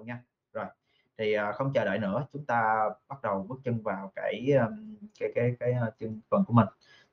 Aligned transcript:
Leo 0.00 0.06
nha. 0.06 0.22
Rồi 0.52 0.66
thì 1.18 1.32
à, 1.32 1.52
không 1.52 1.72
chờ 1.72 1.84
đợi 1.84 1.98
nữa 1.98 2.26
chúng 2.32 2.44
ta 2.44 2.88
bắt 3.08 3.22
đầu 3.22 3.46
bước 3.48 3.60
chân 3.64 3.82
vào 3.82 4.12
cái 4.16 4.52
cái 5.20 5.32
cái 5.34 5.54
cái, 5.60 5.72
ờ, 5.72 5.90
chương 6.00 6.20
phần 6.30 6.44
của 6.46 6.52
mình. 6.52 6.66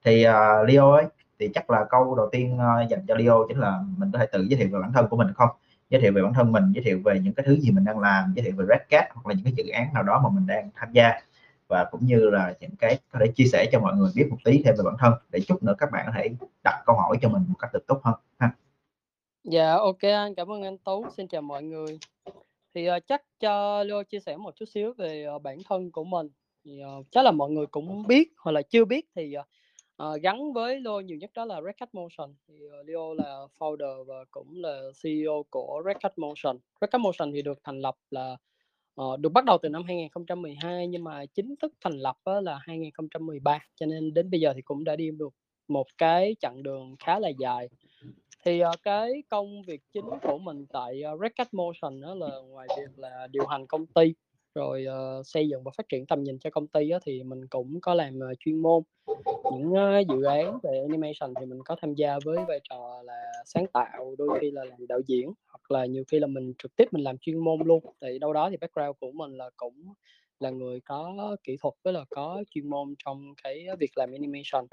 Thì 0.03 0.25
uh, 0.27 0.69
Leo 0.69 0.91
ấy 0.91 1.05
thì 1.39 1.49
chắc 1.53 1.69
là 1.69 1.85
câu 1.89 2.15
đầu 2.15 2.29
tiên 2.31 2.55
uh, 2.57 2.89
dành 2.89 3.05
cho 3.07 3.15
Leo 3.15 3.45
chính 3.47 3.59
là 3.59 3.79
mình 3.97 4.11
có 4.13 4.19
thể 4.19 4.25
tự 4.31 4.45
giới 4.49 4.59
thiệu 4.59 4.69
về 4.71 4.79
bản 4.79 4.93
thân 4.93 5.07
của 5.09 5.17
mình 5.17 5.27
không? 5.35 5.49
Giới 5.89 6.01
thiệu 6.01 6.11
về 6.15 6.21
bản 6.21 6.33
thân 6.33 6.51
mình 6.51 6.71
giới 6.75 6.83
thiệu 6.83 6.99
về 7.05 7.19
những 7.19 7.33
cái 7.33 7.45
thứ 7.45 7.59
gì 7.59 7.71
mình 7.71 7.85
đang 7.85 7.99
làm 7.99 8.33
giới 8.35 8.43
thiệu 8.45 8.53
về 8.57 8.65
Red 8.69 8.81
Cat 8.89 9.05
hoặc 9.13 9.27
là 9.27 9.33
những 9.33 9.43
cái 9.43 9.53
dự 9.53 9.71
án 9.73 9.93
nào 9.93 10.03
đó 10.03 10.21
mà 10.23 10.29
mình 10.29 10.47
đang 10.47 10.69
tham 10.75 10.91
gia. 10.91 11.21
Và 11.67 11.85
cũng 11.91 12.05
như 12.05 12.29
là 12.29 12.53
những 12.59 12.75
cái 12.79 12.99
có 13.11 13.19
thể 13.19 13.31
chia 13.35 13.45
sẻ 13.45 13.69
cho 13.71 13.79
mọi 13.79 13.95
người 13.95 14.11
biết 14.15 14.27
một 14.29 14.37
tí 14.43 14.61
thêm 14.65 14.75
về 14.77 14.83
bản 14.85 14.95
thân 14.99 15.13
để 15.29 15.39
chút 15.39 15.63
nữa 15.63 15.73
các 15.77 15.91
bạn 15.91 16.05
có 16.05 16.11
thể 16.15 16.29
đặt 16.63 16.83
câu 16.85 16.95
hỏi 16.95 17.17
cho 17.21 17.29
mình 17.29 17.43
một 17.47 17.55
cách 17.59 17.73
được 17.73 17.87
tốt 17.87 18.01
hơn 18.03 18.15
ha. 18.39 18.51
Dạ 19.43 19.73
ok 19.73 20.01
anh, 20.01 20.35
cảm 20.35 20.51
ơn 20.51 20.63
anh 20.63 20.77
Tú. 20.77 21.05
Xin 21.17 21.27
chào 21.27 21.41
mọi 21.41 21.63
người. 21.63 21.99
Thì 22.77 22.89
uh, 22.89 23.07
chắc 23.07 23.21
cho 23.39 23.83
Leo 23.83 24.03
chia 24.03 24.19
sẻ 24.19 24.37
một 24.37 24.55
chút 24.55 24.65
xíu 24.65 24.93
về 24.97 25.27
uh, 25.35 25.41
bản 25.41 25.57
thân 25.69 25.91
của 25.91 26.03
mình. 26.03 26.29
Thì 26.65 26.81
uh, 26.99 27.05
chắc 27.11 27.25
là 27.25 27.31
mọi 27.31 27.49
người 27.51 27.65
cũng 27.65 28.07
biết 28.07 28.33
hoặc 28.37 28.51
là 28.51 28.61
chưa 28.61 28.85
biết 28.85 29.05
thì 29.15 29.35
uh, 30.03 30.21
gắn 30.21 30.53
với 30.53 30.79
Leo 30.79 31.01
nhiều 31.01 31.17
nhất 31.17 31.31
đó 31.33 31.45
là 31.45 31.61
Red 31.61 31.75
Cat 31.77 31.95
Motion. 31.95 32.35
Thì 32.47 32.55
uh, 32.65 32.87
Leo 32.87 33.13
là 33.13 33.39
founder 33.59 34.03
và 34.03 34.25
cũng 34.31 34.55
là 34.55 34.81
CEO 35.03 35.45
của 35.49 35.81
Red 35.85 35.97
Cat 35.99 36.17
Motion. 36.17 36.57
Red 36.81 36.89
Cat 36.89 37.01
Motion 37.01 37.31
thì 37.33 37.41
được 37.41 37.59
thành 37.63 37.79
lập 37.79 37.95
là 38.11 38.37
uh, 39.01 39.19
được 39.19 39.29
bắt 39.29 39.45
đầu 39.45 39.57
từ 39.61 39.69
năm 39.69 39.83
2012 39.83 40.87
nhưng 40.87 41.03
mà 41.03 41.25
chính 41.25 41.55
thức 41.61 41.73
thành 41.81 41.97
lập 41.97 42.17
uh, 42.37 42.43
là 42.43 42.59
2013 42.61 43.59
cho 43.75 43.85
nên 43.85 44.13
đến 44.13 44.29
bây 44.29 44.39
giờ 44.39 44.53
thì 44.55 44.61
cũng 44.61 44.83
đã 44.83 44.95
đi 44.95 45.11
được 45.11 45.33
một 45.67 45.87
cái 45.97 46.35
chặng 46.39 46.63
đường 46.63 46.95
khá 46.99 47.19
là 47.19 47.29
dài 47.39 47.69
thì 48.45 48.63
uh, 48.63 48.75
cái 48.83 49.23
công 49.29 49.63
việc 49.63 49.81
chính 49.93 50.05
của 50.21 50.37
mình 50.37 50.65
tại 50.73 51.03
uh, 51.13 51.21
Red 51.21 51.31
Cat 51.35 51.53
Motion 51.53 52.01
đó 52.01 52.15
là 52.15 52.29
ngoài 52.49 52.67
việc 52.77 52.99
là 52.99 53.27
điều 53.31 53.45
hành 53.45 53.67
công 53.67 53.85
ty 53.85 54.13
rồi 54.55 54.85
uh, 54.89 55.25
xây 55.25 55.49
dựng 55.49 55.63
và 55.63 55.71
phát 55.77 55.89
triển 55.89 56.05
tầm 56.05 56.23
nhìn 56.23 56.39
cho 56.39 56.49
công 56.49 56.67
ty 56.67 56.89
á, 56.89 56.99
thì 57.05 57.23
mình 57.23 57.47
cũng 57.47 57.81
có 57.81 57.93
làm 57.93 58.19
uh, 58.31 58.39
chuyên 58.39 58.61
môn. 58.61 58.83
Những 59.53 59.73
uh, 59.73 60.07
dự 60.09 60.23
án 60.23 60.59
về 60.63 60.79
animation 60.79 61.33
thì 61.39 61.45
mình 61.45 61.63
có 61.65 61.75
tham 61.81 61.93
gia 61.93 62.19
với 62.25 62.37
vai 62.47 62.59
trò 62.69 63.01
là 63.03 63.23
sáng 63.45 63.65
tạo 63.73 64.15
đôi 64.17 64.39
khi 64.41 64.51
là 64.51 64.63
làm 64.63 64.87
đạo 64.87 64.99
diễn 65.07 65.33
hoặc 65.47 65.71
là 65.71 65.85
nhiều 65.85 66.03
khi 66.07 66.19
là 66.19 66.27
mình 66.27 66.53
trực 66.57 66.75
tiếp 66.75 66.87
mình 66.91 67.03
làm 67.03 67.17
chuyên 67.17 67.37
môn 67.37 67.59
luôn. 67.65 67.83
Thì 68.01 68.19
đâu 68.19 68.33
đó 68.33 68.49
thì 68.49 68.57
background 68.57 68.97
của 68.99 69.11
mình 69.11 69.37
là 69.37 69.49
cũng 69.57 69.93
là 70.39 70.49
người 70.49 70.79
có 70.79 71.35
kỹ 71.43 71.57
thuật 71.61 71.73
với 71.83 71.93
là 71.93 72.05
có 72.09 72.43
chuyên 72.49 72.69
môn 72.69 72.95
trong 73.05 73.33
cái 73.43 73.67
việc 73.79 73.97
làm 73.97 74.11
animation 74.11 74.65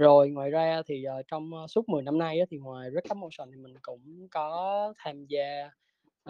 rồi 0.00 0.30
ngoài 0.30 0.50
ra 0.50 0.82
thì 0.86 1.04
uh, 1.18 1.26
trong 1.28 1.50
uh, 1.64 1.70
suốt 1.70 1.88
10 1.88 2.02
năm 2.02 2.18
nay 2.18 2.40
á, 2.40 2.46
thì 2.50 2.56
ngoài 2.58 2.90
Red 2.90 3.04
Cup 3.08 3.16
Motion 3.16 3.50
thì 3.50 3.56
mình 3.56 3.74
cũng 3.82 4.28
có 4.30 4.94
tham 4.96 5.26
gia 5.26 5.70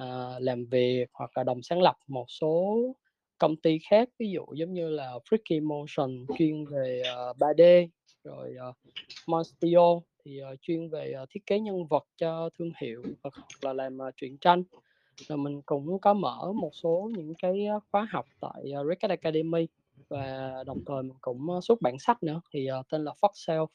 uh, 0.01 0.43
làm 0.43 0.67
việc 0.67 1.07
hoặc 1.13 1.31
là 1.35 1.45
đồng 1.45 1.63
sáng 1.63 1.83
lập 1.83 1.97
một 2.07 2.25
số 2.29 2.77
công 3.39 3.57
ty 3.57 3.79
khác. 3.91 4.09
Ví 4.19 4.31
dụ 4.31 4.47
giống 4.55 4.73
như 4.73 4.89
là 4.89 5.13
Freaky 5.31 5.67
Motion 5.67 6.27
chuyên 6.39 6.65
về 6.65 7.03
ờ, 7.05 7.31
uh, 7.31 7.37
3D 7.37 7.89
rồi 8.25 8.55
uh, 8.71 8.77
Monstio 9.27 10.01
thì 10.25 10.41
uh, 10.53 10.59
chuyên 10.63 10.89
về 10.89 11.15
uh, 11.23 11.29
thiết 11.31 11.47
kế 11.47 11.61
nhân 11.61 11.87
vật 11.87 12.07
cho 12.17 12.51
thương 12.59 12.73
hiệu 12.81 13.03
hoặc 13.23 13.35
là 13.61 13.73
làm 13.73 13.99
uh, 14.09 14.15
truyện 14.17 14.37
tranh. 14.39 14.63
Rồi 15.17 15.39
mình 15.39 15.63
cũng 15.63 15.99
có 15.99 16.15
mở 16.15 16.53
một 16.53 16.71
số 16.73 17.11
những 17.17 17.35
cái 17.43 17.67
khóa 17.93 18.07
học 18.11 18.27
tại 18.41 18.73
uh, 18.81 18.87
Red 18.89 18.99
Cat 19.01 19.11
Academy 19.11 19.67
và 20.11 20.55
đồng 20.67 20.85
thời 20.87 21.03
mình 21.03 21.17
cũng 21.21 21.51
ờ, 21.51 21.61
xuất 21.61 21.81
bản 21.81 21.99
sách 21.99 22.23
nữa 22.23 22.41
thì 22.53 22.69
uh, 22.81 22.87
tên 22.91 23.05
là 23.05 23.13
Fox 23.21 23.31
Self. 23.33 23.67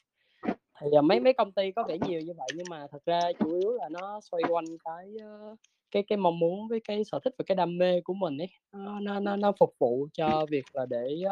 Thì 0.80 0.86
uh, 0.98 1.04
mấy 1.04 1.20
mấy 1.20 1.32
công 1.32 1.52
ty 1.52 1.72
có 1.72 1.84
vẻ 1.88 1.98
nhiều 2.08 2.20
như 2.20 2.32
vậy 2.36 2.48
nhưng 2.54 2.66
mà 2.70 2.86
thật 2.90 3.04
ra 3.06 3.20
chủ 3.38 3.58
yếu 3.60 3.72
là 3.72 3.88
nó 3.88 4.20
xoay 4.20 4.42
quanh 4.48 4.64
cái 4.84 5.14
uh, 5.16 5.58
cái 5.90 6.02
cái 6.08 6.18
mong 6.18 6.38
muốn 6.38 6.68
với 6.68 6.80
cái 6.84 7.04
sở 7.04 7.18
thích 7.24 7.34
và 7.38 7.44
cái 7.46 7.56
đam 7.56 7.78
mê 7.78 8.00
của 8.00 8.14
mình 8.14 8.38
ấy. 8.38 8.48
Nó 8.72 9.20
nó 9.20 9.36
nó 9.36 9.52
phục 9.58 9.74
vụ 9.78 10.08
cho 10.12 10.46
việc 10.50 10.64
là 10.72 10.86
để 10.86 11.22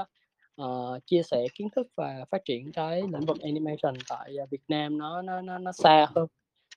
uh, 0.62 1.06
chia 1.06 1.22
sẻ 1.22 1.47
kiến 1.54 1.69
thức 1.76 1.86
và 1.97 2.25
phát 2.31 2.44
triển 2.44 2.72
cái 2.72 3.03
lĩnh 3.03 3.26
vực 3.26 3.41
animation 3.41 3.94
tại 4.09 4.34
Việt 4.50 4.62
Nam 4.69 4.98
nó 4.98 5.22
nó 5.22 5.41
nó 5.41 5.59
nó 5.59 5.72
xa 5.72 6.06
hơn. 6.15 6.26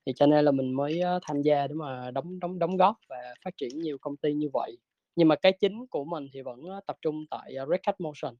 Thì 0.05 0.13
cho 0.15 0.25
nên 0.25 0.45
là 0.45 0.51
mình 0.51 0.73
mới 0.73 1.01
tham 1.21 1.41
gia 1.41 1.67
để 1.67 1.73
mà 1.73 2.11
đóng 2.11 2.39
đóng 2.39 2.59
đóng 2.59 2.77
góp 2.77 2.95
và 3.09 3.33
phát 3.45 3.57
triển 3.57 3.69
nhiều 3.79 3.97
công 4.01 4.17
ty 4.17 4.33
như 4.33 4.49
vậy 4.53 4.77
nhưng 5.17 5.28
mà 5.28 5.35
cái 5.35 5.53
chính 5.59 5.88
của 5.88 6.05
mình 6.05 6.28
thì 6.33 6.41
vẫn 6.41 6.63
ờ, 6.69 6.79
tập 6.88 6.97
trung 7.01 7.25
tại 7.31 7.55
ờ, 7.55 7.66
Red 7.69 7.79
Cat 7.83 8.01
Motion 8.01 8.35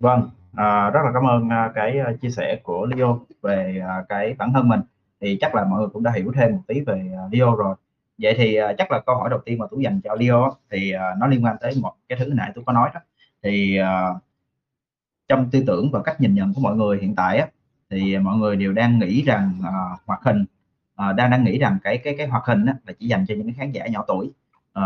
Vâng, 0.00 0.30
à, 0.52 0.90
rất 0.90 1.00
là 1.04 1.10
cảm 1.14 1.26
ơn 1.26 1.48
à, 1.48 1.72
cái 1.74 1.98
ờ, 1.98 2.12
chia 2.22 2.30
sẻ 2.30 2.60
của 2.62 2.86
Leo 2.86 3.26
về 3.42 3.80
à, 3.88 4.04
cái 4.08 4.34
bản 4.38 4.52
thân 4.52 4.68
mình. 4.68 4.80
Thì 5.20 5.38
chắc 5.40 5.54
là 5.54 5.64
mọi 5.64 5.80
người 5.80 5.88
cũng 5.92 6.02
đã 6.02 6.12
hiểu 6.12 6.32
thêm 6.34 6.52
một 6.52 6.62
tí 6.66 6.80
về 6.80 7.10
à, 7.16 7.22
Leo 7.32 7.54
rồi. 7.54 7.76
Vậy 8.18 8.34
thì 8.36 8.58
chắc 8.78 8.92
là 8.92 9.00
câu 9.06 9.16
hỏi 9.16 9.30
đầu 9.30 9.40
tiên 9.44 9.58
mà 9.58 9.66
Tú 9.70 9.80
dành 9.80 10.00
cho 10.04 10.14
Leo 10.14 10.52
thì 10.70 10.92
nó 11.18 11.26
liên 11.26 11.44
quan 11.44 11.56
tới 11.60 11.72
một 11.82 11.92
cái 12.08 12.18
thứ 12.18 12.26
nãy 12.34 12.52
tôi 12.54 12.64
có 12.66 12.72
nói 12.72 12.90
đó. 12.94 13.00
Thì 13.42 13.78
trong 15.28 15.50
tư 15.50 15.64
tưởng 15.66 15.90
và 15.92 16.02
cách 16.02 16.20
nhìn 16.20 16.34
nhận 16.34 16.54
của 16.54 16.60
mọi 16.60 16.76
người 16.76 16.98
hiện 17.00 17.14
tại 17.14 17.38
á, 17.38 17.48
thì 17.90 18.18
mọi 18.18 18.36
người 18.36 18.56
đều 18.56 18.72
đang 18.72 18.98
nghĩ 18.98 19.22
rằng 19.22 19.52
à, 19.64 19.72
hoạt 20.06 20.20
hình 20.22 20.44
Ờ, 20.96 21.08
à, 21.08 21.12
đang 21.12 21.30
đang 21.30 21.44
nghĩ 21.44 21.58
rằng 21.58 21.78
cái 21.82 21.98
cái 21.98 22.14
cái 22.18 22.26
hoạt 22.26 22.44
hình 22.44 22.66
á, 22.66 22.74
là 22.86 22.92
chỉ 22.98 23.08
dành 23.08 23.24
cho 23.28 23.34
những 23.34 23.46
cái 23.46 23.54
khán 23.58 23.72
giả 23.72 23.86
nhỏ 23.86 24.04
tuổi. 24.08 24.32
À, 24.72 24.82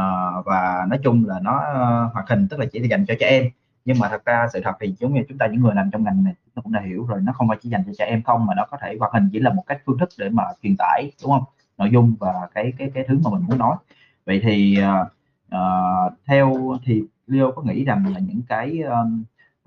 và 0.46 0.86
nói 0.88 0.98
chung 1.04 1.26
là 1.26 1.40
nó 1.42 1.58
ờ, 1.58 2.10
hoạt 2.12 2.28
hình 2.28 2.48
tức 2.48 2.60
là 2.60 2.66
chỉ 2.72 2.88
dành 2.88 3.06
cho 3.06 3.14
trẻ 3.20 3.26
em. 3.28 3.44
Nhưng 3.84 3.98
mà 3.98 4.08
thật 4.08 4.24
ra 4.24 4.46
sự 4.52 4.60
thật 4.64 4.72
thì 4.80 4.94
giống 4.98 5.14
như 5.14 5.22
chúng 5.28 5.38
ta 5.38 5.46
những 5.46 5.60
người 5.60 5.74
làm 5.74 5.90
trong 5.90 6.04
ngành 6.04 6.24
này 6.24 6.34
nó 6.54 6.62
cũng 6.62 6.72
đã 6.72 6.80
hiểu 6.80 7.06
rồi 7.06 7.20
nó 7.22 7.32
không 7.32 7.48
phải 7.48 7.58
chỉ 7.62 7.68
dành 7.68 7.82
cho 7.86 7.92
trẻ 7.98 8.04
em 8.04 8.22
không 8.22 8.46
mà 8.46 8.54
nó 8.54 8.66
có 8.70 8.76
thể 8.82 8.96
hoạt 9.00 9.12
hình 9.12 9.28
chỉ 9.32 9.38
là 9.38 9.52
một 9.52 9.62
cách 9.66 9.80
phương 9.86 9.98
thức 9.98 10.08
để 10.18 10.28
mà 10.28 10.42
truyền 10.62 10.74
tải 10.78 11.10
đúng 11.22 11.30
không? 11.32 11.44
Nội 11.78 11.90
dung 11.92 12.14
và 12.20 12.32
cái 12.54 12.72
cái 12.78 12.90
cái 12.94 13.04
thứ 13.08 13.18
mà 13.24 13.30
mình 13.30 13.44
muốn 13.48 13.58
nói. 13.58 13.76
Vậy 14.26 14.40
thì 14.42 14.78
uh, 15.54 16.12
theo 16.26 16.54
thì 16.84 17.02
Leo 17.26 17.52
có 17.56 17.62
nghĩ 17.62 17.84
rằng 17.84 18.12
là 18.14 18.20
những 18.20 18.42
cái 18.48 18.80
um, 18.80 19.24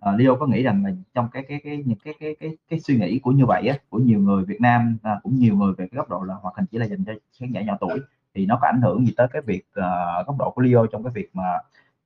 uh, 0.10 0.20
Leo 0.20 0.36
có 0.36 0.48
nghĩ 0.48 0.64
rằng 0.64 0.86
là 0.86 0.92
trong 1.14 1.28
cái 1.32 1.44
cái 1.48 1.62
cái 1.64 1.84
những 1.86 2.00
cái 2.04 2.14
cái 2.20 2.36
cái 2.40 2.58
cái 2.70 2.80
suy 2.80 2.98
nghĩ 2.98 3.20
của 3.20 3.32
như 3.32 3.46
vậy 3.46 3.68
á 3.68 3.78
của 3.90 3.98
nhiều 3.98 4.20
người 4.20 4.46
Việt 4.46 4.62
Nam 4.62 4.98
à, 5.04 5.20
cũng 5.24 5.36
nhiều 5.36 5.56
người 5.56 5.74
về 5.74 5.88
cái 5.92 5.98
góc 5.98 6.10
độ 6.10 6.24
là 6.24 6.34
hoạt 6.34 6.56
hình 6.56 6.66
chỉ 6.72 6.78
là 6.78 6.86
dành 6.86 7.06
cho 7.06 7.14
khán 7.40 7.52
giả 7.52 7.62
nhỏ 7.62 7.78
tuổi 7.80 8.00
thì 8.36 8.46
nó 8.46 8.58
có 8.62 8.68
ảnh 8.68 8.82
hưởng 8.82 9.06
gì 9.06 9.14
tới 9.18 9.28
cái 9.34 9.42
việc 9.42 9.64
uh, 9.80 10.28
góc 10.28 10.36
độ 10.40 10.52
của 10.52 10.62
Leo 10.62 10.86
trong 10.88 11.04
cái 11.04 11.14
việc 11.16 11.30
mà 11.34 11.44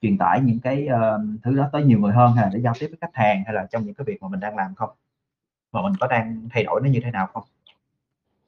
truyền 0.01 0.17
tải 0.17 0.41
những 0.41 0.59
cái 0.59 0.87
uh, 0.93 1.41
thứ 1.43 1.55
đó 1.55 1.69
tới 1.71 1.83
nhiều 1.83 1.99
người 1.99 2.13
hơn 2.13 2.33
hay 2.33 2.45
là 2.45 2.51
để 2.53 2.59
giao 2.59 2.73
tiếp 2.79 2.87
với 2.87 2.97
khách 3.01 3.15
hàng 3.15 3.43
hay 3.45 3.53
là 3.55 3.67
trong 3.71 3.85
những 3.85 3.93
cái 3.93 4.05
việc 4.05 4.21
mà 4.23 4.27
mình 4.27 4.39
đang 4.39 4.55
làm 4.55 4.75
không 4.75 4.89
và 5.71 5.81
mình 5.81 5.93
có 5.99 6.07
đang 6.07 6.47
thay 6.51 6.63
đổi 6.63 6.81
nó 6.83 6.89
như 6.89 6.99
thế 7.03 7.11
nào 7.11 7.27
không 7.33 7.43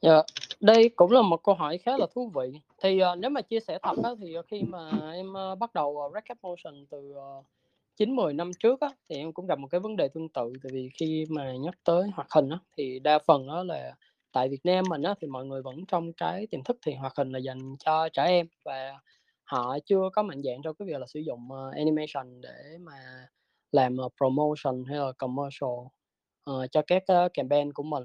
Dạ, 0.02 0.22
đây 0.60 0.88
cũng 0.96 1.12
là 1.12 1.22
một 1.22 1.42
câu 1.42 1.54
hỏi 1.54 1.78
khá 1.78 1.96
là 1.96 2.06
thú 2.14 2.30
vị. 2.34 2.60
Thì 2.82 3.02
uh, 3.02 3.18
nếu 3.18 3.30
mà 3.30 3.40
chia 3.40 3.60
sẻ 3.60 3.78
thật 3.82 3.96
đó 4.02 4.14
thì 4.20 4.36
khi 4.46 4.62
mà 4.62 4.90
em 5.12 5.34
uh, 5.52 5.58
bắt 5.58 5.74
đầu 5.74 5.90
uh, 5.90 6.14
Red 6.14 6.24
Cap 6.24 6.38
Motion 6.42 6.86
từ 6.90 7.14
uh, 7.38 7.44
9 7.98 8.16
10 8.16 8.34
năm 8.34 8.50
trước 8.60 8.80
á, 8.80 8.88
thì 9.08 9.16
em 9.16 9.32
cũng 9.32 9.46
gặp 9.46 9.58
một 9.58 9.68
cái 9.70 9.80
vấn 9.80 9.96
đề 9.96 10.08
tương 10.08 10.28
tự. 10.28 10.52
Tại 10.62 10.70
vì 10.72 10.88
khi 10.98 11.26
mà 11.28 11.52
nhắc 11.52 11.74
tới 11.84 12.10
hoạt 12.14 12.30
hình 12.30 12.48
á, 12.48 12.58
thì 12.76 12.98
đa 12.98 13.18
phần 13.26 13.46
đó 13.46 13.62
là 13.62 13.94
tại 14.32 14.48
Việt 14.48 14.60
Nam 14.64 14.84
mình 14.88 15.02
á, 15.02 15.14
thì 15.20 15.28
mọi 15.28 15.46
người 15.46 15.62
vẫn 15.62 15.86
trong 15.88 16.12
cái 16.12 16.46
tiềm 16.46 16.64
thức 16.64 16.78
thì 16.86 16.94
hoạt 16.94 17.12
hình 17.16 17.32
là 17.32 17.38
dành 17.38 17.76
cho 17.78 18.08
trẻ 18.08 18.24
em. 18.24 18.46
Và 18.64 18.98
họ 19.44 19.78
chưa 19.86 20.10
có 20.12 20.22
mạnh 20.22 20.42
dạng 20.42 20.62
trong 20.62 20.74
cái 20.74 20.88
việc 20.88 20.98
là 20.98 21.06
sử 21.06 21.20
dụng 21.20 21.48
uh, 21.52 21.74
animation 21.74 22.40
để 22.40 22.78
mà 22.80 23.26
làm 23.72 23.96
uh, 24.06 24.12
promotion 24.16 24.84
hay 24.84 24.98
là 24.98 25.12
commercial 25.18 25.78
uh, 26.50 26.70
cho 26.70 26.82
các 26.86 27.02
uh, 27.12 27.34
campaign 27.34 27.72
của 27.72 27.82
mình. 27.82 28.04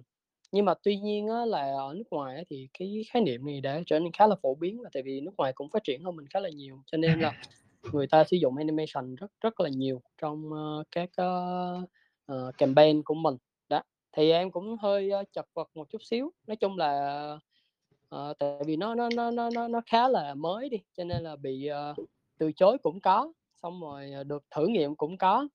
Nhưng 0.51 0.65
mà 0.65 0.73
tuy 0.83 0.97
nhiên 0.97 1.27
á, 1.27 1.45
là 1.45 1.62
ở 1.62 1.94
nước 1.95 2.07
ngoài 2.12 2.35
á, 2.35 2.44
thì 2.50 2.67
cái 2.79 3.01
khái 3.12 3.21
niệm 3.21 3.45
này 3.45 3.62
đã 3.62 3.81
trở 3.85 4.00
nên 4.00 4.12
khá 4.12 4.27
là 4.27 4.35
phổ 4.41 4.56
biến 4.56 4.81
là 4.81 4.89
tại 4.94 5.03
vì 5.03 5.21
nước 5.21 5.33
ngoài 5.38 5.53
cũng 5.53 5.69
phát 5.69 5.83
triển 5.83 6.03
hơn 6.03 6.15
mình 6.15 6.27
khá 6.27 6.39
là 6.39 6.50
nhiều. 6.50 6.83
Cho 6.85 6.97
nên 6.97 7.19
là 7.19 7.33
người 7.91 8.07
ta 8.07 8.24
sử 8.24 8.38
dụng 8.38 8.57
animation 8.57 9.15
rất 9.15 9.31
rất 9.41 9.59
là 9.59 9.69
nhiều 9.69 10.01
trong 10.21 10.50
uh, 10.53 10.88
các 10.91 11.09
uh, 11.21 11.89
uh, 12.31 12.57
campaign 12.57 13.03
của 13.03 13.13
mình. 13.13 13.35
Đó 13.69 13.81
thì 14.12 14.31
em 14.31 14.51
cũng 14.51 14.77
hơi 14.81 15.12
uh, 15.21 15.31
chật 15.31 15.45
vật 15.53 15.69
một 15.74 15.89
chút 15.89 16.03
xíu. 16.03 16.31
Nói 16.47 16.56
chung 16.56 16.77
là 16.77 17.38
uh, 18.15 18.38
tại 18.39 18.59
vì 18.65 18.75
nó 18.75 18.95
nó 18.95 19.09
nó 19.15 19.31
nó 19.31 19.68
nó 19.68 19.81
khá 19.85 20.07
là 20.07 20.33
mới 20.33 20.69
đi 20.69 20.77
cho 20.97 21.03
nên 21.03 21.24
là 21.24 21.35
bị 21.35 21.69
uh, 21.91 22.07
từ 22.38 22.51
chối 22.51 22.77
cũng 22.77 23.00
có 23.01 23.33
xong 23.62 23.81
rồi 23.81 24.12
được 24.27 24.44
thử 24.56 24.68
nghiệm 24.68 24.95
cũng 24.95 25.18
có. 25.18 25.47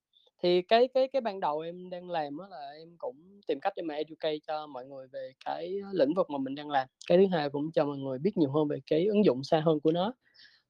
Thì 0.43 0.63
cái 0.63 0.89
cái 0.89 1.09
cái 1.09 1.21
ban 1.21 1.41
đầu 1.41 1.61
em 1.61 1.91
đang 1.91 2.11
làm 2.11 2.39
đó 2.39 2.49
là 2.51 2.71
em 2.71 2.97
cũng 2.99 3.41
tìm 3.47 3.61
cách 3.61 3.73
để 3.77 3.83
mà 3.83 3.95
educate 3.95 4.39
cho 4.47 4.67
mọi 4.67 4.87
người 4.87 5.07
về 5.07 5.33
cái 5.45 5.81
lĩnh 5.93 6.15
vực 6.15 6.31
mà 6.31 6.39
mình 6.39 6.55
đang 6.55 6.71
làm. 6.71 6.89
Cái 7.09 7.19
thứ 7.19 7.27
hai 7.33 7.51
cũng 7.51 7.73
cho 7.73 7.85
mọi 7.85 7.99
người 7.99 8.19
biết 8.19 8.37
nhiều 8.37 8.53
hơn 8.53 8.69
về 8.69 8.79
cái 8.87 9.07
ứng 9.07 9.25
dụng 9.25 9.45
xa 9.45 9.61
hơn 9.61 9.81
của 9.81 9.93
nó 9.93 10.13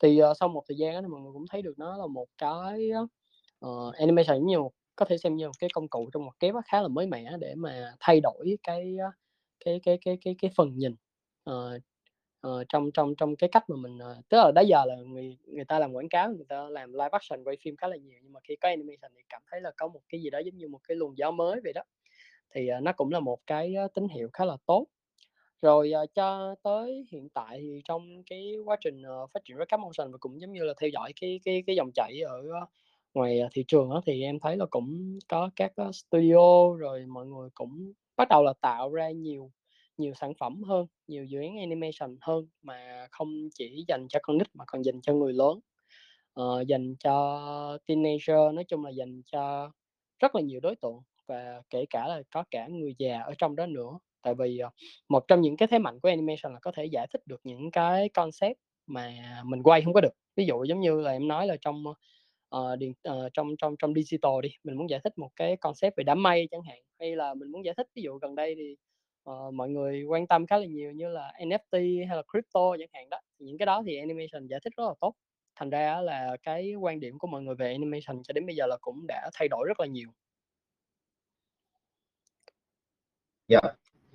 thì 0.01 0.23
uh, 0.23 0.37
sau 0.41 0.49
một 0.49 0.63
thời 0.69 0.77
gian 0.77 0.95
đó, 0.95 1.01
thì 1.03 1.09
mọi 1.09 1.21
người 1.21 1.33
cũng 1.33 1.47
thấy 1.51 1.63
được 1.63 1.79
nó 1.79 1.97
là 1.97 2.07
một 2.07 2.27
cái 2.39 2.91
uh, 3.67 3.95
animation 3.95 4.47
như 4.47 4.59
một 4.59 4.73
có 4.97 5.05
thể 5.05 5.19
xem 5.19 5.37
như 5.37 5.47
một 5.47 5.53
cái 5.59 5.71
công 5.75 5.89
cụ 5.89 6.11
trong 6.13 6.25
một 6.25 6.33
kép 6.41 6.55
khá 6.67 6.83
là 6.83 6.89
mới 6.89 7.07
mẻ 7.07 7.37
để 7.41 7.55
mà 7.55 7.93
thay 8.01 8.21
đổi 8.21 8.59
cái 8.63 8.97
cái 9.65 9.81
cái 9.83 9.99
cái 10.05 10.19
cái 10.25 10.37
cái 10.39 10.51
phần 10.57 10.77
nhìn. 10.77 10.95
Uh, 11.51 11.83
uh, 12.47 12.69
trong 12.69 12.91
trong 12.93 13.15
trong 13.17 13.37
cái 13.37 13.49
cách 13.53 13.71
mà 13.71 13.77
mình 13.77 13.97
uh, 13.97 14.29
tức 14.29 14.39
là 14.39 14.53
đó 14.55 14.63
giờ 14.63 14.85
là 14.85 14.95
người 14.97 15.37
người 15.47 15.65
ta 15.65 15.79
làm 15.79 15.93
quảng 15.93 16.09
cáo 16.09 16.31
người 16.33 16.47
ta 16.49 16.69
làm 16.69 16.93
live 16.93 17.09
action 17.13 17.45
quay 17.45 17.57
phim 17.61 17.77
khá 17.77 17.89
là 17.89 17.97
nhiều 17.97 18.19
nhưng 18.23 18.33
mà 18.33 18.41
khi 18.45 18.57
có 18.57 18.69
animation 18.69 19.13
thì 19.17 19.23
cảm 19.29 19.43
thấy 19.51 19.61
là 19.61 19.73
có 19.77 19.89
một 19.89 20.01
cái 20.09 20.23
gì 20.23 20.31
đó 20.31 20.39
giống 20.39 20.57
như 20.57 20.69
một 20.69 20.81
cái 20.89 20.97
luồng 20.97 21.19
gió 21.19 21.31
mới 21.31 21.61
vậy 21.65 21.73
đó. 21.73 21.83
Thì 22.55 22.69
uh, 22.79 22.83
nó 22.83 22.93
cũng 22.93 23.11
là 23.11 23.21
một 23.21 23.39
cái 23.47 23.75
tín 23.95 24.09
hiệu 24.09 24.29
khá 24.33 24.45
là 24.45 24.57
tốt. 24.67 24.87
Rồi, 25.63 25.91
ờ, 25.93 26.07
cho 26.15 26.55
tới 26.63 27.05
hiện 27.13 27.29
tại 27.35 27.59
thì 27.63 27.81
trong 27.85 28.23
cái 28.31 28.55
quá 28.65 28.77
trình, 28.81 29.03
ờ, 29.03 29.27
phát 29.35 29.41
triển 29.45 29.57
Red 29.59 29.69
các 29.69 29.81
Motion 29.81 30.13
và 30.13 30.19
cũng 30.21 30.41
giống 30.41 30.53
như 30.53 30.65
là 30.65 30.75
theo 30.81 30.91
dõi 30.91 31.13
cái 31.21 31.41
cái 31.45 31.63
cái 31.67 31.77
dòng 31.77 31.91
chảy 31.95 32.21
ở 32.21 32.43
ờ, 32.61 32.67
ngoài, 33.15 33.41
à, 33.41 33.49
thị 33.53 33.65
trường 33.69 33.91
á, 33.91 34.01
thì 34.07 34.23
em 34.23 34.39
thấy 34.41 34.57
là 34.57 34.67
cũng 34.71 35.19
có 35.29 35.51
các, 35.57 35.73
ơ, 35.77 35.91
studio, 35.93 36.75
rồi 36.79 37.07
mọi 37.07 37.27
người 37.27 37.49
cũng 37.55 37.93
bắt 38.17 38.29
đầu 38.31 38.43
là 38.45 38.53
tạo 38.61 38.93
ra 38.93 39.11
nhiều 39.11 39.51
nhiều 39.99 40.15
sản 40.15 40.33
phẩm 40.41 40.63
hơn, 40.63 40.87
nhiều 41.07 41.25
dự 41.25 41.41
án 41.41 41.59
animation 41.59 42.17
hơn 42.21 42.49
mà 42.63 43.07
không 43.11 43.49
chỉ 43.55 43.85
dành 43.89 44.07
cho 44.09 44.19
con 44.23 44.39
nít 44.39 44.47
mà 44.55 44.65
còn 44.67 44.83
dành 44.85 45.01
cho 45.03 45.13
người 45.15 45.33
lớn, 45.33 45.61
ờ, 46.35 46.65
dành 46.69 46.95
cho 47.01 47.79
teenager, 47.87 48.55
nói 48.55 48.65
chung 48.69 48.85
là 48.85 48.91
dành 48.91 49.23
cho 49.33 49.71
rất 50.21 50.35
là 50.35 50.41
nhiều 50.43 50.61
đối 50.61 50.77
tượng 50.77 51.01
và 51.27 51.63
kể 51.71 51.85
cả 51.91 52.09
là 52.09 52.23
có 52.31 52.45
cả 52.51 52.67
người 52.69 52.95
già 52.99 53.21
ở 53.21 53.35
trong 53.39 53.57
đó 53.57 53.67
nữa. 53.67 53.99
Tại 54.23 54.35
vì, 54.35 54.59
ờ, 54.59 54.71
một 55.09 55.25
trong 55.29 55.41
những 55.41 55.57
cái 55.57 55.69
thế 55.69 55.79
mạnh 55.79 56.01
của 56.01 56.09
animation 56.09 56.53
là 56.55 56.59
có 56.63 56.73
thể 56.77 56.85
giải 56.87 57.07
thích 57.13 57.23
được 57.27 57.41
những 57.45 57.71
cái 57.71 58.09
concept 58.09 58.57
mà 58.87 59.13
mình 59.47 59.63
quay 59.63 59.83
không 59.83 59.93
có 59.95 60.01
được. 60.01 60.13
Ví 60.37 60.47
dụ 60.47 60.65
giống 60.65 60.81
như 60.81 61.01
là 61.01 61.11
em 61.13 61.29
nói 61.29 61.47
là 61.47 61.57
trong, 61.61 61.85
uh, 62.57 62.79
điện 62.79 62.93
uh, 63.11 63.33
trong 63.35 63.49
trong 63.59 63.77
trong 63.79 63.95
digital 63.95 64.33
đi, 64.43 64.49
mình 64.65 64.77
muốn 64.77 64.91
giải 64.91 65.01
thích 65.05 65.19
một 65.19 65.31
cái 65.37 65.57
concept 65.57 65.97
về 65.97 66.05
đám 66.05 66.23
mây 66.23 66.49
chẳng 66.51 66.63
hạn, 66.63 66.79
hay 67.01 67.17
là 67.17 67.35
mình 67.35 67.53
muốn 67.53 67.65
giải 67.65 67.75
thích 67.77 67.87
ví 67.95 68.03
dụ 68.03 68.19
gần 68.19 68.35
đây 68.35 68.55
thì, 68.59 68.77
uh, 69.31 69.55
mọi 69.55 69.69
người 69.71 70.03
quan 70.05 70.27
tâm 70.27 70.47
khá 70.47 70.59
là 70.59 70.67
nhiều 70.67 70.93
như 70.93 71.09
là 71.09 71.33
NFT 71.39 72.07
hay 72.09 72.17
là 72.17 72.23
crypto 72.33 72.77
chẳng 72.79 72.89
hạn 72.93 73.11
đó, 73.11 73.21
những 73.39 73.59
cái 73.59 73.67
đó 73.67 73.83
thì 73.87 73.97
animation 73.99 74.47
giải 74.47 74.61
thích 74.65 74.73
rất 74.77 74.85
là 74.89 74.95
tốt. 75.01 75.15
Thành 75.57 75.71
ra 75.71 76.01
là 76.01 76.37
cái 76.43 76.75
quan 76.75 77.01
điểm 77.01 77.19
của 77.19 77.27
mọi 77.27 77.43
người 77.43 77.55
về 77.55 77.73
animation 77.73 78.23
cho 78.23 78.33
đến 78.33 78.47
bây 78.47 78.57
giờ 78.57 78.67
là 78.67 78.77
cũng 78.81 79.07
đã 79.09 79.31
thay 79.35 79.49
đổi 79.49 79.65
rất 79.69 79.81
là 79.81 79.87
nhiều. 79.87 80.11
Dạ, 83.49 83.61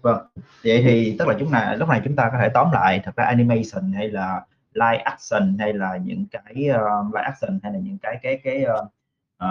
vâng. 0.03 0.27
Vậy 0.63 0.81
thì 0.83 1.15
tức 1.19 1.27
là 1.27 1.35
chúng 1.39 1.51
là 1.51 1.75
lúc 1.75 1.89
này 1.89 2.01
chúng 2.05 2.15
ta 2.15 2.29
có 2.31 2.38
thể 2.41 2.50
tóm 2.53 2.71
lại 2.71 3.01
thật 3.03 3.15
ra 3.15 3.25
animation 3.25 3.94
hay 3.94 4.09
là 4.09 4.41
live 4.73 4.97
action 4.97 5.57
hay 5.59 5.73
là 5.73 5.97
những 5.97 6.25
cái, 6.31 6.53
uh, 6.53 7.13
live 7.15 7.23
action 7.23 7.59
hay 7.63 7.73
là 7.73 7.79
những 7.79 7.97
cái 7.97 8.19
cái 8.23 8.39
cái, 8.44 8.65
uh, 8.83 8.89
ờ, 9.38 9.50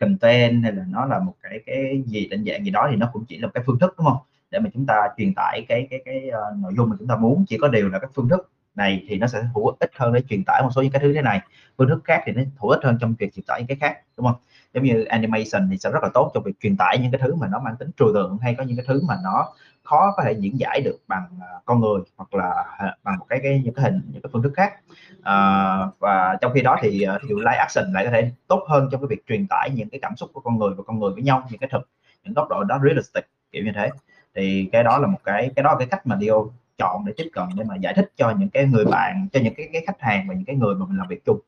content 0.00 0.62
hay 0.62 0.72
là 0.72 0.84
nó 0.88 1.04
là 1.06 1.18
một 1.18 1.34
cái 1.42 1.60
cái 1.66 2.02
gì 2.06 2.26
định 2.28 2.44
dạng 2.46 2.64
gì 2.64 2.70
đó 2.70 2.88
thì 2.90 2.96
nó 2.96 3.10
cũng 3.12 3.24
chỉ 3.28 3.38
là 3.38 3.46
một 3.46 3.50
cái 3.54 3.64
phương 3.66 3.78
thức, 3.78 3.94
đúng 3.98 4.06
không 4.06 4.18
Để 4.50 4.58
mà 4.58 4.70
chúng 4.74 4.86
ta 4.86 4.94
truyền 5.16 5.34
tải 5.36 5.64
cái 5.68 5.86
cái 5.90 6.00
cái, 6.04 6.30
uh, 6.52 6.58
nội 6.62 6.72
dung 6.76 6.90
mà 6.90 6.96
chúng 6.98 7.08
ta 7.08 7.16
muốn, 7.16 7.44
chỉ 7.48 7.58
có 7.58 7.68
điều 7.68 7.88
là 7.88 7.98
các 7.98 8.10
phương 8.14 8.28
thức 8.28 8.50
này 8.74 9.04
thì 9.08 9.18
nó 9.18 9.26
sẽ 9.26 9.42
hữu 9.54 9.66
ích 9.80 9.90
hơn 9.96 10.12
để 10.12 10.20
truyền 10.28 10.44
tải 10.46 10.62
một 10.62 10.70
số 10.74 10.82
những 10.82 10.92
cái 10.92 11.00
thứ 11.02 11.12
thế 11.14 11.22
này, 11.22 11.40
phương 11.78 11.88
thức 11.88 12.00
khác 12.04 12.22
thì 12.26 12.32
nó 12.32 12.42
hữu 12.58 12.70
ích 12.70 12.80
hơn 12.84 12.98
trong 13.00 13.14
việc 13.18 13.34
truyền 13.34 13.44
tải 13.46 13.60
những 13.60 13.66
cái 13.68 13.76
khác, 13.80 13.98
đúng 14.16 14.26
không 14.26 14.36
Giống 14.74 14.84
như 14.84 15.04
animation 15.04 15.68
thì 15.70 15.78
sẽ 15.78 15.90
rất 15.90 16.02
là 16.02 16.08
tốt 16.14 16.30
cho 16.34 16.40
việc 16.40 16.52
truyền 16.60 16.76
tải 16.76 16.98
những 17.02 17.12
cái 17.12 17.20
thứ 17.24 17.34
mà 17.34 17.48
nó 17.48 17.58
mang 17.60 17.76
tính 17.78 17.90
trừu 17.96 18.08
tượng, 18.14 18.38
hay 18.42 18.54
có 18.54 18.64
những 18.64 18.76
cái 18.76 18.84
thứ 18.88 19.00
mà 19.08 19.14
nó 19.24 19.48
khó 19.84 20.12
có 20.16 20.22
thể 20.24 20.32
diễn 20.32 20.58
giải 20.58 20.80
được 20.80 20.98
bằng, 21.08 21.26
ờ, 21.40 21.60
con 21.64 21.80
người 21.80 22.00
hoặc 22.16 22.34
là 22.34 22.64
bằng 23.02 23.18
một 23.18 23.26
cái 23.28 23.40
cái 23.42 23.62
những 23.64 23.74
cái 23.74 23.82
hình, 23.84 24.00
những 24.12 24.22
cái 24.22 24.30
phương 24.32 24.42
thức 24.42 24.52
khác. 24.56 24.74
Ờ, 25.22 25.90
và 25.98 26.36
trong 26.40 26.52
khi 26.54 26.60
đó 26.60 26.76
thì, 26.82 26.90
thí 27.22 27.28
dụ 27.28 27.36
live 27.36 27.56
action 27.56 27.92
lại 27.92 28.04
có 28.04 28.10
thể 28.10 28.30
tốt 28.46 28.64
hơn 28.68 28.88
trong 28.92 29.00
cái 29.00 29.08
việc 29.08 29.26
truyền 29.26 29.46
tải 29.50 29.70
những 29.74 29.88
cái 29.88 29.98
cảm 30.02 30.16
xúc 30.16 30.30
của 30.32 30.40
con 30.40 30.58
người 30.58 30.70
và 30.76 30.82
con 30.86 31.00
người 31.00 31.10
với 31.10 31.22
nhau, 31.22 31.46
những 31.50 31.60
cái 31.60 31.68
thực, 31.72 31.88
những 32.24 32.34
góc 32.34 32.48
độ 32.50 32.64
đó 32.64 32.80
realistic, 32.84 33.24
kiểu 33.52 33.64
như 33.64 33.72
thế. 33.74 33.90
Thì 34.34 34.68
cái 34.72 34.84
đó 34.84 34.98
là 34.98 35.06
một 35.06 35.18
cái 35.24 35.50
cái 35.56 35.62
đó 35.62 35.72
là 35.72 35.78
cái 35.78 35.88
cách 35.90 36.06
mà 36.06 36.16
Leo 36.20 36.52
chọn 36.78 37.04
để 37.04 37.12
tiếp 37.16 37.30
cận 37.32 37.44
để 37.56 37.64
mà 37.64 37.76
giải 37.76 37.94
thích 37.94 38.12
cho 38.16 38.30
những 38.38 38.48
cái 38.48 38.66
người 38.66 38.84
bạn, 38.84 39.28
cho 39.32 39.40
những 39.40 39.54
cái 39.54 39.68
cái 39.72 39.82
khách 39.86 40.00
hàng 40.00 40.28
và 40.28 40.34
những 40.34 40.44
cái 40.44 40.56
người 40.56 40.74
mà 40.74 40.86
mình 40.86 40.98
làm 40.98 41.08
việc 41.08 41.24
chung 41.24 41.40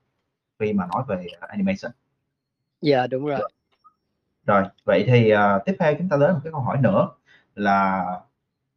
khi 0.60 0.72
mà 0.72 0.86
nói 0.86 1.02
về 1.08 1.26
animation. 1.40 1.92
Dạ, 2.80 3.06
đúng 3.06 3.26
rồi. 3.26 3.50
Rồi, 4.46 4.64
vậy 4.84 5.04
thì, 5.06 5.30
ờ, 5.30 5.62
tiếp 5.66 5.76
theo 5.78 5.94
chúng 5.98 6.08
ta 6.08 6.16
đến 6.16 6.32
một 6.32 6.40
cái 6.44 6.52
câu 6.52 6.60
hỏi 6.60 6.76
nữa 6.80 7.08
là 7.56 8.04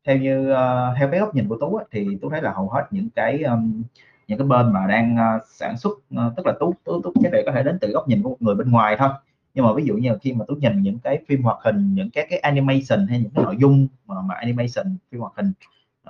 theo 0.05 0.17
như, 0.17 0.51
uh, 0.51 0.97
theo 0.97 1.11
cái 1.11 1.19
góc 1.19 1.35
nhìn 1.35 1.47
của 1.47 1.57
Tú 1.61 1.75
á, 1.75 1.85
thì 1.91 2.17
Tú 2.21 2.29
thấy 2.29 2.41
là 2.41 2.53
hầu 2.53 2.69
hết 2.69 2.87
những 2.91 3.09
cái, 3.15 3.43
um, 3.43 3.83
những 4.27 4.39
cái 4.39 4.47
bên 4.47 4.73
mà 4.73 4.87
đang, 4.87 5.15
uh, 5.15 5.41
sản 5.47 5.77
xuất, 5.77 5.91
uh, 5.91 6.35
tức 6.37 6.45
là 6.45 6.53
Tú 6.59 6.75
Tú 6.83 7.01
Tú 7.01 7.13
cái 7.23 7.31
này 7.31 7.43
có 7.45 7.51
thể 7.51 7.63
đến 7.63 7.77
từ 7.81 7.91
góc 7.91 8.07
nhìn 8.07 8.23
của 8.23 8.29
một 8.29 8.37
người 8.39 8.55
bên 8.55 8.71
ngoài 8.71 8.95
thôi. 8.99 9.09
Nhưng 9.53 9.65
mà 9.65 9.73
ví 9.73 9.85
dụ 9.85 9.93
như 9.95 10.11
là 10.11 10.17
khi 10.21 10.33
mà 10.33 10.45
Tú 10.47 10.55
nhìn 10.55 10.81
những 10.81 10.99
cái 10.99 11.19
phim 11.27 11.43
hoạt 11.43 11.57
hình, 11.63 11.95
những 11.95 12.09
cái 12.09 12.27
cái 12.29 12.39
animation 12.39 13.07
hay 13.07 13.19
những 13.19 13.31
cái 13.35 13.43
nội 13.45 13.57
dung 13.59 13.87
mà 14.07 14.21
mà 14.21 14.35
animation 14.35 14.97
phim 15.11 15.21
hoạt 15.21 15.33
hình, 15.35 15.53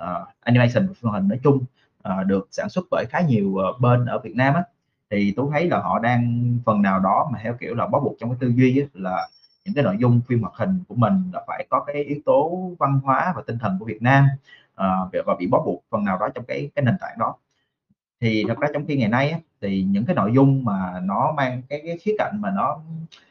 uh, 0.00 0.28
animation 0.40 0.94
phim 0.94 1.10
hoạt 1.10 1.14
hình 1.22 1.28
nói 1.28 1.40
chung, 1.44 1.64
uh, 2.08 2.26
được 2.26 2.48
sản 2.50 2.68
xuất 2.68 2.84
bởi 2.90 3.04
khá 3.10 3.20
nhiều, 3.20 3.48
uh, 3.48 3.80
bên 3.80 4.06
ở 4.06 4.18
Việt 4.18 4.36
Nam 4.36 4.54
á, 4.54 4.64
thì 5.10 5.32
Tú 5.36 5.50
thấy 5.50 5.68
là 5.68 5.78
họ 5.80 5.98
đang 5.98 6.54
phần 6.64 6.82
nào 6.82 7.00
đó 7.00 7.28
mà 7.32 7.38
theo 7.42 7.54
kiểu 7.60 7.74
là 7.74 7.86
bó 7.86 8.00
buộc 8.00 8.16
trong 8.20 8.30
cái 8.30 8.36
tư 8.40 8.48
duy 8.48 8.80
á, 8.80 8.86
là 8.94 9.28
những 9.64 9.74
cái 9.74 9.84
nội 9.84 9.96
dung 10.00 10.20
phim 10.28 10.40
hoạt 10.40 10.54
hình 10.56 10.80
của 10.88 10.94
mình 10.94 11.30
là 11.32 11.44
phải 11.46 11.66
có 11.70 11.84
cái 11.86 12.04
yếu 12.04 12.18
tố 12.26 12.70
văn 12.78 13.00
hóa 13.04 13.32
và 13.36 13.42
tinh 13.46 13.58
thần 13.58 13.76
của 13.78 13.84
Việt 13.84 14.02
Nam, 14.02 14.26
uh, 14.72 15.26
và 15.26 15.36
bị 15.38 15.46
bó 15.46 15.62
buộc 15.66 15.84
phần 15.90 16.04
nào 16.04 16.18
đó 16.18 16.28
trong 16.34 16.44
cái 16.44 16.70
cái 16.74 16.84
nền 16.84 16.94
tảng 17.00 17.18
đó. 17.18 17.34
Thì 18.20 18.44
thật 18.48 18.58
ra 18.58 18.68
trong 18.74 18.86
khi 18.86 18.96
ngày 18.96 19.08
nay 19.08 19.34
thì 19.60 19.82
những 19.82 20.04
cái 20.04 20.16
nội 20.16 20.32
dung 20.34 20.64
mà 20.64 21.00
nó 21.02 21.32
mang 21.36 21.62
cái 21.68 21.82
cái 21.86 21.98
khía 21.98 22.14
cạnh 22.18 22.38
mà 22.40 22.50
nó 22.50 22.80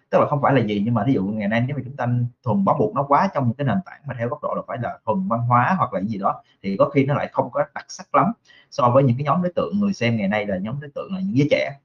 tức 0.09 0.19
là 0.19 0.25
không 0.29 0.41
phải 0.41 0.53
là 0.53 0.61
gì, 0.61 0.81
nhưng 0.85 0.93
mà 0.93 1.03
ví 1.07 1.13
dụ 1.13 1.23
ngày 1.25 1.47
nay 1.47 1.63
nếu 1.67 1.77
mà 1.77 1.83
chúng 1.85 1.95
ta 1.95 2.07
thuần 2.43 2.63
bó 2.63 2.77
buộc 2.79 2.95
nó 2.95 3.03
quá 3.03 3.29
trong 3.33 3.45
những 3.45 3.53
cái 3.53 3.67
nền 3.67 3.77
tảng 3.85 4.01
mà 4.05 4.15
theo 4.17 4.29
góc 4.29 4.39
độ 4.43 4.53
là 4.55 4.61
phải 4.67 4.77
là 4.81 4.99
thuần 5.05 5.27
văn 5.27 5.39
hóa 5.39 5.75
hoặc 5.77 5.93
là 5.93 6.01
gì 6.01 6.17
đó, 6.17 6.43
thì 6.63 6.75
có 6.79 6.89
khi 6.89 7.05
nó 7.05 7.13
lại 7.13 7.29
không 7.31 7.49
có 7.51 7.65
đặc 7.75 7.85
sắc 7.87 8.15
lắm 8.15 8.31
so 8.71 8.89
với 8.89 9.03
những 9.03 9.17
cái 9.17 9.23
nhóm 9.23 9.41
đối 9.41 9.53
tượng 9.55 9.79
người 9.79 9.93
xem 9.93 10.17
ngày 10.17 10.27
nay 10.27 10.45
là 10.45 10.57
nhóm 10.57 10.79
đối 10.81 10.89
tượng 10.95 11.13
là 11.13 11.19
những 11.19 11.37
giới 11.37 11.47
trẻ. 11.51 11.79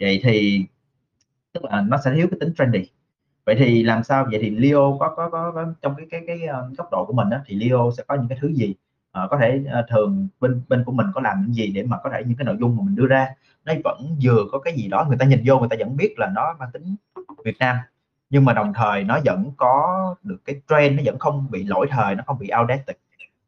Vậy 0.00 0.20
thì 0.24 0.66
tức 1.52 1.64
là 1.64 1.80
nó 1.80 1.96
sẽ 2.04 2.12
thiếu 2.14 2.26
cái 2.30 2.38
tính 2.40 2.54
trendy. 2.58 2.90
Vậy 3.46 3.56
thì 3.58 3.82
làm 3.82 4.04
sao? 4.04 4.26
Vậy 4.30 4.38
thì 4.42 4.50
Leo 4.50 4.96
có 5.00 5.14
có 5.16 5.28
có 5.30 5.52
có 5.54 5.66
trong 5.82 5.94
cái 5.96 6.06
cái 6.10 6.20
cái, 6.26 6.46
ờ, 6.46 6.70
góc 6.78 6.88
độ 6.92 7.04
của 7.06 7.12
mình 7.12 7.30
đó 7.30 7.38
thì 7.46 7.54
Leo 7.56 7.90
sẽ 7.96 8.02
có 8.08 8.14
những 8.14 8.28
cái 8.28 8.38
thứ 8.40 8.48
gì? 8.54 8.74
Ờ, 9.12 9.28
có 9.30 9.38
thể, 9.38 9.60
ơ, 9.70 9.86
thường 9.90 10.28
bên 10.40 10.62
bên 10.68 10.84
của 10.84 10.92
mình 10.92 11.06
có 11.14 11.20
làm 11.20 11.42
những 11.42 11.54
gì 11.54 11.66
để 11.72 11.82
mà 11.82 11.98
có 12.04 12.10
thể 12.12 12.22
những 12.26 12.36
cái 12.38 12.44
nội 12.44 12.56
dung 12.60 12.76
mà 12.76 12.82
mình 12.86 12.94
đưa 12.96 13.06
ra 13.06 13.28
nó 13.64 13.72
vẫn 13.84 14.16
vừa 14.22 14.44
có 14.52 14.58
cái 14.58 14.74
gì 14.76 14.88
đó 14.88 15.04
người 15.08 15.16
ta 15.18 15.26
nhìn 15.26 15.42
vô 15.46 15.58
người 15.58 15.68
ta 15.68 15.76
vẫn 15.78 15.96
biết 15.96 16.14
là 16.18 16.30
nó 16.34 16.54
mang 16.58 16.68
tính 16.72 16.96
Việt 17.44 17.56
Nam, 17.58 17.76
nhưng 18.30 18.44
mà 18.44 18.52
đồng 18.52 18.72
thời 18.74 19.04
nó 19.04 19.18
vẫn 19.24 19.52
có 19.56 20.14
được 20.22 20.38
cái 20.44 20.60
trend, 20.68 20.96
nó 20.96 21.02
vẫn 21.06 21.18
không 21.18 21.46
bị 21.50 21.64
lỗi 21.64 21.86
thời, 21.90 22.14
nó 22.14 22.22
không 22.26 22.38
bị 22.38 22.50
outdated. 22.60 22.96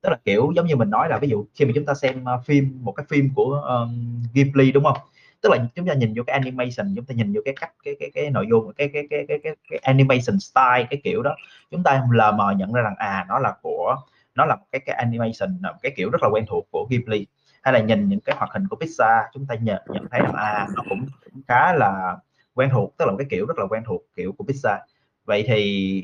Tức 0.02 0.10
là, 0.10 0.18
kiểu, 0.24 0.52
giống 0.56 0.66
như 0.66 0.76
mình 0.76 0.90
nói 0.90 1.08
là 1.08 1.18
ví 1.18 1.28
dụ 1.28 1.44
khi 1.54 1.64
mà 1.64 1.72
chúng 1.74 1.84
ta 1.86 1.94
xem, 1.94 2.24
ờ, 2.24 2.42
phim 2.46 2.78
một 2.82 2.92
cái 2.92 3.06
phim 3.10 3.30
của, 3.34 3.54
um, 3.68 4.22
Ghibli, 4.34 4.72
đúng 4.72 4.84
không 4.84 4.98
Tức 5.42 5.52
là 5.52 5.58
chúng 5.74 5.86
ta 5.86 5.94
nhìn 5.94 6.14
vô 6.16 6.22
cái 6.26 6.34
animation, 6.34 6.94
chúng 6.96 7.04
ta 7.04 7.14
nhìn 7.14 7.32
vô 7.32 7.40
cái 7.44 7.54
cách 7.60 7.72
cái 7.84 7.96
cái 8.00 8.10
cái 8.14 8.30
nội 8.30 8.46
dung, 8.50 8.72
cái 8.76 8.90
cái 8.92 9.06
cái 9.10 9.24
cái 9.28 9.38
cái 9.42 9.56
cái 9.70 9.78
animation 9.82 10.40
style, 10.40 10.86
cái 10.90 11.00
kiểu 11.04 11.22
đó, 11.22 11.36
chúng 11.70 11.82
ta 11.82 12.02
lờ 12.12 12.32
mờ 12.32 12.54
nhận 12.56 12.72
ra 12.72 12.82
rằng, 12.82 12.94
à, 12.98 13.26
nó 13.28 13.38
là 13.38 13.54
của 13.62 13.96
nó 14.34 14.44
là 14.44 14.56
một 14.56 14.64
cái 14.72 14.80
cái 14.86 14.96
animation, 14.96 15.62
một 15.62 15.78
cái 15.82 15.92
kiểu 15.96 16.10
rất 16.10 16.22
là 16.22 16.28
quen 16.28 16.44
thuộc 16.48 16.68
của 16.70 16.86
Ghibli. 16.90 17.26
Hay 17.62 17.74
là 17.74 17.80
nhìn 17.80 18.08
những 18.08 18.20
cái 18.20 18.36
hoạt 18.36 18.50
hình 18.52 18.68
của 18.68 18.76
Pixar, 18.76 19.24
chúng 19.32 19.46
ta 19.46 19.54
nhận 19.54 19.82
nhận 19.88 20.06
thấy 20.10 20.20
rằng, 20.20 20.34
à, 20.34 20.66
nó 20.76 20.82
cũng 20.88 21.06
khá 21.48 21.72
là 21.72 22.16
quen 22.54 22.70
thuộc, 22.72 22.94
tức 22.98 23.04
là 23.04 23.10
một 23.10 23.18
cái 23.18 23.26
kiểu 23.30 23.46
rất 23.46 23.58
là 23.58 23.64
quen 23.70 23.82
thuộc, 23.86 24.02
kiểu 24.16 24.32
của 24.32 24.44
Pixar. 24.44 24.78
Vậy 25.24 25.44
thì, 25.46 26.02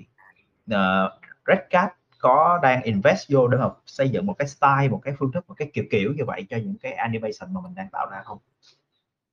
uh, 0.74 1.12
Red 1.46 1.58
Cat 1.70 1.92
có 2.18 2.60
đang 2.62 2.82
invest 2.82 3.32
vô 3.32 3.48
để 3.48 3.58
mà 3.58 3.68
xây 3.86 4.08
dựng 4.08 4.26
một 4.26 4.34
cái 4.38 4.48
style, 4.48 4.88
một 4.90 5.00
cái 5.04 5.14
phương 5.18 5.32
thức, 5.32 5.44
một 5.48 5.54
cái 5.54 5.70
kiểu 5.74 5.84
kiểu 5.90 6.12
như 6.16 6.24
vậy 6.24 6.46
cho 6.50 6.56
những 6.56 6.76
cái 6.82 6.92
animation 6.92 7.54
mà 7.54 7.60
mình 7.60 7.74
đang 7.74 7.88
tạo 7.92 8.10
ra 8.10 8.22
không? 8.24 8.38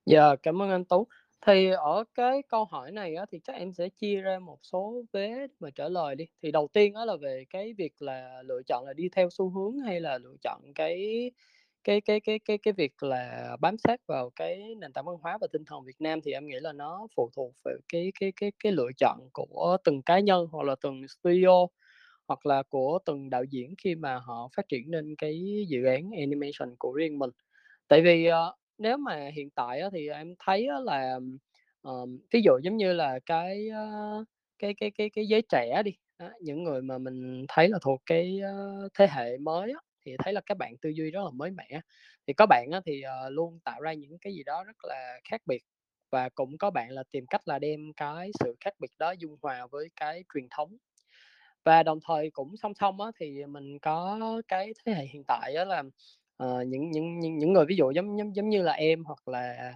Dạ, 0.06 0.36
cảm 0.42 0.62
ơn 0.62 0.70
anh 0.70 0.84
Tú. 0.84 1.06
Thì 1.46 1.70
ở 1.70 2.04
cái 2.14 2.42
câu 2.48 2.64
hỏi 2.64 2.90
này 2.92 3.14
á, 3.14 3.26
thì 3.32 3.38
chắc 3.44 3.52
em 3.56 3.72
sẽ 3.72 3.88
chia 3.88 4.20
ra 4.20 4.38
một 4.38 4.58
số 4.62 5.02
vế 5.12 5.46
mà 5.60 5.70
trả 5.74 5.88
lời 5.88 6.14
đi. 6.14 6.24
Thì 6.42 6.50
đầu 6.52 6.68
tiên 6.72 6.94
á 6.94 7.04
là 7.04 7.16
về 7.16 7.44
cái 7.50 7.72
việc 7.78 7.92
là 8.02 8.42
lựa 8.44 8.60
chọn 8.66 8.84
là 8.86 8.92
đi 8.92 9.08
theo 9.12 9.28
xu 9.30 9.50
hướng 9.50 9.78
hay 9.78 10.00
là 10.00 10.18
lựa 10.18 10.34
chọn 10.42 10.60
cái 10.74 11.30
cái 11.84 12.00
cái 12.00 12.20
cái 12.20 12.38
cái 12.38 12.58
cái 12.58 12.72
việc 12.76 13.02
là 13.02 13.56
bám 13.60 13.76
sát 13.78 14.00
vào 14.06 14.30
cái 14.36 14.74
nền 14.78 14.92
tảng 14.92 15.04
văn 15.04 15.16
hóa 15.22 15.38
và 15.40 15.46
tinh 15.52 15.64
thần 15.66 15.84
Việt 15.84 16.00
Nam, 16.00 16.20
thì 16.24 16.32
em 16.32 16.46
nghĩ 16.46 16.56
là 16.60 16.72
nó 16.72 17.06
phụ 17.16 17.30
thuộc 17.36 17.54
về 17.64 17.72
cái 17.92 18.12
cái 18.20 18.32
cái 18.40 18.52
cái 18.64 18.72
lựa 18.72 18.88
chọn 18.98 19.18
của 19.32 19.76
từng 19.84 20.02
cá 20.02 20.18
nhân 20.20 20.46
hoặc 20.52 20.62
là 20.66 20.74
từng 20.82 21.08
studio, 21.08 21.66
hoặc 22.28 22.46
là 22.46 22.62
của 22.70 22.98
từng 23.06 23.30
đạo 23.30 23.44
diễn 23.44 23.74
khi 23.84 23.94
mà 23.94 24.18
họ 24.18 24.48
phát 24.56 24.68
triển 24.68 24.90
nên 24.90 25.14
cái 25.18 25.64
dự 25.68 25.84
án 25.84 26.10
animation 26.18 26.76
của 26.78 26.92
riêng 26.92 27.18
mình. 27.18 27.30
Tại 27.88 28.02
vì, 28.02 28.26
ờ, 28.26 28.54
nếu 28.78 28.96
mà 28.96 29.30
hiện 29.34 29.50
tại 29.50 29.80
á, 29.80 29.88
thì 29.92 30.08
em 30.08 30.34
thấy 30.38 30.66
á 30.66 30.76
là, 30.80 31.18
ờm, 31.82 32.18
ví 32.32 32.40
dụ 32.44 32.52
giống 32.62 32.76
như 32.76 32.92
là 32.92 33.18
cái, 33.26 33.68
ơ, 33.68 34.24
cái 34.58 34.74
cái 34.80 34.90
cái 34.98 35.10
cái 35.10 35.26
giới 35.26 35.42
trẻ 35.48 35.82
đi, 35.84 35.92
á, 36.16 36.30
những 36.40 36.62
người 36.64 36.82
mà 36.82 36.98
mình 36.98 37.44
thấy 37.48 37.68
là 37.68 37.78
thuộc 37.82 38.02
cái, 38.06 38.40
ơ, 38.40 38.88
thế 38.98 39.06
hệ 39.10 39.38
mới 39.38 39.72
á, 39.72 39.78
thì 40.06 40.16
thấy 40.24 40.32
là 40.32 40.40
các 40.46 40.56
bạn 40.58 40.76
tư 40.82 40.90
duy 40.90 41.10
rất 41.10 41.20
là 41.24 41.30
mới 41.30 41.50
mẻ. 41.50 41.80
Thì 42.26 42.32
có 42.32 42.46
bạn 42.46 42.68
á 42.72 42.80
thì, 42.86 43.02
ờ, 43.02 43.30
luôn 43.30 43.58
tạo 43.64 43.80
ra 43.80 43.92
những 43.92 44.18
cái 44.20 44.34
gì 44.34 44.42
đó 44.44 44.64
rất 44.64 44.76
là 44.88 45.18
khác 45.30 45.40
biệt, 45.46 45.62
và 46.10 46.28
cũng 46.34 46.58
có 46.58 46.70
bạn 46.70 46.90
là 46.90 47.02
tìm 47.10 47.26
cách 47.26 47.48
là 47.48 47.58
đem 47.58 47.80
cái 47.96 48.30
sự 48.40 48.56
khác 48.60 48.74
biệt 48.80 48.90
đó 48.98 49.10
dung 49.18 49.36
hòa 49.42 49.66
với 49.70 49.88
cái 49.96 50.24
truyền 50.34 50.46
thống. 50.56 50.76
Và 51.64 51.82
đồng 51.82 51.98
thời 52.08 52.30
cũng 52.30 52.56
song 52.56 52.74
song 52.74 53.00
á, 53.00 53.10
thì 53.20 53.46
mình 53.46 53.78
có 53.80 54.18
cái 54.48 54.72
thế 54.86 54.92
hệ 54.94 55.04
hiện 55.06 55.24
tại 55.28 55.54
á 55.54 55.64
là, 55.64 55.82
Ờ, 56.42 56.64
những 56.68 56.90
những 56.90 57.20
những 57.20 57.38
những 57.38 57.52
người 57.52 57.64
ví 57.68 57.76
dụ 57.76 57.90
giống 57.90 58.18
giống 58.18 58.36
giống 58.36 58.48
như 58.48 58.62
là 58.62 58.72
em 58.72 59.04
hoặc 59.04 59.28
là, 59.28 59.74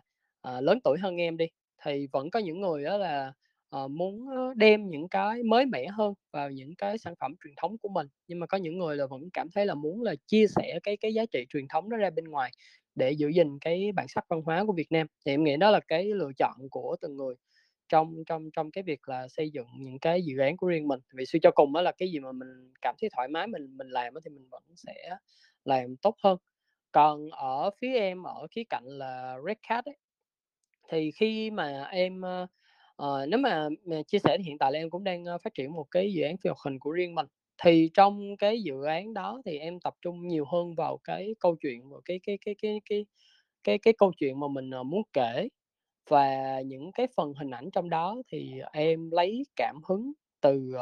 uh, 0.48 0.62
lớn 0.64 0.78
tuổi 0.84 0.98
hơn 0.98 1.16
em 1.16 1.36
đi, 1.36 1.46
thì 1.84 2.06
vẫn 2.12 2.30
có 2.30 2.38
những 2.38 2.60
người 2.60 2.84
đó 2.84 2.96
là, 2.98 3.32
uh, 3.76 3.90
muốn, 3.90 4.26
đem 4.56 4.90
những 4.90 5.08
cái 5.08 5.42
mới 5.42 5.66
mẻ 5.66 5.86
hơn 5.88 6.14
vào 6.32 6.50
những 6.50 6.74
cái 6.78 6.98
sản 6.98 7.14
phẩm 7.20 7.34
truyền 7.44 7.54
thống 7.56 7.78
của 7.78 7.88
mình. 7.88 8.06
Nhưng 8.28 8.40
mà 8.40 8.46
có 8.46 8.56
những 8.58 8.78
người 8.78 8.96
là 8.96 9.06
vẫn 9.06 9.20
cảm 9.32 9.48
thấy 9.54 9.66
là 9.66 9.74
muốn 9.74 10.02
là 10.02 10.14
chia 10.26 10.46
sẻ 10.46 10.78
cái 10.82 10.96
cái 10.96 11.14
giá 11.14 11.26
trị 11.32 11.46
truyền 11.48 11.68
thống 11.68 11.90
đó 11.90 11.96
ra 11.96 12.10
bên 12.10 12.24
ngoài 12.24 12.50
để 12.94 13.10
giữ 13.12 13.28
gìn 13.28 13.58
cái 13.60 13.92
bản 13.92 14.06
sắc 14.08 14.24
văn 14.28 14.42
hóa 14.42 14.64
của 14.66 14.72
Việt 14.72 14.92
Nam. 14.92 15.06
Thì 15.26 15.32
em 15.32 15.44
nghĩ 15.44 15.56
đó 15.56 15.70
là 15.70 15.80
cái 15.88 16.04
lựa 16.04 16.30
chọn 16.38 16.56
của 16.70 16.96
từng 17.00 17.16
người 17.16 17.34
trong 17.88 18.14
trong 18.26 18.50
trong 18.52 18.70
cái 18.70 18.84
việc 18.84 19.08
là 19.08 19.28
xây 19.28 19.50
dựng 19.50 19.66
những 19.80 19.98
cái 19.98 20.22
dự 20.24 20.38
án 20.38 20.56
của 20.56 20.66
riêng 20.68 20.88
mình. 20.88 21.00
Vì 21.14 21.26
suy 21.26 21.38
cho 21.42 21.50
cùng 21.54 21.72
đó 21.72 21.82
là 21.82 21.92
cái 21.98 22.10
gì 22.10 22.18
mà 22.20 22.32
mình 22.32 22.48
cảm 22.82 22.94
thấy 23.00 23.10
thoải 23.16 23.28
mái 23.28 23.46
mình 23.46 23.76
mình 23.76 23.88
làm 23.88 24.14
thì 24.24 24.30
mình 24.30 24.48
vẫn 24.50 24.62
sẽ 24.76 24.94
làm 25.64 25.96
tốt 25.96 26.16
hơn. 26.24 26.38
Còn 26.96 27.30
ở 27.30 27.70
phía 27.80 27.94
em, 27.98 28.22
ở 28.22 28.48
khía 28.50 28.64
cạnh 28.70 28.84
là 28.86 29.36
Red 29.46 29.56
Cat 29.68 29.84
ấy, 29.84 29.96
thì 30.92 31.12
khi 31.12 31.50
mà 31.52 31.84
em, 31.92 32.22
uh, 33.02 33.28
nếu 33.28 33.38
mà 33.40 33.68
mà 33.86 34.02
chia 34.08 34.18
sẻ 34.20 34.36
thì 34.38 34.44
hiện 34.44 34.58
tại 34.58 34.72
là 34.72 34.78
em 34.80 34.90
cũng 34.90 35.04
đang, 35.04 35.24
ờ, 35.26 35.38
phát 35.38 35.54
triển 35.54 35.72
một 35.74 35.86
cái 35.92 36.12
dự 36.14 36.22
án 36.24 36.38
phim 36.38 36.50
hoạt 36.52 36.58
hình 36.66 36.80
của 36.80 36.92
riêng 36.92 37.16
mình. 37.16 37.26
Thì 37.64 37.90
trong 37.94 38.36
cái 38.38 38.62
dự 38.62 38.84
án 38.84 39.14
đó 39.14 39.42
thì 39.46 39.58
em 39.58 39.80
tập 39.80 39.94
trung 40.02 40.28
nhiều 40.28 40.46
hơn 40.52 40.74
vào 40.76 40.98
cái 41.04 41.36
câu 41.40 41.56
chuyện, 41.62 41.90
và 41.90 41.98
cái 42.06 42.20
cái 42.26 42.38
cái 42.46 42.56
cái 42.62 42.80
cái 42.90 43.06
cái 43.64 43.78
cái 43.78 43.94
câu 43.98 44.12
chuyện 44.18 44.40
mà 44.40 44.48
mình, 44.48 44.70
muốn 44.86 45.02
kể. 45.14 45.48
Và 46.10 46.60
những 46.66 46.92
cái 46.92 47.08
phần 47.18 47.34
hình 47.34 47.50
ảnh 47.52 47.70
trong 47.72 47.90
đó 47.90 48.16
thì 48.32 48.54
em 48.74 49.10
lấy 49.12 49.44
cảm 49.56 49.76
hứng 49.88 50.12
từ, 50.42 50.72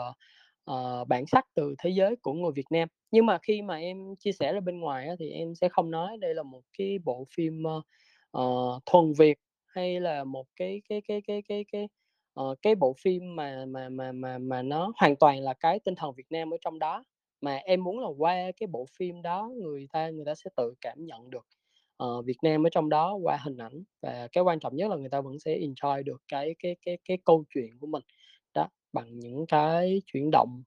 uh, 0.73 1.09
bản 1.09 1.26
sắc 1.26 1.47
từ 1.56 1.76
thế 1.78 1.90
giới 1.90 2.16
của 2.23 2.35
người 2.35 2.52
Việt 2.56 2.66
Nam. 2.73 2.88
Nhưng 3.14 3.26
mà 3.26 3.38
khi 3.38 3.62
mà 3.62 3.76
em 3.76 4.16
chia 4.16 4.33
sẻ 4.33 4.52
ra 4.52 4.61
bên 4.61 4.80
ngoài 4.80 5.09
á 5.09 5.14
thì 5.18 5.30
em 5.30 5.54
sẽ 5.54 5.68
không 5.68 5.90
nói 5.90 6.16
đây 6.16 6.35
là 6.35 6.42
một 6.42 6.62
cái 6.78 6.99
bộ 7.04 7.26
phim, 7.37 7.62
uh, 8.38 8.83
thuần 8.87 9.12
Việt 9.18 9.38
hay 9.66 10.00
là 10.00 10.25
một 10.25 10.47
cái 10.56 10.83
cái 10.88 11.00
cái 11.09 11.21
cái 11.26 11.42
cái 11.49 11.64
cái, 11.73 11.88
uh, 12.40 12.59
cái 12.62 12.75
bộ 12.75 12.94
phim 13.02 13.37
mà 13.37 13.64
mà 13.68 13.88
mà 13.88 14.12
mà 14.12 14.38
mà 14.38 14.62
nó 14.62 14.92
hoàn 14.97 15.16
toàn 15.16 15.40
là 15.40 15.54
cái 15.54 15.78
tinh 15.78 15.94
thần 15.94 16.12
Việt 16.16 16.26
Nam 16.30 16.54
ở 16.54 16.56
trong 16.61 16.78
đó. 16.78 17.04
Mà 17.40 17.56
em 17.56 17.85
muốn 17.85 18.00
là 18.00 18.09
qua 18.18 18.37
cái 18.56 18.66
bộ 18.66 18.87
phim 18.99 19.23
đó 19.23 19.50
người 19.62 19.87
ta 19.92 20.11
người 20.11 20.25
ta 20.25 20.35
sẽ 20.35 20.50
tự 20.56 20.75
cảm 20.80 21.06
nhận 21.06 21.30
được, 21.30 21.47
uh, 22.04 22.25
Việt 22.25 22.38
Nam 22.42 22.66
ở 22.66 22.71
trong 22.71 22.88
đó 22.88 23.14
qua 23.23 23.37
hình 23.44 23.56
ảnh. 23.56 23.83
Và 24.02 24.28
cái 24.33 24.44
quan 24.44 24.61
trọng 24.61 24.76
nhất 24.76 24.90
là 24.90 24.97
người 24.97 25.09
ta 25.11 25.21
vẫn 25.21 25.38
sẽ 25.38 25.59
enjoy 25.59 26.02
được 26.04 26.23
cái 26.28 26.54
cái 26.59 26.76
cái 26.87 26.99
cái 27.04 27.18
câu 27.25 27.44
chuyện 27.54 27.78
của 27.80 27.87
mình. 27.87 28.02
Đó, 28.54 28.68
bằng 28.92 29.18
những 29.18 29.47
cái 29.49 30.02
chuyển 30.06 30.30
động, 30.33 30.62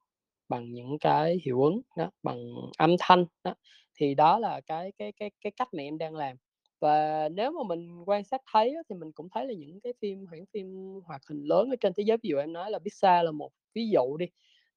bằng 0.50 0.74
những 0.74 1.00
cái 1.00 1.40
hiệu 1.46 1.64
ứng, 1.64 1.82
đó, 1.98 2.10
bằng 2.24 2.40
âm 2.78 2.96
thanh, 3.00 3.26
đó. 3.44 3.56
Thì 4.00 4.16
đó 4.16 4.40
là 4.40 4.62
cái 4.62 4.92
cái 4.98 5.12
cái 5.12 5.32
cái 5.42 5.52
cách 5.58 5.68
mà 5.74 5.84
em 5.84 5.98
đang 5.98 6.16
làm. 6.16 6.38
Và 6.80 7.30
nếu 7.30 7.52
mà 7.52 7.64
mình 7.76 8.04
quan 8.06 8.24
sát 8.24 8.42
thấy 8.54 8.76
thì 8.90 8.96
mình 8.96 9.12
cũng 9.12 9.28
thấy 9.36 9.46
là 9.48 9.54
những 9.54 9.80
cái 9.82 9.94
phim 10.02 10.26
hãng 10.32 10.46
phim 10.54 10.68
hoạt 11.06 11.22
hình 11.30 11.44
lớn 11.44 11.70
ở 11.70 11.76
trên 11.82 11.94
thế 11.98 12.04
giới, 12.04 12.18
ví 12.24 12.30
dụ 12.30 12.38
em 12.38 12.54
nói 12.54 12.72
là 12.72 12.80
Pixar 12.80 13.26
là 13.26 13.32
một 13.32 13.52
ví 13.76 13.90
dụ 13.94 14.18
đi, 14.18 14.26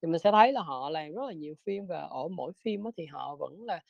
thì 0.02 0.08
mình 0.08 0.18
sẽ 0.18 0.32
thấy 0.32 0.52
là 0.52 0.62
họ 0.62 0.90
làm 0.90 1.12
rất 1.12 1.22
là 1.26 1.32
nhiều 1.32 1.54
phim 1.66 1.86
và 1.86 2.00
ở 2.00 2.28
mỗi 2.28 2.52
phim 2.64 2.80
thì 2.96 3.06
họ 3.06 3.36
vẫn 3.40 3.62
là 3.64 3.80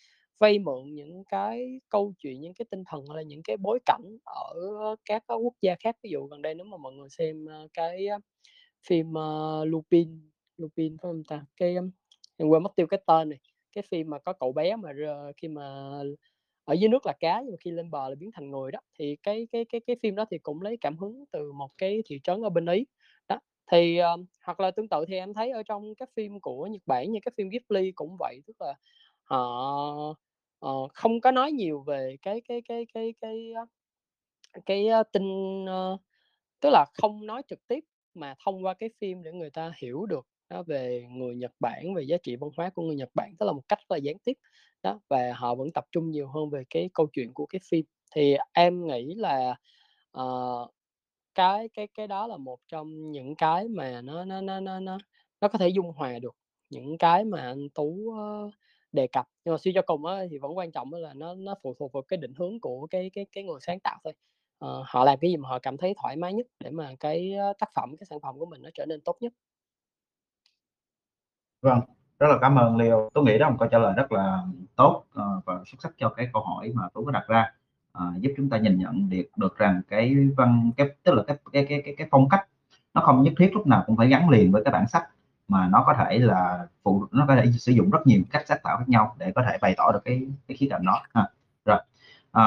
vay 0.41 0.59
mượn 0.59 0.95
những 0.95 1.25
cái 1.29 1.81
câu 1.89 2.13
chuyện, 2.19 2.41
những 2.41 2.55
cái 2.55 2.67
tinh 2.71 2.83
thần 2.87 3.05
hay 3.09 3.17
là 3.17 3.23
những 3.23 3.43
cái 3.45 3.57
bối 3.57 3.79
cảnh 3.87 4.19
ở 4.25 4.55
các 5.05 5.25
quốc 5.29 5.55
gia 5.63 5.75
khác. 5.81 5.97
Ví 6.03 6.11
dụ 6.11 6.27
gần 6.27 6.43
đây 6.43 6.55
nếu 6.55 6.65
mà 6.67 6.77
mọi 6.77 6.93
người 6.93 7.09
xem, 7.11 7.47
ờ, 7.47 7.69
cái, 7.75 8.07
ờ, 8.07 8.19
phim, 8.89 9.11
uh, 9.13 9.69
Lupin, 9.69 10.30
Lupin 10.61 10.97
phải 11.03 11.09
không 11.13 11.25
ta? 11.25 11.45
Cái, 11.57 11.77
um, 11.77 11.91
em 12.37 12.49
quên 12.49 12.63
mất 12.63 12.73
tiêu 12.77 12.87
cái 12.87 13.01
tên 13.07 13.29
này. 13.29 13.39
cái 13.73 13.85
phim 13.91 14.11
mà 14.11 14.19
có 14.19 14.33
cậu 14.33 14.53
bé 14.53 14.77
mà 14.77 14.93
khi 15.37 15.49
mà 15.49 15.63
ở 16.65 16.75
dưới 16.75 16.89
nước 16.89 17.07
là 17.07 17.13
cá 17.21 17.41
nhưng 17.41 17.51
mà 17.53 17.57
khi 17.61 17.71
lên 17.71 17.91
bờ 17.91 18.09
là 18.09 18.15
biến 18.15 18.31
thành 18.35 18.51
người 18.51 18.71
đó. 18.73 18.81
Thì 18.99 19.17
cái 19.23 19.49
cái 19.53 19.65
cái 19.65 19.81
cái 19.87 19.97
phim 20.03 20.15
đó 20.15 20.25
thì 20.31 20.39
cũng 20.39 20.63
lấy 20.63 20.77
cảm 20.81 20.97
hứng 20.99 21.25
từ 21.33 21.53
một 21.53 21.71
cái 21.79 22.03
thị 22.07 22.21
trấn 22.25 22.43
ở 22.43 22.51
bên 22.51 22.67
Ý. 22.67 22.87
Đó, 23.29 23.41
thì, 23.73 23.97
ờ, 23.99 24.17
hoặc 24.45 24.61
là 24.61 24.71
tương 24.71 24.89
tự 24.89 25.05
thì 25.09 25.15
em 25.17 25.35
thấy 25.35 25.51
ở 25.51 25.63
trong 25.63 25.95
các 25.95 26.09
phim 26.17 26.41
của 26.41 26.67
Nhật 26.67 26.83
Bản 26.87 27.13
như 27.13 27.19
các 27.23 27.35
phim 27.37 27.49
Ghibli 27.49 27.93
cũng 27.93 28.17
vậy, 28.19 28.41
tức 28.47 28.57
là 28.61 28.75
họ, 29.25 30.17
ờ, 30.59 30.89
không 30.95 31.21
có 31.21 31.31
nói 31.31 31.53
nhiều 31.53 31.85
về 31.87 32.17
cái 32.23 32.41
cái 32.49 32.63
cái 32.69 32.87
cái 32.95 33.15
cái, 33.21 33.53
cái, 34.53 34.63
cái, 34.67 34.89
uh, 35.01 35.07
tinh 35.13 35.63
uh, 35.65 35.69
ờ, 35.69 35.99
tức 36.61 36.71
là 36.73 36.87
không 36.95 37.27
nói 37.27 37.43
trực 37.49 37.67
tiếp 37.69 37.81
mà 38.15 38.35
thông 38.45 38.65
qua 38.65 38.75
cái 38.75 38.91
phim 39.01 39.23
để 39.23 39.33
người 39.33 39.51
ta 39.51 39.73
hiểu 39.79 40.07
được 40.07 40.27
đó 40.51 40.63
về 40.63 41.07
người 41.11 41.35
Nhật 41.37 41.53
Bản, 41.61 41.95
về 41.95 42.03
giá 42.03 42.17
trị 42.23 42.37
văn 42.37 42.51
hóa 42.57 42.71
của 42.71 42.83
người 42.83 42.97
Nhật 42.97 43.11
Bản, 43.15 43.35
đó 43.39 43.47
là 43.47 43.53
một 43.53 43.63
cách 43.69 43.79
rất 43.81 43.91
là 43.91 43.97
gián 43.97 44.17
tiếp. 44.25 44.35
Đó, 44.83 45.01
và 45.09 45.33
họ 45.37 45.55
vẫn 45.55 45.69
tập 45.75 45.85
trung 45.93 46.11
nhiều 46.11 46.29
hơn 46.29 46.51
về 46.51 46.65
cái 46.71 46.91
câu 46.95 47.07
chuyện 47.13 47.33
của 47.35 47.47
cái 47.47 47.61
phim. 47.71 47.85
Thì 48.15 48.37
em 48.53 48.87
nghĩ 48.87 49.15
là, 49.15 49.55
uh, 50.21 50.71
cái 51.35 51.69
cái 51.75 51.89
cái 51.95 52.07
đó 52.07 52.27
là 52.27 52.37
một 52.37 52.59
trong 52.69 53.11
những 53.13 53.37
cái 53.37 53.69
mà 53.69 54.03
nó 54.03 54.25
nó 54.25 54.41
nó 54.41 54.61
nó 54.61 54.81
nó 54.81 54.99
nó 55.41 55.49
có 55.49 55.59
thể 55.59 55.69
dung 55.69 55.93
hòa 55.93 56.19
được 56.19 56.37
những 56.71 56.99
cái 56.99 57.25
mà 57.25 57.41
anh 57.41 57.69
Tú, 57.75 58.15
ờ, 58.19 58.51
đề 58.93 59.07
cập. 59.07 59.27
Nhưng 59.45 59.53
mà 59.55 59.59
suy 59.59 59.73
cho 59.75 59.83
cùng 59.87 60.07
á 60.07 60.25
thì 60.31 60.39
vẫn 60.39 60.57
quan 60.59 60.73
trọng 60.73 60.93
là 60.95 61.15
nó 61.15 61.35
nó 61.35 61.55
phụ 61.63 61.75
thuộc 61.79 61.93
vào 61.93 62.03
cái 62.09 62.17
định 62.17 62.35
hướng 62.39 62.61
của 62.61 62.87
cái 62.91 63.11
cái 63.15 63.27
cái 63.33 63.45
người 63.45 63.59
sáng 63.63 63.81
tạo 63.81 63.99
thôi. 64.05 64.13
Ờ, 64.59 64.85
họ 64.87 65.05
làm 65.05 65.19
cái 65.21 65.31
gì 65.31 65.37
mà 65.37 65.49
họ 65.49 65.59
cảm 65.59 65.77
thấy 65.77 65.95
thoải 66.03 66.17
mái 66.17 66.33
nhất 66.35 66.47
để 66.61 66.71
mà 66.71 66.95
cái, 67.01 67.33
ờ, 67.35 67.53
tác 67.59 67.71
phẩm, 67.75 67.97
cái 67.99 68.07
sản 68.11 68.21
phẩm 68.23 68.39
của 68.39 68.47
mình 68.47 68.63
nó 68.63 68.71
trở 68.75 68.87
nên 68.87 69.01
tốt 69.01 69.17
nhất. 69.21 69.33
Vâng, 71.63 71.81
rất 72.19 72.27
là 72.29 72.39
cảm 72.41 72.57
ơn 72.59 72.77
Leo. 72.77 73.11
Tôi 73.15 73.25
nghĩ 73.25 73.39
đó 73.39 73.51
một 73.51 73.57
câu 73.59 73.69
trả 73.69 73.79
lời 73.79 73.93
rất 73.97 74.13
là 74.13 74.43
tốt, 74.77 75.05
ờ, 75.15 75.41
và 75.45 75.55
xuất 75.67 75.83
sắc 75.83 75.93
cho 75.99 76.09
cái 76.09 76.29
câu 76.33 76.43
hỏi 76.43 76.73
mà 76.75 76.83
tôi 76.95 77.05
có 77.05 77.11
đặt 77.13 77.25
ra, 77.29 77.53
à, 77.93 78.05
giúp 78.21 78.33
chúng 78.37 78.49
ta 78.51 78.59
nhìn 78.59 78.79
nhận 78.79 79.11
được 79.11 79.23
được 79.37 79.59
rằng 79.59 79.81
cái 79.89 80.15
văn 80.37 80.71
cái 80.77 80.89
tức 81.03 81.15
là 81.15 81.23
cái 81.27 81.37
cái 81.53 81.67
cái 81.69 81.83
cái 81.85 81.95
cái 81.99 82.09
phong 82.11 82.29
cách 82.29 82.47
nó 82.95 83.01
không 83.01 83.23
nhất 83.23 83.33
thiết 83.39 83.51
lúc 83.55 83.67
nào 83.67 83.83
cũng 83.87 83.97
phải 83.97 84.09
gắn 84.09 84.29
liền 84.31 84.53
với 84.53 84.65
cái 84.65 84.73
bản 84.73 84.89
sách 84.89 85.03
mà 85.49 85.67
nó 85.69 85.83
có 85.87 85.95
thể 85.99 86.19
là 86.19 86.67
phụ 86.83 87.07
nó 87.11 87.25
có 87.29 87.37
thể 87.37 87.53
sử 87.53 87.73
dụng 87.73 87.91
rất 87.91 88.07
nhiều 88.07 88.21
cách 88.31 88.43
sáng 88.49 88.59
tạo 88.63 88.77
khác 88.77 88.89
nhau 88.89 89.17
để 89.19 89.33
có 89.35 89.43
thể 89.49 89.59
bày 89.61 89.75
tỏ 89.77 89.91
được 89.93 90.01
cái 90.05 90.23
cái 90.49 90.57
khía 90.57 90.67
cạnh 90.71 90.83
đó 90.87 91.03
ha. 91.15 91.29
Rồi, 91.65 91.79
à, 92.33 92.43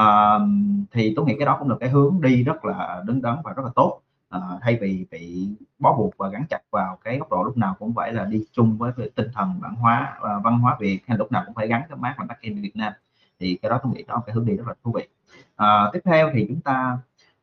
thì 0.92 1.12
tôi 1.16 1.26
nghĩ 1.26 1.34
cái 1.38 1.46
đó 1.46 1.56
cũng 1.58 1.70
là 1.70 1.76
cái 1.80 1.88
hướng 1.88 2.20
đi 2.22 2.44
rất 2.44 2.64
là 2.64 3.02
đứng 3.06 3.22
đắn 3.22 3.36
và 3.44 3.52
rất 3.52 3.62
là 3.64 3.70
tốt, 3.74 4.00
Ờ, 4.28 4.58
thay 4.62 4.78
vì 4.80 5.06
bị 5.10 5.48
bó 5.78 5.96
buộc 5.96 6.16
và 6.16 6.28
gắn 6.28 6.44
chặt 6.50 6.58
vào 6.70 6.98
cái 7.04 7.18
góc 7.18 7.30
độ 7.30 7.42
lúc 7.42 7.56
nào 7.56 7.76
cũng 7.78 7.94
phải 7.94 8.12
là 8.12 8.24
đi 8.24 8.44
chung 8.52 8.78
với 8.78 8.92
cái 8.96 9.10
tinh 9.14 9.28
thần 9.34 9.60
bản 9.60 9.74
hóa 9.74 10.18
và 10.20 10.38
văn 10.38 10.58
hóa 10.58 10.76
Việt, 10.80 11.00
hay 11.06 11.18
lúc 11.18 11.32
nào 11.32 11.42
cũng 11.46 11.54
phải 11.54 11.68
gắn 11.68 11.82
cái 11.88 11.98
mác 11.98 12.14
là 12.18 12.24
Made 12.24 12.38
in 12.40 12.62
Việt 12.62 12.76
Nam. 12.76 12.92
Thì 13.40 13.58
cái 13.62 13.70
đó 13.70 13.80
tôi 13.82 13.92
nghĩ 13.92 14.02
đó 14.02 14.14
là 14.14 14.20
cái 14.26 14.34
hướng 14.34 14.46
đi 14.46 14.56
rất 14.56 14.66
là 14.66 14.74
thú 14.84 14.92
vị. 14.92 15.08
Ờ, 15.56 15.90
tiếp 15.92 16.00
theo 16.04 16.30
thì 16.34 16.46
chúng 16.48 16.60
ta 16.60 16.98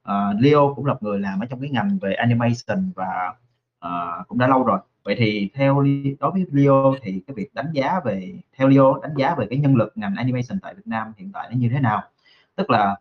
uh, 0.09 0.41
Leo 0.41 0.73
cũng 0.75 0.85
là 0.85 0.95
người 1.01 1.19
làm 1.19 1.39
ở 1.39 1.45
trong 1.45 1.59
cái 1.61 1.69
ngành 1.69 1.97
về 2.01 2.13
animation 2.13 2.91
và, 2.95 3.33
uh, 3.85 4.27
cũng 4.27 4.37
đã 4.37 4.47
lâu 4.47 4.63
rồi. 4.63 4.79
Vậy 5.03 5.15
thì 5.17 5.49
theo 5.53 5.83
đối 6.19 6.31
với 6.31 6.45
Leo 6.51 6.95
thì 7.01 7.21
cái 7.27 7.35
việc 7.35 7.53
đánh 7.53 7.71
giá 7.73 7.99
về 8.05 8.33
theo 8.57 8.67
Leo 8.67 8.99
đánh 9.03 9.13
giá 9.17 9.35
về 9.35 9.47
cái 9.49 9.59
nhân 9.59 9.75
lực 9.75 9.91
ngành 9.95 10.15
animation 10.15 10.59
tại 10.61 10.75
Việt 10.75 10.87
Nam 10.87 11.13
hiện 11.17 11.31
tại 11.31 11.47
nó 11.51 11.57
như 11.57 11.69
thế 11.73 11.79
nào? 11.79 12.03
Tức 12.55 12.69
là, 12.69 12.95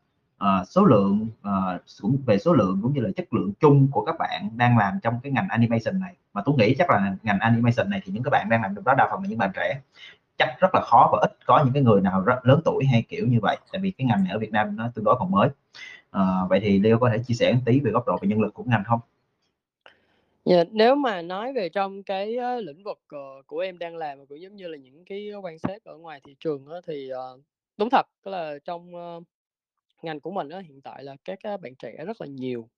uh, 0.44 0.68
số 0.68 0.85
lượng, 0.85 1.28
ờ, 1.42 1.75
uh, 1.75 1.82
cũng 2.02 2.18
về 2.26 2.38
số 2.38 2.52
lượng 2.52 2.78
cũng 2.82 2.92
như 2.92 3.00
là 3.00 3.11
chất 3.16 3.35
lượng 3.35 3.52
chung 3.61 3.88
của 3.92 4.04
các 4.04 4.16
bạn 4.18 4.50
đang 4.56 4.78
làm 4.78 5.00
trong 5.02 5.14
cái 5.23 5.32
ngành 5.32 5.49
animation 5.49 6.00
này. 6.00 6.14
Mà 6.32 6.42
tôi 6.44 6.54
nghĩ 6.59 6.75
chắc 6.78 6.90
là 6.90 7.16
ngành 7.23 7.38
animation 7.38 7.90
này 7.90 8.00
thì 8.04 8.12
những 8.12 8.23
các 8.23 8.30
bạn 8.30 8.49
đang 8.50 8.62
làm 8.62 8.75
trong 8.75 8.85
đó 8.85 8.94
đa 8.94 9.09
phần 9.11 9.23
là 9.23 9.28
những 9.28 9.38
bạn 9.38 9.50
trẻ, 9.54 9.80
chắc 10.38 10.61
rất 10.61 10.75
là 10.75 10.80
khó 10.85 11.09
và 11.12 11.18
ít 11.23 11.37
có 11.47 11.62
những 11.64 11.75
cái 11.75 11.82
người 11.82 12.00
nào 12.00 12.20
rất 12.20 12.47
lớn 12.47 12.61
tuổi 12.64 12.85
hay 12.85 13.02
kiểu 13.09 13.26
như 13.26 13.38
vậy, 13.42 13.56
tại 13.73 13.80
vì 13.82 13.90
cái 13.90 14.06
ngành 14.06 14.25
này 14.25 14.32
ở 14.32 14.38
Việt 14.38 14.52
Nam 14.52 14.76
nó 14.76 14.90
tương 14.94 15.04
đối 15.04 15.16
còn 15.18 15.30
mới. 15.30 15.49
à, 16.11 16.23
vậy 16.49 16.61
thì 16.61 16.78
Leo 16.78 16.99
có 16.99 17.11
thể 17.12 17.18
chia 17.26 17.35
sẻ 17.35 17.52
một 17.52 17.61
tí 17.64 17.80
về 17.80 17.90
góc 17.90 18.06
độ 18.06 18.18
về 18.23 18.28
nhân 18.28 18.40
lực 18.40 18.54
của 18.54 18.64
ngành 18.66 18.85
không? 18.87 19.00
Yeah, 20.44 20.68
nếu 20.73 20.94
mà 20.94 21.23
nói 21.23 21.52
về 21.52 21.68
trong 21.68 22.02
cái, 22.02 22.37
uh, 22.37 22.64
lĩnh 22.64 22.85
vực, 22.85 22.99
uh, 23.16 23.47
của 23.47 23.59
em 23.59 23.78
đang 23.78 23.97
làm, 23.97 24.26
cũng 24.26 24.40
giống 24.40 24.56
như 24.56 24.68
là 24.68 24.76
những 24.76 25.04
cái 25.04 25.32
quan 25.42 25.59
sát 25.59 25.85
ở 25.85 25.97
ngoài 25.97 26.20
thị 26.26 26.37
trường 26.40 26.68
đó, 26.68 26.80
thì, 26.87 27.11
uh, 27.35 27.40
đúng 27.76 27.90
thật, 27.90 28.06
tức 28.25 28.30
là 28.30 28.59
trong, 28.64 28.94
uh, 28.94 29.23
ngành 30.04 30.21
của 30.21 30.30
mình 30.30 30.49
đó 30.49 30.59
hiện 30.61 30.80
tại 30.83 31.04
là 31.04 31.16
các 31.25 31.61
bạn 31.62 31.75
trẻ 31.78 32.04
rất 32.07 32.21
là 32.21 32.26
nhiều. 32.26 32.69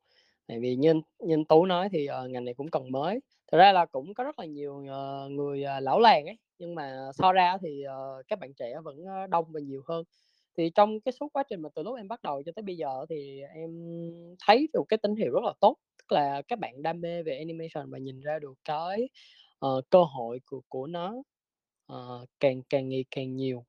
Tại 0.47 0.61
vì 0.61 0.77
nhân 0.77 1.03
nhân 1.19 1.45
Tú 1.45 1.67
nói 1.67 1.89
thì, 1.93 2.09
uh, 2.25 2.31
ngành 2.31 2.45
này 2.45 2.55
cũng 2.55 2.71
còn 2.71 2.93
mới, 2.93 3.21
thật 3.53 3.59
ra 3.59 3.73
là 3.73 3.87
cũng 3.87 4.15
có 4.15 4.25
rất 4.25 4.39
là 4.39 4.45
nhiều, 4.45 4.75
uh, 4.75 5.31
người, 5.31 5.65
uh, 5.79 5.83
lão 5.83 6.01
làng 6.01 6.27
ấy, 6.27 6.39
nhưng 6.59 6.75
mà 6.75 7.11
so 7.15 7.33
ra 7.33 7.59
thì, 7.63 7.85
uh, 7.87 8.29
các 8.29 8.39
bạn 8.39 8.55
trẻ 8.55 8.81
vẫn, 8.85 9.05
đông 9.31 9.45
và 9.53 9.61
nhiều 9.61 9.83
hơn. 9.89 10.05
Thì 10.57 10.71
trong 10.75 11.01
cái 11.01 11.13
suốt 11.13 11.29
quá 11.33 11.43
trình 11.51 11.63
mà 11.63 11.69
từ 11.75 11.83
lúc 11.83 11.97
em 11.97 12.09
bắt 12.09 12.23
đầu 12.23 12.43
cho 12.47 12.53
tới 12.57 12.63
bây 12.63 12.77
giờ 12.77 13.07
thì 13.09 13.41
em 13.55 13.71
thấy 14.47 14.69
được 14.73 14.83
cái 14.89 14.99
tín 14.99 15.17
hiệu 15.17 15.33
rất 15.33 15.45
là 15.45 15.53
tốt, 15.61 15.77
tức 15.99 16.13
là 16.15 16.43
các 16.43 16.59
bạn 16.59 16.83
đam 16.83 17.01
mê 17.01 17.23
về 17.23 17.39
animation 17.39 17.91
và 17.91 17.99
nhìn 17.99 18.21
ra 18.21 18.39
được 18.39 18.55
cái, 18.65 19.09
uh, 19.67 19.85
cơ 19.91 20.03
hội 20.05 20.41
của 20.47 20.61
của 20.69 20.87
nó, 20.87 21.15
uh, 21.93 22.29
càng 22.41 22.63
càng 22.71 22.89
ngày 22.89 23.05
càng 23.11 23.37
nhiều. 23.37 23.65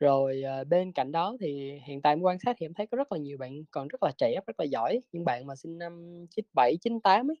Rồi, 0.00 0.42
ờ, 0.42 0.64
bên 0.64 0.92
cạnh 0.92 1.12
đó 1.12 1.36
thì 1.40 1.72
hiện 1.84 2.02
tại 2.02 2.12
em 2.12 2.20
quan 2.22 2.38
sát 2.38 2.56
thì 2.58 2.66
em 2.66 2.74
thấy 2.74 2.86
có 2.86 2.96
rất 2.96 3.12
là 3.12 3.18
nhiều 3.18 3.38
bạn 3.38 3.62
còn 3.70 3.88
rất 3.88 4.02
là 4.02 4.12
trẻ, 4.18 4.40
rất 4.46 4.60
là 4.60 4.64
giỏi, 4.64 5.00
những 5.12 5.24
bạn 5.24 5.46
mà 5.46 5.54
sinh 5.56 5.78
năm 5.78 6.24
97, 6.30 6.76
98 6.80 7.30
ấy, 7.30 7.36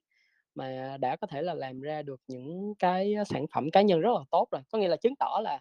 mà 0.54 0.96
đã 1.00 1.16
có 1.16 1.26
thể 1.26 1.42
là 1.42 1.54
làm 1.54 1.80
ra 1.80 2.02
được 2.02 2.20
những 2.28 2.74
cái 2.78 3.14
ờ, 3.14 3.24
sản 3.24 3.46
phẩm 3.54 3.70
cá 3.70 3.82
nhân 3.82 4.00
rất 4.00 4.10
là 4.14 4.20
tốt 4.30 4.48
rồi. 4.52 4.62
Có 4.72 4.78
nghĩa 4.78 4.88
là 4.88 4.96
chứng 4.96 5.14
tỏ 5.18 5.40
là, 5.44 5.60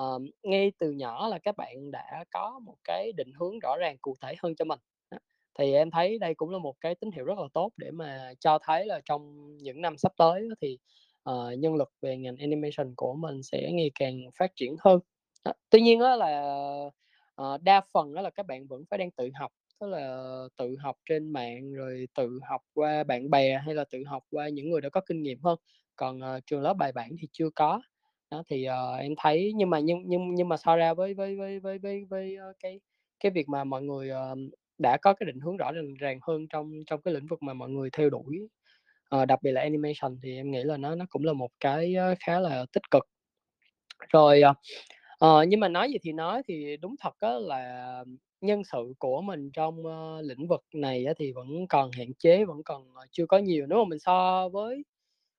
uh, 0.00 0.22
ngay 0.42 0.72
từ 0.78 0.90
nhỏ 0.90 1.28
là 1.28 1.38
các 1.38 1.56
bạn 1.56 1.90
đã 1.90 2.24
có 2.30 2.58
một 2.64 2.76
cái 2.84 3.12
định 3.16 3.32
hướng 3.40 3.58
rõ 3.58 3.76
ràng, 3.80 3.96
cụ 4.02 4.14
thể 4.22 4.34
hơn 4.42 4.54
cho 4.56 4.64
mình. 4.64 4.78
Thì 5.58 5.72
em 5.74 5.90
thấy 5.90 6.18
đây 6.18 6.34
cũng 6.34 6.50
là 6.50 6.58
một 6.58 6.74
cái 6.80 6.94
tín 6.94 7.10
hiệu 7.12 7.24
rất 7.24 7.38
là 7.38 7.48
tốt 7.54 7.70
để 7.76 7.90
mà 7.90 8.32
cho 8.40 8.58
thấy 8.62 8.86
là 8.86 9.00
trong 9.04 9.48
những 9.58 9.80
năm 9.82 9.96
sắp 9.98 10.12
tới 10.18 10.48
thì, 10.62 10.78
uh, 11.30 11.58
nhân 11.58 11.74
lực 11.74 11.92
về 12.02 12.16
ngành 12.18 12.36
animation 12.36 12.94
của 12.96 13.14
mình 13.14 13.42
sẽ 13.42 13.72
ngày 13.72 13.90
càng 14.00 14.20
phát 14.38 14.52
triển 14.56 14.76
hơn. 14.84 15.00
Ờ, 15.44 15.52
tuy 15.70 15.80
nhiên 15.80 16.00
á 16.00 16.16
là, 16.16 16.26
ờ, 17.34 17.58
đa 17.62 17.80
phần 17.92 18.14
á 18.14 18.22
là 18.22 18.30
các 18.30 18.46
bạn 18.46 18.66
vẫn 18.66 18.84
phải 18.90 18.98
đang 18.98 19.10
tự 19.10 19.30
học, 19.40 19.50
tức 19.80 19.86
là 19.90 20.22
tự 20.56 20.76
học 20.82 20.96
trên 21.08 21.32
mạng, 21.32 21.72
rồi 21.72 22.08
tự 22.16 22.38
học 22.50 22.60
qua 22.74 23.04
bạn 23.04 23.30
bè 23.30 23.58
hay 23.66 23.74
là 23.74 23.84
tự 23.90 23.98
học 24.06 24.22
qua 24.30 24.48
những 24.48 24.70
người 24.70 24.80
đã 24.80 24.88
có 24.88 25.00
kinh 25.06 25.22
nghiệm 25.22 25.38
hơn, 25.42 25.58
còn, 25.96 26.20
ờ, 26.20 26.40
trường 26.46 26.62
lớp 26.62 26.74
bài 26.74 26.92
bản 26.92 27.10
thì 27.20 27.28
chưa 27.32 27.50
có. 27.56 27.80
Đó, 28.30 28.42
thì, 28.50 28.64
ờ, 28.64 28.96
em 28.96 29.12
thấy 29.18 29.52
nhưng 29.56 29.70
mà 29.70 29.78
nhưng 29.80 29.98
nhưng 30.06 30.34
nhưng 30.34 30.48
mà 30.48 30.56
so 30.56 30.76
ra 30.76 30.94
với 30.94 31.14
với 31.14 31.36
với 31.36 31.58
với 31.60 31.78
với 31.78 32.04
với, 32.10 32.36
ơ, 32.36 32.52
cái 32.60 32.80
cái 33.20 33.30
việc 33.32 33.48
mà 33.48 33.64
mọi 33.64 33.82
người, 33.82 34.08
ờ, 34.10 34.34
đã 34.78 34.96
có 35.02 35.14
cái 35.14 35.26
định 35.26 35.40
hướng 35.40 35.56
rõ 35.56 35.72
ràng 35.72 35.94
ràng 36.00 36.18
hơn 36.22 36.46
trong 36.50 36.70
trong 36.86 37.00
cái 37.02 37.14
lĩnh 37.14 37.26
vực 37.26 37.42
mà 37.42 37.54
mọi 37.54 37.68
người 37.70 37.90
theo 37.92 38.10
đuổi, 38.10 38.48
ờ, 39.10 39.26
đặc 39.26 39.38
biệt 39.42 39.52
là 39.52 39.60
animation 39.60 40.18
thì 40.22 40.36
em 40.36 40.50
nghĩ 40.50 40.62
là 40.64 40.76
nó 40.76 40.94
nó 40.94 41.04
cũng 41.10 41.24
là 41.24 41.32
một 41.32 41.50
cái, 41.60 41.94
ơ, 41.94 42.14
khá 42.20 42.40
là 42.40 42.66
tích 42.72 42.82
cực. 42.90 43.04
Rồi, 44.14 44.40
ờ, 44.42 44.54
ờ, 45.24 45.44
nhưng 45.48 45.60
mà 45.60 45.68
nói 45.68 45.90
gì 45.92 45.98
thì 46.02 46.12
nói 46.12 46.42
thì 46.48 46.76
đúng 46.76 46.94
thật 47.00 47.14
á 47.20 47.30
là 47.38 48.04
nhân 48.40 48.62
sự 48.72 48.94
của 48.98 49.20
mình 49.22 49.50
trong, 49.52 49.86
ơ, 49.86 50.22
lĩnh 50.22 50.46
vực 50.48 50.64
này 50.74 51.04
á 51.06 51.12
thì 51.18 51.32
vẫn 51.32 51.66
còn 51.68 51.90
hạn 51.92 52.14
chế, 52.18 52.44
vẫn 52.44 52.62
còn, 52.64 52.94
ờ, 52.94 53.06
chưa 53.12 53.26
có 53.26 53.38
nhiều. 53.38 53.66
Nếu 53.66 53.78
mà 53.78 53.84
mình 53.88 53.98
so 53.98 54.48
với, 54.48 54.84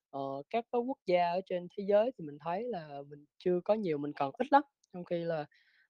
ờ, 0.09 0.19
các 0.49 0.65
cái 0.71 0.81
quốc 0.87 0.97
gia 1.05 1.31
ở 1.31 1.41
trên 1.49 1.67
thế 1.77 1.83
giới 1.87 2.11
thì 2.17 2.25
mình 2.25 2.37
thấy 2.39 2.63
là 2.63 3.01
mình 3.09 3.25
chưa 3.37 3.59
có 3.65 3.73
nhiều, 3.73 3.97
mình 3.97 4.13
còn 4.13 4.31
ít 4.37 4.47
lắm. 4.51 4.61
Trong 4.93 5.03
khi 5.03 5.17
là 5.23 5.45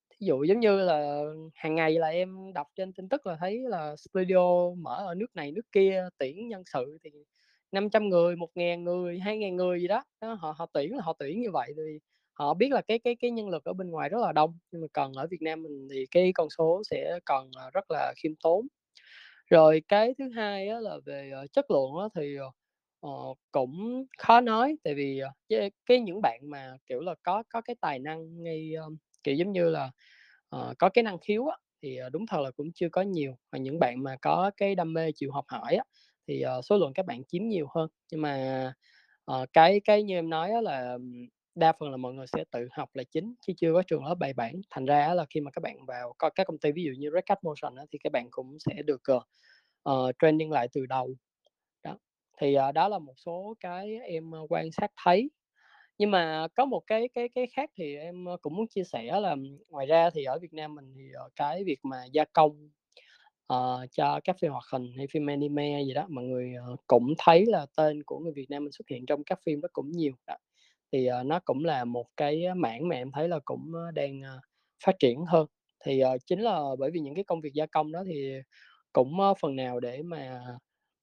thí 0.09 0.27
dụ 0.27 0.43
giống 0.43 0.59
như 0.59 0.77
là 0.81 1.21
hàng 1.55 1.75
ngày 1.75 1.91
là 1.99 2.07
em 2.07 2.53
đọc 2.53 2.67
trên 2.75 2.93
tin 2.93 3.09
tức 3.09 3.27
là 3.27 3.37
thấy 3.39 3.59
là 3.67 3.95
studio 3.97 4.69
mở 4.77 5.05
ở 5.07 5.15
nước 5.15 5.35
này 5.35 5.51
nước 5.51 5.71
kia 5.71 6.09
tuyển 6.17 6.47
nhân 6.49 6.63
sự 6.73 6.97
thì 7.03 7.09
500 7.71 8.09
người, 8.09 8.35
1.000 8.35 8.83
người, 8.83 9.19
2.000 9.19 9.55
người 9.55 9.81
gì 9.81 9.87
đó, 9.87 10.03
đó, 10.21 10.33
họ 10.33 10.55
họ 10.57 10.65
tuyển 10.73 10.95
là 10.97 11.01
họ 11.03 11.13
tuyển 11.19 11.41
như 11.41 11.51
vậy 11.51 11.73
thì 11.77 11.99
họ 12.35 12.55
biết 12.55 12.69
là 12.73 12.81
cái 12.83 12.99
cái 12.99 13.17
cái 13.21 13.31
nhân 13.31 13.49
lực 13.49 13.65
ở 13.65 13.73
bên 13.73 13.91
ngoài 13.91 14.09
rất 14.09 14.19
là 14.21 14.33
đông, 14.33 14.59
nhưng 14.73 14.81
mà 14.81 14.87
cần 14.93 15.13
ở 15.13 15.27
Việt 15.31 15.43
Nam 15.43 15.63
mình 15.63 15.89
thì 15.93 16.05
cái 16.11 16.31
con 16.35 16.49
số 16.59 16.83
sẽ 16.91 17.19
còn, 17.25 17.51
ờ, 17.57 17.71
rất 17.75 17.85
là 17.91 18.13
khiêm 18.23 18.33
tốn. 18.43 18.67
Rồi 19.51 19.83
cái 19.89 20.15
thứ 20.19 20.29
hai 20.35 20.69
á 20.69 20.81
là 20.81 20.97
về, 21.05 21.31
ờ, 21.35 21.47
chất 21.53 21.71
lượng 21.71 21.91
á 22.01 22.05
thì, 22.15 22.37
ờ, 23.01 23.09
cũng 23.53 24.05
khó 24.19 24.41
nói, 24.41 24.77
tại 24.85 24.95
vì, 24.95 25.21
cái 25.87 26.01
những 26.01 26.21
bạn 26.23 26.41
mà, 26.51 26.73
kiểu 26.89 27.01
là, 27.01 27.15
có 27.23 27.43
có 27.49 27.61
cái 27.61 27.77
tài 27.81 27.99
năng 27.99 28.43
ngay, 28.43 28.73
kiểu, 29.23 29.35
giống 29.35 29.53
như 29.53 29.69
là, 29.71 29.91
có 30.79 30.89
cái 30.93 31.03
năng 31.03 31.19
khiếu 31.19 31.47
á, 31.47 31.57
thì, 31.83 31.99
đúng 32.13 32.27
thật 32.27 32.41
là 32.41 32.51
cũng 32.51 32.73
chưa 32.75 32.89
có 32.93 33.01
nhiều, 33.03 33.37
và 33.53 33.59
những 33.59 33.79
bạn 33.79 34.03
mà 34.03 34.17
có 34.21 34.51
cái 34.57 34.75
đam 34.75 34.93
mê 34.93 35.11
chịu 35.15 35.31
học 35.33 35.45
hỏi 35.49 35.75
á, 35.75 35.83
thì, 36.27 36.43
số 36.65 36.77
lượng 36.77 36.93
các 36.95 37.05
bạn 37.05 37.23
chiếm 37.27 37.47
nhiều 37.49 37.67
hơn. 37.75 37.89
Nhưng 38.11 38.21
mà, 38.21 38.73
cái 39.53 39.81
cái 39.85 40.03
như 40.03 40.15
em 40.15 40.29
nói 40.29 40.51
á 40.51 40.61
là, 40.61 40.97
đa 41.55 41.73
phần 41.79 41.91
là 41.91 41.97
mọi 41.97 42.13
người 42.13 42.27
sẽ 42.27 42.43
tự 42.51 42.67
học 42.71 42.89
là 42.93 43.03
chính, 43.03 43.35
chứ 43.41 43.53
chưa 43.57 43.73
có 43.73 43.83
trường 43.87 44.05
lớp 44.05 44.15
bài 44.15 44.33
bản, 44.33 44.61
thành 44.69 44.85
ra 44.85 45.13
là 45.13 45.25
khi 45.29 45.41
mà 45.41 45.51
các 45.51 45.61
bạn 45.63 45.85
vào 45.85 46.13
coi 46.17 46.31
các 46.35 46.47
công 46.47 46.57
ty 46.57 46.71
ví 46.71 46.83
dụ 46.83 46.91
như 46.99 47.09
Red 47.13 47.23
Cat 47.25 47.43
Motion 47.43 47.75
thì 47.91 47.99
các 48.03 48.11
bạn 48.11 48.27
cũng 48.31 48.57
sẽ 48.59 48.81
được, 48.85 49.01
uh, 49.89 50.15
training 50.21 50.51
lại 50.51 50.67
từ 50.73 50.85
đầu. 50.85 51.15
Đó, 51.83 51.97
thì, 52.41 52.57
uh, 52.69 52.73
đó 52.73 52.87
là 52.89 52.99
một 52.99 53.13
số 53.17 53.55
cái 53.59 53.97
em, 54.03 54.31
quan 54.49 54.71
sát 54.71 54.91
thấy. 55.03 55.29
Nhưng 55.97 56.11
mà 56.11 56.47
có 56.55 56.65
một 56.65 56.83
cái 56.87 57.09
cái 57.13 57.29
cái 57.29 57.47
khác 57.55 57.69
thì 57.77 57.95
em, 57.95 58.25
cũng 58.41 58.55
muốn 58.55 58.67
chia 58.67 58.83
sẻ 58.83 59.19
là 59.21 59.35
ngoài 59.69 59.85
ra 59.85 60.09
thì 60.09 60.23
ở 60.23 60.39
Việt 60.39 60.53
Nam 60.53 60.75
mình 60.75 60.93
thì, 60.97 61.03
cái 61.35 61.63
việc 61.63 61.79
mà 61.83 61.97
gia 62.13 62.25
công, 62.33 62.69
uh, 63.53 63.91
cho 63.91 64.19
các 64.23 64.35
phim 64.39 64.51
hoạt 64.51 64.63
hình 64.71 64.93
hay 64.97 65.07
phim 65.11 65.27
anime 65.27 65.83
gì 65.83 65.93
đó, 65.93 66.05
mọi 66.09 66.23
người, 66.23 66.53
cũng 66.87 67.13
thấy 67.17 67.45
là 67.45 67.65
tên 67.77 68.03
của 68.03 68.19
người 68.19 68.33
Việt 68.33 68.49
Nam 68.49 68.63
mình 68.63 68.71
xuất 68.71 68.87
hiện 68.89 69.05
trong 69.05 69.23
các 69.23 69.39
phim 69.45 69.61
đó 69.61 69.67
cũng 69.73 69.91
nhiều 69.91 70.13
đó. 70.27 70.35
Thì, 70.95 71.09
uh, 71.21 71.25
nó 71.25 71.39
cũng 71.45 71.65
là 71.65 71.85
một 71.85 72.05
cái 72.17 72.45
ờ, 72.45 72.53
mảng 72.53 72.87
mà 72.87 72.95
em 72.95 73.11
thấy 73.11 73.27
là 73.27 73.39
cũng, 73.45 73.71
ờ, 73.73 73.91
đang, 73.91 74.19
uh, 74.19 74.43
phát 74.85 74.95
triển 74.99 75.25
hơn. 75.25 75.47
Thì, 75.85 76.03
uh, 76.03 76.21
chính 76.25 76.39
là 76.39 76.59
bởi 76.79 76.91
vì 76.91 76.99
những 76.99 77.15
cái 77.15 77.23
công 77.23 77.41
việc 77.41 77.53
gia 77.53 77.65
công 77.65 77.91
đó 77.91 78.03
thì 78.07 78.33
cũng, 78.93 79.19
uh, 79.31 79.37
phần 79.41 79.55
nào 79.55 79.79
để 79.79 80.01
mà 80.03 80.41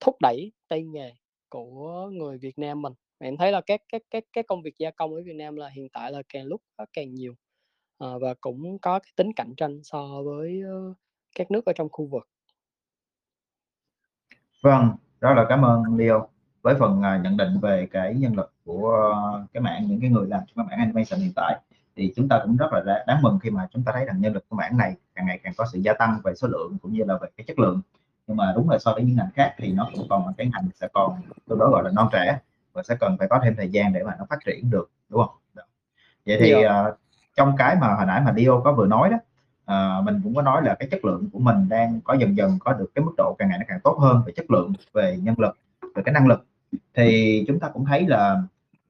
thúc 0.01 0.17
đẩy 0.21 0.53
tay 0.69 0.85
nghề 0.85 1.13
của 1.49 2.11
người 2.13 2.39
Việt 2.39 2.59
Nam 2.59 2.83
mình. 2.83 2.93
Em 3.19 3.37
thấy 3.37 3.53
là 3.53 3.61
các 3.61 3.81
các 3.89 4.03
các 4.11 4.25
các 4.33 4.45
công 4.49 4.63
việc 4.63 4.75
gia 4.79 4.91
công 4.91 5.15
ở 5.15 5.23
Việt 5.25 5.37
Nam 5.37 5.57
là 5.57 5.69
hiện 5.69 5.89
tại 5.93 6.13
là 6.13 6.23
càng 6.29 6.47
lúc 6.47 6.63
nó 6.79 6.85
càng 6.93 7.15
nhiều, 7.15 7.35
ờ, 7.99 8.19
và 8.19 8.35
cũng 8.41 8.79
có 8.83 8.99
cái 8.99 9.13
tính 9.17 9.33
cạnh 9.37 9.55
tranh 9.57 9.81
so 9.83 10.23
với, 10.25 10.61
uh, 10.91 10.97
các 11.35 11.51
nước 11.51 11.67
ở 11.67 11.73
trong 11.73 11.89
khu 11.93 12.07
vực. 12.07 12.29
Vâng, 14.63 14.97
rất 15.21 15.35
là 15.37 15.47
cảm 15.49 15.65
ơn 15.65 15.83
Leo 15.97 16.29
với 16.63 16.75
phần, 16.79 17.03
à, 17.03 17.21
nhận 17.25 17.37
định 17.37 17.61
về 17.63 17.89
cái 17.93 18.15
nhân 18.15 18.37
lực 18.37 18.53
của 18.65 19.15
cái 19.53 19.61
mảng 19.61 19.87
những 19.89 20.01
cái 20.01 20.11
người 20.11 20.27
làm 20.27 20.41
trong 20.47 20.57
cái 20.57 20.77
mảng 20.77 20.79
animation 20.79 21.21
hiện 21.21 21.33
tại. 21.37 21.61
Thì 21.97 22.13
chúng 22.17 22.29
ta 22.29 22.41
cũng 22.43 22.57
rất 22.57 22.73
là 22.73 23.05
đáng 23.07 23.23
mừng 23.23 23.39
khi 23.39 23.51
mà 23.51 23.69
chúng 23.73 23.83
ta 23.85 23.93
thấy 23.93 24.05
rằng 24.05 24.21
nhân 24.21 24.35
lực 24.35 24.45
của 24.49 24.57
mảng 24.57 24.77
này 24.77 24.95
càng 25.15 25.27
ngày 25.27 25.41
càng 25.43 25.53
có 25.57 25.67
sự 25.73 25.79
gia 25.79 25.93
tăng 25.93 26.21
về 26.25 26.35
số 26.35 26.49
lượng 26.49 26.77
cũng 26.83 26.93
như 26.93 27.05
là 27.05 27.19
về 27.23 27.29
cái 27.37 27.45
chất 27.49 27.59
lượng. 27.59 27.81
Nhưng 28.27 28.37
mà 28.37 28.53
đúng 28.57 28.71
là 28.71 28.79
so 28.79 28.93
với 28.93 29.03
những 29.03 29.17
ngành 29.17 29.31
khác 29.35 29.55
thì 29.59 29.73
nó 29.73 29.91
cũng 29.95 30.07
còn 30.11 30.27
là 30.27 30.33
cái 30.39 30.47
ngành 30.53 30.69
sẽ 30.75 30.89
còn 30.93 31.17
tương 31.49 31.59
đối, 31.59 31.71
gọi 31.71 31.83
là, 31.85 31.91
non 31.91 32.09
trẻ 32.13 32.39
và 32.73 32.83
sẽ 32.83 32.97
cần 33.01 33.17
phải 33.19 33.29
có 33.29 33.41
thêm 33.45 33.57
thời 33.57 33.69
gian 33.69 33.93
để 33.93 34.03
mà 34.03 34.13
nó 34.19 34.25
phát 34.31 34.39
triển 34.47 34.71
được, 34.71 34.91
đúng 35.09 35.21
hông? 35.21 35.31
Đó. 35.55 35.63
Vậy 36.27 36.37
thì, 36.41 36.53
ờ, 36.63 36.97
trong 37.37 37.55
cái 37.59 37.77
mà 37.81 37.95
hồi 37.95 38.07
nãy 38.07 38.21
mà 38.25 38.33
Leo 38.37 38.61
có 38.65 38.73
vừa 38.73 38.87
nói 38.87 39.11
đó, 39.11 39.17
ờ, 39.65 40.03
mình 40.05 40.21
cũng 40.25 40.35
có 40.35 40.43
nói 40.43 40.63
là 40.65 40.75
cái 40.75 40.89
chất 40.91 41.05
lượng 41.05 41.29
của 41.33 41.39
mình 41.39 41.69
đang 41.69 42.01
có 42.01 42.15
dần 42.15 42.37
dần 42.37 42.59
có 42.61 42.73
được 42.73 42.91
cái 42.95 43.05
mức 43.05 43.13
độ 43.17 43.37
càng 43.39 43.49
ngày 43.49 43.59
nó 43.59 43.65
càng 43.69 43.81
tốt 43.85 43.99
hơn 44.01 44.23
về 44.27 44.33
chất 44.37 44.51
lượng, 44.51 44.73
về 44.93 45.19
nhân 45.23 45.35
lực, 45.39 45.59
về 45.95 46.03
cái 46.05 46.13
năng 46.13 46.27
lực. 46.27 46.45
Thì 46.95 47.45
chúng 47.49 47.61
ta 47.61 47.69
cũng 47.69 47.85
thấy 47.85 48.07
là, 48.07 48.43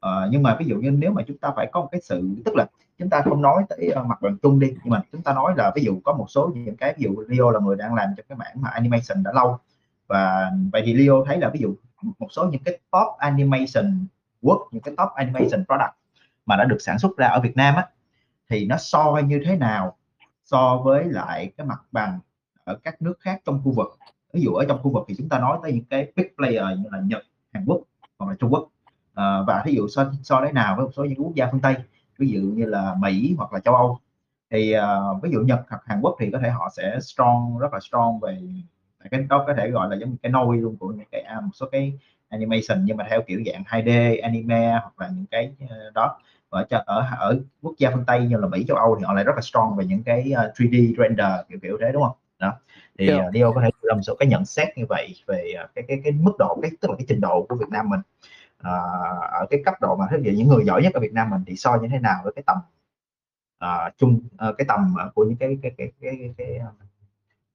uh, 0.06 0.30
nhưng 0.30 0.42
mà 0.42 0.56
ví 0.58 0.66
dụ 0.66 0.76
như 0.76 0.90
nếu 0.90 1.12
mà 1.12 1.22
chúng 1.26 1.38
ta 1.38 1.50
phải 1.56 1.68
có 1.72 1.80
một 1.80 1.88
cái 1.92 2.00
sự 2.00 2.28
tức 2.44 2.54
là 2.54 2.66
chúng 2.98 3.10
ta 3.10 3.22
không 3.24 3.42
nói 3.42 3.62
tới, 3.68 3.90
uh, 4.00 4.06
mặt 4.06 4.22
bằng 4.22 4.36
chung 4.42 4.60
đi, 4.60 4.74
nhưng 4.84 4.90
mà 4.90 5.02
chúng 5.12 5.22
ta 5.22 5.32
nói 5.32 5.52
là 5.56 5.72
ví 5.74 5.82
dụ 5.84 6.00
có 6.04 6.12
một 6.12 6.26
số 6.28 6.52
những 6.54 6.76
cái 6.76 6.94
ví 6.98 7.04
dụ 7.04 7.24
Leo 7.28 7.50
là 7.50 7.60
người 7.60 7.76
đang 7.76 7.94
làm 7.94 8.08
cho 8.16 8.22
cái 8.28 8.38
mảng 8.38 8.62
mà 8.62 8.68
animation 8.70 9.22
đã 9.22 9.32
lâu, 9.34 9.58
và 10.06 10.50
vậy 10.72 10.82
thì 10.84 10.94
Leo 10.94 11.24
thấy 11.26 11.38
là 11.38 11.48
ví 11.48 11.60
dụ 11.60 11.74
một 12.18 12.28
số 12.30 12.44
những 12.44 12.62
cái 12.64 12.78
top 12.90 13.18
animation 13.18 14.06
work, 14.42 14.64
những 14.72 14.82
cái 14.82 14.94
top 14.96 15.08
animation 15.14 15.64
product 15.66 15.94
mà 16.46 16.56
đã 16.56 16.64
được 16.64 16.78
sản 16.80 16.98
xuất 16.98 17.16
ra 17.16 17.26
ở 17.26 17.40
Việt 17.40 17.56
Nam 17.56 17.74
á, 17.74 17.88
thì 18.48 18.66
nó 18.66 18.76
so 18.76 19.20
như 19.26 19.42
thế 19.46 19.56
nào 19.56 19.96
so 20.44 20.80
với 20.84 21.04
lại 21.04 21.52
cái 21.56 21.66
mặt 21.66 21.82
bằng 21.92 22.18
ở 22.64 22.78
các 22.84 23.02
nước 23.02 23.14
khác 23.20 23.40
trong 23.44 23.60
khu 23.64 23.72
vực? 23.72 23.98
Ví 24.32 24.40
dụ 24.42 24.52
ở 24.52 24.64
trong 24.68 24.82
khu 24.82 24.90
vực 24.90 25.04
thì 25.08 25.14
chúng 25.18 25.28
ta 25.28 25.38
nói 25.38 25.58
tới 25.62 25.72
những 25.72 25.84
cái 25.84 26.12
big 26.16 26.26
player 26.36 26.78
như 26.78 26.88
là 26.92 27.00
Nhật, 27.04 27.22
Hàn 27.52 27.64
Quốc 27.66 27.80
hoặc 28.18 28.26
là 28.30 28.36
Trung 28.38 28.50
Quốc. 28.52 28.68
Ờ, 29.14 29.44
và 29.46 29.62
thí 29.64 29.72
dụ 29.72 29.88
so 29.88 30.12
so 30.22 30.40
thế 30.46 30.52
nào 30.52 30.76
với 30.76 30.84
một 30.84 30.90
số 30.96 31.04
những 31.04 31.18
quốc 31.24 31.34
gia 31.34 31.48
phương 31.50 31.60
Tây, 31.60 31.74
ví 32.18 32.28
dụ 32.28 32.40
như 32.40 32.64
là 32.66 32.94
Mỹ 32.98 33.34
hoặc 33.38 33.52
là 33.52 33.60
châu 33.60 33.74
Âu. 33.74 33.98
Thì, 34.50 34.72
ờ, 34.72 35.14
ví 35.22 35.30
dụ 35.32 35.40
Nhật 35.40 35.60
hoặc 35.70 35.82
Hàn 35.86 36.00
Quốc 36.00 36.16
thì 36.20 36.30
có 36.30 36.38
thể 36.42 36.50
họ 36.50 36.68
sẽ 36.76 36.98
strong, 37.00 37.58
rất 37.58 37.72
là 37.72 37.80
strong 37.80 38.20
về 38.20 38.38
cái 39.10 39.22
đó 39.28 39.44
có 39.46 39.54
thể 39.56 39.70
gọi 39.70 39.88
là 39.90 39.96
giống 39.96 40.16
cái 40.22 40.32
nôi 40.32 40.56
luôn 40.58 40.76
của 40.76 40.88
những 40.88 41.06
cái, 41.12 41.20
a, 41.22 41.40
một 41.40 41.50
số 41.54 41.66
cái 41.72 41.98
animation 42.28 42.84
nhưng 42.84 42.96
mà 42.96 43.06
theo 43.10 43.22
kiểu 43.26 43.40
dạng 43.46 43.62
2D 43.66 43.88
anime 44.22 44.70
hoặc 44.70 45.00
là 45.00 45.08
những 45.16 45.26
cái, 45.30 45.54
ơ, 45.70 45.90
đó. 45.94 46.18
Ở 46.50 46.66
ở 46.70 47.06
ở 47.18 47.38
quốc 47.62 47.74
gia 47.78 47.90
phương 47.90 48.04
Tây 48.06 48.26
như 48.28 48.36
là 48.36 48.48
Mỹ, 48.48 48.64
châu 48.68 48.76
Âu 48.76 48.96
thì 48.98 49.04
họ 49.04 49.12
lại 49.14 49.24
rất 49.24 49.32
là 49.36 49.40
strong 49.42 49.76
về 49.76 49.84
những 49.86 50.02
cái, 50.04 50.32
ơ, 50.32 50.52
3D 50.58 50.94
render, 50.98 51.26
kiểu 51.48 51.58
kiểu 51.62 51.78
thế, 51.80 51.92
đúng 51.92 52.02
hông? 52.02 52.16
Đó, 52.38 52.52
thì, 52.98 53.08
Yeah. 53.08 53.24
ờ, 53.24 53.30
Leo 53.34 53.52
có 53.52 53.60
thể 53.62 53.70
là 53.92 53.96
một 53.96 54.02
số 54.02 54.14
cái 54.14 54.28
nhận 54.28 54.44
xét 54.44 54.68
như 54.78 54.84
vậy 54.88 55.14
về, 55.26 55.52
à, 55.58 55.68
cái 55.74 55.84
cái 55.88 56.00
cái 56.04 56.12
mức 56.12 56.32
độ, 56.38 56.58
cái 56.62 56.70
tức 56.80 56.90
là 56.90 56.96
cái 56.98 57.06
trình 57.08 57.20
độ 57.20 57.46
của 57.48 57.56
Việt 57.56 57.68
Nam 57.70 57.88
mình, 57.88 58.00
à, 58.58 58.72
ở 59.32 59.46
cái 59.50 59.62
cấp 59.64 59.74
độ 59.80 59.96
mà 59.96 60.06
thế 60.10 60.18
những 60.20 60.48
người 60.48 60.64
giỏi 60.64 60.82
nhất 60.82 60.94
ở 60.94 61.00
Việt 61.00 61.12
Nam 61.12 61.30
mình 61.30 61.40
thì 61.46 61.56
so 61.56 61.76
như 61.82 61.88
thế 61.92 61.98
nào 61.98 62.20
với 62.24 62.32
cái 62.36 62.42
tầm, 62.46 62.56
à, 63.58 63.90
chung, 63.96 64.20
à, 64.38 64.52
cái 64.58 64.64
tầm, 64.68 64.94
à, 64.98 65.04
của 65.14 65.24
những 65.24 65.36
cái 65.36 65.58
cái 65.62 65.72
cái 65.78 65.92
cái 66.00 66.18
cái, 66.18 66.34
cái, 66.38 66.60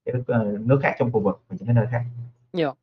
cái 0.05 0.15
nước, 0.15 0.57
nước 0.65 0.79
khác 0.83 0.95
trong 0.99 1.11
khu 1.11 1.19
vực 1.19 1.41
và 1.47 1.55
những 1.59 1.67
cái 1.67 1.75
nơi 1.75 1.85
khác? 1.91 2.01
Yeah. 2.57 2.77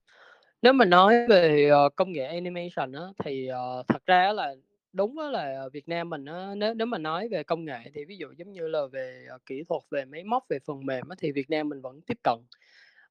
Nếu 0.62 0.73
mà 0.73 0.85
nói 0.85 1.29
về, 1.29 1.69
ờ, 1.69 1.88
công 1.97 2.12
nghệ 2.12 2.27
animation 2.27 2.93
á, 2.93 3.03
thì, 3.25 3.47
ờ, 3.47 3.83
thật 3.88 4.07
ra 4.07 4.33
là 4.33 4.55
đúng 4.93 5.19
là 5.19 5.69
Việt 5.73 5.88
Nam 5.88 6.11
mình 6.11 6.25
nếu 6.57 6.75
nếu 6.75 6.87
mà 6.87 6.99
nói 6.99 7.29
về 7.29 7.43
công 7.43 7.64
nghệ 7.64 7.79
thì 7.95 8.05
ví 8.05 8.17
dụ 8.17 8.27
giống 8.37 8.53
như 8.53 8.69
là 8.69 8.81
về, 8.93 9.27
kỹ 9.47 9.64
thuật, 9.69 9.83
về 9.90 10.05
máy 10.05 10.25
móc, 10.25 10.45
về 10.49 10.59
phần 10.67 10.87
mềm 10.87 11.09
á, 11.09 11.17
thì 11.19 11.33
Việt 11.33 11.51
Nam 11.51 11.69
mình 11.69 11.81
vẫn 11.81 12.01
tiếp 12.01 12.19
cận, 12.25 12.38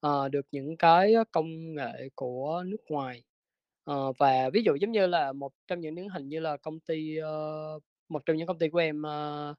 ờ, 0.04 0.30
được 0.30 0.46
những 0.52 0.78
cái 0.78 1.14
công 1.32 1.76
nghệ 1.76 2.10
của 2.16 2.64
nước 2.68 2.82
ngoài. 2.90 3.24
Ờ, 3.84 4.12
và 4.20 4.50
ví 4.54 4.62
dụ 4.66 4.76
giống 4.76 4.92
như 4.92 5.08
là 5.08 5.34
một 5.34 5.52
trong 5.68 5.80
những 5.82 5.96
điển 5.96 6.08
hình 6.10 6.30
như 6.30 6.40
là 6.40 6.58
công 6.58 6.80
ty, 6.80 7.18
ơ 7.18 7.80
một 8.10 8.24
trong 8.26 8.38
những 8.38 8.48
công 8.48 8.60
ty 8.60 8.70
của 8.70 8.78
em, 8.80 9.02
ơ, 9.04 9.54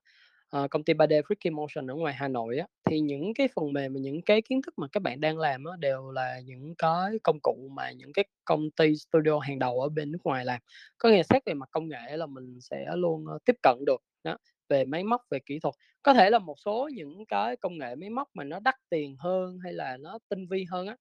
ờ, 0.51 0.69
công 0.71 0.85
ty 0.85 0.95
3D 0.95 1.13
Freaky 1.13 1.53
Motion 1.55 1.87
ở 1.91 1.95
ngoài 1.95 2.15
Hà 2.15 2.29
Nội 2.29 2.59
á, 2.59 2.67
thì 2.91 3.01
những 3.01 3.35
cái 3.35 3.49
phần 3.57 3.73
mềm 3.73 3.95
và 3.95 4.01
những 4.01 4.23
cái 4.23 4.43
kiến 4.43 4.63
thức 4.63 4.75
mà 4.79 4.87
các 4.93 5.03
bạn 5.03 5.21
đang 5.21 5.39
làm 5.39 5.65
á, 5.65 5.73
đều 5.81 6.11
là 6.11 6.41
những 6.47 6.75
cái 6.79 7.13
công 7.25 7.39
cụ 7.43 7.69
mà 7.73 7.91
những 7.93 8.13
cái 8.13 8.25
công 8.45 8.71
ty 8.71 8.97
studio 8.97 9.39
hàng 9.39 9.59
đầu 9.59 9.81
ở 9.81 9.89
bên 9.89 10.13
nước 10.13 10.19
ngoài 10.25 10.45
làm. 10.45 10.61
Có 10.99 11.09
nghĩa 11.11 11.23
xét 11.23 11.43
về 11.47 11.55
mặt 11.55 11.69
công 11.73 11.89
nghệ 11.89 12.17
là 12.17 12.27
mình 12.27 12.59
sẽ 12.61 12.87
luôn, 12.97 13.27
ơ, 13.27 13.39
tiếp 13.45 13.57
cận 13.63 13.77
được, 13.87 14.03
đó, 14.25 14.37
về 14.69 14.85
máy 14.85 15.05
móc, 15.05 15.23
về 15.31 15.39
kỹ 15.47 15.59
thuật. 15.59 15.75
Có 16.03 16.15
thể 16.15 16.31
là 16.31 16.39
một 16.39 16.57
số 16.65 16.91
những 16.95 17.27
cái 17.27 17.57
công 17.57 17.79
nghệ 17.79 17.95
máy 17.95 18.11
móc 18.11 18.29
mà 18.35 18.45
nó 18.45 18.61
đắt 18.61 18.75
tiền 18.89 19.17
hơn 19.19 19.59
hay 19.65 19.73
là 19.73 19.97
nó 19.97 20.19
tinh 20.29 20.47
vi 20.47 20.65
hơn 20.71 20.87
á, 20.87 20.97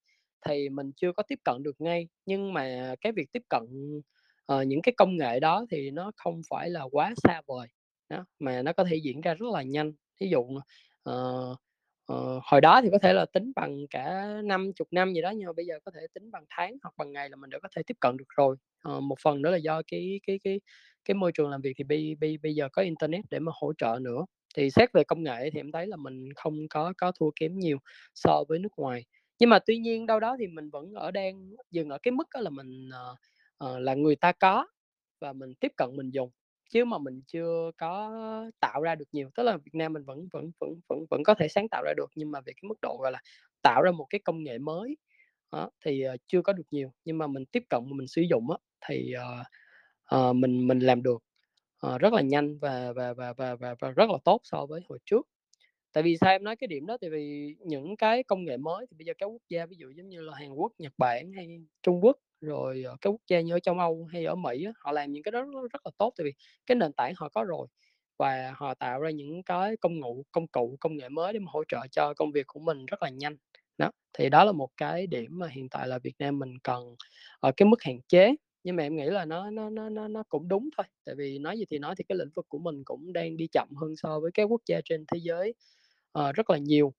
thì 0.45 0.69
mình 0.69 0.91
chưa 0.95 1.12
có 1.12 1.23
tiếp 1.23 1.39
cận 1.43 1.63
được 1.63 1.82
ngay 1.82 2.08
nhưng 2.26 2.54
mà 2.54 2.95
cái 3.02 3.12
việc 3.12 3.32
tiếp 3.32 3.43
cận 3.49 3.63
uh, 4.54 4.67
những 4.67 4.82
cái 4.82 4.93
công 4.97 5.17
nghệ 5.17 5.39
đó 5.39 5.65
thì 5.71 5.91
nó 5.91 6.12
không 6.15 6.41
phải 6.49 6.69
là 6.69 6.84
quá 6.91 7.13
xa 7.23 7.41
vời 7.47 7.67
đó, 8.10 8.26
mà 8.39 8.62
nó 8.62 8.73
có 8.73 8.84
thể 8.84 8.95
diễn 8.95 9.21
ra 9.21 9.34
rất 9.34 9.47
là 9.54 9.63
nhanh 9.63 9.93
ví 10.21 10.30
dụ 10.30 10.41
uh, 11.10 11.58
Ờ, 12.08 12.39
hồi 12.44 12.62
đó 12.62 12.82
thì 12.84 12.89
có 12.92 12.98
thể 12.98 13.13
là 13.13 13.26
tính 13.34 13.52
bằng 13.56 13.86
cả 13.89 14.26
năm 14.44 14.72
chục 14.76 14.88
năm 14.92 15.13
gì 15.13 15.22
đó 15.22 15.30
nhưng 15.32 15.46
mà 15.48 15.54
bây 15.54 15.66
giờ 15.66 15.80
có 15.86 15.92
thể 15.96 16.02
tính 16.13 16.32
bằng 16.32 16.44
tháng 16.50 16.78
hoặc 16.84 16.94
bằng 16.98 17.12
ngày 17.13 17.30
là 17.30 17.36
mình 17.36 17.50
đã 17.50 17.60
có 17.63 17.70
thể 17.76 17.84
tiếp 17.88 17.98
cận 18.00 18.18
được 18.18 18.26
rồi. 18.38 18.56
Uh, 18.98 19.04
một 19.04 19.16
phần 19.24 19.42
nữa 19.42 19.52
là 19.52 19.58
do 19.58 19.82
cái 19.88 20.20
cái 20.28 20.39
cái 20.44 20.60
cái 21.06 21.16
môi 21.16 21.32
trường 21.32 21.50
làm 21.50 21.62
việc 21.62 21.74
thì 21.78 21.84
bây, 21.84 22.16
bây, 22.20 22.38
bây 22.44 22.56
giờ 22.56 22.70
có 22.74 22.82
internet 22.82 23.26
để 23.30 23.39
mà 23.39 23.52
hỗ 23.56 23.74
trợ 23.78 24.00
nữa. 24.02 24.26
Thì 24.56 24.70
xét 24.70 24.89
về 24.94 25.04
công 25.04 25.24
nghệ 25.24 25.50
thì 25.54 25.60
em 25.60 25.72
thấy 25.72 25.88
là 25.88 25.96
mình 25.96 26.34
không 26.36 26.68
có 26.70 26.94
có 26.98 27.12
thua 27.20 27.30
kém 27.39 27.60
nhiều 27.60 27.78
so 28.16 28.44
với 28.50 28.60
nước 28.60 28.72
ngoài. 28.78 29.06
Nhưng 29.39 29.50
mà 29.50 29.60
tuy 29.60 29.78
nhiên 29.78 30.06
đâu 30.06 30.20
đó 30.20 30.36
thì 30.39 30.48
mình 30.48 30.70
vẫn 30.70 30.94
ở 30.94 31.12
đang 31.12 31.50
dừng 31.72 31.89
ở 31.89 31.98
cái 32.04 32.12
mức 32.12 32.28
đó 32.34 32.39
là 32.42 32.50
mình 32.50 32.89
uh, 32.89 33.18
uh, 33.74 33.80
là 33.82 33.94
người 33.96 34.16
ta 34.16 34.32
có 34.32 34.68
và 35.22 35.34
mình 35.34 35.54
tiếp 35.60 35.72
cận 35.78 35.89
mình 35.96 36.10
dùng 36.10 36.30
chứ 36.74 36.86
mà 36.86 36.98
mình 36.98 37.22
chưa 37.28 37.72
có 37.78 38.12
tạo 38.60 38.82
ra 38.82 38.96
được 38.96 39.06
nhiều. 39.12 39.30
Tức 39.36 39.44
là 39.44 39.58
Việt 39.58 39.76
Nam 39.76 39.94
mình 39.94 40.04
vẫn 40.04 40.28
vẫn 40.34 40.52
vẫn 40.60 40.80
vẫn 40.90 41.06
vẫn 41.10 41.24
có 41.24 41.34
thể 41.34 41.48
sáng 41.48 41.68
tạo 41.70 41.84
ra 41.86 41.94
được 41.98 42.10
nhưng 42.16 42.32
mà 42.32 42.42
về 42.42 42.54
cái 42.54 42.64
mức 42.68 42.76
độ 42.82 42.98
gọi 43.02 43.12
là 43.12 43.22
tạo 43.62 43.82
ra 43.82 43.92
một 43.92 44.06
cái 44.10 44.20
công 44.20 44.44
nghệ 44.44 44.58
mới 44.58 44.98
đó, 45.52 45.70
thì 45.86 46.04
uh, 46.14 46.20
chưa 46.28 46.42
có 46.42 46.54
được 46.54 46.64
nhiều. 46.72 46.94
Nhưng 47.06 47.18
mà 47.18 47.28
mình 47.28 47.46
tiếp 47.46 47.64
cận 47.70 47.82
mình 47.90 48.08
sử 48.08 48.22
dụng 48.22 48.52
á, 48.52 48.58
thì 48.88 49.14
uh, 49.16 49.48
uh, 50.16 50.36
mình 50.36 50.68
mình 50.68 50.80
làm 50.80 51.04
được 51.04 51.24
uh, 51.88 52.02
rất 52.02 52.14
là 52.14 52.22
nhanh 52.22 52.58
và 52.60 52.94
và, 52.94 53.14
và 53.14 53.34
và 53.34 53.56
và 53.56 53.76
và 53.80 53.92
rất 53.92 54.10
là 54.10 54.18
tốt 54.26 54.42
so 54.44 54.66
với 54.66 54.82
hồi 54.90 55.00
trước. 55.06 55.28
Tại 55.94 56.04
vì 56.04 56.18
sao 56.18 56.32
em 56.32 56.44
nói 56.44 56.56
cái 56.56 56.68
điểm 56.68 56.86
đó? 56.86 56.98
Tại 57.02 57.10
vì 57.10 57.56
những 57.60 57.98
cái 57.98 58.24
công 58.24 58.46
nghệ 58.46 58.58
mới 58.58 58.86
thì 58.90 58.98
bây 58.98 59.06
giờ 59.06 59.14
các 59.18 59.26
quốc 59.26 59.42
gia 59.50 59.66
ví 59.66 59.76
dụ 59.80 59.90
giống 59.90 60.10
như 60.10 60.22
là 60.22 60.34
Hàn 60.36 60.54
Quốc 60.54 60.72
Nhật 60.78 60.94
Bản 60.98 61.32
hay 61.34 61.48
Trung 61.84 62.04
Quốc 62.04 62.18
rồi 62.43 62.84
ờ, 62.84 62.95
các 63.01 63.10
quốc 63.10 63.21
gia 63.27 63.41
như 63.41 63.53
ở 63.56 63.60
châu 63.60 63.79
Âu 63.79 64.06
hay 64.13 64.25
ở 64.25 64.36
Mỹ 64.36 64.67
họ 64.77 64.91
làm 64.91 65.12
những 65.12 65.23
cái 65.23 65.32
đó 65.32 65.41
rất, 65.43 65.62
rất 65.73 65.82
là 65.86 65.91
tốt 65.97 66.13
tại 66.17 66.25
vì 66.25 66.34
cái 66.65 66.75
nền 66.75 66.93
tảng 66.93 67.13
họ 67.17 67.29
có 67.29 67.43
rồi 67.43 67.67
và 68.17 68.53
họ 68.58 68.73
tạo 68.73 68.99
ra 69.01 69.10
những 69.10 69.43
cái 69.43 69.77
công 69.77 70.01
cụ 70.01 70.25
công 70.32 70.47
cụ 70.47 70.77
công 70.82 70.97
nghệ 70.97 71.10
mới 71.10 71.34
để 71.34 71.39
mà 71.39 71.51
hỗ 71.51 71.63
trợ 71.67 71.79
cho 71.91 72.13
công 72.13 72.32
việc 72.32 72.47
của 72.47 72.60
mình 72.60 72.86
rất 72.86 73.03
là 73.03 73.10
nhanh. 73.10 73.38
Đó 73.77 73.91
thì 74.13 74.29
đó 74.29 74.43
là 74.43 74.51
một 74.51 74.69
cái 74.77 75.08
điểm 75.08 75.39
mà 75.39 75.47
hiện 75.47 75.69
tại 75.69 75.88
là 75.88 75.99
Việt 75.99 76.15
Nam 76.19 76.39
mình 76.39 76.60
cần 76.63 76.95
ở 77.39 77.51
cái 77.58 77.65
mức 77.67 77.84
hạn 77.84 77.99
chế 78.08 78.36
nhưng 78.63 78.75
mà 78.75 78.84
em 78.84 78.95
nghĩ 78.95 79.06
là 79.06 79.25
nó 79.25 79.49
nó 79.51 79.69
nó 79.69 79.89
nó 79.89 80.08
nó 80.08 80.23
cũng 80.29 80.47
đúng 80.47 80.69
thôi 80.77 80.86
tại 81.06 81.15
vì 81.15 81.39
nói 81.39 81.58
gì 81.60 81.65
thì 81.69 81.79
nói 81.79 81.95
thì 81.97 82.03
cái 82.10 82.17
lĩnh 82.17 82.29
vực 82.36 82.45
của 82.49 82.58
mình 82.60 82.84
cũng 82.86 83.13
đang 83.13 83.38
đi 83.38 83.47
chậm 83.47 83.67
hơn 83.75 83.95
so 83.95 84.19
với 84.19 84.32
các 84.34 84.43
quốc 84.43 84.62
gia 84.65 84.82
trên 84.86 85.06
thế 85.13 85.19
giới 85.23 85.53
uh, 86.19 86.36
rất 86.36 86.49
là 86.49 86.58
nhiều 86.58 86.93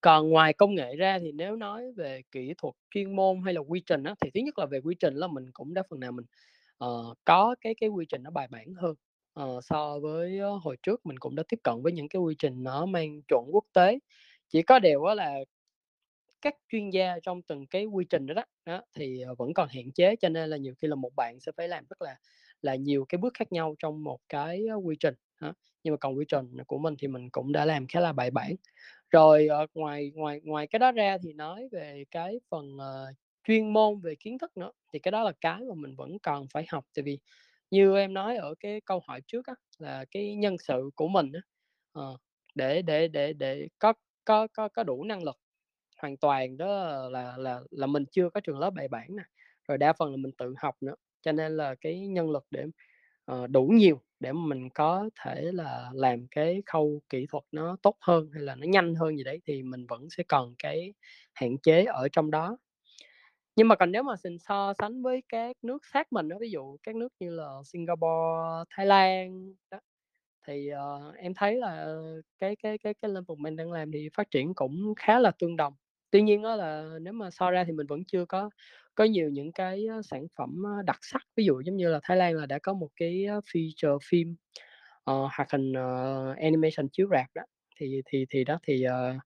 còn 0.00 0.28
ngoài 0.28 0.52
công 0.52 0.74
nghệ 0.74 0.96
ra 0.96 1.18
thì 1.18 1.32
nếu 1.32 1.56
nói 1.56 1.92
về 1.92 2.22
kỹ 2.32 2.54
thuật 2.58 2.74
chuyên 2.90 3.16
môn 3.16 3.42
hay 3.44 3.54
là 3.54 3.60
quy 3.60 3.82
trình 3.86 4.04
á, 4.04 4.14
thì 4.20 4.30
thứ 4.34 4.40
nhất 4.40 4.58
là 4.58 4.66
về 4.66 4.80
quy 4.80 4.94
trình 4.94 5.14
là 5.14 5.26
mình 5.26 5.50
cũng 5.52 5.74
đã 5.74 5.82
phần 5.90 6.00
nào 6.00 6.12
mình 6.12 6.24
uh, 6.84 7.18
có 7.24 7.54
cái 7.60 7.74
cái 7.74 7.88
quy 7.88 8.06
trình 8.08 8.22
nó 8.22 8.30
bài 8.30 8.48
bản 8.50 8.74
hơn 8.74 8.94
uh, 9.40 9.64
so 9.64 9.98
với 9.98 10.40
uh, 10.56 10.62
hồi 10.62 10.76
trước 10.82 11.06
mình 11.06 11.18
cũng 11.18 11.34
đã 11.36 11.42
tiếp 11.48 11.60
cận 11.64 11.82
với 11.82 11.92
những 11.92 12.08
cái 12.08 12.20
quy 12.20 12.34
trình 12.38 12.62
nó 12.62 12.86
mang 12.86 13.22
chuẩn 13.22 13.44
quốc 13.52 13.64
tế 13.72 13.98
chỉ 14.48 14.62
có 14.62 14.78
điều 14.78 15.04
đó 15.04 15.14
là 15.14 15.34
các 16.42 16.54
chuyên 16.68 16.90
gia 16.90 17.18
trong 17.22 17.42
từng 17.42 17.66
cái 17.66 17.86
quy 17.86 18.04
trình 18.10 18.26
đó 18.26 18.34
đó, 18.34 18.44
đó 18.66 18.82
thì 18.94 19.24
vẫn 19.38 19.54
còn 19.54 19.68
hạn 19.68 19.92
chế 19.92 20.16
cho 20.16 20.28
nên 20.28 20.50
là 20.50 20.56
nhiều 20.56 20.74
khi 20.78 20.88
là 20.88 20.94
một 20.94 21.10
bạn 21.16 21.40
sẽ 21.40 21.52
phải 21.56 21.68
làm 21.68 21.84
rất 21.90 22.02
là 22.02 22.16
là 22.62 22.74
nhiều 22.74 23.04
cái 23.08 23.18
bước 23.18 23.34
khác 23.34 23.52
nhau 23.52 23.74
trong 23.78 24.04
một 24.04 24.20
cái 24.28 24.66
quy 24.82 24.96
trình 25.00 25.14
đó. 25.40 25.54
nhưng 25.82 25.92
mà 25.92 25.96
còn 25.96 26.18
quy 26.18 26.24
trình 26.28 26.64
của 26.66 26.78
mình 26.78 26.94
thì 26.98 27.08
mình 27.08 27.30
cũng 27.30 27.52
đã 27.52 27.64
làm 27.64 27.86
khá 27.86 28.00
là 28.00 28.12
bài 28.12 28.30
bản 28.30 28.54
rồi 29.10 29.46
ờ, 29.46 29.66
ngoài 29.74 30.12
ngoài 30.14 30.40
ngoài 30.44 30.66
cái 30.66 30.78
đó 30.78 30.92
ra 30.92 31.18
thì 31.22 31.32
nói 31.32 31.68
về 31.72 32.04
cái 32.10 32.40
phần 32.50 32.76
uh, 32.76 33.16
chuyên 33.48 33.72
môn 33.72 34.00
về 34.00 34.14
kiến 34.14 34.38
thức 34.38 34.56
nữa 34.56 34.70
thì 34.92 34.98
cái 34.98 35.12
đó 35.12 35.22
là 35.24 35.32
cái 35.40 35.60
mà 35.68 35.74
mình 35.74 35.94
vẫn 35.96 36.18
còn 36.22 36.46
phải 36.52 36.64
học. 36.68 36.84
Tại 36.94 37.02
vì 37.02 37.18
như 37.70 37.96
em 37.96 38.14
nói 38.14 38.36
ở 38.36 38.54
cái 38.60 38.80
câu 38.80 39.00
hỏi 39.06 39.20
trước 39.26 39.46
á, 39.46 39.54
là 39.78 40.04
cái 40.10 40.34
nhân 40.34 40.56
sự 40.58 40.90
của 40.94 41.08
mình 41.08 41.32
á, 41.32 41.40
uh, 42.00 42.20
để 42.54 42.82
để 42.82 43.08
để 43.08 43.32
để 43.32 43.68
có 43.78 43.92
có 44.24 44.46
có 44.54 44.68
có 44.68 44.82
đủ 44.84 45.04
năng 45.04 45.22
lực 45.24 45.36
hoàn 45.98 46.16
toàn 46.16 46.56
đó 46.56 46.66
là 47.10 47.36
là 47.38 47.60
là 47.70 47.86
mình 47.86 48.04
chưa 48.12 48.30
có 48.30 48.40
trường 48.40 48.58
lớp 48.58 48.70
bài 48.70 48.88
bản 48.88 49.16
nè. 49.16 49.22
Rồi 49.68 49.78
đa 49.78 49.92
phần 49.92 50.10
là 50.10 50.16
mình 50.16 50.32
tự 50.38 50.54
học 50.58 50.74
nữa 50.80 50.94
cho 51.22 51.32
nên 51.32 51.56
là 51.56 51.74
cái 51.80 52.00
nhân 52.08 52.30
lực 52.30 52.46
để 52.50 52.64
uh, 53.32 53.50
đủ 53.50 53.66
nhiều 53.66 54.00
để 54.20 54.32
mà 54.32 54.40
mình 54.46 54.70
có 54.70 55.10
thể 55.24 55.42
là 55.54 55.90
làm 55.94 56.26
cái 56.30 56.62
khâu 56.66 57.02
kỹ 57.08 57.26
thuật 57.28 57.44
nó 57.52 57.76
tốt 57.82 57.96
hơn 58.00 58.30
hay 58.34 58.42
là 58.42 58.54
nó 58.54 58.66
nhanh 58.66 58.94
hơn 58.94 59.16
gì 59.18 59.24
đấy 59.24 59.40
thì 59.46 59.62
mình 59.62 59.86
vẫn 59.86 60.10
sẽ 60.10 60.22
cần 60.28 60.54
cái 60.58 60.94
hạn 61.34 61.58
chế 61.58 61.84
ở 61.84 62.08
trong 62.12 62.30
đó. 62.30 62.58
Nhưng 63.56 63.68
mà 63.68 63.74
còn 63.76 63.92
nếu 63.92 64.02
mà 64.02 64.14
mình 64.24 64.38
so 64.38 64.72
sánh 64.78 65.02
với 65.02 65.22
các 65.28 65.56
nước 65.62 65.78
sát 65.92 66.12
mình 66.12 66.28
đó 66.28 66.36
ví 66.40 66.50
dụ 66.50 66.76
các 66.82 66.96
nước 66.96 67.12
như 67.20 67.30
là 67.30 67.48
Singapore, 67.64 68.64
Thái 68.70 68.86
Lan 68.86 69.54
đó 69.70 69.78
thì 70.46 70.70
uh, 70.74 71.16
em 71.16 71.34
thấy 71.34 71.56
là 71.56 71.76
ờ, 71.76 72.22
cái 72.38 72.56
cái 72.56 72.78
cái 72.78 72.94
cái 72.94 73.10
lĩnh 73.10 73.24
vực 73.24 73.38
mình 73.38 73.56
đang 73.56 73.72
làm 73.72 73.92
thì 73.92 74.08
phát 74.14 74.30
triển 74.30 74.54
cũng 74.54 74.94
khá 74.96 75.18
là 75.18 75.30
tương 75.38 75.56
đồng 75.56 75.74
tuy 76.16 76.22
nhiên 76.22 76.42
đó 76.42 76.56
là 76.56 76.98
nếu 77.00 77.12
mà 77.12 77.30
so 77.30 77.50
ra 77.50 77.64
thì 77.64 77.72
mình 77.72 77.86
vẫn 77.86 78.04
chưa 78.04 78.24
có 78.24 78.50
có 78.94 79.04
nhiều 79.04 79.30
những 79.30 79.52
cái 79.52 79.86
sản 80.04 80.26
phẩm 80.38 80.62
đặc 80.84 80.98
sắc. 81.02 81.22
Ví 81.36 81.44
dụ 81.44 81.60
giống 81.60 81.76
như 81.76 81.88
là 81.88 82.00
Thái 82.02 82.16
Lan 82.16 82.34
là 82.34 82.46
đã 82.46 82.58
có 82.58 82.72
một 82.72 82.88
cái 82.96 83.26
feature 83.52 83.98
phim 84.10 84.36
uh, 85.10 85.30
hoạt 85.36 85.50
hình 85.52 85.72
uh, 85.72 86.36
animation 86.36 86.88
chiếu 86.92 87.08
rạp 87.10 87.26
đó. 87.34 87.42
Thì 87.78 88.02
thì 88.06 88.26
thì 88.30 88.44
đó 88.44 88.58
thì 88.66 88.84
uh, 88.86 89.16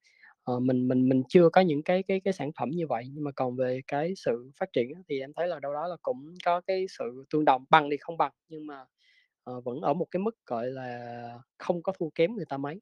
uh, 0.52 0.62
mình 0.62 0.88
mình 0.88 1.08
mình 1.08 1.22
chưa 1.28 1.48
có 1.48 1.60
những 1.60 1.82
cái 1.82 2.02
cái 2.02 2.20
cái 2.20 2.32
sản 2.32 2.50
phẩm 2.58 2.70
như 2.70 2.86
vậy. 2.86 3.04
Nhưng 3.12 3.24
mà 3.24 3.30
còn 3.36 3.56
về 3.56 3.80
cái 3.86 4.12
sự 4.16 4.50
phát 4.60 4.72
triển 4.72 5.02
thì 5.08 5.20
em 5.20 5.32
thấy 5.36 5.48
là 5.48 5.58
đâu 5.58 5.74
đó 5.74 5.86
là 5.86 5.96
cũng 6.02 6.34
có 6.44 6.60
cái 6.60 6.86
sự 6.98 7.24
tương 7.30 7.44
đồng 7.44 7.64
bằng 7.70 7.88
thì 7.90 7.96
không 7.96 8.16
bằng 8.16 8.32
nhưng 8.48 8.66
mà 8.66 8.84
uh, 9.50 9.64
vẫn 9.64 9.80
ở 9.80 9.94
một 9.94 10.06
cái 10.10 10.20
mức 10.20 10.36
gọi 10.46 10.66
là 10.66 11.38
không 11.58 11.82
có 11.82 11.92
thua 11.98 12.08
kém 12.14 12.34
người 12.34 12.46
ta 12.48 12.56
mấy. 12.56 12.80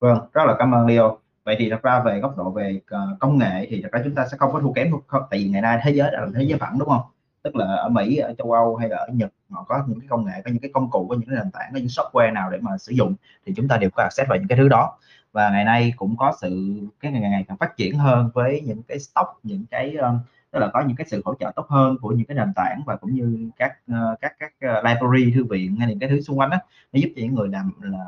Vâng 0.00 0.18
rất 0.32 0.42
là 0.46 0.56
cảm 0.58 0.74
ơn 0.74 0.86
Leo 0.86 1.25
vậy 1.46 1.56
thì 1.58 1.70
thật 1.70 1.82
ra 1.82 2.00
về 2.00 2.20
góc 2.20 2.36
độ 2.36 2.50
về 2.50 2.80
ờ, 2.86 3.16
công 3.20 3.38
nghệ 3.38 3.66
thì 3.70 3.82
thật 3.82 3.88
ra 3.92 4.00
chúng 4.04 4.14
ta 4.14 4.26
sẽ 4.26 4.36
không 4.36 4.52
có 4.52 4.60
thua 4.60 4.72
kém 4.72 4.90
không 5.06 5.22
tại 5.30 5.40
vì 5.40 5.48
ngày 5.48 5.62
nay 5.62 5.78
thế 5.82 5.90
giới 5.90 6.10
đã 6.12 6.20
là 6.20 6.26
thế 6.34 6.42
giới 6.42 6.58
phẳng, 6.58 6.78
đúng 6.78 6.88
không? 6.88 7.02
Tức 7.42 7.56
là 7.56 7.74
ở 7.74 7.88
Mỹ, 7.88 8.16
ở 8.16 8.34
châu 8.38 8.52
Âu 8.52 8.76
hay 8.76 8.88
là 8.88 8.96
ở 8.96 9.06
Nhật, 9.12 9.30
họ 9.50 9.64
có 9.68 9.84
những 9.88 10.00
cái 10.00 10.08
công 10.08 10.24
nghệ, 10.24 10.32
có 10.44 10.50
những 10.50 10.60
cái 10.60 10.70
công 10.74 10.90
cụ, 10.90 11.06
có 11.08 11.14
những 11.14 11.28
cái 11.28 11.36
nền 11.36 11.50
tảng, 11.50 11.70
có 11.72 11.78
những 11.78 11.86
software 11.86 12.32
nào 12.32 12.50
để 12.50 12.58
mà 12.60 12.78
sử 12.78 12.92
dụng 12.92 13.14
thì 13.46 13.52
chúng 13.56 13.68
ta 13.68 13.76
đều 13.76 13.90
có 13.90 14.02
access 14.02 14.28
vào 14.28 14.38
những 14.38 14.48
cái 14.48 14.58
thứ 14.58 14.68
đó. 14.68 14.98
Và 15.32 15.50
ngày 15.50 15.64
nay 15.64 15.92
cũng 15.96 16.16
có 16.16 16.32
sự, 16.40 16.80
cái 17.00 17.12
ngày 17.12 17.20
ngày 17.20 17.44
càng 17.48 17.56
phát 17.56 17.76
triển 17.76 17.98
hơn 17.98 18.30
với 18.34 18.60
những 18.60 18.82
cái 18.82 18.98
stock, 18.98 19.40
những 19.42 19.64
cái 19.70 19.96
tức 20.56 20.60
là 20.60 20.70
có 20.72 20.80
những 20.80 20.96
cái 20.96 21.06
sự 21.10 21.22
hỗ 21.24 21.34
trợ 21.40 21.52
tốt 21.56 21.66
hơn 21.68 21.96
của 22.00 22.10
những 22.10 22.26
cái 22.26 22.36
nền 22.36 22.52
tảng 22.56 22.80
và 22.86 22.96
cũng 22.96 23.14
như 23.14 23.50
các 23.56 23.72
ờ, 23.88 24.16
các 24.20 24.32
các 24.38 24.52
ờ, 24.60 24.82
library, 24.82 25.32
thư 25.34 25.44
viện 25.44 25.76
hay 25.76 25.88
những 25.88 25.98
cái 25.98 26.08
thứ 26.08 26.20
xung 26.20 26.38
quanh 26.38 26.50
đó 26.50 26.56
nó 26.92 26.98
giúp 27.00 27.08
cho 27.16 27.22
những 27.22 27.34
người 27.34 27.48
làm 27.48 27.72
là 27.80 27.98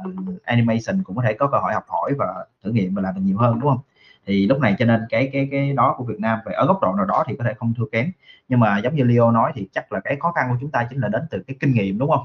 animation 0.44 1.02
cũng 1.04 1.16
có 1.16 1.22
thể 1.22 1.32
có 1.34 1.46
cơ 1.46 1.58
hội 1.58 1.72
học 1.72 1.84
hỏi 1.88 2.12
và 2.18 2.26
thử 2.64 2.70
nghiệm 2.70 2.94
và 2.94 3.02
làm 3.02 3.14
được 3.14 3.20
nhiều 3.24 3.38
hơn, 3.38 3.60
đúng 3.60 3.70
không? 3.70 3.78
Thì 4.26 4.46
lúc 4.46 4.60
này 4.60 4.76
cho 4.78 4.84
nên 4.84 5.00
cái 5.08 5.30
cái 5.32 5.48
cái 5.50 5.72
đó 5.72 5.94
của 5.98 6.04
Việt 6.04 6.20
Nam 6.20 6.38
về 6.46 6.52
ở 6.52 6.66
góc 6.66 6.78
độ 6.82 6.94
nào 6.96 7.04
đó 7.06 7.24
thì 7.26 7.36
có 7.38 7.44
thể 7.44 7.54
không 7.54 7.74
thua 7.74 7.86
kém. 7.92 8.10
Nhưng 8.48 8.60
mà 8.60 8.78
giống 8.78 8.94
như 8.94 9.04
Leo 9.04 9.30
nói 9.30 9.52
thì 9.54 9.68
chắc 9.72 9.92
là 9.92 10.00
cái 10.00 10.16
khó 10.20 10.32
khăn 10.32 10.46
của 10.50 10.56
chúng 10.60 10.70
ta 10.70 10.86
chính 10.90 11.00
là 11.00 11.08
đến 11.08 11.22
từ 11.30 11.42
cái 11.46 11.56
kinh 11.60 11.72
nghiệm, 11.74 11.98
đúng 11.98 12.10
không? 12.10 12.24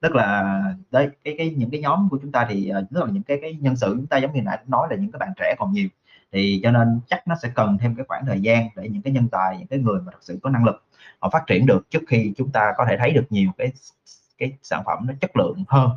Tức 0.00 0.14
là, 0.14 0.60
đấy, 0.90 1.08
cái 1.24 1.34
cái, 1.38 1.54
những 1.56 1.70
cái 1.70 1.80
nhóm 1.80 2.08
của 2.10 2.18
chúng 2.22 2.32
ta 2.32 2.46
thì 2.50 2.68
ờ, 2.68 2.84
tức 2.90 3.00
là 3.04 3.06
những 3.12 3.22
cái 3.22 3.38
cái 3.42 3.54
nhân 3.60 3.76
sự 3.76 3.94
chúng 3.96 4.06
ta 4.06 4.18
giống 4.18 4.32
như 4.34 4.42
nãy 4.42 4.58
nói 4.66 4.88
là 4.90 4.96
những 4.96 5.12
cái 5.12 5.18
bạn 5.18 5.32
trẻ 5.36 5.54
còn 5.58 5.72
nhiều 5.72 5.88
thì 6.32 6.60
cho 6.62 6.70
nên 6.70 7.00
chắc 7.08 7.28
nó 7.28 7.34
sẽ 7.42 7.52
cần 7.54 7.78
thêm 7.78 7.94
cái 7.94 8.06
khoảng 8.08 8.26
thời 8.26 8.40
gian 8.40 8.68
để 8.76 8.88
những 8.88 9.02
cái 9.02 9.12
nhân 9.12 9.28
tài 9.28 9.58
những 9.58 9.66
cái 9.66 9.78
người 9.78 10.00
mà 10.00 10.12
thực 10.12 10.22
sự 10.22 10.38
có 10.42 10.50
năng 10.50 10.64
lực 10.64 10.84
họ 11.18 11.30
phát 11.30 11.44
triển 11.46 11.66
được 11.66 11.90
trước 11.90 12.02
khi 12.08 12.32
chúng 12.36 12.50
ta 12.50 12.72
có 12.76 12.84
thể 12.88 12.96
thấy 12.98 13.10
được 13.12 13.24
nhiều 13.30 13.50
cái 13.58 13.72
cái 14.38 14.52
sản 14.62 14.82
phẩm 14.86 15.06
nó 15.06 15.14
chất 15.20 15.36
lượng 15.36 15.64
hơn 15.68 15.90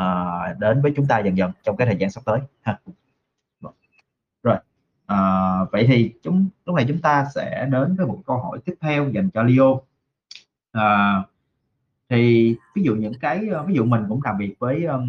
uh, 0.00 0.58
đến 0.58 0.82
với 0.82 0.92
chúng 0.96 1.06
ta 1.06 1.18
dần 1.18 1.36
dần 1.36 1.52
trong 1.62 1.76
cái 1.76 1.86
thời 1.86 1.96
gian 1.96 2.10
sắp 2.10 2.20
tới 2.24 2.40
ha. 2.62 2.78
Vâng. 3.60 3.74
Rồi 4.42 4.56
à, 5.06 5.18
vậy 5.72 5.84
thì 5.88 6.12
chúng 6.22 6.48
lúc 6.66 6.76
này 6.76 6.84
chúng 6.88 7.00
ta 7.00 7.26
sẽ 7.34 7.68
đến 7.70 7.96
với 7.96 8.06
một 8.06 8.18
câu 8.26 8.38
hỏi 8.38 8.58
tiếp 8.64 8.74
theo 8.80 9.10
dành 9.10 9.30
cho 9.30 9.42
Leo. 9.42 9.80
À, 10.72 11.22
thì 12.08 12.54
ví 12.74 12.82
dụ 12.82 12.94
những 12.94 13.12
cái 13.20 13.48
ví 13.66 13.74
dụ 13.74 13.84
mình 13.84 14.04
cũng 14.08 14.20
làm 14.24 14.38
việc 14.38 14.54
với 14.58 14.84
um, 14.84 15.04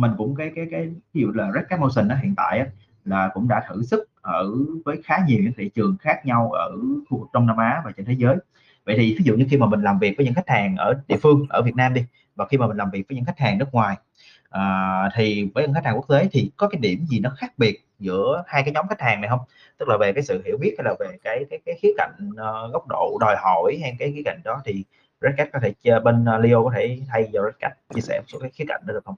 mình 0.00 0.12
cũng 0.18 0.34
cái 0.34 0.52
cái 0.54 0.66
cái 0.70 0.90
ví 1.12 1.20
dụ 1.22 1.32
là 1.32 1.52
Red 1.54 1.64
Cat 1.68 1.80
Motion 1.80 2.08
đó 2.08 2.16
hiện 2.22 2.34
tại 2.36 2.58
á, 2.58 2.66
là 3.04 3.30
cũng 3.34 3.48
đã 3.48 3.62
thử 3.68 3.82
sức 3.82 4.08
ở 4.22 4.50
với 4.84 5.02
khá 5.04 5.18
nhiều 5.26 5.38
những 5.42 5.52
thị 5.56 5.70
trường 5.74 5.96
khác 6.00 6.26
nhau 6.26 6.50
ở 6.52 6.70
khu 7.10 7.18
vực 7.18 7.28
Đông 7.32 7.46
Nam 7.46 7.56
Á 7.56 7.82
và 7.84 7.92
trên 7.96 8.06
thế 8.06 8.14
giới 8.18 8.36
vậy 8.84 8.96
thì 8.98 9.14
ví 9.18 9.24
dụ 9.24 9.36
như 9.36 9.46
khi 9.50 9.56
mà 9.56 9.66
mình 9.66 9.82
làm 9.82 9.98
việc 9.98 10.14
với 10.16 10.26
những 10.26 10.34
khách 10.34 10.48
hàng 10.48 10.76
ở 10.76 10.94
địa 11.08 11.16
phương 11.22 11.46
ở 11.48 11.62
Việt 11.62 11.76
Nam 11.76 11.94
đi 11.94 12.04
và 12.36 12.46
khi 12.46 12.58
mà 12.58 12.66
mình 12.66 12.76
làm 12.76 12.90
việc 12.90 13.04
với 13.08 13.16
những 13.16 13.24
khách 13.24 13.38
hàng 13.38 13.58
nước 13.58 13.68
ngoài 13.72 13.96
à, 14.50 14.62
thì 15.14 15.50
với 15.54 15.64
những 15.64 15.74
khách 15.74 15.84
hàng 15.84 15.96
quốc 15.96 16.08
tế 16.08 16.28
thì 16.32 16.50
có 16.56 16.68
cái 16.68 16.80
điểm 16.80 17.06
gì 17.06 17.20
nó 17.20 17.30
khác 17.36 17.52
biệt 17.58 17.80
giữa 17.98 18.42
hai 18.46 18.62
cái 18.62 18.72
nhóm 18.74 18.88
khách 18.88 19.00
hàng 19.00 19.20
này 19.20 19.30
không 19.30 19.40
tức 19.78 19.88
là 19.88 19.96
về 20.00 20.12
cái 20.12 20.22
sự 20.22 20.42
hiểu 20.44 20.58
biết 20.60 20.74
hay 20.78 20.84
là 20.84 20.94
về 21.00 21.16
cái 21.24 21.44
cái 21.50 21.60
cái 21.66 21.74
khía 21.82 21.92
cạnh 21.96 22.30
uh, 22.30 22.72
góc 22.72 22.88
độ 22.88 23.18
đòi 23.20 23.36
hỏi 23.38 23.78
hay 23.82 23.96
cái 23.98 24.12
khía 24.12 24.22
cạnh 24.24 24.40
đó 24.44 24.62
thì 24.64 24.84
Red 25.20 25.34
Cat 25.36 25.48
có 25.52 25.58
thể 25.62 26.00
bên 26.04 26.24
ờ, 26.24 26.38
Leo 26.38 26.64
có 26.64 26.70
thể 26.76 26.98
thay 27.08 27.28
vào 27.32 27.44
Red 27.44 27.54
Cat 27.60 27.72
chia 27.94 28.00
sẻ 28.00 28.20
một 28.20 28.24
số 28.28 28.38
cái 28.38 28.50
khía 28.50 28.64
cạnh 28.68 28.82
đó 28.86 28.92
được 28.92 29.04
không? 29.04 29.14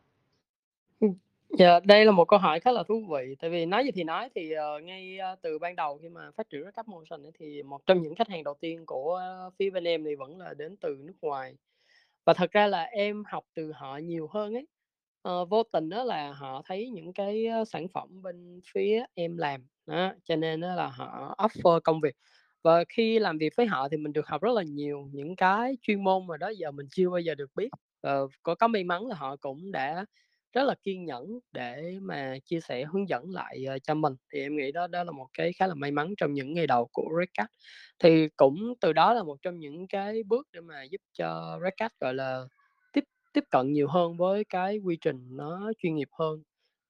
Dạ, 1.50 1.80
đây 1.84 2.04
là 2.04 2.12
một 2.12 2.24
câu 2.28 2.38
hỏi 2.38 2.60
khá 2.60 2.72
là 2.72 2.82
thú 2.88 3.02
vị, 3.10 3.34
tại 3.38 3.50
vì 3.50 3.66
nói 3.66 3.84
gì 3.84 3.90
thì 3.94 4.04
nói 4.04 4.28
thì, 4.34 4.52
ờ, 4.52 4.78
ngay, 4.80 5.18
ơ, 5.18 5.36
từ 5.42 5.58
ban 5.58 5.76
đầu 5.76 5.98
khi 6.02 6.08
mà 6.08 6.30
phát 6.36 6.50
triển 6.50 6.62
Redcap 6.64 6.88
Motion 6.88 7.22
ấy, 7.22 7.32
thì 7.38 7.62
một 7.62 7.80
trong 7.86 8.02
những 8.02 8.14
khách 8.14 8.28
hàng 8.28 8.44
đầu 8.44 8.54
tiên 8.60 8.86
của 8.86 9.14
ờ, 9.14 9.50
phía 9.58 9.70
bên 9.70 9.84
em 9.84 10.04
thì 10.04 10.14
vẫn 10.14 10.38
là 10.38 10.54
đến 10.54 10.76
từ 10.80 10.96
nước 11.04 11.14
ngoài. 11.22 11.54
Và 12.26 12.34
thật 12.34 12.50
ra 12.52 12.66
là 12.66 12.82
em 12.84 13.24
học 13.26 13.44
từ 13.54 13.72
họ 13.72 13.98
nhiều 13.98 14.28
hơn 14.32 14.54
ấy. 14.54 14.66
Ờ, 15.22 15.44
vô 15.44 15.62
tình 15.62 15.90
á 15.90 16.04
là 16.04 16.32
họ 16.32 16.62
thấy 16.66 16.90
những 16.90 17.12
cái, 17.12 17.46
ơ, 17.46 17.64
sản 17.64 17.88
phẩm 17.94 18.22
bên 18.22 18.60
phía 18.74 19.04
em 19.14 19.36
làm, 19.38 19.66
đó, 19.86 20.12
cho 20.24 20.36
nên 20.36 20.60
á 20.60 20.74
là 20.74 20.86
họ 20.88 21.34
offer 21.38 21.80
công 21.80 22.00
việc. 22.00 22.16
Và 22.64 22.84
khi 22.88 23.18
làm 23.18 23.38
việc 23.38 23.52
với 23.56 23.66
họ 23.66 23.88
thì 23.88 23.96
mình 23.96 24.12
được 24.12 24.26
học 24.26 24.42
rất 24.42 24.52
là 24.54 24.62
nhiều 24.62 25.08
những 25.12 25.36
cái 25.36 25.76
chuyên 25.82 26.04
môn 26.04 26.26
mà 26.26 26.36
đó 26.36 26.48
giờ 26.48 26.70
mình 26.70 26.86
chưa 26.90 27.10
bao 27.10 27.20
giờ 27.20 27.34
được 27.34 27.50
biết. 27.56 27.68
Ờ, 28.00 28.28
có 28.42 28.54
có 28.54 28.68
may 28.68 28.84
mắn 28.84 29.06
là 29.06 29.14
họ 29.16 29.36
cũng 29.36 29.72
đã 29.72 30.06
rất 30.56 30.64
là 30.64 30.76
kiên 30.84 31.06
nhẫn 31.06 31.40
để 31.52 31.98
mà 32.02 32.36
chia 32.46 32.60
sẻ, 32.60 32.84
hướng 32.92 33.08
dẫn 33.10 33.30
lại, 33.32 33.66
uh, 33.76 33.84
cho 33.84 33.94
mình, 33.94 34.14
thì 34.34 34.40
em 34.42 34.56
nghĩ 34.56 34.72
đó 34.72 34.88
đó 34.88 35.04
là 35.04 35.12
một 35.12 35.28
cái 35.38 35.52
khá 35.54 35.68
là 35.68 35.74
may 35.74 35.92
mắn 35.92 36.14
trong 36.18 36.34
những 36.34 36.54
ngày 36.54 36.68
đầu 36.68 36.88
của 36.92 37.08
Redcat 37.20 37.50
Thì 37.98 38.28
cũng 38.36 38.74
từ 38.80 38.92
đó 38.92 39.14
là 39.14 39.22
một 39.22 39.38
trong 39.42 39.58
những 39.60 39.88
cái 39.88 40.22
bước 40.22 40.48
để 40.52 40.60
mà 40.60 40.82
giúp 40.84 41.00
cho 41.18 41.58
Redcat 41.64 41.92
gọi 42.00 42.14
là, 42.14 42.42
tiếp 42.92 43.04
tiếp 43.34 43.44
cận 43.50 43.72
nhiều 43.72 43.88
hơn 43.88 44.16
với 44.16 44.44
cái 44.44 44.78
quy 44.78 44.98
trình 45.00 45.36
nó 45.36 45.72
chuyên 45.78 45.94
nghiệp 45.96 46.08
hơn 46.20 46.42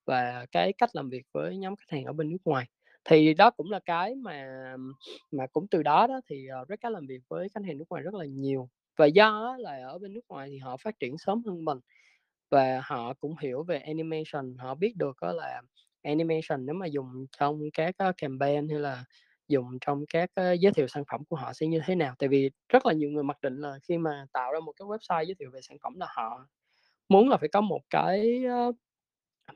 và 0.07 0.47
cái 0.53 0.73
cách 0.79 0.91
làm 0.97 1.11
việc 1.11 1.23
với 1.35 1.57
nhóm 1.59 1.77
khách 1.77 1.91
hàng 1.97 2.05
ở 2.05 2.13
bên 2.13 2.31
nước 2.33 2.39
ngoài. 2.45 2.67
Thì 3.05 3.35
đó 3.35 3.51
cũng 3.51 3.71
là 3.71 3.81
cái 3.87 4.15
mà 4.15 4.47
mà 5.33 5.47
cũng 5.53 5.67
từ 5.71 5.83
đó 5.83 6.07
đó 6.07 6.21
thì, 6.31 6.47
ờ, 6.47 6.65
Redcat 6.69 6.93
làm 6.93 7.07
việc 7.07 7.21
với 7.29 7.49
khách 7.55 7.65
hàng 7.67 7.79
nước 7.79 7.85
ngoài 7.91 8.03
rất 8.03 8.15
là 8.15 8.25
nhiều. 8.27 8.69
Và 8.99 9.07
do 9.07 9.57
là 9.59 9.79
ở 9.89 9.99
bên 9.99 10.13
nước 10.13 10.21
ngoài 10.29 10.49
thì 10.51 10.59
họ 10.59 10.77
phát 10.77 10.99
triển 11.01 11.19
sớm 11.19 11.43
hơn 11.47 11.65
mình 11.65 11.79
và 12.51 12.81
họ 12.85 13.15
cũng 13.15 13.35
hiểu 13.43 13.63
về 13.63 13.79
animation, 13.79 14.57
họ 14.59 14.75
biết 14.75 14.97
được 14.97 15.17
đó 15.23 15.33
là 15.33 15.63
animation 16.03 16.67
nếu 16.67 16.75
mà 16.75 16.87
dùng 16.87 17.27
trong 17.39 17.61
các 17.73 17.95
campaign 18.17 18.69
hay 18.69 18.79
là 18.81 19.05
dùng 19.49 19.67
trong 19.81 20.05
các 20.09 20.31
giới 20.61 20.73
thiệu 20.73 20.89
sản 20.89 21.05
phẩm 21.11 21.25
của 21.29 21.37
họ 21.37 21.53
sẽ 21.53 21.67
như 21.67 21.81
thế 21.87 21.95
nào. 21.95 22.15
Tại 22.19 22.29
vì 22.29 22.51
rất 22.69 22.87
là 22.87 22.93
nhiều 22.93 23.11
người 23.11 23.23
mặc 23.25 23.37
định 23.43 23.57
là 23.57 23.79
khi 23.83 23.99
mà 23.99 24.27
tạo 24.33 24.53
ra 24.53 24.61
một 24.61 24.73
cái 24.77 24.87
website 24.87 25.25
giới 25.25 25.35
thiệu 25.39 25.51
về 25.53 25.61
sản 25.63 25.77
phẩm 25.83 25.95
là 25.99 26.07
họ 26.17 26.47
muốn 27.09 27.29
là 27.31 27.37
phải 27.37 27.49
có 27.49 27.61
một 27.61 27.81
cái, 27.91 28.43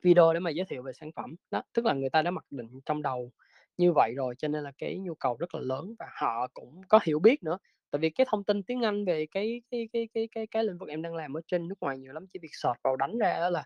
video 0.02 0.34
để 0.34 0.40
mà 0.40 0.50
giới 0.50 0.66
thiệu 0.66 0.82
về 0.82 0.92
sản 0.94 1.10
phẩm. 1.16 1.36
Đó, 1.50 1.62
tức 1.74 1.84
là 1.86 1.94
người 1.94 2.10
ta 2.10 2.22
đã 2.22 2.30
mặc 2.30 2.44
định 2.50 2.80
trong 2.86 3.02
đầu 3.02 3.32
như 3.78 3.92
vậy 3.92 4.14
rồi, 4.16 4.34
cho 4.38 4.48
nên 4.48 4.64
là 4.64 4.72
cái 4.78 4.98
nhu 4.98 5.14
cầu 5.14 5.36
rất 5.40 5.54
là 5.54 5.60
lớn 5.62 5.94
và 5.98 6.06
họ 6.22 6.48
cũng 6.54 6.82
có 6.88 7.00
hiểu 7.04 7.18
biết 7.20 7.42
nữa. 7.44 7.58
Tại 7.92 7.98
vì 8.00 8.10
cái 8.10 8.26
thông 8.30 8.44
tin 8.44 8.62
tiếng 8.62 8.82
Anh 8.84 9.04
về 9.04 9.26
cái 9.30 9.62
cái 9.70 9.88
cái 9.92 10.08
cái 10.14 10.28
cái 10.34 10.46
cái 10.46 10.64
lĩnh 10.64 10.78
vực 10.78 10.88
em 10.88 11.02
đang 11.02 11.14
làm 11.14 11.36
ở 11.36 11.40
trên 11.46 11.68
nước 11.68 11.74
ngoài 11.80 11.98
nhiều 11.98 12.12
lắm, 12.12 12.26
chỉ 12.32 12.38
việc 12.42 12.48
search 12.52 12.76
vào 12.84 12.96
đánh 12.96 13.18
ra 13.18 13.40
đó 13.40 13.50
là, 13.50 13.64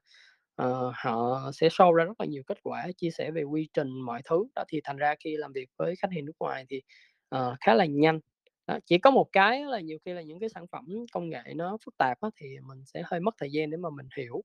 uh, 0.63 0.93
họ 0.95 1.41
sẽ 1.55 1.69
show 1.69 1.93
ra 1.93 2.05
rất 2.05 2.21
là 2.21 2.27
nhiều 2.27 2.43
kết 2.47 2.59
quả, 2.63 2.87
chia 2.97 3.11
sẻ 3.11 3.31
về 3.31 3.43
quy 3.43 3.69
trình 3.75 3.89
mọi 4.07 4.23
thứ. 4.25 4.45
Đó, 4.55 4.65
thì 4.69 4.81
thành 4.85 4.97
ra 4.97 5.15
khi 5.25 5.37
làm 5.37 5.53
việc 5.53 5.69
với 5.79 5.95
khách 6.03 6.11
hàng 6.15 6.25
nước 6.25 6.33
ngoài 6.41 6.65
thì, 6.71 6.83
uh, 7.37 7.41
khá 7.67 7.75
là 7.75 7.87
nhanh. 7.87 8.21
Đó, 8.67 8.79
chỉ 8.87 8.99
có 8.99 9.11
một 9.11 9.27
cái 9.33 9.65
là 9.65 9.81
nhiều 9.81 9.99
khi 10.05 10.13
là 10.13 10.23
những 10.23 10.41
cái 10.41 10.49
sản 10.49 10.67
phẩm 10.73 10.85
công 11.13 11.31
nghệ 11.31 11.43
nó 11.57 11.79
phức 11.85 11.97
tạp 11.99 12.19
á 12.21 12.29
thì 12.37 12.47
mình 12.69 12.79
sẽ 12.87 13.03
hơi 13.07 13.21
mất 13.21 13.35
thời 13.41 13.51
gian 13.53 13.71
để 13.71 13.77
mà 13.77 13.91
mình 13.91 14.07
hiểu. 14.19 14.43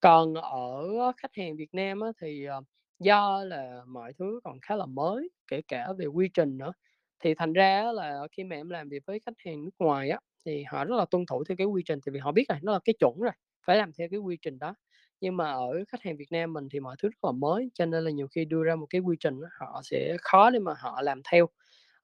Còn 0.00 0.34
ở 0.34 0.82
khách 1.16 1.32
hàng 1.36 1.56
Việt 1.56 1.74
Nam 1.74 2.00
á 2.00 2.08
thì, 2.22 2.46
uh, 2.58 2.64
do 3.00 3.44
là 3.44 3.82
mọi 3.88 4.12
thứ 4.18 4.40
còn 4.44 4.58
khá 4.62 4.76
là 4.76 4.86
mới, 4.86 5.30
kể 5.48 5.62
cả 5.68 5.88
về 5.98 6.06
quy 6.06 6.28
trình 6.34 6.58
nữa, 6.58 6.72
thì 7.20 7.34
thành 7.34 7.52
ra 7.52 7.92
là 7.92 8.26
khi 8.32 8.44
mà 8.44 8.56
em 8.56 8.68
làm 8.70 8.88
việc 8.88 9.02
với 9.06 9.20
khách 9.26 9.34
hàng 9.46 9.64
nước 9.64 9.70
ngoài 9.78 10.10
á, 10.10 10.18
thì 10.46 10.62
họ 10.64 10.84
rất 10.84 10.96
là 10.96 11.04
tuân 11.10 11.26
thủ 11.26 11.44
theo 11.48 11.56
cái 11.56 11.66
quy 11.66 11.82
trình, 11.86 11.98
thì 12.06 12.10
vì 12.12 12.18
họ 12.18 12.32
biết 12.32 12.44
rồi, 12.48 12.58
nó 12.62 12.72
là 12.72 12.78
cái 12.84 12.94
chuẩn 13.00 13.18
rồi, 13.20 13.32
phải 13.66 13.76
làm 13.76 13.92
theo 13.98 14.08
cái 14.10 14.20
quy 14.20 14.36
trình 14.42 14.58
đó. 14.58 14.74
Nhưng 15.20 15.36
mà 15.36 15.52
ở 15.52 15.84
khách 15.88 16.02
hàng 16.02 16.16
Việt 16.16 16.32
Nam 16.32 16.52
mình 16.52 16.68
thì 16.72 16.80
mọi 16.80 16.96
thứ 17.02 17.08
rất 17.08 17.24
là 17.28 17.32
mới, 17.32 17.70
cho 17.74 17.86
nên 17.86 18.04
là 18.04 18.10
nhiều 18.10 18.28
khi 18.28 18.44
đưa 18.44 18.64
ra 18.64 18.76
một 18.76 18.86
cái 18.90 19.00
quy 19.00 19.16
trình 19.20 19.40
họ 19.60 19.80
sẽ 19.84 20.16
khó 20.22 20.50
để 20.50 20.58
mà 20.58 20.74
họ 20.78 21.02
làm 21.02 21.22
theo. 21.32 21.46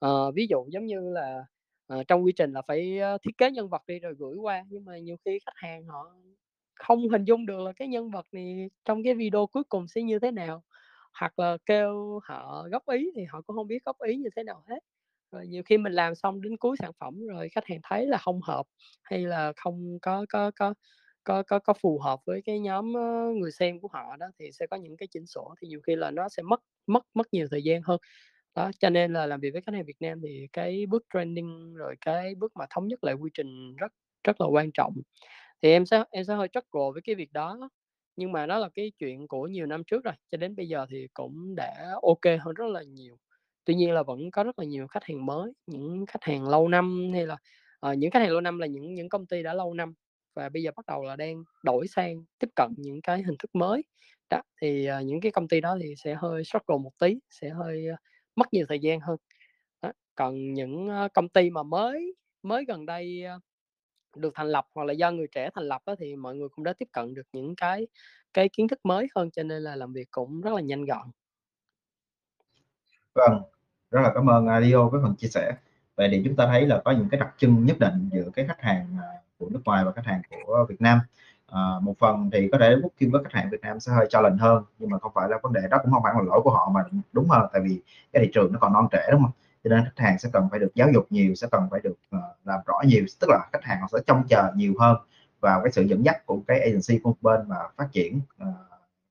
à, 0.00 0.08
ví 0.34 0.46
dụ 0.50 0.66
giống 0.72 0.86
như 0.86 1.00
là, 1.10 1.44
à, 1.88 1.96
trong 2.08 2.24
quy 2.24 2.32
trình 2.32 2.52
là 2.52 2.62
phải, 2.68 2.98
ờ, 2.98 3.18
thiết 3.22 3.38
kế 3.38 3.50
nhân 3.50 3.68
vật 3.68 3.82
đi 3.86 3.98
rồi 3.98 4.14
gửi 4.18 4.36
qua, 4.36 4.64
nhưng 4.68 4.84
mà 4.84 4.98
nhiều 4.98 5.16
khi 5.24 5.38
khách 5.46 5.56
hàng 5.56 5.84
họ 5.86 6.14
không 6.74 7.08
hình 7.08 7.24
dung 7.24 7.46
được 7.46 7.60
là 7.60 7.72
cái 7.76 7.88
nhân 7.88 8.10
vật 8.10 8.26
này 8.32 8.70
trong 8.84 9.02
cái 9.04 9.14
video 9.14 9.46
cuối 9.46 9.64
cùng 9.68 9.88
sẽ 9.88 10.02
như 10.02 10.18
thế 10.18 10.30
nào, 10.30 10.62
hoặc 11.20 11.38
là 11.38 11.58
kêu 11.66 12.20
họ 12.24 12.68
góp 12.72 12.88
ý 12.88 13.10
thì 13.16 13.24
họ 13.24 13.40
cũng 13.42 13.56
không 13.56 13.66
biết 13.68 13.84
góp 13.84 13.96
ý 14.02 14.16
như 14.16 14.28
thế 14.36 14.42
nào 14.44 14.62
hết. 14.68 14.78
Rồi 15.32 15.46
nhiều 15.46 15.62
khi 15.66 15.78
mình 15.78 15.92
làm 15.92 16.14
xong 16.14 16.40
đến 16.42 16.56
cuối 16.56 16.76
sản 16.80 16.90
phẩm 17.00 17.26
rồi 17.26 17.48
khách 17.48 17.64
hàng 17.66 17.80
thấy 17.82 18.06
là 18.06 18.18
không 18.18 18.40
hợp, 18.42 18.66
hay 19.02 19.18
là 19.26 19.52
không 19.56 19.98
có 20.02 20.26
có 20.28 20.50
có 20.56 20.74
có 21.24 21.42
có 21.42 21.58
có 21.58 21.72
phù 21.72 21.98
hợp 21.98 22.20
với 22.26 22.42
cái 22.44 22.60
nhóm, 22.60 22.92
người 23.40 23.52
xem 23.52 23.80
của 23.80 23.88
họ 23.92 24.16
đó, 24.16 24.26
thì 24.38 24.52
sẽ 24.52 24.66
có 24.70 24.76
những 24.76 24.96
cái 24.96 25.08
chỉnh 25.10 25.26
sửa, 25.26 25.44
thì 25.62 25.68
nhiều 25.68 25.80
khi 25.86 25.96
là 25.96 26.10
nó 26.10 26.28
sẽ 26.28 26.42
mất 26.42 26.60
mất 26.86 27.02
mất 27.14 27.26
nhiều 27.32 27.46
thời 27.50 27.62
gian 27.64 27.82
hơn. 27.84 27.98
Đó, 28.54 28.70
cho 28.80 28.90
nên 28.90 29.12
là 29.12 29.26
làm 29.26 29.40
việc 29.40 29.50
với 29.52 29.62
khách 29.62 29.74
hàng 29.74 29.84
Việt 29.86 29.96
Nam 30.00 30.20
thì 30.22 30.46
cái 30.52 30.86
bước 30.86 31.04
training, 31.14 31.74
rồi 31.74 31.94
cái 32.00 32.34
bước 32.34 32.52
mà 32.56 32.66
thống 32.70 32.88
nhất 32.88 33.04
lại 33.04 33.14
quy 33.14 33.30
trình 33.34 33.76
rất 33.76 33.92
rất 34.24 34.40
là 34.40 34.46
quan 34.46 34.70
trọng. 34.74 34.94
Thì 35.62 35.70
em 35.72 35.86
sẽ 35.86 36.04
em 36.10 36.24
sẽ 36.24 36.34
hơi 36.34 36.48
struggle 36.52 36.92
với 36.94 37.02
cái 37.04 37.14
việc 37.14 37.32
đó, 37.32 37.70
nhưng 38.16 38.32
mà 38.32 38.46
nó 38.46 38.58
là 38.58 38.68
cái 38.74 38.92
chuyện 38.98 39.28
của 39.28 39.48
nhiều 39.48 39.66
năm 39.66 39.82
trước 39.86 40.04
rồi, 40.04 40.14
cho 40.32 40.38
đến 40.38 40.56
bây 40.56 40.68
giờ 40.68 40.86
thì 40.90 41.08
cũng 41.14 41.54
đã 41.56 41.94
ok 42.02 42.40
hơn 42.40 42.54
rất 42.54 42.66
là 42.70 42.82
nhiều. 42.82 43.16
Tuy 43.64 43.74
nhiên 43.74 43.92
là 43.92 44.02
vẫn 44.02 44.30
có 44.30 44.44
rất 44.44 44.58
là 44.58 44.64
nhiều 44.64 44.86
khách 44.86 45.04
hàng 45.04 45.26
mới, 45.26 45.52
những 45.66 46.04
khách 46.08 46.22
hàng 46.24 46.48
lâu 46.48 46.68
năm 46.68 47.10
hay 47.12 47.26
là, 47.26 47.36
uh, 47.90 47.98
những 47.98 48.10
khách 48.10 48.20
hàng 48.20 48.30
lâu 48.30 48.40
năm 48.40 48.58
là 48.58 48.66
những 48.66 48.94
những 48.94 49.08
công 49.08 49.26
ty 49.26 49.42
đã 49.42 49.54
lâu 49.54 49.74
năm 49.74 49.94
và 50.34 50.48
bây 50.48 50.62
giờ 50.62 50.70
bắt 50.76 50.86
đầu 50.86 51.02
là 51.04 51.16
đang 51.16 51.42
đổi 51.64 51.88
sang 51.88 52.24
tiếp 52.38 52.48
cận 52.56 52.70
những 52.76 53.00
cái 53.02 53.22
hình 53.22 53.36
thức 53.38 53.50
mới. 53.54 53.82
Đó, 54.30 54.40
thì, 54.62 54.88
uh, 55.00 55.04
những 55.06 55.20
cái 55.20 55.32
công 55.32 55.48
ty 55.48 55.60
đó 55.60 55.76
thì 55.82 55.94
sẽ 56.04 56.14
hơi 56.14 56.44
struggle 56.44 56.78
một 56.82 56.92
tí, 56.98 57.18
sẽ 57.30 57.48
hơi, 57.50 57.86
uh, 57.92 57.98
mất 58.36 58.46
nhiều 58.52 58.66
thời 58.68 58.78
gian 58.80 59.00
hơn. 59.00 59.16
Đó, 59.82 59.92
còn 60.14 60.52
những, 60.54 60.88
uh, 61.06 61.12
công 61.14 61.28
ty 61.28 61.50
mà 61.50 61.62
mới 61.62 62.14
mới 62.42 62.64
gần 62.68 62.86
đây, 62.86 63.24
uh, 63.36 63.42
được 64.18 64.32
thành 64.34 64.48
lập 64.48 64.66
hoặc 64.74 64.84
là 64.84 64.92
do 64.92 65.10
người 65.12 65.26
trẻ 65.32 65.50
thành 65.54 65.68
lập 65.68 65.82
đó, 65.86 65.94
thì 66.00 66.16
mọi 66.16 66.36
người 66.36 66.48
cũng 66.48 66.64
đã 66.64 66.72
tiếp 66.78 66.88
cận 66.92 67.14
được 67.14 67.22
những 67.32 67.54
cái 67.56 67.86
cái 68.34 68.48
kiến 68.52 68.68
thức 68.68 68.80
mới 68.84 69.06
hơn, 69.16 69.30
cho 69.30 69.42
nên 69.42 69.62
là 69.62 69.76
làm 69.76 69.92
việc 69.92 70.08
cũng 70.10 70.40
rất 70.40 70.54
là 70.54 70.60
nhanh 70.62 70.84
gọn. 70.84 71.10
Vâng, 73.14 73.42
rất 73.90 74.00
là 74.00 74.12
cảm 74.14 74.26
ơn, 74.30 74.46
Adio 74.46 74.68
Leo 74.70 74.88
với 74.90 75.00
phần 75.02 75.14
chia 75.16 75.28
sẻ. 75.28 75.52
Vậy 75.96 76.08
thì 76.12 76.22
chúng 76.24 76.36
ta 76.36 76.46
thấy 76.46 76.66
là 76.66 76.80
có 76.84 76.90
những 76.92 77.08
cái 77.10 77.20
đặc 77.20 77.34
trưng 77.38 77.64
nhất 77.64 77.76
định 77.80 78.08
giữa 78.12 78.30
cái 78.34 78.46
khách 78.46 78.60
hàng, 78.60 78.96
à, 79.00 79.06
của 79.38 79.48
nước 79.50 79.60
ngoài 79.64 79.84
và 79.84 79.92
khách 79.92 80.06
hàng 80.06 80.22
của 80.46 80.66
Việt 80.68 80.80
Nam. 80.80 80.98
À, 81.46 81.60
một 81.82 81.94
phần 81.98 82.30
thì 82.32 82.48
có 82.52 82.58
thể 82.58 82.76
booking 82.76 83.10
với 83.12 83.24
khách 83.24 83.32
hàng 83.32 83.50
Việt 83.50 83.60
Nam 83.62 83.80
sẽ 83.80 83.92
hơi 83.92 84.06
challenge 84.10 84.36
hơn, 84.40 84.64
nhưng 84.78 84.90
mà 84.90 84.98
không 84.98 85.12
phải 85.14 85.28
là 85.28 85.38
vấn 85.42 85.52
đề 85.52 85.60
đó 85.70 85.78
cũng 85.82 85.92
không 85.92 86.02
phải 86.02 86.12
là 86.16 86.20
lỗi 86.22 86.40
của 86.44 86.50
họ 86.50 86.70
mà 86.74 86.80
đúng 87.12 87.28
hơn, 87.28 87.42
tại 87.52 87.62
vì 87.64 87.80
cái 88.12 88.24
thị 88.24 88.30
trường 88.34 88.52
nó 88.52 88.58
còn 88.58 88.72
non 88.72 88.88
trẻ, 88.92 89.08
đúng 89.12 89.22
không 89.22 89.30
Cho 89.64 89.70
nên 89.70 89.84
khách 89.84 90.04
hàng 90.04 90.18
sẽ 90.18 90.28
cần 90.32 90.48
phải 90.50 90.60
được 90.60 90.70
giáo 90.74 90.88
dục 90.94 91.06
nhiều, 91.10 91.34
sẽ 91.34 91.46
cần 91.50 91.62
phải 91.70 91.80
được, 91.80 91.94
à, 92.10 92.18
làm 92.44 92.60
rõ 92.66 92.74
nhiều, 92.86 93.04
tức 93.20 93.30
là 93.30 93.48
khách 93.52 93.64
hàng 93.64 93.80
họ 93.80 93.88
sẽ 93.92 93.98
trông 94.06 94.22
chờ 94.28 94.52
nhiều 94.54 94.74
hơn 94.80 94.96
vào 95.40 95.60
cái 95.62 95.72
sự 95.72 95.82
dẫn 95.82 96.04
dắt 96.04 96.26
của 96.26 96.40
cái 96.46 96.60
agency 96.60 96.98
của 97.02 97.10
một 97.10 97.16
bên 97.22 97.48
mà 97.48 97.56
phát 97.76 97.88
triển, 97.92 98.20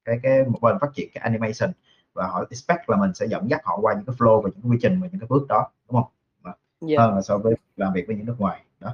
cái 0.05 0.19
cái 0.23 0.43
một 0.45 0.59
bên 0.61 0.77
phát 0.81 0.89
triển 0.95 1.09
cái 1.13 1.21
animation 1.23 1.71
và 2.13 2.27
họ 2.27 2.45
expect 2.49 2.89
là 2.89 2.97
mình 2.97 3.13
sẽ 3.13 3.25
dẫn 3.25 3.49
dắt 3.49 3.61
họ 3.63 3.77
qua 3.81 3.93
những 3.93 4.05
cái 4.05 4.15
flow 4.19 4.41
và 4.41 4.49
những 4.53 4.61
cái 4.61 4.69
quy 4.71 4.77
trình 4.81 5.01
và 5.01 5.07
những 5.11 5.19
cái 5.19 5.27
bước 5.29 5.45
đó, 5.49 5.67
đúng 5.89 5.95
hông? 5.95 6.11
Đó, 6.43 6.53
Yeah. 6.87 6.99
hơn 6.99 7.15
là 7.15 7.21
so 7.21 7.37
với 7.37 7.53
làm 7.77 7.93
việc 7.93 8.07
với 8.07 8.15
những 8.15 8.25
nước 8.25 8.35
ngoài, 8.39 8.61
đó. 8.79 8.93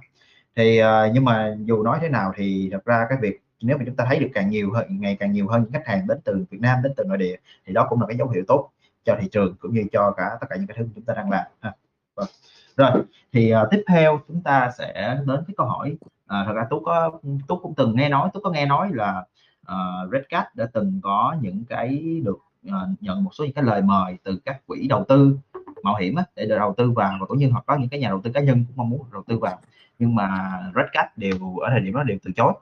Thì, 0.56 0.78
ờ, 0.78 1.10
nhưng 1.13 1.25
mà 1.25 1.56
dù 1.60 1.84
nói 1.84 1.99
thế 2.01 2.10
nào 2.10 2.34
thì 2.36 2.69
thật 2.71 2.86
ra 2.86 3.06
cái 3.10 3.17
việc 3.21 3.41
nếu 3.62 3.78
mà 3.78 3.84
chúng 3.86 3.95
ta 3.95 4.06
thấy 4.08 4.19
được 4.19 4.30
càng 4.34 4.49
nhiều 4.49 4.73
hơn 4.73 4.86
ngày 4.89 5.17
càng 5.19 5.32
nhiều 5.32 5.47
hơn 5.47 5.63
những 5.63 5.71
khách 5.71 5.88
hàng 5.88 6.08
đến 6.08 6.19
từ 6.23 6.45
Việt 6.49 6.62
Nam, 6.62 6.82
đến 6.84 6.93
từ 6.97 7.04
nội 7.04 7.17
địa 7.17 7.36
thì 7.65 7.73
đó 7.73 7.88
cũng 7.89 8.01
là 8.01 8.08
cái 8.08 8.17
dấu 8.17 8.30
hiệu 8.30 8.43
tốt 8.47 8.69
cho 9.06 9.17
thị 9.21 9.28
trường 9.32 9.56
cũng 9.60 9.73
như 9.73 9.84
cho 9.91 10.13
cả 10.17 10.38
tất 10.41 10.47
cả 10.49 10.56
những 10.56 10.67
cái 10.67 10.78
thứ 10.80 10.88
chúng 10.95 11.04
ta 11.04 11.13
đang 11.13 11.30
làm 11.30 11.45
ha. 11.62 11.73
Vâng. 12.15 12.28
Rồi, 12.78 12.91
thì, 13.34 13.49
ờ, 13.49 13.67
tiếp 13.71 13.84
theo 13.88 14.19
chúng 14.28 14.41
ta 14.43 14.71
sẽ 14.78 15.17
đến 15.25 15.39
cái 15.47 15.54
câu 15.58 15.67
hỏi, 15.67 15.95
ờ, 16.28 16.43
thật 16.45 16.54
ra 16.56 16.65
Tú 16.69 16.80
có 16.80 17.19
Tú 17.47 17.60
cũng 17.60 17.73
từng 17.75 17.95
nghe 17.95 18.10
nói 18.10 18.30
Tú 18.34 18.39
có 18.43 18.49
nghe 18.51 18.65
nói 18.65 18.89
là, 18.93 19.25
ờ, 19.65 20.10
Redcap 20.12 20.56
đã 20.56 20.65
từng 20.73 20.99
có 21.04 21.36
những 21.41 21.63
cái 21.69 22.21
được, 22.23 22.38
À, 22.71 22.80
nhận 23.01 23.23
một 23.23 23.32
số 23.34 23.43
những 23.43 23.54
cái 23.54 23.63
lời 23.63 23.82
mời 23.82 24.17
từ 24.23 24.39
các 24.45 24.67
quỹ 24.67 24.88
đầu 24.88 25.06
tư 25.08 25.38
mạo 25.84 25.95
hiểm 25.95 26.15
để 26.36 26.45
đầu 26.45 26.73
tư 26.78 26.91
vào 26.91 27.17
và 27.19 27.25
cũng 27.25 27.38
như 27.38 27.49
hoặc 27.49 27.63
có 27.67 27.78
những 27.78 27.89
cái 27.89 27.99
nhà 27.99 28.10
đầu 28.10 28.21
tư 28.21 28.32
cá 28.32 28.41
nhân 28.41 28.65
cũng 28.67 28.78
mong 28.78 28.89
muốn 28.89 29.04
đầu 29.13 29.23
tư 29.28 29.39
vào, 29.39 29.60
nhưng 29.99 30.15
mà 30.15 30.60
Redcap 30.75 31.17
đều 31.17 31.58
ở 31.62 31.69
thời 31.69 31.80
điểm 31.80 31.93
đó 31.93 32.04
đều 32.04 32.17
từ 32.23 32.32
chối. 32.36 32.54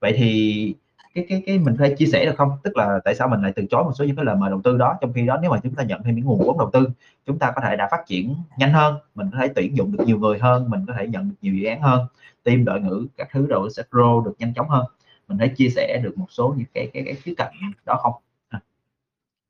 Vậy 0.00 0.12
thì 0.16 0.74
cái 1.14 1.26
cái 1.28 1.42
cái 1.46 1.58
mình 1.58 1.76
có 1.78 1.88
thể 1.88 1.94
chia 1.98 2.06
sẻ 2.06 2.24
được 2.24 2.34
không? 2.36 2.50
Tức 2.62 2.76
là 2.76 3.00
tại 3.04 3.14
sao 3.14 3.28
mình 3.28 3.42
lại 3.42 3.52
từ 3.56 3.64
chối 3.70 3.84
một 3.84 3.92
số 3.94 4.04
những 4.04 4.16
cái 4.16 4.24
lời 4.24 4.36
mời 4.36 4.50
đầu 4.50 4.60
tư 4.64 4.78
đó, 4.78 4.94
trong 5.00 5.12
khi 5.12 5.26
đó 5.26 5.38
nếu 5.42 5.50
mà 5.50 5.58
chúng 5.62 5.74
ta 5.74 5.84
nhận 5.84 6.02
thêm 6.02 6.16
những 6.16 6.24
nguồn 6.24 6.38
vốn 6.38 6.58
đầu 6.58 6.70
tư, 6.72 6.88
chúng 7.26 7.38
ta 7.38 7.52
có 7.56 7.60
thể 7.64 7.76
đã 7.76 7.88
phát 7.90 8.06
triển 8.06 8.34
nhanh 8.56 8.72
hơn, 8.72 8.96
mình 9.14 9.28
có 9.32 9.38
thể 9.38 9.48
tuyển 9.56 9.76
dụng 9.76 9.92
được 9.92 10.04
nhiều 10.06 10.18
người 10.18 10.38
hơn, 10.38 10.70
mình 10.70 10.84
có 10.86 10.94
thể 10.98 11.06
nhận 11.06 11.28
được 11.28 11.34
nhiều 11.42 11.54
dự 11.54 11.64
án 11.68 11.82
hơn, 11.82 12.06
team 12.42 12.64
đội 12.64 12.80
ngũ 12.80 13.02
các 13.16 13.28
thứ 13.32 13.46
rồi 13.46 13.70
sẽ 13.70 13.82
grow 13.90 14.24
được 14.24 14.34
nhanh 14.38 14.54
chóng 14.54 14.68
hơn. 14.68 14.84
Mình 15.28 15.38
có 15.38 15.46
thể 15.46 15.54
chia 15.56 15.68
sẻ 15.68 16.00
được 16.04 16.18
một 16.18 16.26
số 16.30 16.54
những 16.56 16.66
cái 16.74 16.90
cái 16.92 17.02
cái 17.06 17.14
khía 17.14 17.34
cạnh 17.36 17.52
đó 17.86 17.98
không? 18.02 18.12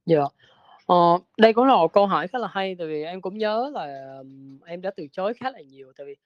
Dạ. 0.06 0.20
Ờ, 0.86 0.96
đây 1.38 1.52
cũng 1.52 1.64
là 1.66 1.74
một 1.76 1.92
câu 1.92 2.06
hỏi 2.06 2.28
khá 2.28 2.38
là 2.38 2.48
hay, 2.52 2.74
tại 2.78 2.86
vì 2.88 3.02
em 3.04 3.20
cũng 3.20 3.38
nhớ 3.38 3.70
là, 3.74 4.14
em 4.66 4.80
đã 4.82 4.90
từ 4.96 5.06
chối 5.12 5.34
khá 5.34 5.50
là 5.50 5.60
nhiều, 5.60 5.92
tại 5.98 6.06
vì 6.06 6.16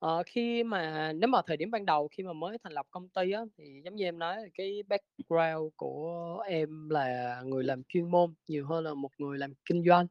Ờ, 0.00 0.22
khi 0.26 0.64
mà 0.64 1.12
nếu 1.12 1.28
mà 1.28 1.42
thời 1.46 1.56
điểm 1.56 1.70
ban 1.70 1.86
đầu 1.86 2.08
khi 2.12 2.22
mà 2.24 2.32
mới 2.32 2.58
thành 2.64 2.72
lập 2.72 2.86
công 2.90 3.08
ty 3.08 3.32
á, 3.32 3.40
thì 3.58 3.64
giống 3.84 3.96
như 3.96 4.04
em 4.04 4.18
nói 4.18 4.36
là 4.36 4.48
cái 4.54 4.82
background 4.88 5.72
của 5.76 6.40
em 6.48 6.90
là 6.90 7.40
người 7.46 7.64
làm 7.64 7.82
chuyên 7.88 8.10
môn 8.10 8.34
nhiều 8.48 8.66
hơn 8.68 8.84
là 8.84 8.94
một 8.94 9.10
người 9.18 9.38
làm 9.38 9.52
kinh 9.64 9.84
doanh. 9.88 10.06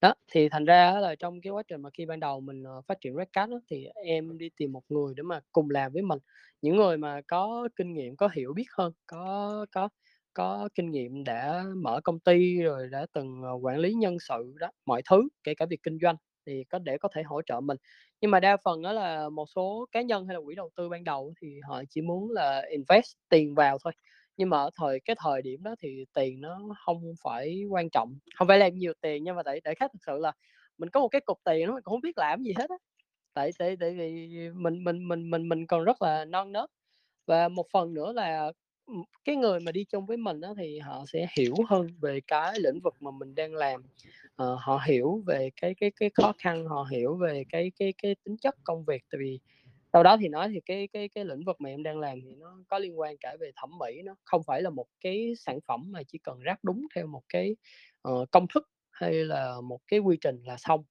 Đó, 0.00 0.14
thì 0.32 0.48
thành 0.48 0.64
ra 0.64 0.92
á 0.92 1.00
là 1.00 1.14
trong 1.14 1.40
cái 1.40 1.50
quá 1.52 1.62
trình 1.68 1.82
mà 1.82 1.90
khi 1.94 2.06
ban 2.06 2.20
đầu 2.20 2.40
mình, 2.40 2.62
ờ, 2.64 2.80
phát 2.88 3.00
triển 3.00 3.16
Redcard 3.16 3.52
á, 3.52 3.58
thì 3.70 3.86
em 4.06 4.38
đi 4.38 4.50
tìm 4.56 4.72
một 4.72 4.82
người 4.88 5.14
để 5.16 5.22
mà 5.22 5.40
cùng 5.52 5.70
làm 5.70 5.92
với 5.92 6.02
mình, 6.02 6.18
những 6.62 6.76
người 6.76 6.96
mà 6.98 7.20
có 7.28 7.68
kinh 7.76 7.92
nghiệm, 7.94 8.16
có 8.16 8.28
hiểu 8.34 8.52
biết 8.54 8.66
hơn, 8.78 8.92
có 9.06 9.66
có 9.72 9.88
có 10.34 10.68
kinh 10.74 10.90
nghiệm 10.90 11.24
đã 11.24 11.64
mở 11.76 12.00
công 12.04 12.20
ty 12.20 12.62
rồi 12.62 12.88
đã 12.90 13.06
từng, 13.12 13.42
ờ, 13.42 13.50
quản 13.62 13.78
lý 13.78 13.94
nhân 13.94 14.16
sự 14.28 14.54
đó, 14.60 14.70
mọi 14.86 15.02
thứ, 15.10 15.28
kể 15.44 15.54
cả 15.54 15.66
việc 15.70 15.80
kinh 15.82 15.98
doanh 16.02 16.16
thì 16.46 16.64
có 16.70 16.78
để 16.78 16.98
có 16.98 17.08
thể 17.14 17.22
hỗ 17.22 17.42
trợ 17.42 17.60
mình. 17.60 17.76
Nhưng 18.20 18.30
mà 18.30 18.40
đa 18.40 18.56
phần 18.64 18.82
đó 18.82 18.92
là 18.92 19.28
một 19.28 19.46
số 19.54 19.86
cá 19.92 20.02
nhân 20.02 20.26
hay 20.26 20.34
là 20.34 20.40
quỹ 20.46 20.54
đầu 20.54 20.70
tư 20.76 20.88
ban 20.88 21.04
đầu 21.04 21.34
thì 21.42 21.60
họ 21.68 21.82
chỉ 21.90 22.00
muốn 22.00 22.30
là 22.30 22.62
invest 22.70 23.06
tiền 23.28 23.54
vào 23.54 23.78
thôi, 23.84 23.92
nhưng 24.36 24.50
mà 24.50 24.56
ở 24.58 24.70
thời 24.78 25.00
cái 25.04 25.16
thời 25.24 25.42
điểm 25.42 25.62
đó 25.62 25.74
thì 25.78 26.04
tiền 26.14 26.40
nó 26.40 26.58
không 26.86 27.02
phải 27.24 27.62
quan 27.70 27.90
trọng, 27.90 28.18
không 28.34 28.48
phải 28.48 28.58
làm 28.58 28.74
nhiều 28.74 28.92
tiền 29.00 29.24
nhưng 29.24 29.36
mà 29.36 29.42
để 29.42 29.60
để 29.64 29.74
khách 29.74 29.92
thực 29.92 29.98
sự 30.06 30.18
là 30.18 30.32
mình 30.78 30.88
có 30.90 31.00
một 31.00 31.08
cái 31.08 31.20
cục 31.20 31.38
tiền 31.44 31.66
nó 31.66 31.72
mình 31.74 31.82
cũng 31.82 31.92
không 31.92 32.00
biết 32.00 32.18
làm 32.18 32.42
gì 32.42 32.52
hết 32.58 32.70
á. 32.70 32.76
Tại 33.34 33.50
tại 33.58 33.76
tại 33.80 33.90
vì 33.98 34.28
mình 34.54 34.84
mình 34.84 35.08
mình 35.08 35.30
mình 35.30 35.48
mình 35.48 35.66
còn 35.66 35.84
rất 35.84 36.02
là 36.02 36.24
non 36.24 36.52
nớt. 36.52 36.70
Và 37.26 37.48
một 37.48 37.66
phần 37.72 37.94
nữa 37.94 38.12
là, 38.12 38.52
cái 39.24 39.36
người 39.36 39.60
mà 39.60 39.72
đi 39.72 39.84
chung 39.84 40.06
với 40.06 40.16
mình 40.16 40.40
đó 40.40 40.54
thì 40.58 40.78
họ 40.78 41.04
sẽ 41.12 41.26
hiểu 41.38 41.54
hơn 41.68 41.88
về 42.00 42.20
cái 42.26 42.60
lĩnh 42.60 42.80
vực 42.80 42.94
mà 43.00 43.10
mình 43.10 43.34
đang 43.34 43.54
làm, 43.54 43.82
ờ, 44.36 44.56
họ 44.60 44.80
hiểu 44.86 45.22
về 45.26 45.50
cái 45.60 45.74
cái 45.74 45.90
cái 46.00 46.10
khó 46.14 46.32
khăn, 46.38 46.66
họ 46.66 46.86
hiểu 46.90 47.16
về 47.16 47.44
cái 47.48 47.72
cái 47.78 47.92
cái 48.02 48.14
tính 48.24 48.36
chất 48.36 48.54
công 48.64 48.84
việc. 48.84 49.02
Tại 49.10 49.18
vì 49.18 49.40
sau 49.92 50.02
đó 50.02 50.16
thì 50.20 50.28
nói 50.28 50.48
thì 50.52 50.60
cái 50.66 50.88
cái 50.92 51.08
cái 51.08 51.24
lĩnh 51.24 51.44
vực 51.44 51.60
mà 51.60 51.68
em 51.70 51.82
đang 51.82 51.98
làm 52.00 52.20
thì 52.22 52.34
nó 52.34 52.58
có 52.68 52.78
liên 52.78 52.98
quan 53.00 53.16
cả 53.20 53.36
về 53.40 53.50
thẩm 53.56 53.70
mỹ, 53.78 54.02
nó 54.04 54.14
không 54.24 54.42
phải 54.42 54.62
là 54.62 54.70
một 54.70 54.86
cái 55.00 55.34
sản 55.38 55.58
phẩm 55.66 55.92
mà 55.92 56.02
chỉ 56.08 56.18
cần 56.18 56.40
ráp 56.46 56.58
đúng 56.64 56.86
theo 56.94 57.06
một 57.06 57.22
cái, 57.28 57.56
uh, 58.08 58.30
công 58.30 58.46
thức 58.54 58.68
hay 58.90 59.12
là 59.12 59.60
một 59.60 59.80
cái 59.86 60.00
quy 60.00 60.16
trình 60.20 60.42
là 60.44 60.56
xong, 60.58 60.84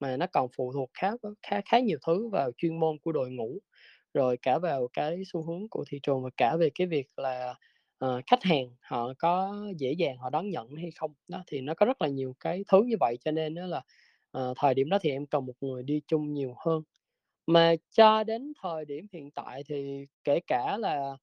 mà 0.00 0.16
nó 0.16 0.26
còn 0.32 0.48
phụ 0.56 0.72
thuộc 0.72 0.90
khá 0.94 1.10
khá 1.42 1.60
khá 1.64 1.78
nhiều 1.78 1.98
thứ 2.06 2.28
vào 2.28 2.50
chuyên 2.56 2.80
môn 2.80 2.98
của 2.98 3.12
đội 3.12 3.30
ngũ, 3.30 3.58
rồi 4.14 4.36
cả 4.42 4.58
vào 4.58 4.88
cái 4.92 5.22
xu 5.26 5.42
hướng 5.42 5.68
của 5.68 5.84
thị 5.88 6.00
trường 6.02 6.22
và 6.24 6.30
cả 6.36 6.56
về 6.56 6.70
cái 6.74 6.86
việc 6.86 7.06
là, 7.16 7.54
uh, 8.04 8.10
khách 8.26 8.42
hàng 8.44 8.70
họ 8.82 9.12
có 9.18 9.56
dễ 9.78 9.92
dàng 9.92 10.16
họ 10.18 10.30
đón 10.30 10.50
nhận 10.50 10.74
hay 10.76 10.90
không. 10.96 11.14
Đó, 11.28 11.42
thì 11.46 11.60
nó 11.60 11.74
có 11.74 11.86
rất 11.86 12.02
là 12.02 12.08
nhiều 12.08 12.34
cái 12.40 12.64
thứ 12.68 12.82
như 12.82 12.96
vậy 13.00 13.16
cho 13.24 13.30
nên 13.30 13.54
đó 13.54 13.66
là, 13.66 13.82
uh, 14.38 14.56
thời 14.60 14.74
điểm 14.74 14.88
đó 14.90 14.98
thì 15.02 15.10
em 15.10 15.26
cần 15.26 15.46
một 15.46 15.54
người 15.60 15.82
đi 15.82 16.00
chung 16.06 16.32
nhiều 16.34 16.54
hơn. 16.66 16.82
Mà 17.46 17.74
cho 17.96 18.24
đến 18.24 18.52
thời 18.62 18.84
điểm 18.84 19.06
hiện 19.12 19.30
tại 19.30 19.62
thì 19.68 20.06
kể 20.24 20.40
cả 20.46 20.76
là, 20.78 21.16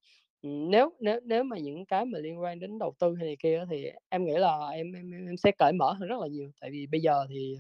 nếu 0.44 0.94
nếu 1.00 1.20
nếu 1.24 1.44
mà 1.44 1.58
những 1.58 1.86
cái 1.86 2.06
mà 2.06 2.20
liên 2.20 2.42
quan 2.42 2.60
đến 2.60 2.80
đầu 2.80 2.94
tư 3.00 3.16
hay 3.16 3.26
này 3.28 3.38
kia 3.44 3.66
thì 3.72 3.88
em 4.10 4.26
nghĩ 4.26 4.34
là 4.38 4.70
em 4.74 4.94
em 4.94 5.12
em 5.28 5.38
sẽ 5.38 5.52
cởi 5.60 5.74
mở 5.74 5.94
hơn 5.94 6.10
rất 6.10 6.20
là 6.22 6.28
nhiều. 6.28 6.52
Tại 6.62 6.72
vì 6.72 6.88
bây 6.88 7.02
giờ 7.02 7.26
thì, 7.30 7.56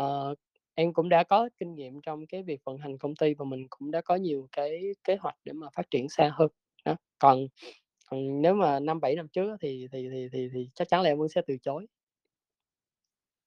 uh, 0.00 0.38
em 0.74 0.92
cũng 0.92 1.08
đã 1.08 1.24
có 1.24 1.48
kinh 1.60 1.74
nghiệm 1.74 2.00
trong 2.02 2.26
cái 2.26 2.42
việc 2.42 2.60
vận 2.64 2.78
hành 2.78 2.98
công 2.98 3.16
ty 3.16 3.34
và 3.34 3.44
mình 3.44 3.66
cũng 3.70 3.90
đã 3.90 4.00
có 4.00 4.16
nhiều 4.16 4.48
cái 4.52 4.82
kế 5.04 5.16
hoạch 5.16 5.36
để 5.44 5.52
mà 5.52 5.66
phát 5.74 5.90
triển 5.90 6.08
xa 6.08 6.30
hơn. 6.34 6.48
Đó, 6.84 6.96
còn 7.18 7.38
còn 8.10 8.42
nếu 8.42 8.54
mà 8.54 8.80
5-7 8.80 9.16
năm 9.16 9.28
trước 9.28 9.56
thì 9.60 9.88
thì 9.92 10.08
thì 10.12 10.28
thì 10.32 10.48
thì 10.54 10.68
chắc 10.74 10.88
chắn 10.88 11.02
là 11.02 11.10
em 11.10 11.18
vẫn 11.18 11.28
sẽ 11.28 11.42
từ 11.46 11.56
chối. 11.62 11.86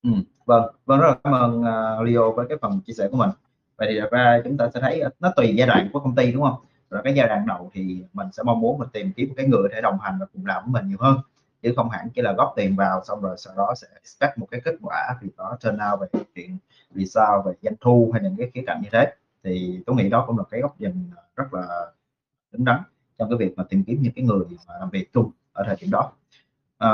Ừ, 0.04 0.10
vâng, 0.46 0.76
vâng, 0.86 1.00
rất 1.00 1.08
là 1.08 1.16
cảm 1.24 1.34
ơn, 1.34 1.64
à, 1.64 2.02
Leo 2.06 2.32
với 2.32 2.46
cái 2.50 2.58
phần 2.62 2.82
chia 2.86 2.94
sẻ 2.94 3.08
của 3.12 3.18
mình. 3.18 3.30
Vậy 3.78 3.88
thì 3.92 4.00
ra 4.12 4.42
chúng 4.44 4.58
ta 4.58 4.70
sẽ 4.74 4.80
thấy, 4.82 5.04
nó 5.20 5.34
tùy 5.36 5.56
giai 5.58 5.68
đoạn 5.68 5.90
của 5.94 6.00
công 6.00 6.16
ty, 6.16 6.32
đúng 6.32 6.44
không? 6.44 6.60
Rồi 6.90 7.02
cái 7.04 7.14
giai 7.16 7.28
đoạn 7.28 7.46
đầu 7.48 7.70
thì 7.74 8.04
mình 8.14 8.28
sẽ 8.32 8.44
mong 8.44 8.60
muốn 8.60 8.80
mình 8.80 8.90
tìm 8.94 9.12
kiếm 9.16 9.28
một 9.30 9.34
cái 9.38 9.46
người 9.48 9.70
để 9.72 9.82
đồng 9.82 9.98
hành 10.02 10.18
và 10.20 10.26
cùng 10.34 10.46
làm 10.46 10.64
với 10.64 10.82
mình 10.82 10.90
nhiều 10.90 10.98
hơn, 11.02 11.18
chứ 11.64 11.74
không 11.76 11.90
hẳn 11.90 12.10
chỉ 12.16 12.22
là 12.22 12.34
góp 12.34 12.54
tiền 12.56 12.76
vào 12.76 13.02
xong 13.04 13.22
rồi 13.22 13.36
sau 13.38 13.54
đó 13.58 13.74
sẽ 13.78 13.88
expect 13.94 14.38
một 14.38 14.48
cái 14.52 14.62
kết 14.66 14.76
quả 14.82 15.16
thì 15.22 15.28
có 15.38 15.58
turn 15.62 15.78
out 15.92 16.00
về 16.00 16.22
chuyện 16.36 16.58
vì 16.92 17.06
sao, 17.06 17.44
về 17.46 17.54
doanh 17.62 17.76
thu 17.82 18.12
hay 18.14 18.24
những 18.24 18.36
cái 18.38 18.52
khía 18.54 18.64
cạnh 18.68 18.82
như 18.84 18.90
thế. 18.92 19.14
Thì 19.44 19.84
tôi 19.86 19.96
nghĩ 19.96 20.10
đó 20.10 20.24
cũng 20.28 20.38
là 20.38 20.44
cái 20.52 20.62
góc 20.62 20.82
nhìn, 20.82 21.10
rất 21.36 21.54
là 21.54 21.92
đúng 22.52 22.66
đắn 22.66 22.82
trong 23.18 23.30
cái 23.30 23.38
việc 23.38 23.58
mà 23.58 23.64
tìm 23.70 23.84
kiếm 23.84 24.02
những 24.02 24.14
cái 24.16 24.26
người 24.26 24.46
mà 24.68 24.74
làm 24.80 24.90
việc 24.90 25.14
chung 25.14 25.32
ở 25.54 25.64
thời 25.68 25.76
điểm 25.82 25.92
đó. 25.92 26.12
à, 26.78 26.90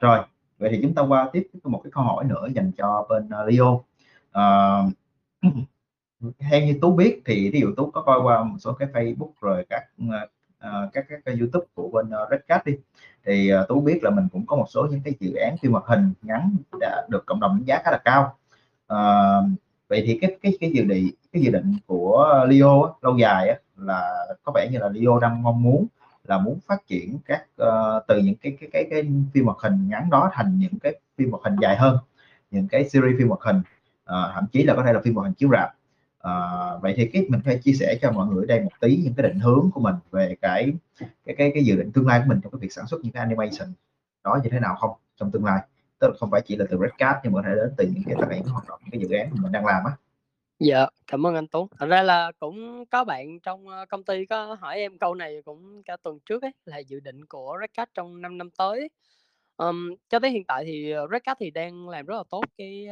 rồi, 0.00 0.18
vậy 0.58 0.70
thì 0.72 0.78
chúng 0.82 0.94
ta 0.94 1.02
qua 1.02 1.30
tiếp 1.32 1.48
một 1.64 1.80
cái 1.84 1.90
câu 1.90 2.04
hỏi 2.04 2.24
nữa 2.24 2.48
dành 2.54 2.72
cho 2.72 3.06
bên, 3.10 3.28
à, 3.30 3.42
Leo. 3.44 3.84
à, 4.32 4.42
theo 6.38 6.60
như 6.60 6.78
Tú 6.82 6.96
biết 6.96 7.22
thì 7.24 7.50
ví 7.50 7.60
dụ 7.60 7.74
Tú 7.76 7.90
có 7.90 8.02
coi 8.02 8.20
qua 8.22 8.44
một 8.44 8.56
số 8.58 8.72
cái 8.72 8.88
Facebook 8.92 9.30
rồi 9.40 9.66
các, 9.70 9.82
à, 10.10 10.26
Ờ, 10.62 10.88
các 10.92 11.04
các 11.08 11.24
kênh 11.24 11.38
YouTube 11.38 11.66
của 11.74 11.88
bên, 11.88 12.10
ờ, 12.10 12.28
ơ, 12.48 12.58
đi, 12.64 12.76
thì, 13.26 13.48
ờ, 13.48 13.66
Tú 13.68 13.80
biết 13.80 13.98
là 14.02 14.10
mình 14.10 14.28
cũng 14.32 14.46
có 14.46 14.56
một 14.56 14.66
số 14.68 14.86
những 14.90 15.00
cái 15.04 15.14
dự 15.20 15.34
án 15.34 15.56
phim 15.62 15.72
hoạt 15.72 15.84
hình 15.86 16.12
ngắn 16.22 16.56
đã 16.80 17.06
được 17.10 17.26
cộng 17.26 17.40
đồng 17.40 17.50
đánh 17.56 17.64
giá 17.64 17.80
khá 17.84 17.90
là 17.90 17.98
cao. 18.04 18.36
Ờ, 18.86 19.44
vậy 19.88 20.02
thì 20.06 20.18
cái 20.20 20.36
cái 20.42 20.56
cái 20.60 20.70
dự 20.72 20.84
định 20.84 21.10
cái 21.32 21.42
dự 21.42 21.50
định 21.50 21.76
của 21.86 22.46
Leo 22.48 22.82
á, 22.82 22.92
lâu 23.02 23.18
dài 23.18 23.48
á, 23.48 23.56
là 23.76 24.26
có 24.42 24.52
vẻ 24.54 24.68
như 24.72 24.78
là 24.78 24.88
Leo 24.88 25.18
đang 25.18 25.42
mong 25.42 25.62
muốn 25.62 25.86
là 26.24 26.38
muốn 26.38 26.58
phát 26.66 26.86
triển 26.88 27.18
các, 27.26 27.46
uh, 27.62 28.02
từ 28.08 28.18
những 28.18 28.34
cái 28.42 28.56
cái 28.60 28.68
cái 28.72 28.86
cái 28.90 29.02
phim 29.34 29.44
hoạt 29.44 29.58
hình 29.60 29.88
ngắn 29.88 30.10
đó 30.10 30.30
thành 30.32 30.58
những 30.58 30.78
cái 30.82 31.00
phim 31.18 31.30
hoạt 31.30 31.42
hình 31.44 31.56
dài 31.62 31.76
hơn, 31.76 31.98
những 32.50 32.68
cái 32.68 32.88
series 32.88 33.18
phim 33.18 33.28
hoạt 33.28 33.40
hình, 33.40 33.56
uh, 33.56 34.34
thậm 34.34 34.46
chí 34.52 34.62
là 34.62 34.74
có 34.74 34.82
thể 34.86 34.92
là 34.92 35.00
phim 35.04 35.14
hoạt 35.14 35.24
hình 35.26 35.34
chiếu 35.34 35.50
rạp 35.52 35.70
à, 36.22 36.32
vậy 36.82 36.94
thì 36.96 37.06
cái 37.12 37.26
mình 37.28 37.40
phải 37.44 37.58
chia 37.58 37.72
sẻ 37.72 37.98
cho 38.02 38.12
mọi 38.12 38.26
người 38.26 38.44
ở 38.44 38.46
đây 38.46 38.60
một 38.60 38.70
tí 38.80 38.96
những 38.96 39.14
cái 39.16 39.28
định 39.28 39.38
hướng 39.40 39.70
của 39.74 39.80
mình 39.80 39.94
về 40.10 40.36
cái 40.42 40.72
cái 41.26 41.36
cái 41.38 41.50
cái 41.54 41.64
dự 41.64 41.76
định 41.76 41.92
tương 41.92 42.06
lai 42.06 42.20
của 42.20 42.24
mình 42.28 42.40
trong 42.42 42.52
cái 42.52 42.58
việc 42.58 42.72
sản 42.72 42.86
xuất 42.86 43.00
những 43.02 43.12
cái 43.12 43.20
animation 43.20 43.74
đó 44.24 44.40
như 44.44 44.50
thế 44.52 44.60
nào 44.60 44.76
không 44.76 44.90
trong 45.16 45.30
tương 45.30 45.44
lai? 45.44 45.60
Tức 45.98 46.08
là 46.08 46.14
không 46.20 46.30
phải 46.30 46.40
chỉ 46.46 46.56
là 46.56 46.64
từ 46.70 46.78
Redcat 46.80 47.16
nhưng 47.24 47.32
mà 47.32 47.42
có 47.42 47.48
thể 47.48 47.54
đến 47.54 47.74
từ 47.76 47.84
những 47.94 48.02
cái 48.06 48.16
tài 48.20 48.38
những 48.40 48.48
hoạt 48.48 48.68
động, 48.68 48.80
những 48.82 48.90
cái 48.90 49.08
dự 49.08 49.16
án 49.16 49.30
mà 49.30 49.36
mình 49.42 49.52
đang 49.52 49.66
làm 49.66 49.84
á. 49.84 49.92
Dạ, 50.58 50.86
cảm 51.06 51.26
ơn 51.26 51.34
anh 51.34 51.46
Tuấn 51.46 51.66
Thật 51.78 51.86
ra 51.86 52.02
là 52.02 52.32
cũng 52.38 52.84
có 52.90 53.04
bạn 53.04 53.40
trong, 53.40 53.68
ờ, 53.68 53.86
công 53.88 54.04
ty 54.04 54.26
có 54.26 54.56
hỏi 54.60 54.76
em 54.76 54.98
câu 54.98 55.14
này 55.14 55.42
cũng 55.44 55.82
cả 55.82 55.96
tuần 56.02 56.18
trước 56.26 56.42
ấy, 56.42 56.52
là 56.64 56.78
dự 56.78 57.00
định 57.00 57.24
của 57.24 57.56
Redcat 57.60 57.88
trong 57.94 58.22
5 58.22 58.38
năm 58.38 58.50
tới 58.58 58.88
um, 59.56 59.94
cho 60.08 60.18
tới 60.18 60.30
hiện 60.30 60.44
tại 60.48 60.64
thì, 60.66 60.90
ờ, 60.90 61.06
Redcat 61.12 61.36
thì 61.40 61.50
đang 61.50 61.88
làm 61.88 62.06
rất 62.06 62.16
là 62.16 62.22
tốt 62.30 62.44
cái, 62.58 62.86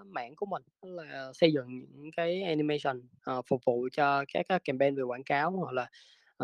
uh, 0.00 0.06
mảng 0.06 0.36
của 0.36 0.46
mình, 0.46 0.62
là 0.82 1.30
xây 1.34 1.52
dựng 1.52 1.68
những 1.94 2.10
cái 2.16 2.42
animation, 2.42 2.98
uh, 3.38 3.44
phục 3.48 3.60
vụ 3.66 3.88
cho 3.92 4.24
các 4.34 4.46
cái 4.48 4.58
campaign 4.64 4.94
về 4.96 5.02
quảng 5.02 5.24
cáo 5.24 5.50
hoặc 5.50 5.72
là, 5.72 5.88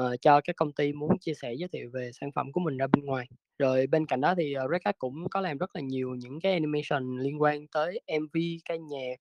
uh, 0.01 0.21
cho 0.21 0.41
các 0.45 0.57
công 0.57 0.73
ty 0.73 0.93
muốn 0.93 1.19
chia 1.21 1.35
sẻ 1.35 1.55
giới 1.55 1.69
thiệu 1.73 1.91
về 1.95 2.11
sản 2.21 2.31
phẩm 2.33 2.53
của 2.53 2.61
mình 2.61 2.77
ra 2.77 2.87
bên 2.87 3.05
ngoài. 3.05 3.27
Rồi 3.59 3.87
bên 3.87 4.07
cạnh 4.07 4.21
đó 4.21 4.35
thì, 4.39 4.55
uh, 4.65 4.71
Red 4.73 4.83
cũng 4.99 5.27
có 5.31 5.41
làm 5.41 5.59
rất 5.59 5.71
là 5.77 5.81
nhiều 5.83 6.15
những 6.19 6.41
cái 6.41 6.53
animation 6.53 7.19
liên 7.21 7.43
quan 7.43 7.67
tới 7.69 8.01
MV, 8.07 8.37
ca 8.65 8.77
nhạc 8.77 9.17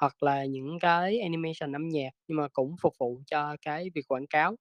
hoặc 0.00 0.22
là 0.22 0.44
những 0.44 0.78
cái 0.80 1.20
animation 1.20 1.72
âm 1.76 1.88
nhạc, 1.88 2.10
nhưng 2.28 2.38
mà 2.38 2.48
cũng 2.52 2.76
phục 2.82 2.94
vụ 3.00 3.20
cho 3.26 3.56
cái 3.62 3.90
việc 3.94 4.08
quảng 4.08 4.26
cáo. 4.26 4.56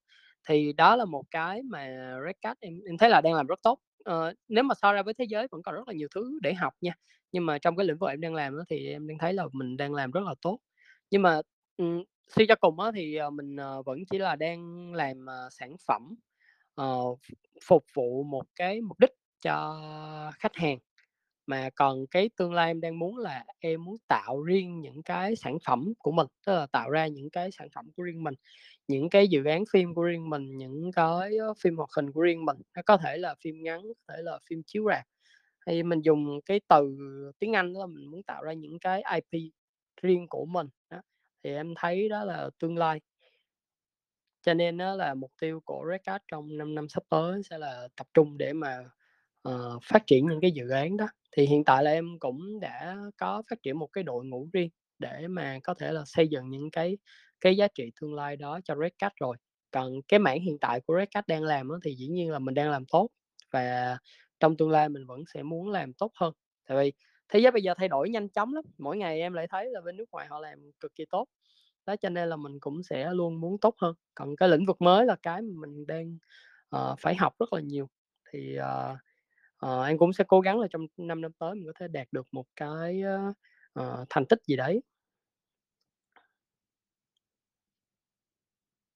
Thì 0.50 0.74
đó 0.74 0.96
là 0.96 1.06
một 1.06 1.24
cái 1.32 1.62
mà 1.64 1.88
Redcat 2.26 2.58
em 2.62 2.82
em 2.88 2.98
thấy 2.98 3.10
là 3.10 3.22
đang 3.22 3.34
làm 3.34 3.48
rất 3.48 3.60
tốt. 3.64 3.80
Ờ, 4.06 4.34
nếu 4.48 4.64
mà 4.64 4.76
so 4.82 4.94
ra 4.94 5.04
với 5.04 5.14
thế 5.14 5.26
giới 5.30 5.48
vẫn 5.52 5.62
còn 5.64 5.76
rất 5.76 5.88
là 5.88 5.94
nhiều 5.94 6.08
thứ 6.16 6.40
để 6.42 6.54
học 6.54 6.74
nha, 6.82 6.94
nhưng 7.32 7.46
mà 7.46 7.58
trong 7.60 7.76
cái 7.76 7.86
lĩnh 7.86 7.98
vực 7.98 8.10
em 8.10 8.22
đang 8.22 8.34
làm 8.36 8.58
đó, 8.58 8.64
thì 8.70 8.88
em 8.88 9.08
đang 9.08 9.18
thấy 9.18 9.34
là 9.34 9.46
mình 9.54 9.78
đang 9.78 9.94
làm 9.94 10.12
rất 10.12 10.22
là 10.24 10.36
tốt. 10.42 10.60
Nhưng 11.12 11.22
mà, 11.22 11.42
um, 11.78 12.04
suy 12.36 12.46
cho 12.48 12.56
cùng 12.56 12.78
đó, 12.78 12.92
thì, 12.96 13.18
uh, 13.28 13.34
mình, 13.34 13.56
uh, 13.80 13.86
vẫn 13.86 14.00
chỉ 14.12 14.18
là 14.18 14.36
đang 14.36 14.94
làm, 14.94 15.18
uh, 15.26 15.54
sản 15.54 15.76
phẩm, 15.88 16.16
uh, 16.82 17.20
phục 17.68 17.86
vụ 17.96 18.24
một 18.24 18.44
cái 18.56 18.82
mục 18.82 19.00
đích 19.00 19.12
cho 19.42 19.82
khách 20.40 20.56
hàng. 20.56 20.78
Mà 21.48 21.70
còn 21.76 22.08
cái 22.12 22.30
tương 22.38 22.54
lai 22.54 22.68
em 22.72 22.82
đang 22.82 23.00
muốn 23.00 23.18
là 23.18 23.46
em 23.60 23.86
muốn 23.86 23.98
tạo 24.08 24.42
riêng 24.44 24.82
những 24.82 25.04
cái 25.04 25.36
sản 25.36 25.58
phẩm 25.68 25.94
của 26.00 26.12
mình, 26.12 26.28
tức 26.46 26.54
là 26.56 26.66
tạo 26.68 26.90
ra 26.90 27.08
những 27.08 27.30
cái 27.32 27.52
sản 27.52 27.68
phẩm 27.76 27.86
của 27.98 28.04
riêng 28.04 28.24
mình, 28.24 28.34
những 28.88 29.10
cái 29.10 29.28
dự 29.28 29.44
án 29.46 29.64
phim 29.74 29.94
của 29.96 30.04
riêng 30.04 30.30
mình, 30.30 30.58
những 30.58 30.92
cái, 30.96 31.32
phim 31.64 31.78
hoạt 31.78 31.90
hình 31.98 32.12
của 32.12 32.22
riêng 32.22 32.46
mình. 32.46 32.58
Nó 32.76 32.82
có 32.86 32.98
thể 32.98 33.18
là 33.18 33.36
phim 33.44 33.64
ngắn, 33.64 33.82
có 34.08 34.14
thể 34.16 34.22
là 34.24 34.40
phim 34.50 34.64
chiếu 34.68 34.86
rạp, 34.90 35.04
hay 35.68 35.84
mình 35.84 36.02
dùng 36.02 36.40
cái 36.46 36.62
từ 36.70 36.98
tiếng 37.40 37.54
Anh 37.54 37.74
là 37.74 37.86
mình 37.86 38.06
muốn 38.12 38.24
tạo 38.24 38.44
ra 38.44 38.54
những 38.54 38.80
cái 38.80 39.04
IP 39.16 39.52
riêng 40.02 40.28
của 40.30 40.46
mình, 40.46 40.68
đó, 40.90 41.02
thì 41.44 41.52
em 41.56 41.74
thấy 41.78 42.10
đó 42.10 42.24
là 42.26 42.50
tương 42.60 42.78
lai. 42.78 43.02
Cho 44.44 44.54
nên 44.54 44.78
đó 44.78 44.96
là 44.96 45.14
mục 45.14 45.32
tiêu 45.42 45.62
của 45.66 45.86
Red 45.92 46.02
Card 46.04 46.24
trong 46.32 46.58
5 46.58 46.76
năm 46.76 46.90
sắp 46.90 47.04
tới 47.10 47.42
sẽ 47.50 47.58
là 47.58 47.88
tập 47.96 48.08
trung 48.14 48.38
để 48.38 48.54
mà, 48.54 48.78
uh, 49.50 49.84
phát 49.84 50.04
triển 50.08 50.28
những 50.28 50.42
cái 50.42 50.52
dự 50.52 50.70
án 50.70 50.98
đó. 50.98 51.08
Thì 51.38 51.46
hiện 51.46 51.64
tại 51.66 51.84
là 51.84 51.92
em 51.92 52.20
cũng 52.20 52.60
đã 52.60 52.98
có 53.18 53.44
phát 53.50 53.64
triển 53.64 53.80
một 53.80 53.88
cái 53.94 54.04
đội 54.04 54.26
ngũ 54.26 54.50
riêng 54.54 54.70
để 55.00 55.28
mà 55.28 55.60
có 55.64 55.74
thể 55.74 55.92
là 55.92 56.04
xây 56.06 56.28
dựng 56.28 56.50
những 56.50 56.72
cái 56.72 56.98
cái 57.44 57.58
giá 57.58 57.68
trị 57.68 57.92
tương 58.02 58.14
lai 58.14 58.38
đó 58.38 58.60
cho 58.64 58.76
Redcat 58.76 59.14
rồi. 59.16 59.38
Còn 59.72 60.02
cái 60.08 60.20
mảng 60.20 60.42
hiện 60.42 60.58
tại 60.62 60.82
của 60.82 60.96
Redcat 60.98 61.28
đang 61.28 61.44
làm 61.44 61.70
đó, 61.70 61.80
thì 61.84 61.96
dĩ 61.96 62.08
nhiên 62.08 62.32
là 62.32 62.40
mình 62.40 62.54
đang 62.56 62.72
làm 62.72 62.86
tốt 62.86 63.10
và 63.52 63.98
trong 64.40 64.58
tương 64.58 64.70
lai 64.72 64.90
mình 64.90 65.06
vẫn 65.06 65.24
sẽ 65.34 65.44
muốn 65.44 65.70
làm 65.72 65.94
tốt 65.94 66.12
hơn. 66.16 66.34
Tại 66.68 66.78
vì 66.78 66.94
thế 67.30 67.40
giới 67.40 67.52
bây 67.52 67.64
giờ 67.64 67.74
thay 67.78 67.88
đổi 67.88 68.10
nhanh 68.10 68.30
chóng 68.30 68.54
lắm, 68.54 68.64
mỗi 68.78 68.98
ngày 68.98 69.20
em 69.22 69.34
lại 69.34 69.48
thấy 69.50 69.70
là 69.72 69.82
bên 69.82 69.98
nước 69.98 70.06
ngoài 70.12 70.28
họ 70.28 70.40
làm 70.40 70.72
cực 70.80 70.96
kỳ 70.96 71.06
tốt. 71.10 71.28
đó 71.86 71.96
cho 71.96 72.10
nên 72.10 72.30
là 72.30 72.36
mình 72.36 72.60
cũng 72.60 72.84
sẽ 72.84 73.14
luôn 73.14 73.42
muốn 73.42 73.60
tốt 73.60 73.76
hơn 73.82 73.96
còn 74.16 74.36
cái 74.36 74.50
lĩnh 74.50 74.66
vực 74.66 74.82
mới 74.82 75.06
là 75.06 75.16
cái 75.24 75.42
mà 75.42 75.62
mình 75.62 75.88
đang 75.88 76.18
uh, 76.76 77.00
phải 77.00 77.16
học 77.16 77.34
rất 77.40 77.54
là 77.54 77.62
nhiều 77.62 77.90
thì 78.34 78.58
uh, 78.60 78.98
uh, 79.66 79.84
anh 79.84 79.98
cũng 79.98 80.14
sẽ 80.14 80.24
cố 80.28 80.42
gắng 80.42 80.60
là 80.60 80.68
trong 80.72 80.88
5 80.98 81.22
năm 81.22 81.32
tới 81.40 81.56
mình 81.56 81.66
có 81.68 81.74
thể 81.80 81.88
đạt 81.88 82.08
được 82.12 82.28
một 82.32 82.46
cái 82.56 83.04
uh, 83.80 84.08
thành 84.10 84.26
tích 84.26 84.40
gì 84.48 84.56
đấy 84.56 84.82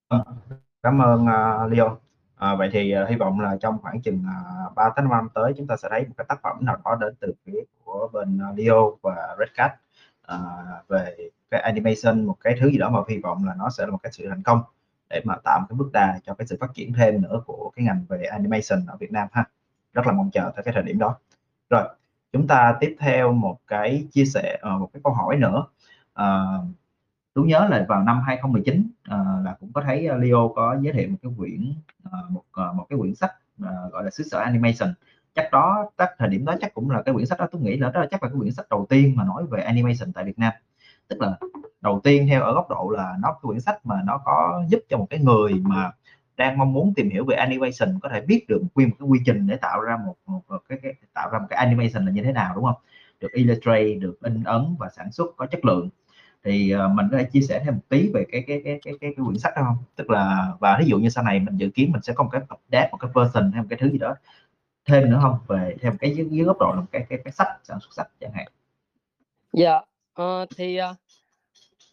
Vâng, 0.09 0.21
cảm 0.83 1.01
ơn 1.01 1.27
à, 1.27 1.63
uh, 1.65 1.71
Leo. 1.71 1.97
À, 2.35 2.55
vậy 2.55 2.69
thì 2.73 2.95
uh, 3.03 3.09
hy 3.09 3.15
vọng 3.15 3.39
là 3.39 3.57
trong 3.61 3.77
khoảng 3.81 4.01
chừng 4.01 4.23
à, 4.27 4.37
uh, 4.67 4.75
3 4.75 4.89
tới 4.95 5.03
5 5.03 5.11
năm 5.11 5.29
tới 5.33 5.53
chúng 5.57 5.67
ta 5.67 5.75
sẽ 5.77 5.87
thấy 5.91 6.05
một 6.07 6.13
cái 6.17 6.25
tác 6.29 6.41
phẩm 6.43 6.57
nào 6.65 6.77
đó 6.85 6.95
đến 7.01 7.13
từ 7.19 7.33
phía 7.45 7.59
của 7.83 8.09
bên 8.13 8.39
uh, 8.51 8.57
Leo 8.59 8.97
và 9.01 9.35
Red 9.39 9.49
Cat 9.55 9.71
uh, 10.33 10.87
về 10.87 11.17
cái 11.51 11.61
animation 11.61 12.25
một 12.25 12.35
cái 12.41 12.55
thứ 12.59 12.69
gì 12.71 12.77
đó 12.77 12.89
mà 12.89 12.99
hy 13.09 13.17
vọng 13.17 13.45
là 13.45 13.53
nó 13.57 13.69
sẽ 13.69 13.85
là 13.85 13.91
một 13.91 13.97
cái 14.03 14.11
sự 14.11 14.27
thành 14.29 14.43
công 14.43 14.61
để 15.09 15.21
mà 15.25 15.35
tạo 15.43 15.59
một 15.59 15.65
cái 15.69 15.75
bước 15.77 15.89
đà 15.93 16.19
cho 16.23 16.33
cái 16.33 16.47
sự 16.47 16.57
phát 16.59 16.73
triển 16.73 16.93
thêm 16.93 17.21
nữa 17.21 17.41
của 17.45 17.71
cái 17.75 17.85
ngành 17.85 18.05
về 18.09 18.23
animation 18.23 18.85
ở 18.87 18.97
Việt 18.99 19.11
Nam 19.11 19.27
ha. 19.31 19.45
Rất 19.93 20.07
là 20.07 20.13
mong 20.13 20.29
chờ 20.31 20.51
tới 20.55 20.63
cái 20.63 20.73
thời 20.73 20.83
điểm 20.83 20.99
đó. 20.99 21.17
Rồi 21.69 21.83
chúng 22.31 22.47
ta 22.47 22.77
tiếp 22.79 22.95
theo 22.99 23.31
một 23.31 23.57
cái 23.67 24.07
chia 24.11 24.25
sẻ 24.25 24.59
uh, 24.75 24.81
một 24.81 24.89
cái 24.93 25.01
câu 25.03 25.13
hỏi 25.13 25.37
nữa. 25.37 25.65
Uh, 26.21 26.65
Tú 27.37 27.43
nhớ 27.43 27.67
là 27.69 27.85
vào 27.89 28.03
năm 28.03 28.21
2019 28.25 28.87
à, 29.03 29.17
ờ, 29.17 29.41
là 29.45 29.55
cũng 29.59 29.73
có 29.73 29.81
thấy 29.81 30.07
ờ, 30.07 30.17
Leo 30.17 30.53
có 30.55 30.77
giới 30.81 30.93
thiệu 30.93 31.09
một 31.09 31.17
cái 31.21 31.31
quyển 31.37 31.73
à, 32.11 32.19
một 32.29 32.43
một 32.75 32.85
cái 32.89 32.99
quyển 32.99 33.15
sách 33.15 33.31
à, 33.63 33.71
gọi 33.91 34.03
là 34.03 34.09
xứ 34.09 34.23
sở 34.23 34.39
animation. 34.39 34.93
Chắc 35.35 35.51
đó 35.51 35.89
chắc 35.97 36.09
thời 36.17 36.29
điểm 36.29 36.45
đó 36.45 36.55
chắc 36.61 36.73
cũng 36.73 36.89
là 36.89 37.01
cái 37.01 37.13
quyển 37.13 37.25
sách 37.25 37.39
đó 37.39 37.47
tôi 37.51 37.61
nghĩ 37.61 37.77
là 37.77 37.91
đó 37.91 38.05
chắc 38.11 38.23
là 38.23 38.29
cái 38.29 38.39
quyển 38.39 38.51
sách 38.51 38.65
đầu 38.69 38.85
tiên 38.89 39.13
mà 39.15 39.23
nói 39.23 39.45
về 39.45 39.61
animation 39.61 40.13
tại 40.13 40.23
Việt 40.23 40.39
Nam. 40.39 40.53
Tức 41.07 41.21
là 41.21 41.37
đầu 41.81 41.99
tiên 42.03 42.27
theo 42.27 42.43
ở 42.43 42.53
góc 42.53 42.69
độ 42.69 42.89
là 42.89 43.15
nó 43.19 43.31
cái 43.31 43.39
quyển 43.41 43.59
sách 43.59 43.85
mà 43.85 44.01
nó 44.05 44.21
có 44.25 44.63
giúp 44.67 44.79
cho 44.89 44.97
một 44.97 45.07
cái 45.09 45.19
người 45.19 45.53
mà 45.53 45.91
đang 46.37 46.57
mong 46.57 46.73
muốn 46.73 46.93
tìm 46.93 47.09
hiểu 47.09 47.25
về 47.25 47.35
animation 47.35 47.99
có 48.01 48.09
thể 48.09 48.21
biết 48.21 48.45
được 48.47 48.61
nguyên 48.75 48.89
một 48.89 48.95
cái 48.99 49.07
quy 49.07 49.19
trình 49.25 49.47
để 49.47 49.57
tạo 49.57 49.81
ra 49.81 49.97
một, 50.05 50.15
một, 50.25 50.41
một 50.47 50.61
cái, 50.69 50.79
cái 50.81 50.93
tạo 51.13 51.29
ra 51.29 51.39
một 51.39 51.47
cái 51.49 51.57
animation 51.57 52.05
là 52.05 52.11
như 52.11 52.23
thế 52.23 52.31
nào 52.31 52.55
đúng 52.55 52.65
không? 52.65 52.81
Được 53.19 53.31
illustrate 53.31 53.93
được 53.93 54.17
in 54.21 54.43
ấn 54.43 54.75
và 54.79 54.89
sản 54.89 55.11
xuất 55.11 55.27
có 55.37 55.45
chất 55.45 55.65
lượng 55.65 55.89
thì 56.47 56.75
uh, 56.75 56.91
mình 56.93 57.05
có 57.11 57.17
thể 57.17 57.23
chia 57.33 57.41
sẻ 57.41 57.61
thêm 57.65 57.73
một 57.73 57.81
tí 57.89 58.09
về 58.13 58.25
cái 58.31 58.43
cái 58.47 58.61
cái 58.65 58.79
cái 58.83 58.93
cái, 59.01 59.13
cái 59.15 59.25
quyển 59.25 59.39
sách 59.39 59.53
đó 59.55 59.61
không 59.65 59.77
tức 59.95 60.09
là 60.09 60.53
và 60.59 60.77
ví 60.79 60.85
dụ 60.87 60.97
như 60.97 61.09
sau 61.09 61.23
này 61.23 61.39
mình 61.39 61.57
dự 61.57 61.69
kiến 61.69 61.91
mình 61.91 62.01
sẽ 62.01 62.13
có 62.13 62.23
một 62.23 62.29
cái 62.33 62.41
update 62.41 62.89
một 62.91 62.97
cái 62.97 63.11
version 63.15 63.51
hay 63.51 63.61
một 63.61 63.67
cái 63.69 63.79
thứ 63.81 63.91
gì 63.91 63.97
đó 63.97 64.15
thêm 64.85 65.09
nữa 65.09 65.19
không 65.21 65.37
về 65.47 65.75
thêm 65.81 65.97
cái 65.97 66.15
dưới, 66.15 66.27
dưới 66.29 66.45
góc 66.45 66.57
độ 66.59 66.71
là 66.73 66.79
một 66.81 66.87
cái 66.91 67.05
cái 67.09 67.19
cái 67.23 67.31
sách 67.31 67.47
sản 67.63 67.79
xuất 67.79 67.93
sách 67.93 68.07
chẳng 68.19 68.31
hạn 68.33 68.47
dạ 69.53 69.71
yeah. 69.71 70.43
uh, 70.43 70.49
thì 70.57 70.79
uh, 70.91 70.95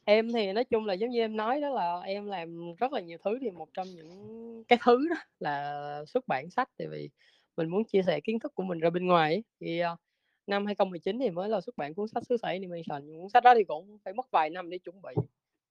em 0.05 0.33
thì 0.33 0.53
nói 0.53 0.65
chung 0.65 0.87
là 0.87 0.95
giống 0.95 1.11
như 1.11 1.21
em 1.21 1.37
nói 1.37 1.61
đó 1.61 1.69
là 1.69 2.01
em 2.01 2.27
làm 2.27 2.75
rất 2.75 2.93
là 2.93 3.01
nhiều 3.01 3.19
thứ 3.25 3.39
thì 3.41 3.51
một 3.51 3.69
trong 3.75 3.87
những 3.87 4.65
cái 4.69 4.79
thứ 4.85 5.09
đó 5.09 5.17
là 5.41 6.05
xuất 6.07 6.29
bản 6.29 6.51
sách 6.51 6.69
tại 6.79 6.89
vì 6.89 7.11
mình 7.57 7.69
muốn 7.69 7.85
chia 7.85 8.03
sẻ 8.07 8.21
kiến 8.21 8.39
thức 8.39 8.55
của 8.55 8.63
mình 8.63 8.81
ra 8.81 8.91
bên 8.91 9.07
ngoài 9.07 9.33
ấy. 9.33 9.45
thì 9.61 9.83
uh, 9.93 9.99
năm 10.47 10.67
2019 10.67 11.19
thì 11.19 11.31
mới 11.31 11.49
là 11.49 11.61
xuất 11.61 11.77
bản 11.77 11.95
cuốn 11.95 12.09
sách 12.09 12.23
xứ 12.29 12.37
sở 12.37 12.49
animation. 12.49 13.21
Cuốn 13.21 13.29
sách 13.29 13.45
đó 13.45 13.55
thì 13.57 13.65
cũng 13.65 13.99
phải 14.05 14.15
mất 14.15 14.31
vài 14.31 14.51
năm 14.51 14.71
để 14.71 14.79
chuẩn 14.79 15.03
bị. 15.03 15.15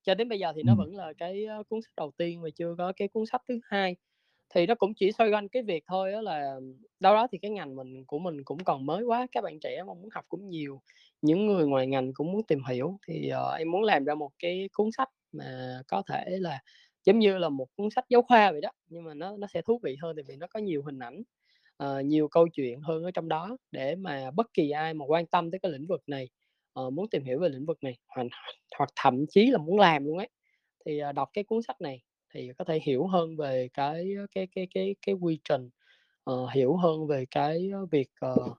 Cho 0.04 0.16
đến 0.16 0.30
bây 0.30 0.40
giờ 0.40 0.54
thì 0.56 0.64
nó 0.64 0.76
vẫn 0.78 0.96
là 0.96 1.14
cái 1.18 1.48
cuốn 1.70 1.82
sách 1.82 1.94
đầu 1.98 2.12
tiên 2.18 2.42
và 2.42 2.50
chưa 2.56 2.76
có 2.78 2.94
cái 2.96 3.08
cuốn 3.08 3.26
sách 3.32 3.42
thứ 3.48 3.60
hai. 3.64 3.96
Thì 4.50 4.66
nó 4.66 4.76
cũng 4.76 4.94
chỉ 4.94 5.12
xoay 5.12 5.32
quanh 5.32 5.48
cái 5.50 5.64
việc 5.64 5.84
thôi 5.88 6.12
đó 6.12 6.22
là 6.22 6.60
đâu 7.00 7.16
đó 7.16 7.28
thì 7.32 7.38
cái 7.38 7.52
ngành 7.52 7.76
mình 7.76 8.06
của 8.06 8.20
mình 8.20 8.44
cũng 8.44 8.58
còn 8.64 8.86
mới 8.86 9.04
quá 9.04 9.28
các 9.32 9.44
bạn 9.44 9.60
trẻ 9.60 9.84
mong 9.84 10.02
muốn 10.02 10.10
học 10.14 10.26
cũng 10.30 10.50
nhiều 10.50 10.82
những 11.22 11.46
người 11.46 11.66
ngoài 11.68 11.88
ngành 11.88 12.14
cũng 12.14 12.32
muốn 12.32 12.44
tìm 12.44 12.60
hiểu. 12.70 12.98
Thì 13.08 13.32
uh, 13.34 13.60
em 13.60 13.72
muốn 13.72 13.84
làm 13.84 14.06
ra 14.06 14.16
một 14.16 14.32
cái 14.40 14.70
cuốn 14.74 14.90
sách 14.98 15.10
mà 15.32 15.80
có 15.88 16.04
thể 16.08 16.26
là 16.28 16.60
giống 17.06 17.20
như 17.20 17.38
là 17.38 17.50
một 17.50 17.68
cuốn 17.76 17.90
sách 17.90 18.06
giáo 18.10 18.22
khoa 18.22 18.52
vậy 18.52 18.62
đó 18.62 18.70
nhưng 18.88 19.04
mà 19.04 19.14
nó 19.14 19.38
nó 19.38 19.48
sẽ 19.54 19.62
thú 19.62 19.80
vị 19.84 19.98
hơn 20.02 20.16
tại 20.16 20.24
vì 20.28 20.36
nó 20.36 20.48
có 20.48 20.60
nhiều 20.60 20.84
hình 20.84 21.00
ảnh 21.00 21.24
uh, 21.84 22.06
nhiều 22.06 22.28
câu 22.28 22.48
chuyện 22.48 22.82
hơn 22.82 23.04
ở 23.04 23.12
trong 23.12 23.30
đó 23.30 23.58
để 23.72 23.96
mà 23.96 24.32
bất 24.32 24.54
kỳ 24.54 24.70
ai 24.70 24.94
mà 24.94 25.06
quan 25.06 25.26
tâm 25.26 25.52
tới 25.52 25.60
cái 25.60 25.72
lĩnh 25.72 25.88
vực 25.88 26.04
này 26.08 26.30
uh, 26.80 26.94
muốn 26.94 27.10
tìm 27.10 27.24
hiểu 27.24 27.40
về 27.40 27.50
lĩnh 27.50 27.66
vực 27.66 27.84
này 27.84 27.98
hoặc 28.08 28.28
hoặc 28.78 28.90
thậm 28.96 29.26
chí 29.30 29.46
là 29.48 29.58
muốn 29.58 29.80
làm 29.80 30.06
luôn 30.06 30.18
ấy. 30.18 30.30
Thì 30.86 31.02
uh, 31.10 31.16
đọc 31.16 31.30
cái 31.34 31.44
cuốn 31.44 31.62
sách 31.62 31.82
này 31.82 32.02
thì 32.34 32.52
có 32.58 32.66
thể 32.66 32.80
hiểu 32.84 33.08
hơn 33.08 33.38
về 33.38 33.68
cái 33.74 34.16
cái 34.36 34.48
cái 34.56 34.68
cái 34.74 34.96
cái 35.06 35.16
quy 35.16 35.40
trình 35.44 35.70
uh, 36.32 36.50
hiểu 36.54 36.76
hơn 36.76 37.08
về 37.08 37.26
cái 37.32 37.70
việc 37.92 38.10
uh, 38.26 38.58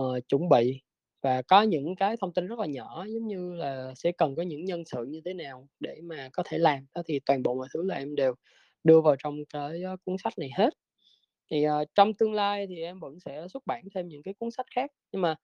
uh, 0.00 0.28
chuẩn 0.28 0.48
bị 0.48 0.80
và 1.22 1.42
có 1.42 1.62
những 1.62 1.96
cái 1.96 2.16
thông 2.20 2.32
tin 2.32 2.46
rất 2.46 2.58
là 2.58 2.66
nhỏ 2.66 3.04
giống 3.08 3.26
như 3.26 3.54
là 3.54 3.92
sẽ 3.96 4.12
cần 4.12 4.34
có 4.36 4.42
những 4.42 4.64
nhân 4.64 4.84
sự 4.84 5.04
như 5.04 5.20
thế 5.24 5.34
nào 5.34 5.68
để 5.80 6.00
mà 6.02 6.28
có 6.32 6.42
thể 6.46 6.58
làm. 6.58 6.86
Đó 6.94 7.02
thì 7.06 7.20
toàn 7.26 7.42
bộ 7.42 7.54
mọi 7.54 7.68
thứ 7.74 7.82
là 7.82 7.94
em 7.94 8.14
đều 8.14 8.34
đưa 8.84 9.00
vào 9.00 9.16
trong 9.18 9.44
cái 9.52 9.82
cuốn 10.04 10.16
sách 10.24 10.38
này 10.38 10.50
hết 10.56 10.70
thì 11.50 11.66
uh, 11.68 11.88
trong 11.94 12.14
tương 12.14 12.32
lai 12.32 12.66
thì 12.66 12.82
em 12.82 13.00
vẫn 13.00 13.20
sẽ 13.20 13.48
xuất 13.48 13.66
bản 13.66 13.84
thêm 13.94 14.08
những 14.08 14.22
cái 14.22 14.34
cuốn 14.34 14.50
sách 14.50 14.66
khác 14.74 14.90
nhưng 15.12 15.22
mà 15.22 15.34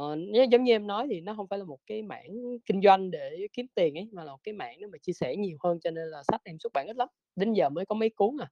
uh, 0.00 0.18
giống 0.50 0.64
như 0.64 0.72
em 0.72 0.86
nói 0.86 1.06
thì 1.10 1.20
nó 1.20 1.34
không 1.34 1.46
phải 1.48 1.58
là 1.58 1.64
một 1.64 1.78
cái 1.86 2.02
mảng 2.02 2.58
kinh 2.66 2.82
doanh 2.82 3.10
để 3.10 3.46
kiếm 3.52 3.66
tiền 3.74 3.98
ấy 3.98 4.08
mà 4.12 4.24
là 4.24 4.32
một 4.32 4.38
cái 4.42 4.52
mảng 4.54 4.80
để 4.80 4.86
mà 4.86 4.98
chia 4.98 5.12
sẻ 5.12 5.36
nhiều 5.36 5.58
hơn 5.64 5.80
cho 5.80 5.90
nên 5.90 6.08
là 6.08 6.22
sách 6.22 6.40
em 6.44 6.58
xuất 6.58 6.72
bản 6.72 6.86
ít 6.86 6.96
lắm 6.96 7.08
đến 7.36 7.52
giờ 7.52 7.68
mới 7.68 7.86
có 7.86 7.94
mấy 7.94 8.10
cuốn 8.10 8.36
à. 8.40 8.48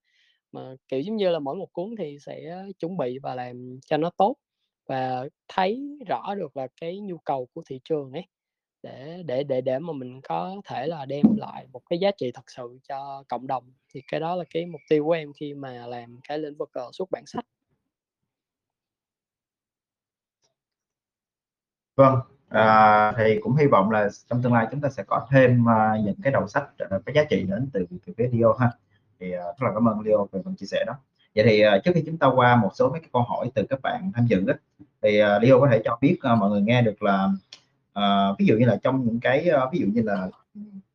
Mà 0.52 0.74
kiểu 0.88 1.00
giống 1.00 1.16
như 1.16 1.30
là 1.30 1.38
mỗi 1.38 1.56
một 1.56 1.72
cuốn 1.72 1.94
thì 1.98 2.18
sẽ 2.20 2.64
chuẩn 2.78 2.96
bị 2.96 3.18
và 3.18 3.34
làm 3.34 3.80
cho 3.86 3.96
nó 3.96 4.11
tốt 4.11 4.36
và 4.86 5.28
thấy 5.48 5.98
rõ 6.06 6.34
được 6.34 6.56
là 6.56 6.68
cái 6.80 7.00
nhu 7.00 7.18
cầu 7.18 7.46
của 7.54 7.62
thị 7.66 7.80
trường 7.84 8.12
ấy 8.12 8.26
để 8.83 9.22
để 9.26 9.45
để 9.45 9.61
để 9.61 9.79
mà 9.79 9.93
mình 9.93 10.20
có 10.22 10.57
thể 10.64 10.87
là 10.87 11.05
đem 11.05 11.26
lại 11.37 11.66
một 11.72 11.81
cái 11.91 11.99
giá 11.99 12.11
trị 12.18 12.31
thật 12.35 12.51
sự 12.57 12.79
cho 12.89 13.22
cộng 13.29 13.47
đồng. 13.47 13.72
Thì 13.95 14.03
cái 14.09 14.20
đó 14.20 14.35
là 14.37 14.45
cái 14.51 14.66
mục 14.66 14.81
tiêu 14.89 15.05
của 15.05 15.12
em 15.12 15.33
khi 15.33 15.55
mà 15.55 15.87
làm 15.87 16.20
cái 16.29 16.39
lĩnh 16.39 16.57
vực 16.57 16.70
ờ, 16.72 16.91
xuất 16.93 17.11
bản 17.11 17.26
sách. 17.26 17.45
Vâng 21.97 22.14
à, 22.49 23.12
thì 23.16 23.39
cũng 23.43 23.57
hy 23.57 23.66
vọng 23.66 23.91
là 23.91 24.09
trong 24.31 24.43
tương 24.43 24.53
lai 24.53 24.66
chúng 24.70 24.81
ta 24.81 24.89
sẽ 24.91 25.03
có 25.07 25.26
thêm 25.31 25.64
uh, 25.64 26.05
những 26.05 26.14
cái 26.22 26.33
đầu 26.33 26.49
sách 26.49 26.68
uh, 26.85 27.03
có 27.07 27.12
giá 27.14 27.24
trị 27.24 27.43
đến 27.43 27.70
từ 27.72 27.87
từ 28.07 28.12
phía 28.16 28.29
Leo 28.33 28.53
ha. 28.53 28.70
Thì 29.20 29.35
uh, 29.37 29.59
rất 29.59 29.66
là 29.66 29.70
cảm 29.74 29.89
ơn 29.89 30.01
Leo 30.01 30.29
về 30.33 30.41
phần 30.45 30.55
chia 30.57 30.66
sẻ 30.66 30.85
đó. 30.87 30.95
Vậy 31.35 31.45
thì 31.49 31.66
uh, 31.66 31.85
trước 31.85 31.93
khi 31.95 32.03
chúng 32.07 32.18
ta 32.18 32.26
qua 32.35 32.57
một 32.57 32.70
số 32.74 32.91
mấy 32.91 33.01
cái 33.01 33.11
câu 33.12 33.22
hỏi 33.22 33.51
từ 33.55 33.66
các 33.70 33.83
bạn 33.83 34.12
tham 34.14 34.26
dự 34.26 34.41
đó, 34.47 34.55
thì 35.03 35.22
uh, 35.22 35.43
Leo 35.43 35.61
có 35.61 35.68
thể 35.70 35.83
cho 35.85 35.99
biết 36.01 36.18
uh, 36.33 36.39
mọi 36.39 36.51
người 36.51 36.62
nghe 36.62 36.83
được 36.83 37.03
là 37.03 37.29
à, 37.99 38.32
ví 38.38 38.46
dụ 38.46 38.55
như 38.55 38.66
là 38.66 38.76
trong 38.82 39.05
những 39.05 39.20
cái 39.20 39.49
ờ, 39.49 39.68
ví 39.72 39.78
dụ 39.78 39.86
như 39.86 40.03
là 40.03 40.28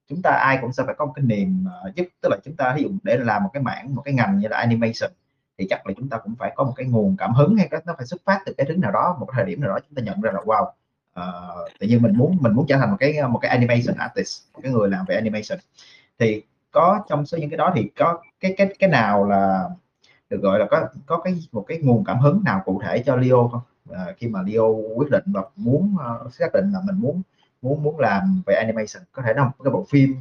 chúng 0.07 0.21
ta 0.23 0.29
ai 0.29 0.57
cũng 0.61 0.73
sẽ 0.73 0.83
phải 0.85 0.95
có 0.97 1.05
một 1.05 1.13
cái 1.15 1.25
niềm 1.25 1.65
ờ, 1.81 1.91
giúp 1.95 2.05
tức 2.21 2.29
là 2.29 2.37
chúng 2.45 2.55
ta 2.55 2.73
ví 2.75 2.83
dụ 2.83 2.89
để 3.03 3.17
làm 3.17 3.43
một 3.43 3.49
cái 3.53 3.63
mảng 3.63 3.95
một 3.95 4.01
cái 4.05 4.13
ngành 4.13 4.39
như 4.39 4.47
là 4.47 4.57
animation 4.57 5.11
thì 5.57 5.67
chắc 5.69 5.87
là 5.87 5.93
chúng 5.97 6.09
ta 6.09 6.17
cũng 6.17 6.35
phải 6.39 6.53
có 6.55 6.63
một 6.63 6.73
cái 6.75 6.85
nguồn 6.85 7.15
cảm 7.17 7.33
hứng 7.33 7.57
hay 7.57 7.69
nó 7.85 7.93
phải 7.97 8.05
xuất 8.05 8.21
phát 8.25 8.39
từ 8.45 8.53
cái 8.57 8.65
thứ 8.69 8.75
nào 8.75 8.91
đó 8.91 9.17
một 9.19 9.25
cái 9.25 9.33
thời 9.35 9.45
điểm 9.45 9.61
nào 9.61 9.69
đó 9.69 9.79
chúng 9.87 9.95
ta 9.95 10.03
nhận 10.03 10.21
ra 10.21 10.31
là 10.31 10.39
wow 10.39 10.65
uh, 11.19 11.79
tự 11.79 11.87
nhiên 11.87 12.01
mình 12.01 12.17
muốn 12.17 12.37
mình 12.41 12.53
muốn 12.53 12.65
trở 12.67 12.77
thành 12.77 12.91
một 12.91 12.97
cái 12.99 13.21
một 13.29 13.39
cái 13.39 13.51
animation 13.51 13.97
artist 13.97 14.41
một 14.53 14.59
cái 14.63 14.71
người 14.71 14.89
làm 14.89 15.05
về 15.05 15.15
animation. 15.15 15.59
Thì 16.19 16.43
có 16.71 17.03
trong 17.09 17.25
số 17.25 17.37
những 17.37 17.49
cái 17.49 17.57
đó 17.57 17.71
thì 17.75 17.89
có 17.97 18.21
cái 18.39 18.53
cái 18.57 18.75
cái 18.79 18.89
nào 18.89 19.25
là 19.25 19.69
được 20.29 20.41
gọi 20.41 20.59
là 20.59 20.65
có 20.71 20.87
có 21.05 21.17
cái 21.17 21.35
một 21.51 21.65
cái 21.67 21.77
nguồn 21.77 22.03
cảm 22.03 22.19
hứng 22.19 22.43
nào 22.43 22.61
cụ 22.65 22.81
thể 22.85 23.03
cho 23.05 23.15
Leo 23.15 23.49
không? 23.51 23.61
Uh, 23.89 24.17
khi 24.17 24.27
mà 24.27 24.39
Leo 24.47 24.83
quyết 24.95 25.09
định 25.11 25.23
và 25.25 25.43
muốn 25.55 25.95
uh, 26.25 26.33
xác 26.33 26.53
định 26.53 26.71
là 26.73 26.79
mình 26.85 26.95
muốn 26.99 27.21
muốn 27.61 27.83
muốn 27.83 27.99
làm 27.99 28.41
về 28.45 28.55
animation 28.55 29.03
có 29.11 29.21
thể 29.25 29.33
là 29.33 29.43
một 29.43 29.63
cái 29.63 29.71
bộ 29.71 29.85
phim 29.89 30.15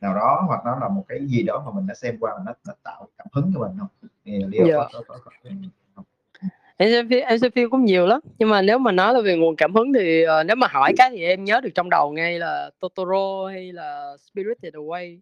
nào 0.00 0.14
đó 0.14 0.44
hoặc 0.46 0.60
nó 0.64 0.78
là 0.80 0.88
một 0.88 1.04
cái 1.08 1.26
gì 1.26 1.42
đó 1.42 1.62
mà 1.66 1.72
mình 1.74 1.86
đã 1.86 1.94
xem 1.94 2.16
qua 2.20 2.32
mà 2.38 2.42
nó, 2.46 2.52
nó 2.66 2.74
tạo 2.82 3.08
cảm 3.18 3.26
hứng 3.32 3.52
cho 3.54 3.60
mình 3.60 3.78
không 3.78 4.10
thì 4.24 4.44
Leo 4.48 4.66
yeah. 4.66 4.90
có, 4.92 5.02
có, 5.08 5.18
có, 5.24 5.30
có, 5.44 5.52
em 6.80 6.90
xem 6.90 7.08
phim 7.08 7.20
em 7.24 7.38
xem 7.38 7.50
phim 7.50 7.70
cũng 7.70 7.84
nhiều 7.84 8.06
lắm 8.06 8.20
nhưng 8.38 8.48
mà 8.48 8.62
nếu 8.62 8.78
mà 8.78 8.92
nói 8.92 9.14
là 9.14 9.20
về 9.20 9.36
nguồn 9.36 9.56
cảm 9.56 9.74
hứng 9.74 9.92
thì 9.92 10.24
uh, 10.24 10.46
nếu 10.46 10.56
mà 10.56 10.66
hỏi 10.70 10.92
cái 10.96 11.10
thì 11.10 11.24
em 11.24 11.44
nhớ 11.44 11.60
được 11.60 11.70
trong 11.74 11.90
đầu 11.90 12.12
ngay 12.12 12.38
là 12.38 12.70
Totoro 12.80 13.46
hay 13.50 13.72
là 13.72 14.16
Spirited 14.18 14.74
Away 14.74 15.18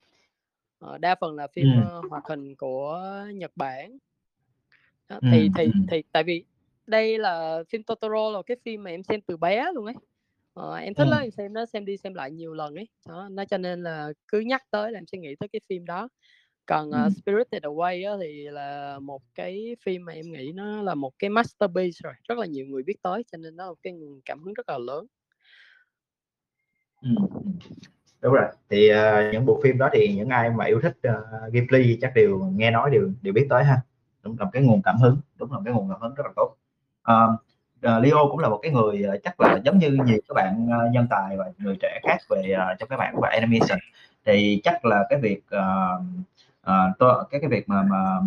uh, 0.87 1.01
đa 1.01 1.15
phần 1.21 1.35
là 1.35 1.47
phim 1.47 1.67
ừ. 1.67 1.99
uh, 1.99 2.11
hoạt 2.11 2.25
hình 2.29 2.55
của 2.55 3.01
Nhật 3.35 3.51
Bản 3.57 3.99
đó, 5.09 5.19
thì 5.33 5.43
ừ. 5.43 5.49
thì 5.57 5.65
ừ. 5.65 5.71
thì 5.91 6.03
tại 6.13 6.23
vì 6.23 6.45
đây 6.87 7.19
là 7.19 7.63
phim 7.69 7.83
Totoro 7.83 8.31
là 8.31 8.43
cái 8.47 8.57
phim 8.65 8.83
mà 8.83 8.91
em 8.91 9.03
xem 9.03 9.21
từ 9.21 9.37
bé 9.37 9.73
luôn 9.75 9.85
ấy. 9.85 9.95
Ờ, 10.55 10.75
em 10.75 10.95
thích 10.95 11.07
ừ. 11.07 11.11
lắm 11.11 11.23
em 11.23 11.31
xem 11.31 11.53
nó 11.53 11.67
xem 11.67 11.85
đi 11.85 11.97
xem 11.97 12.15
lại 12.15 12.31
nhiều 12.31 12.55
lần 12.55 12.75
ấy. 12.75 12.89
Đó 13.09 13.29
nó 13.31 13.45
cho 13.45 13.59
nên 13.59 13.83
là 13.83 14.13
cứ 14.29 14.41
nhắc 14.41 14.63
tới 14.71 14.93
là 14.93 14.99
em 14.99 15.07
sẽ 15.07 15.19
nghĩ 15.19 15.35
tới 15.41 15.49
cái 15.53 15.61
phim 15.69 15.85
đó. 15.85 16.09
Còn 16.67 16.89
uh, 16.89 17.13
Spirited 17.13 17.63
Away 17.63 18.11
á, 18.11 18.17
thì 18.21 18.45
là 18.51 18.99
một 18.99 19.23
cái 19.35 19.77
phim 19.85 20.05
mà 20.05 20.13
em 20.13 20.33
nghĩ 20.33 20.53
nó 20.55 20.83
là 20.83 20.95
một 20.95 21.13
cái 21.19 21.31
masterpiece 21.31 21.99
rồi 22.03 22.13
rất 22.29 22.39
là 22.39 22.47
nhiều 22.47 22.67
người 22.67 22.83
biết 22.83 23.03
tới 23.03 23.23
cho 23.33 23.39
nên 23.39 23.57
nó 23.57 23.65
là 23.65 23.71
một 23.71 23.79
cái 23.83 23.93
nguồn 23.93 24.21
cảm 24.25 24.43
hứng 24.43 24.55
rất 24.55 24.69
là 24.69 24.79
lớn. 24.79 25.07
Ừ. 27.03 27.09
đúng 28.21 28.33
rồi 28.33 28.47
thì 28.71 28.91
uh, 28.93 29.33
những 29.33 29.47
bộ 29.47 29.61
phim 29.63 29.79
đó 29.79 29.91
thì 29.93 30.15
những 30.17 30.29
ai 30.29 30.51
mà 30.51 30.65
yêu 30.65 30.81
thích 30.83 30.97
uh, 31.09 31.53
Ghibli 31.53 31.99
chắc 32.01 32.13
đều 32.15 32.39
nghe 32.55 32.71
nói 32.71 32.91
đều 32.91 33.11
đều 33.23 33.35
biết 33.35 33.47
tới 33.51 33.65
ha. 33.65 33.81
Đúng 34.23 34.37
là 34.39 34.47
cái 34.53 34.63
nguồn 34.63 34.83
cảm 34.83 34.97
hứng 34.99 35.17
đúng 35.37 35.53
là 35.53 35.59
cái 35.65 35.75
nguồn 35.75 35.89
cảm 35.91 36.01
hứng 36.01 36.15
rất 36.15 36.27
là 36.27 36.33
tốt 36.37 36.57
uh, 37.13 37.41
Leo 38.03 38.17
cũng 38.31 38.39
là 38.39 38.49
một 38.49 38.59
cái 38.63 38.73
người 38.73 39.05
uh, 39.15 39.23
chắc 39.25 39.41
là 39.41 39.59
giống 39.65 39.79
như 39.79 39.91
nhiều 39.91 40.19
các 40.29 40.35
bạn 40.35 40.67
uh, 40.67 40.93
nhân 40.93 41.07
tài 41.11 41.37
và 41.37 41.45
người 41.59 41.77
trẻ 41.83 42.01
khác 42.03 42.19
về 42.31 42.55
uh, 42.55 42.79
trong 42.79 42.89
các 42.89 42.97
bạn 42.97 43.15
và 43.21 43.29
animation. 43.29 43.79
Thì 44.27 44.61
chắc 44.65 44.85
là 44.85 45.05
cái 45.11 45.19
việc 45.19 45.41
uh, 45.57 46.03
uh, 46.71 47.31
cái 47.31 47.41
cái 47.41 47.51
việc 47.51 47.69
mà 47.69 47.83
mà 47.83 48.21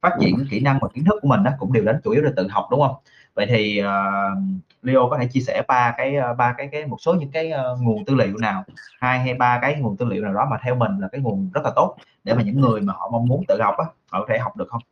phát 0.00 0.16
triển 0.20 0.46
kỹ 0.50 0.60
năng 0.60 0.78
và 0.82 0.88
kiến 0.94 1.04
thức 1.04 1.18
của 1.22 1.28
mình 1.28 1.42
nó 1.42 1.50
cũng 1.58 1.72
đều 1.72 1.84
đến 1.84 2.00
chủ 2.04 2.10
yếu 2.10 2.22
là 2.22 2.30
tự 2.36 2.48
học 2.50 2.66
đúng 2.70 2.80
không? 2.80 2.96
Vậy 3.34 3.46
thì 3.46 3.82
uh, 3.82 4.38
Leo 4.82 5.08
có 5.10 5.18
thể 5.18 5.26
chia 5.32 5.40
sẻ 5.40 5.62
ba 5.68 5.94
cái 5.96 6.16
ba 6.38 6.54
cái 6.58 6.68
cái 6.72 6.86
một 6.86 6.96
số 7.00 7.14
những 7.14 7.30
cái 7.30 7.52
uh, 7.52 7.82
nguồn 7.82 8.04
tư 8.04 8.14
liệu 8.14 8.36
nào 8.38 8.64
hai 9.00 9.18
hay 9.18 9.34
ba 9.34 9.58
cái 9.62 9.74
nguồn 9.74 9.96
tư 9.96 10.06
liệu 10.06 10.24
nào 10.24 10.34
đó 10.34 10.46
mà 10.50 10.58
theo 10.62 10.74
mình 10.74 10.98
là 11.00 11.08
cái 11.12 11.20
nguồn 11.20 11.50
rất 11.54 11.64
là 11.64 11.70
tốt 11.76 11.96
để 12.24 12.34
mà 12.34 12.42
những 12.42 12.60
người 12.60 12.80
mà 12.80 12.92
họ 12.92 13.08
mong 13.12 13.26
muốn 13.26 13.44
tự 13.48 13.60
học 13.62 13.74
á 13.78 13.84
họ 14.10 14.20
có 14.20 14.26
thể 14.28 14.38
học 14.38 14.56
được 14.56 14.68
không? 14.68 14.82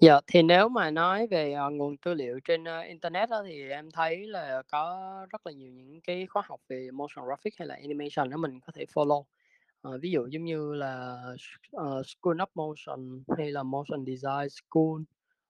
Dạ, 0.00 0.20
thì 0.26 0.42
nếu 0.42 0.68
mà 0.68 0.90
nói 0.90 1.26
về, 1.30 1.52
ờ, 1.52 1.70
nguồn 1.70 1.96
tư 1.96 2.14
liệu 2.14 2.40
trên, 2.44 2.64
ơ, 2.64 2.80
internet 2.80 3.30
á, 3.30 3.36
thì 3.46 3.68
em 3.70 3.90
thấy 3.90 4.26
là 4.26 4.62
có 4.72 5.26
rất 5.30 5.46
là 5.46 5.52
nhiều 5.52 5.70
những 5.72 6.00
cái 6.00 6.26
khóa 6.26 6.42
học 6.46 6.60
về 6.68 6.90
motion 6.90 7.24
graphic 7.26 7.54
hay 7.58 7.68
là 7.68 7.74
animation 7.74 8.30
đó 8.30 8.36
mình 8.36 8.60
có 8.60 8.72
thể 8.74 8.84
follow. 8.94 9.24
Ờ, 9.82 9.98
ví 10.02 10.10
dụ 10.10 10.26
giống 10.30 10.44
như 10.44 10.74
là 10.74 11.16
ờ, 11.72 12.02
School 12.06 12.36
of 12.36 12.46
Motion 12.54 13.22
hay 13.38 13.50
là 13.52 13.62
Motion 13.62 14.04
Design 14.06 14.48
School, 14.50 15.02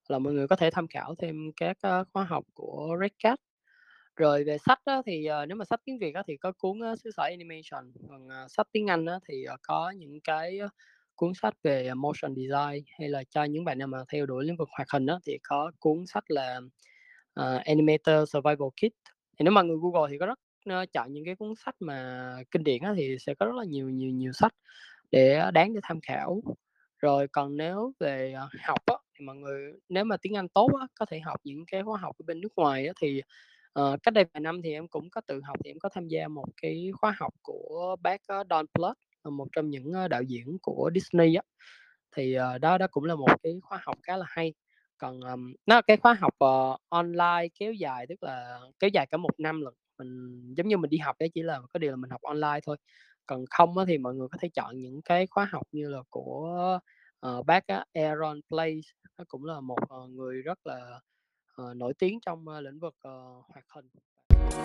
là 0.08 0.18
mọi 0.18 0.32
người 0.32 0.48
có 0.48 0.56
thể 0.56 0.70
tham 0.70 0.88
khảo 0.88 1.14
thêm 1.18 1.36
các, 1.56 1.76
ơ, 1.80 2.04
khóa 2.12 2.24
học 2.24 2.44
của 2.54 2.96
Red 3.00 3.12
Cat. 3.18 3.40
Rồi 4.16 4.44
về 4.44 4.58
sách 4.58 4.80
á, 4.84 5.02
thì, 5.06 5.26
ờ, 5.26 5.46
nếu 5.46 5.56
mà 5.56 5.64
sách 5.64 5.80
tiếng 5.84 5.98
Việt 5.98 6.14
á, 6.14 6.22
thì 6.28 6.36
có 6.36 6.52
cuốn, 6.58 6.80
ơ, 6.80 6.96
Xứ 6.96 7.10
sở 7.16 7.22
Animation, 7.24 7.92
còn, 8.10 8.28
ờ, 8.28 8.46
sách 8.50 8.66
tiếng 8.72 8.86
Anh 8.86 9.06
á, 9.06 9.18
thì, 9.28 9.44
ờ, 9.44 9.56
có 9.62 9.90
những 9.90 10.20
cái, 10.24 10.58
cuốn 11.16 11.34
sách 11.34 11.54
về 11.62 11.94
motion 11.94 12.34
design 12.36 12.84
hay 12.98 13.08
là 13.08 13.24
cho 13.30 13.44
những 13.44 13.64
bạn 13.64 13.78
nào 13.78 13.88
mà 13.88 13.98
theo 14.08 14.26
đuổi 14.26 14.44
lĩnh 14.44 14.56
vực 14.56 14.68
hoạt 14.76 14.88
hình 14.92 15.06
đó 15.06 15.20
thì 15.26 15.38
có 15.42 15.72
cuốn 15.78 16.06
sách 16.06 16.24
là 16.28 16.60
uh, 17.40 17.64
Animator 17.64 18.30
Survival 18.32 18.68
Kit. 18.76 18.92
Thì 19.38 19.44
nếu 19.44 19.52
mà 19.52 19.62
người 19.62 19.76
Google 19.80 20.10
thì 20.10 20.18
có 20.18 20.26
rất 20.26 20.38
uh, 20.82 20.92
chọn 20.92 21.12
những 21.12 21.24
cái 21.24 21.36
cuốn 21.36 21.54
sách 21.64 21.74
mà 21.80 22.28
kinh 22.50 22.64
điển 22.64 22.82
đó, 22.82 22.94
thì 22.96 23.16
sẽ 23.20 23.34
có 23.34 23.46
rất 23.46 23.54
là 23.54 23.64
nhiều 23.64 23.88
nhiều 23.88 24.10
nhiều 24.10 24.32
sách 24.32 24.54
để 25.10 25.50
đáng 25.54 25.74
để 25.74 25.80
tham 25.82 26.00
khảo. 26.00 26.42
Rồi 26.98 27.28
còn 27.28 27.56
nếu 27.56 27.92
về 28.00 28.34
uh, 28.44 28.50
học 28.64 28.78
á, 28.86 28.94
thì 29.18 29.24
mọi 29.24 29.36
người 29.36 29.72
nếu 29.88 30.04
mà 30.04 30.16
tiếng 30.16 30.36
Anh 30.36 30.48
tốt 30.48 30.70
á, 30.80 30.86
có 30.94 31.06
thể 31.06 31.20
học 31.20 31.40
những 31.44 31.64
cái 31.66 31.82
khóa 31.82 31.98
học 31.98 32.16
ở 32.18 32.22
bên 32.26 32.40
nước 32.40 32.52
ngoài 32.56 32.86
á, 32.86 32.92
thì 33.00 33.22
uh, 33.80 34.02
cách 34.02 34.14
đây 34.14 34.24
vài 34.34 34.40
năm 34.40 34.62
thì 34.62 34.72
em 34.72 34.88
cũng 34.88 35.10
có 35.10 35.20
tự 35.20 35.40
học 35.44 35.56
thì 35.64 35.70
em 35.70 35.78
có 35.78 35.88
tham 35.88 36.08
gia 36.08 36.28
một 36.28 36.46
cái 36.62 36.90
khóa 37.00 37.14
học 37.18 37.34
của 37.42 37.96
bác 38.00 38.20
uh, 38.40 38.46
Don 38.50 38.66
Plus 38.74 38.96
một 39.30 39.48
trong 39.52 39.70
những 39.70 39.92
ờ, 39.92 40.08
đạo 40.08 40.22
diễn 40.22 40.58
của 40.62 40.90
Disney 40.94 41.34
á. 41.34 41.42
Thì 42.16 42.34
ờ, 42.34 42.58
đó 42.58 42.78
đó 42.78 42.86
cũng 42.90 43.04
là 43.04 43.14
một 43.14 43.42
cái 43.42 43.52
khóa 43.62 43.80
học 43.82 43.98
khá 44.02 44.16
là 44.16 44.26
hay. 44.28 44.54
Còn 44.98 45.20
um, 45.20 45.52
nó 45.66 45.82
cái 45.82 45.96
khóa 45.96 46.14
học 46.14 46.34
uh, 46.44 46.80
online 46.88 47.48
kéo 47.60 47.72
dài 47.72 48.06
tức 48.08 48.22
là 48.22 48.60
kéo 48.78 48.90
dài 48.90 49.06
cả 49.06 49.16
một 49.16 49.30
năm 49.38 49.60
lần 49.60 49.74
mình 49.98 50.54
giống 50.56 50.68
như 50.68 50.76
mình 50.76 50.90
đi 50.90 50.98
học 50.98 51.16
đấy 51.18 51.30
chỉ 51.34 51.42
là 51.42 51.60
có 51.72 51.78
điều 51.78 51.90
là 51.90 51.96
mình 51.96 52.10
học 52.10 52.22
online 52.22 52.60
thôi. 52.66 52.76
Còn 53.26 53.44
không 53.50 53.78
á, 53.78 53.84
thì 53.88 53.98
mọi 53.98 54.14
người 54.14 54.28
có 54.28 54.38
thể 54.40 54.48
chọn 54.54 54.82
những 54.82 55.02
cái 55.02 55.26
khóa 55.26 55.44
học 55.44 55.66
như 55.72 55.88
là 55.88 55.98
của 56.10 56.78
uh, 57.28 57.46
bác 57.46 57.66
á, 57.66 57.84
Aaron 57.92 58.40
Place. 58.48 58.88
Nó 59.18 59.24
cũng 59.28 59.44
là 59.44 59.60
một 59.60 59.78
uh, 60.04 60.10
người 60.10 60.42
rất 60.42 60.66
là 60.66 61.00
uh, 61.62 61.76
nổi 61.76 61.94
tiếng 61.98 62.20
trong 62.26 62.44
uh, 62.48 62.62
lĩnh 62.62 62.78
vực 62.78 62.94
uh, 63.08 63.44
hoạt 63.48 63.64
hình 63.74 63.88
của 64.56 64.62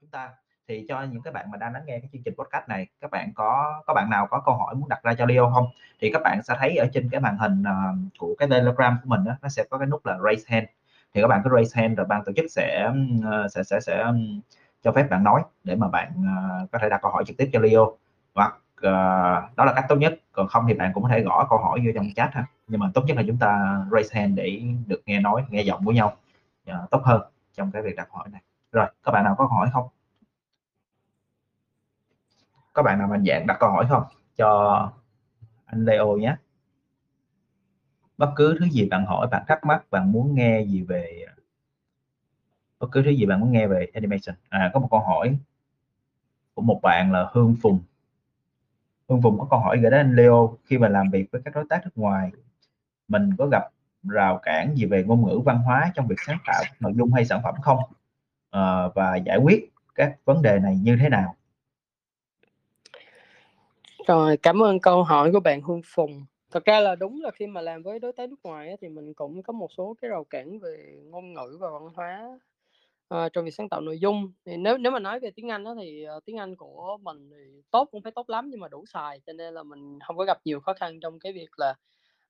chúng 0.00 0.10
ta 0.10 0.30
thì 0.68 0.84
cho 0.88 1.02
những 1.02 1.22
các 1.22 1.34
bạn 1.34 1.50
mà 1.50 1.58
đang 1.58 1.72
lắng 1.72 1.82
nghe 1.86 1.98
cái 1.98 2.08
chương 2.12 2.22
trình 2.24 2.34
podcast 2.34 2.68
này 2.68 2.86
các 3.00 3.10
bạn 3.10 3.32
có 3.34 3.82
có 3.86 3.94
bạn 3.94 4.10
nào 4.10 4.26
có 4.30 4.42
câu 4.46 4.54
hỏi 4.54 4.74
muốn 4.74 4.88
đặt 4.88 5.02
ra 5.02 5.14
cho 5.14 5.26
Leo 5.26 5.50
không? 5.54 5.66
Thì 6.00 6.10
các 6.12 6.22
bạn 6.24 6.40
sẽ 6.42 6.54
thấy 6.58 6.76
ở 6.76 6.86
trên 6.92 7.08
cái 7.10 7.20
màn 7.20 7.38
hình 7.38 7.62
uh, 7.62 8.18
của 8.18 8.34
cái 8.38 8.48
telegram 8.48 8.96
của 9.02 9.08
mình 9.08 9.24
đó, 9.24 9.32
nó 9.42 9.48
sẽ 9.48 9.64
có 9.70 9.78
cái 9.78 9.86
nút 9.86 10.06
là 10.06 10.18
raise 10.24 10.44
hand. 10.46 10.66
Thì 11.14 11.20
các 11.20 11.26
bạn 11.26 11.40
cứ 11.44 11.50
raise 11.54 11.80
hand 11.80 11.98
rồi 11.98 12.06
ban 12.06 12.24
tổ 12.24 12.32
chức 12.36 12.44
sẽ 12.50 12.90
uh, 13.18 13.50
sẽ 13.50 13.62
sẽ 13.62 13.80
sẽ 13.80 14.02
um, 14.02 14.40
cho 14.82 14.92
phép 14.92 15.06
bạn 15.10 15.24
nói 15.24 15.42
để 15.64 15.76
mà 15.76 15.88
bạn 15.88 16.12
uh, 16.18 16.70
có 16.70 16.78
thể 16.78 16.88
đặt 16.88 17.02
câu 17.02 17.10
hỏi 17.10 17.24
trực 17.26 17.36
tiếp 17.36 17.50
cho 17.52 17.60
Leo. 17.60 17.96
Hoặc 18.34 18.56
uh, 18.86 19.56
đó 19.56 19.64
là 19.64 19.72
cách 19.74 19.84
tốt 19.88 19.96
nhất. 19.96 20.20
Còn 20.32 20.48
không 20.48 20.64
thì 20.68 20.74
bạn 20.74 20.92
cũng 20.94 21.02
có 21.02 21.08
thể 21.08 21.20
gõ 21.20 21.46
câu 21.50 21.58
hỏi 21.58 21.80
vô 21.84 21.92
trong 21.94 22.06
chat 22.16 22.34
ha. 22.34 22.46
Nhưng 22.68 22.80
mà 22.80 22.90
tốt 22.94 23.04
nhất 23.06 23.16
là 23.16 23.22
chúng 23.26 23.38
ta 23.38 23.80
raise 23.92 24.20
hand 24.20 24.36
để 24.36 24.62
được 24.86 25.02
nghe 25.06 25.20
nói 25.20 25.44
nghe 25.48 25.62
giọng 25.62 25.84
của 25.84 25.92
nhau 25.92 26.16
uh, 26.70 26.90
tốt 26.90 27.02
hơn 27.04 27.22
trong 27.54 27.70
cái 27.70 27.82
việc 27.82 27.96
đặt 27.96 28.08
hỏi 28.10 28.28
này. 28.28 28.42
Rồi 28.72 28.86
các 29.02 29.12
bạn 29.12 29.24
nào 29.24 29.34
có 29.38 29.44
hỏi 29.44 29.68
không? 29.72 29.88
Các 32.74 32.82
bạn 32.82 32.98
nào 32.98 33.08
mạnh 33.08 33.24
dạng 33.26 33.46
đặt 33.46 33.56
câu 33.60 33.70
hỏi 33.70 33.86
không? 33.88 34.02
Cho 34.36 34.92
anh 35.66 35.84
Leo 35.84 36.16
nhé. 36.16 36.36
Bất 38.18 38.32
cứ 38.36 38.56
thứ 38.60 38.66
gì 38.66 38.88
bạn 38.88 39.06
hỏi 39.06 39.26
bạn 39.26 39.44
thắc 39.48 39.64
mắc 39.64 39.90
bạn 39.90 40.12
muốn 40.12 40.34
nghe 40.34 40.60
gì 40.60 40.82
về 40.82 41.26
bất 42.80 42.88
cứ 42.92 43.02
thứ 43.02 43.10
gì 43.10 43.26
bạn 43.26 43.40
muốn 43.40 43.52
nghe 43.52 43.66
về 43.66 43.86
animation. 43.94 44.36
À 44.48 44.70
có 44.74 44.80
một 44.80 44.88
câu 44.90 45.00
hỏi 45.00 45.38
của 46.54 46.62
một 46.62 46.80
bạn 46.82 47.12
là 47.12 47.30
Hương 47.32 47.56
Phùng. 47.62 47.80
Hương 49.10 49.22
Phùng 49.22 49.38
có 49.38 49.46
câu 49.50 49.58
hỏi 49.58 49.76
gửi 49.76 49.90
đến 49.90 50.00
anh 50.00 50.16
Leo 50.16 50.56
khi 50.64 50.78
mà 50.78 50.88
làm 50.88 51.10
việc 51.10 51.26
với 51.32 51.42
các 51.44 51.54
đối 51.54 51.64
tác 51.68 51.80
nước 51.84 51.90
ngoài 51.94 52.30
mình 53.08 53.30
có 53.38 53.46
gặp 53.46 53.62
rào 54.02 54.38
cản 54.42 54.76
gì 54.76 54.84
về 54.84 55.04
ngôn 55.04 55.26
ngữ 55.26 55.38
văn 55.44 55.58
hóa 55.58 55.92
trong 55.94 56.06
việc 56.06 56.16
sáng 56.26 56.38
tạo 56.46 56.62
nội 56.80 56.92
dung 56.96 57.12
hay 57.12 57.24
sản 57.24 57.40
phẩm 57.44 57.54
không? 57.62 57.78
À, 58.50 58.88
và 58.94 59.16
giải 59.16 59.38
quyết 59.38 59.72
các 59.94 60.16
vấn 60.24 60.42
đề 60.42 60.58
này 60.58 60.76
như 60.82 60.96
thế 61.00 61.08
nào? 61.08 61.34
Rồi 64.06 64.36
cảm 64.36 64.62
ơn 64.62 64.80
câu 64.80 65.02
hỏi 65.02 65.32
của 65.32 65.40
bạn 65.40 65.60
Hương 65.60 65.82
Phùng. 65.84 66.24
Thật 66.50 66.64
ra 66.64 66.80
là 66.80 66.94
đúng 66.94 67.22
là 67.22 67.30
khi 67.30 67.46
mà 67.46 67.60
làm 67.60 67.82
với 67.82 67.98
đối 67.98 68.12
tác 68.12 68.30
nước 68.30 68.40
ngoài 68.42 68.76
thì 68.80 68.88
mình 68.88 69.14
cũng 69.14 69.42
có 69.42 69.52
một 69.52 69.68
số 69.76 69.96
cái 70.02 70.08
rào 70.08 70.24
cản 70.24 70.58
về 70.58 70.76
ngôn 71.04 71.34
ngữ 71.34 71.58
và 71.60 71.68
văn 71.70 71.88
hóa 71.94 72.38
uh, 73.14 73.32
trong 73.32 73.44
việc 73.44 73.54
sáng 73.54 73.68
tạo 73.68 73.80
nội 73.80 73.98
dung. 73.98 74.32
Thì 74.46 74.56
nếu 74.56 74.78
nếu 74.78 74.92
mà 74.92 74.98
nói 74.98 75.20
về 75.20 75.30
tiếng 75.34 75.48
Anh 75.48 75.64
đó 75.64 75.74
thì 75.80 76.06
uh, 76.16 76.24
tiếng 76.24 76.36
Anh 76.36 76.56
của 76.56 76.98
mình 77.02 77.30
thì 77.30 77.62
tốt 77.70 77.88
cũng 77.90 78.02
phải 78.02 78.12
tốt 78.12 78.30
lắm 78.30 78.48
nhưng 78.50 78.60
mà 78.60 78.68
đủ 78.68 78.84
xài 78.86 79.20
cho 79.26 79.32
nên 79.32 79.54
là 79.54 79.62
mình 79.62 79.98
không 80.06 80.16
có 80.16 80.24
gặp 80.24 80.38
nhiều 80.44 80.60
khó 80.60 80.72
khăn 80.72 81.00
trong 81.00 81.18
cái 81.18 81.32
việc 81.32 81.48
là 81.56 81.74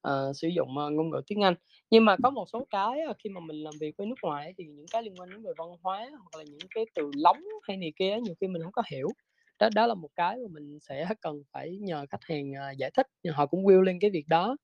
uh, 0.09 0.37
sử 0.37 0.49
dụng 0.49 0.69
uh, 0.69 0.93
ngôn 0.93 1.11
ngữ 1.11 1.21
tiếng 1.27 1.45
Anh. 1.45 1.55
Nhưng 1.91 2.05
mà 2.05 2.17
có 2.23 2.31
một 2.31 2.45
số 2.53 2.67
cái 2.71 2.99
uh, 3.11 3.17
khi 3.25 3.31
mà 3.31 3.41
mình 3.41 3.57
làm 3.57 3.75
việc 3.81 3.97
với 3.97 4.07
nước 4.07 4.19
ngoài 4.23 4.55
thì 4.59 4.65
những 4.65 4.87
cái 4.91 5.03
liên 5.03 5.15
quan 5.19 5.31
đến 5.31 5.43
về 5.43 5.53
văn 5.59 5.69
hóa 5.83 6.11
hoặc 6.11 6.39
là 6.39 6.45
những 6.45 6.69
cái 6.75 6.87
từ 6.95 7.11
lóng 7.15 7.43
hay 7.63 7.77
này 7.77 7.93
kia 7.97 8.17
nhiều 8.23 8.35
khi 8.41 8.47
mình 8.47 8.63
không 8.63 8.73
có 8.73 8.83
hiểu. 8.91 9.09
Đó 9.59 9.69
đó 9.75 9.87
là 9.87 9.95
một 9.95 10.11
cái 10.15 10.37
mà 10.37 10.49
mình 10.51 10.79
sẽ 10.81 11.07
cần 11.21 11.43
phải 11.53 11.79
nhờ 11.81 12.07
khách 12.11 12.25
hàng 12.25 12.51
uh, 12.51 12.77
giải 12.79 12.91
thích 12.91 13.07
nhưng 13.23 13.35
họ 13.35 13.47
cũng 13.47 13.65
will 13.65 13.81
lên 13.81 13.99
cái 14.01 14.11
việc 14.11 14.29
đó. 14.29 14.57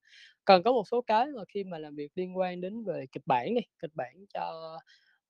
Còn 0.44 0.62
có 0.62 0.72
một 0.72 0.88
số 0.90 1.00
cái 1.06 1.26
mà 1.26 1.42
khi 1.48 1.64
mà 1.64 1.78
làm 1.78 1.96
việc 1.96 2.12
liên 2.14 2.38
quan 2.38 2.60
đến 2.60 2.84
về 2.84 3.06
kịch 3.12 3.22
bản 3.26 3.54
này 3.54 3.66
kịch 3.82 3.94
bản 3.94 4.24
cho 4.34 4.76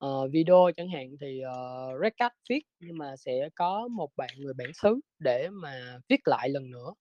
uh, 0.05 0.31
video 0.31 0.71
chẳng 0.77 0.89
hạn 0.89 1.15
thì 1.21 1.41
ờ, 1.41 1.87
uh, 1.93 2.01
Red 2.01 2.13
Cat 2.17 2.33
viết 2.49 2.61
nhưng 2.79 2.97
mà 2.97 3.15
sẽ 3.15 3.49
có 3.55 3.87
một 3.87 4.09
bạn 4.17 4.29
người 4.37 4.53
bản 4.53 4.73
xứ 4.73 4.99
để 5.19 5.49
mà 5.49 5.99
viết 6.09 6.19
lại 6.25 6.49
lần 6.49 6.71
nữa 6.71 6.93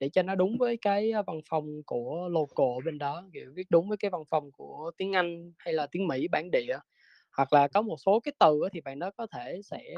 để 0.00 0.08
cho 0.12 0.22
nó 0.22 0.34
đúng 0.34 0.58
với 0.58 0.78
cái 0.80 1.10
ờ, 1.10 1.22
văn 1.26 1.40
phòng 1.50 1.82
của 1.86 2.28
local 2.30 2.84
bên 2.84 2.98
đó 2.98 3.24
kiểu 3.32 3.52
viết 3.54 3.66
đúng 3.70 3.88
với 3.88 3.96
cái 3.96 4.10
văn 4.10 4.22
phòng 4.30 4.52
của 4.52 4.90
tiếng 4.96 5.12
Anh 5.12 5.52
hay 5.58 5.74
là 5.74 5.86
tiếng 5.86 6.06
Mỹ 6.06 6.28
bản 6.28 6.50
địa. 6.50 6.78
Hoặc 7.36 7.52
là 7.52 7.68
có 7.68 7.82
một 7.82 7.96
số 8.06 8.20
cái 8.20 8.32
từ 8.40 8.60
thì 8.72 8.80
bạn 8.80 8.98
đó 8.98 9.10
có 9.16 9.26
thể 9.26 9.60
sẽ 9.64 9.94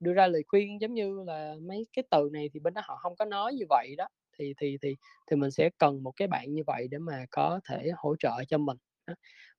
đưa 0.00 0.12
ra 0.12 0.26
lời 0.26 0.42
khuyên 0.48 0.80
giống 0.80 0.94
như 0.94 1.22
là 1.26 1.54
mấy 1.62 1.86
cái 1.92 2.04
từ 2.10 2.30
này 2.32 2.50
thì 2.54 2.60
bên 2.60 2.74
đó 2.74 2.82
họ 2.84 2.96
không 2.96 3.16
có 3.16 3.24
nói 3.24 3.54
như 3.54 3.64
vậy 3.68 3.94
đó 3.98 4.08
thì 4.38 4.54
thì 4.60 4.76
thì 4.82 4.96
thì 5.30 5.36
mình 5.36 5.50
sẽ 5.50 5.70
cần 5.78 6.02
một 6.02 6.12
cái 6.16 6.28
bạn 6.28 6.52
như 6.52 6.62
vậy 6.66 6.88
để 6.90 6.98
mà 6.98 7.24
có 7.30 7.60
thể 7.68 7.90
hỗ 7.96 8.16
trợ 8.18 8.44
cho 8.48 8.58
mình 8.58 8.76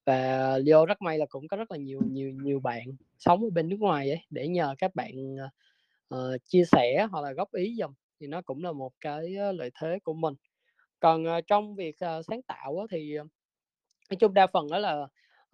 và 0.10 0.38
ờ, 0.38 0.60
Leo 0.60 0.86
rất 0.86 1.02
may 1.02 1.18
là 1.18 1.26
cũng 1.30 1.48
có 1.48 1.58
rất 1.58 1.72
là 1.72 1.78
nhiều 1.78 2.00
nhiều 2.12 2.32
nhiều 2.32 2.60
bạn 2.60 2.84
sống 3.20 3.44
ở 3.44 3.50
bên 3.50 3.70
nước 3.70 3.80
ngoài 3.80 4.10
ấy 4.10 4.20
để 4.30 4.48
nhờ 4.48 4.76
các 4.78 4.96
bạn 4.96 5.36
uh, 6.16 6.44
chia 6.46 6.64
sẻ 6.72 7.08
hoặc 7.12 7.22
là 7.22 7.32
góp 7.32 7.54
ý 7.54 7.76
dùm 7.80 7.94
thì 8.20 8.28
nó 8.28 8.42
cũng 8.42 8.64
là 8.64 8.72
một 8.72 8.94
cái 9.02 9.36
ờ, 9.36 9.52
lợi 9.52 9.72
thế 9.82 10.00
của 10.04 10.14
mình. 10.14 10.34
Còn 11.00 11.24
uh, 11.38 11.48
trong 11.48 11.76
việc 11.76 11.96
uh, 11.96 12.26
sáng 12.26 12.42
tạo 12.42 12.80
á, 12.80 12.86
thì 12.92 13.18
nói 14.10 14.18
chung 14.20 14.34
đa 14.34 14.48
phần 14.48 14.68
đó 14.72 14.78
là 14.80 15.08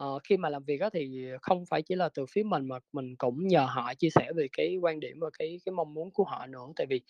uh, 0.04 0.22
khi 0.24 0.38
mà 0.38 0.50
làm 0.50 0.64
việc 0.64 0.78
đó 0.78 0.90
thì 0.90 1.28
không 1.42 1.66
phải 1.66 1.82
chỉ 1.82 1.96
là 1.96 2.10
từ 2.10 2.26
phía 2.26 2.44
mình 2.44 2.68
mà 2.68 2.80
mình 2.94 3.16
cũng 3.16 3.48
nhờ 3.48 3.66
họ 3.70 3.94
chia 3.94 4.10
sẻ 4.10 4.32
về 4.36 4.48
cái 4.58 4.78
quan 4.78 5.00
điểm 5.00 5.20
và 5.20 5.30
cái 5.40 5.60
cái 5.66 5.74
mong 5.74 5.94
muốn 5.94 6.12
của 6.12 6.24
họ 6.24 6.48
nữa. 6.48 6.66
Tại 6.76 6.88
vì 6.88 7.02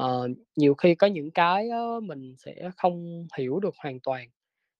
uh, 0.00 0.30
nhiều 0.56 0.74
khi 0.74 0.94
có 0.94 1.06
những 1.06 1.30
cái 1.30 1.68
uh, 1.96 2.02
mình 2.02 2.34
sẽ 2.38 2.70
không 2.76 3.26
hiểu 3.38 3.60
được 3.60 3.74
hoàn 3.78 4.00
toàn. 4.00 4.28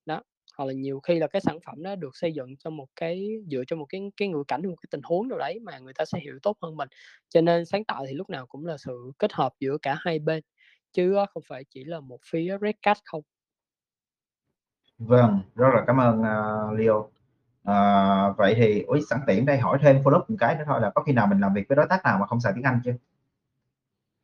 Đó 0.05 0.23
hoặc 0.57 0.65
là 0.65 0.73
nhiều 0.73 0.99
khi 0.99 1.19
là 1.19 1.27
cái 1.27 1.41
sản 1.41 1.59
phẩm 1.65 1.83
đó 1.83 1.95
được 1.95 2.15
xây 2.17 2.33
dựng 2.33 2.57
cho 2.57 2.69
một 2.69 2.87
cái 2.95 3.29
dựa 3.51 3.63
cho 3.67 3.75
một 3.75 3.85
cái 3.89 4.01
cái 4.17 4.27
ngữ 4.27 4.43
cảnh 4.47 4.67
một 4.67 4.75
cái 4.81 4.87
tình 4.91 5.01
huống 5.03 5.27
nào 5.27 5.39
đấy 5.39 5.59
mà 5.59 5.79
người 5.79 5.93
ta 5.93 6.05
sẽ 6.05 6.19
hiểu 6.19 6.39
tốt 6.43 6.57
hơn 6.61 6.77
mình. 6.77 6.89
Cho 7.29 7.41
nên 7.41 7.65
sáng 7.65 7.83
tạo 7.83 8.05
thì 8.07 8.13
lúc 8.13 8.29
nào 8.29 8.45
cũng 8.45 8.65
là 8.65 8.77
sự 8.77 9.11
kết 9.19 9.33
hợp 9.33 9.53
giữa 9.59 9.77
cả 9.81 9.95
hai 9.99 10.19
bên 10.19 10.43
chứ 10.93 11.15
không 11.33 11.43
phải 11.49 11.63
chỉ 11.69 11.83
là 11.83 11.99
một 11.99 12.19
phía 12.31 12.57
red 12.61 12.75
không. 13.05 13.21
Vâng 14.97 15.39
rất 15.55 15.67
là 15.73 15.83
cảm 15.87 15.99
ơn 15.99 16.19
uh, 16.19 16.79
Leo. 16.79 17.09
À, 17.63 18.29
vậy 18.37 18.53
thì 18.57 18.81
ủi, 18.81 19.01
sẵn 19.09 19.19
tiện 19.27 19.45
đây 19.45 19.57
hỏi 19.57 19.77
thêm 19.81 20.03
follow 20.03 20.19
up 20.21 20.29
một 20.29 20.35
cái 20.39 20.55
nữa 20.55 20.63
thôi 20.67 20.81
là 20.81 20.91
có 20.95 21.03
khi 21.03 21.13
nào 21.13 21.27
mình 21.27 21.39
làm 21.39 21.53
việc 21.53 21.63
với 21.69 21.75
đối 21.75 21.87
tác 21.89 22.03
nào 22.03 22.17
mà 22.19 22.27
không 22.27 22.39
xài 22.39 22.53
tiếng 22.55 22.63
Anh 22.63 22.81
chưa? 22.85 22.93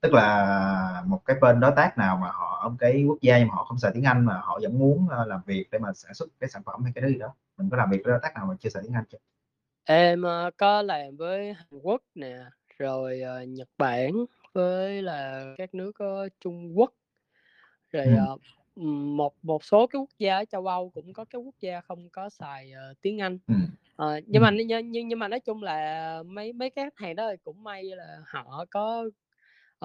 Tức 0.04 0.14
là 0.14 1.04
một 1.06 1.26
cái 1.26 1.38
bên 1.42 1.60
đối 1.60 1.72
tác 1.76 1.98
nào 1.98 2.18
mà 2.18 2.28
họ 2.32 2.60
ở 2.64 2.72
cái 2.80 3.04
quốc 3.08 3.18
gia 3.22 3.38
mà 3.38 3.56
họ 3.56 3.64
không 3.64 3.80
xài 3.80 3.92
tiếng 3.94 4.04
Anh 4.04 4.26
mà 4.26 4.38
họ 4.44 4.60
vẫn 4.62 4.80
muốn 4.80 5.06
uh, 5.06 5.28
làm 5.28 5.42
việc 5.46 5.66
để 5.72 5.80
mà 5.80 5.94
sản 5.94 6.14
xuất 6.14 6.30
cái 6.40 6.50
sản 6.50 6.64
phẩm 6.66 6.84
hay 6.84 6.94
cái 6.96 7.10
gì 7.10 7.18
đó? 7.18 7.34
Mình 7.58 7.70
có 7.70 7.78
làm 7.78 7.90
việc 7.90 8.02
với 8.04 8.12
đối 8.12 8.20
tác 8.24 8.36
nào 8.36 8.46
mà 8.46 8.56
chưa 8.60 8.70
xài 8.70 8.84
tiếng 8.84 8.94
Anh 8.94 9.04
chưa? 9.12 9.18
Em 9.84 10.22
uh, 10.22 10.58
có 10.58 10.82
làm 10.82 11.18
với 11.18 11.54
Hàn 11.54 11.80
Quốc 11.82 12.02
nè 12.16 12.38
rồi 12.78 13.22
uh, 13.44 13.48
Nhật 13.48 13.70
Bản 13.78 14.12
với 14.54 15.02
là 15.02 15.46
các 15.58 15.74
nước 15.74 15.92
Trung 16.40 16.78
Quốc. 16.78 16.94
Rồi 17.92 18.06
ừ. 18.06 18.84
một 18.86 19.34
một 19.42 19.64
số 19.64 19.88
cái 19.88 20.00
quốc 20.00 20.10
gia 20.20 20.38
ở 20.38 20.46
châu 20.46 20.68
Âu 20.68 20.92
cũng 20.96 21.14
có 21.14 21.26
cái 21.26 21.42
quốc 21.42 21.56
gia 21.60 21.82
không 21.82 22.10
có 22.10 22.30
xài 22.30 22.72
tiếng 23.02 23.22
Anh. 23.22 23.40
Ừ. 23.48 23.54
uh, 24.06 24.24
nhưng 24.28 24.42
mà 24.42 24.52
nhưng, 24.52 24.92
nhưng 24.92 25.08
nhưng 25.08 25.20
mà 25.20 25.28
nói 25.28 25.40
chung 25.40 25.64
là 25.64 26.24
mấy 26.26 26.54
mấy 26.54 26.70
cái 26.70 26.86
khách 26.86 27.06
hàng 27.06 27.16
đó 27.16 27.32
cũng 27.44 27.64
may 27.64 27.84
là 27.84 28.18
họ 28.26 28.66
có 28.72 29.06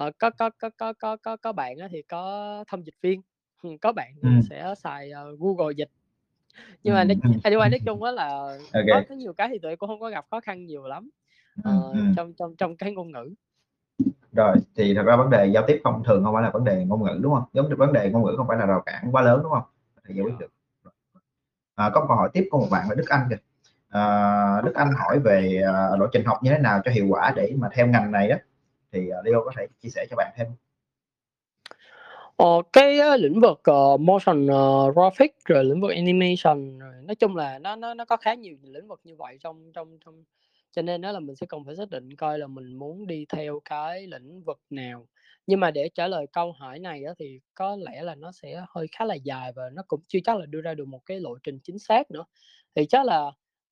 uh, 0.07 0.13
có, 0.19 0.29
có 0.29 0.49
có 0.49 0.69
có 0.77 0.93
có 0.93 1.17
có 1.17 1.37
có 1.37 1.51
bạn 1.51 1.77
thì 1.91 2.01
có 2.01 2.63
thông 2.67 2.85
dịch 2.85 2.95
viên 3.01 3.21
có 3.81 3.91
bạn 3.91 4.13
ừ. 4.21 4.29
sẽ 4.49 4.73
xài 4.77 5.11
uh, 5.33 5.39
Google 5.39 5.73
dịch. 5.77 5.89
Nhưng 6.83 6.93
mà 6.93 7.03
nói, 7.03 7.17
anyway 7.43 7.69
nói 7.69 7.79
chung 7.85 8.03
đó 8.03 8.11
là 8.11 8.27
okay. 8.73 8.85
có, 8.87 9.01
có 9.09 9.15
nhiều 9.15 9.33
cái 9.33 9.47
thì 9.51 9.59
tụi 9.59 9.75
cũng 9.75 9.89
không 9.89 9.99
có 9.99 10.09
gặp 10.09 10.25
khó 10.31 10.39
khăn 10.39 10.65
nhiều 10.65 10.87
lắm 10.87 11.09
uh, 11.59 11.93
ừ. 11.93 11.99
trong 12.15 12.33
trong 12.33 12.55
trong 12.55 12.77
cái 12.77 12.91
ngôn 12.91 13.11
ngữ. 13.11 13.33
Rồi 14.31 14.55
thì 14.75 14.95
thật 14.95 15.03
ra 15.05 15.15
vấn 15.15 15.29
đề 15.29 15.47
giao 15.47 15.63
tiếp 15.67 15.81
không 15.83 16.03
thường 16.03 16.23
không 16.23 16.33
phải 16.33 16.43
là 16.43 16.49
vấn 16.49 16.63
đề 16.63 16.85
ngôn 16.85 17.03
ngữ 17.03 17.19
đúng 17.21 17.33
không? 17.33 17.43
Giống 17.53 17.69
như 17.69 17.75
vấn 17.75 17.93
đề 17.93 18.09
ngôn 18.09 18.23
ngữ 18.23 18.33
không 18.37 18.47
phải 18.47 18.57
là 18.57 18.65
rào 18.65 18.81
cản 18.85 19.09
quá 19.11 19.21
lớn 19.21 19.39
đúng 19.43 19.51
không? 19.51 19.63
Thì 20.07 20.13
giải 20.15 20.23
quyết 20.23 20.33
được. 20.39 20.51
À, 21.75 21.89
có 21.93 22.05
câu 22.07 22.17
hỏi 22.17 22.29
tiếp 22.33 22.47
của 22.51 22.59
một 22.59 22.67
bạn 22.71 22.89
là 22.89 22.95
Đức 22.95 23.09
Anh 23.09 23.27
kìa. 23.29 23.37
À, 23.89 24.61
Đức 24.65 24.75
Anh 24.75 24.91
hỏi 24.91 25.19
về 25.19 25.61
à, 25.65 25.97
lộ 25.99 26.07
trình 26.11 26.25
học 26.25 26.37
như 26.41 26.51
thế 26.51 26.57
nào 26.57 26.81
cho 26.85 26.91
hiệu 26.91 27.05
quả 27.09 27.33
để 27.35 27.53
mà 27.57 27.69
theo 27.73 27.87
ngành 27.87 28.11
này 28.11 28.29
đó 28.29 28.35
thì 28.91 29.09
ờ, 29.09 29.21
Leo 29.25 29.41
có 29.45 29.51
thể 29.57 29.67
chia 29.81 29.89
sẻ 29.89 30.05
cho 30.09 30.15
bạn 30.15 30.33
thêm 30.37 30.47
Ờ, 32.39 32.61
cái 32.73 32.99
uh, 32.99 33.19
lĩnh 33.19 33.39
vực 33.39 33.61
uh, 33.71 33.99
motion 33.99 34.45
uh, 34.45 34.95
graphic 34.95 35.35
rồi 35.45 35.63
lĩnh 35.63 35.81
vực 35.81 35.91
animation 35.91 36.79
rồi 36.79 36.93
nói 37.03 37.15
chung 37.15 37.35
là 37.35 37.59
nó 37.59 37.75
nó 37.75 37.93
nó 37.93 38.05
có 38.05 38.17
khá 38.17 38.33
nhiều 38.33 38.57
lĩnh 38.63 38.87
vực 38.87 38.99
như 39.03 39.15
vậy 39.15 39.37
trong 39.41 39.71
trong 39.73 39.97
trong 40.05 40.23
cho 40.71 40.81
nên 40.81 41.01
đó 41.01 41.11
là 41.11 41.19
mình 41.19 41.35
sẽ 41.35 41.45
cần 41.45 41.65
phải 41.65 41.75
xác 41.75 41.89
định 41.89 42.15
coi 42.15 42.39
là 42.39 42.47
mình 42.47 42.73
muốn 42.73 43.07
đi 43.07 43.25
theo 43.29 43.61
cái 43.65 44.07
lĩnh 44.07 44.43
vực 44.43 44.59
nào. 44.69 45.07
Nhưng 45.47 45.59
mà 45.59 45.71
để 45.71 45.89
trả 45.93 46.07
lời 46.07 46.27
câu 46.33 46.51
hỏi 46.51 46.79
này 46.79 47.03
đó, 47.03 47.13
thì 47.19 47.39
có 47.53 47.75
lẽ 47.75 48.01
là 48.03 48.15
nó 48.15 48.31
sẽ 48.31 48.63
hơi 48.69 48.87
khá 48.91 49.05
là 49.05 49.15
dài 49.15 49.51
và 49.55 49.69
nó 49.73 49.83
cũng 49.87 50.01
chưa 50.07 50.19
chắc 50.23 50.37
là 50.37 50.45
đưa 50.45 50.61
ra 50.61 50.73
được 50.73 50.87
một 50.87 51.05
cái 51.05 51.19
lộ 51.19 51.37
trình 51.43 51.59
chính 51.63 51.79
xác 51.79 52.11
nữa. 52.11 52.25
Thì 52.75 52.85
chắc 52.85 53.05
là 53.05 53.31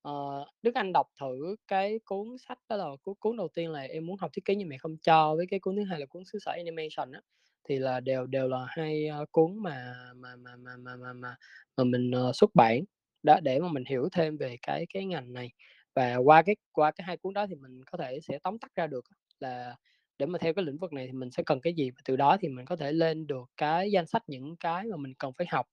uh, 0.09 0.47
Đức 0.61 0.75
Anh 0.75 0.93
đọc 0.93 1.07
thử 1.19 1.55
cái 1.67 1.99
cuốn 2.05 2.37
sách 2.47 2.59
đó 2.69 2.75
là 2.75 2.85
cuốn 3.01 3.15
cuốn 3.19 3.37
đầu 3.37 3.47
tiên 3.53 3.71
là 3.71 3.81
em 3.81 4.05
muốn 4.05 4.17
học 4.17 4.31
thiết 4.33 4.45
kế 4.45 4.55
nhưng 4.55 4.69
mẹ 4.69 4.77
không 4.77 4.97
cho 4.97 5.35
với 5.35 5.45
cái 5.49 5.59
cuốn 5.59 5.75
thứ 5.75 5.83
hai 5.83 5.99
là 5.99 6.05
cuốn 6.05 6.25
xứ 6.25 6.39
sở 6.39 6.51
animation 6.51 7.11
á. 7.11 7.21
Thì 7.69 7.77
là 7.77 7.99
đều 7.99 8.25
đều 8.25 8.47
là 8.47 8.65
hai 8.69 9.07
ờ, 9.07 9.25
cuốn 9.31 9.57
mà 9.57 9.93
mà 10.15 10.35
mà 10.35 10.55
mà 10.55 10.77
mà 10.77 10.95
mà 10.95 11.13
mà, 11.13 11.35
mà 11.77 11.83
mình 11.83 12.11
uh, 12.29 12.35
xuất 12.35 12.55
bản 12.55 12.83
đó 13.23 13.39
để 13.43 13.59
mà 13.59 13.67
mình 13.71 13.83
hiểu 13.85 14.09
thêm 14.11 14.37
về 14.37 14.57
cái 14.61 14.85
cái 14.93 15.05
ngành 15.05 15.33
này. 15.33 15.51
Và 15.95 16.15
qua 16.15 16.41
cái 16.41 16.55
qua 16.71 16.91
cái 16.91 17.05
hai 17.07 17.17
cuốn 17.17 17.33
đó 17.33 17.47
thì 17.47 17.55
mình 17.55 17.83
có 17.91 17.97
thể 17.97 18.19
sẽ 18.21 18.39
tóm 18.43 18.59
tắt 18.59 18.71
ra 18.75 18.87
được 18.87 19.05
là 19.39 19.75
để 20.17 20.25
mà 20.25 20.39
theo 20.39 20.53
cái 20.53 20.65
lĩnh 20.65 20.77
vực 20.77 20.93
này 20.93 21.07
thì 21.07 21.13
mình 21.13 21.31
sẽ 21.31 21.43
cần 21.45 21.61
cái 21.61 21.73
gì 21.73 21.91
và 21.91 22.01
từ 22.05 22.15
đó 22.15 22.37
thì 22.41 22.47
mình 22.47 22.65
có 22.65 22.75
thể 22.75 22.91
lên 22.91 23.27
được 23.27 23.49
cái 23.57 23.91
danh 23.91 24.07
sách 24.07 24.23
những 24.27 24.55
cái 24.55 24.85
mà 24.85 24.97
mình 24.97 25.13
cần 25.19 25.31
phải 25.37 25.47
học. 25.49 25.65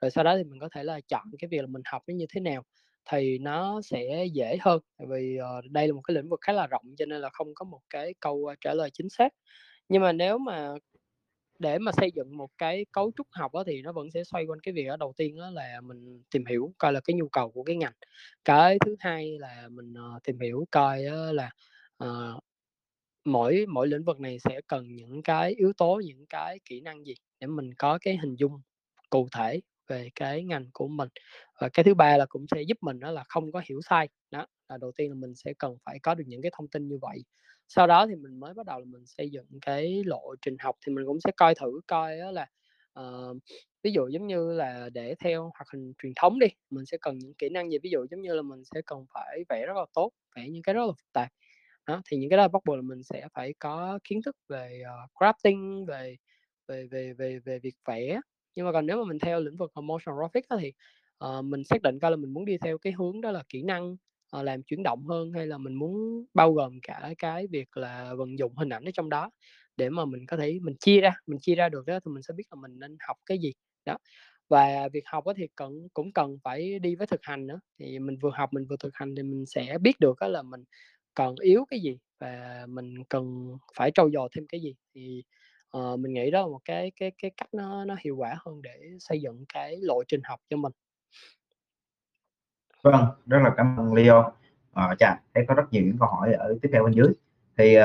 Rồi 0.00 0.10
sau 0.10 0.24
đó 0.24 0.36
thì 0.36 0.44
mình 0.44 0.60
có 0.60 0.68
thể 0.72 0.84
là 0.84 1.00
chọn 1.08 1.24
cái 1.38 1.48
việc 1.48 1.60
là 1.60 1.66
mình 1.66 1.82
học 1.84 2.02
nó 2.06 2.14
như 2.14 2.26
thế 2.28 2.40
nào 2.40 2.62
thì 3.10 3.38
nó 3.38 3.82
sẽ 3.82 4.24
dễ 4.32 4.56
hơn. 4.60 4.80
Tại 4.98 5.06
vì 5.10 5.38
uh, 5.40 5.64
đây 5.70 5.88
là 5.88 5.94
một 5.94 6.00
cái 6.00 6.14
lĩnh 6.14 6.28
vực 6.28 6.40
khá 6.42 6.52
là 6.52 6.66
rộng 6.66 6.94
cho 6.98 7.06
nên 7.06 7.20
là 7.20 7.30
không 7.32 7.54
có 7.54 7.64
một 7.64 7.80
cái 7.90 8.14
câu 8.20 8.34
uh, 8.34 8.58
trả 8.60 8.74
lời 8.74 8.90
chính 8.90 9.08
xác. 9.08 9.34
Nhưng 9.88 10.02
mà 10.02 10.12
nếu 10.12 10.38
mà 10.38 10.74
để 11.58 11.78
mà 11.78 11.92
xây 11.92 12.10
dựng 12.14 12.36
một 12.36 12.50
cái 12.58 12.86
cấu 12.92 13.12
trúc 13.16 13.26
học 13.30 13.54
đó, 13.54 13.64
thì 13.66 13.82
nó 13.82 13.92
vẫn 13.92 14.10
sẽ 14.10 14.24
xoay 14.24 14.44
quanh 14.46 14.60
cái 14.60 14.74
việc 14.74 14.84
đó 14.86 14.96
đầu 14.96 15.12
tiên 15.16 15.38
đó 15.38 15.50
là 15.50 15.80
mình 15.80 16.22
tìm 16.30 16.44
hiểu 16.46 16.72
coi 16.78 16.92
là 16.92 17.00
cái 17.04 17.14
nhu 17.14 17.28
cầu 17.28 17.50
của 17.50 17.62
cái 17.62 17.76
ngành. 17.76 17.92
Cái 18.44 18.78
thứ 18.86 18.96
hai 18.98 19.38
là 19.38 19.68
mình 19.70 19.92
uh, 19.92 20.22
tìm 20.22 20.40
hiểu 20.40 20.64
coi 20.70 21.02
là 21.32 21.50
uh, 22.04 22.42
mỗi 23.24 23.66
mỗi 23.68 23.88
lĩnh 23.88 24.04
vực 24.04 24.20
này 24.20 24.38
sẽ 24.38 24.60
cần 24.66 24.94
những 24.94 25.22
cái 25.22 25.54
yếu 25.54 25.72
tố 25.72 26.02
những 26.04 26.26
cái 26.26 26.58
kỹ 26.64 26.80
năng 26.80 27.06
gì 27.06 27.14
để 27.40 27.46
mình 27.46 27.74
có 27.74 27.98
cái 28.00 28.16
hình 28.16 28.36
dung 28.36 28.60
cụ 29.10 29.28
thể 29.36 29.60
về 29.88 30.08
cái 30.14 30.44
ngành 30.44 30.70
của 30.72 30.88
mình 30.88 31.08
và 31.62 31.68
cái 31.68 31.84
thứ 31.84 31.94
ba 31.94 32.16
là 32.16 32.26
cũng 32.28 32.46
sẽ 32.54 32.62
giúp 32.62 32.78
mình 32.80 33.00
đó 33.00 33.10
là 33.10 33.24
không 33.28 33.52
có 33.52 33.62
hiểu 33.68 33.80
sai 33.90 34.08
đó 34.30 34.46
là 34.68 34.76
đầu 34.80 34.92
tiên 34.96 35.10
là 35.10 35.14
mình 35.14 35.34
sẽ 35.34 35.52
cần 35.58 35.76
phải 35.84 35.98
có 36.02 36.14
được 36.14 36.24
những 36.26 36.42
cái 36.42 36.50
thông 36.56 36.68
tin 36.68 36.88
như 36.88 36.98
vậy. 37.02 37.24
Sau 37.68 37.86
đó 37.86 38.06
thì 38.06 38.14
mình 38.14 38.40
mới 38.40 38.54
bắt 38.54 38.66
đầu 38.66 38.78
là 38.78 38.84
mình 38.84 39.06
xây 39.06 39.30
dựng 39.30 39.46
cái 39.60 40.02
lộ 40.06 40.34
trình 40.42 40.56
học 40.58 40.76
thì 40.86 40.92
mình 40.92 41.06
cũng 41.06 41.20
sẽ 41.20 41.30
coi 41.36 41.54
thử 41.54 41.80
coi 41.86 42.18
đó 42.18 42.30
là 42.30 42.46
uh, 43.00 43.36
ví 43.82 43.92
dụ 43.92 44.08
giống 44.08 44.26
như 44.26 44.52
là 44.52 44.88
để 44.92 45.14
theo 45.24 45.42
hoạt 45.42 45.68
hình 45.72 45.92
truyền 46.02 46.12
thống 46.16 46.38
đi 46.38 46.46
mình 46.70 46.86
sẽ 46.86 46.96
cần 47.00 47.18
những 47.18 47.34
kỹ 47.34 47.48
năng 47.48 47.70
gì 47.70 47.78
ví 47.82 47.90
dụ 47.90 48.06
giống 48.10 48.20
như 48.20 48.34
là 48.34 48.42
mình 48.42 48.62
sẽ 48.74 48.80
cần 48.86 49.04
phải 49.14 49.44
vẽ 49.48 49.66
rất 49.66 49.76
là 49.76 49.86
tốt 49.94 50.10
vẽ 50.36 50.48
những 50.48 50.62
cái 50.62 50.74
rất 50.74 50.86
là 50.86 50.92
phức 50.92 51.12
tạp 51.12 51.28
đó 51.86 52.02
thì 52.10 52.16
những 52.16 52.30
cái 52.30 52.36
đó 52.36 52.48
bắt 52.48 52.62
buộc 52.64 52.76
là 52.76 52.82
mình 52.82 53.02
sẽ 53.02 53.28
phải 53.34 53.54
có 53.58 53.98
kiến 54.04 54.20
thức 54.24 54.36
về 54.48 54.82
uh, 55.04 55.10
crafting 55.14 55.86
về 55.86 56.16
về 56.68 56.86
về 56.90 57.12
về 57.12 57.38
về 57.44 57.58
việc 57.58 57.74
vẽ. 57.88 58.20
Nhưng 58.56 58.66
mà 58.66 58.72
còn 58.72 58.86
nếu 58.86 58.96
mà 58.96 59.04
mình 59.08 59.18
theo 59.18 59.40
lĩnh 59.40 59.56
vực 59.56 59.72
motion 59.74 60.16
graphics 60.16 60.48
đó 60.50 60.56
thì 60.60 60.72
uh, 61.24 61.44
mình 61.44 61.64
xác 61.64 61.82
định 61.82 61.98
coi 61.98 62.10
là 62.10 62.16
mình 62.16 62.32
muốn 62.32 62.44
đi 62.44 62.58
theo 62.58 62.78
cái 62.78 62.92
hướng 62.92 63.20
đó 63.20 63.30
là 63.30 63.42
kỹ 63.48 63.62
năng 63.62 63.92
uh, 64.36 64.44
làm 64.44 64.62
chuyển 64.62 64.82
động 64.82 65.06
hơn 65.06 65.32
hay 65.32 65.46
là 65.46 65.58
mình 65.58 65.74
muốn 65.74 66.24
bao 66.34 66.52
gồm 66.52 66.78
cả 66.82 67.14
cái 67.18 67.46
việc 67.46 67.76
là 67.76 68.14
vận 68.14 68.38
dụng 68.38 68.56
hình 68.56 68.68
ảnh 68.68 68.84
ở 68.84 68.90
trong 68.94 69.08
đó 69.08 69.30
để 69.76 69.90
mà 69.90 70.04
mình 70.04 70.26
có 70.26 70.36
thể 70.36 70.58
mình 70.62 70.76
chia 70.80 71.00
ra 71.00 71.14
mình 71.26 71.38
chia 71.40 71.54
ra 71.54 71.68
được 71.68 71.86
đó 71.86 72.00
thì 72.04 72.10
mình 72.12 72.22
sẽ 72.22 72.34
biết 72.36 72.44
là 72.50 72.56
mình 72.60 72.78
nên 72.78 72.96
học 73.08 73.16
cái 73.26 73.38
gì. 73.38 73.52
Đó 73.86 73.98
và 74.48 74.88
việc 74.92 75.04
học 75.06 75.24
thì 75.36 75.46
cần 75.56 75.88
cũng 75.94 76.12
cần 76.12 76.38
phải 76.44 76.78
đi 76.78 76.94
với 76.94 77.06
thực 77.06 77.20
hành 77.22 77.46
nữa 77.46 77.60
thì 77.78 77.98
mình 77.98 78.18
vừa 78.22 78.30
học 78.34 78.52
mình 78.52 78.66
vừa 78.70 78.76
thực 78.76 78.94
hành 78.94 79.14
thì 79.16 79.22
mình 79.22 79.46
sẽ 79.46 79.78
biết 79.80 80.00
được 80.00 80.16
đó 80.20 80.28
là 80.28 80.42
mình 80.42 80.64
còn 81.14 81.34
yếu 81.40 81.64
cái 81.70 81.80
gì 81.80 81.98
và 82.20 82.66
mình 82.68 83.04
cần 83.08 83.56
phải 83.76 83.90
trau 83.94 84.10
dồi 84.10 84.28
thêm 84.36 84.46
cái 84.48 84.60
gì. 84.60 84.74
Thì 84.94 85.22
uh, 85.78 86.00
mình 86.00 86.12
nghĩ 86.14 86.30
đó 86.30 86.40
là 86.40 86.46
một 86.46 86.60
cái 86.64 86.92
cái 86.96 87.12
cái 87.22 87.30
cách 87.36 87.48
nó 87.54 87.84
nó 87.84 87.96
hiệu 88.04 88.16
quả 88.16 88.36
hơn 88.46 88.62
để 88.62 88.80
xây 89.00 89.20
dựng 89.20 89.44
cái 89.54 89.76
lộ 89.82 90.02
trình 90.08 90.20
học 90.24 90.40
cho 90.50 90.56
mình 90.56 90.72
vâng 92.82 93.06
rất 93.26 93.38
là 93.42 93.50
cảm 93.56 93.76
ơn 93.80 93.94
Leo. 93.94 94.32
À, 94.72 94.94
chà 94.98 95.20
thấy 95.34 95.44
có 95.48 95.54
rất 95.54 95.72
nhiều 95.72 95.82
những 95.82 95.98
câu 95.98 96.08
hỏi 96.08 96.32
ở 96.32 96.58
tiếp 96.62 96.68
theo 96.72 96.84
bên 96.84 96.92
dưới. 96.92 97.08
Thì 97.56 97.78
uh, 97.78 97.84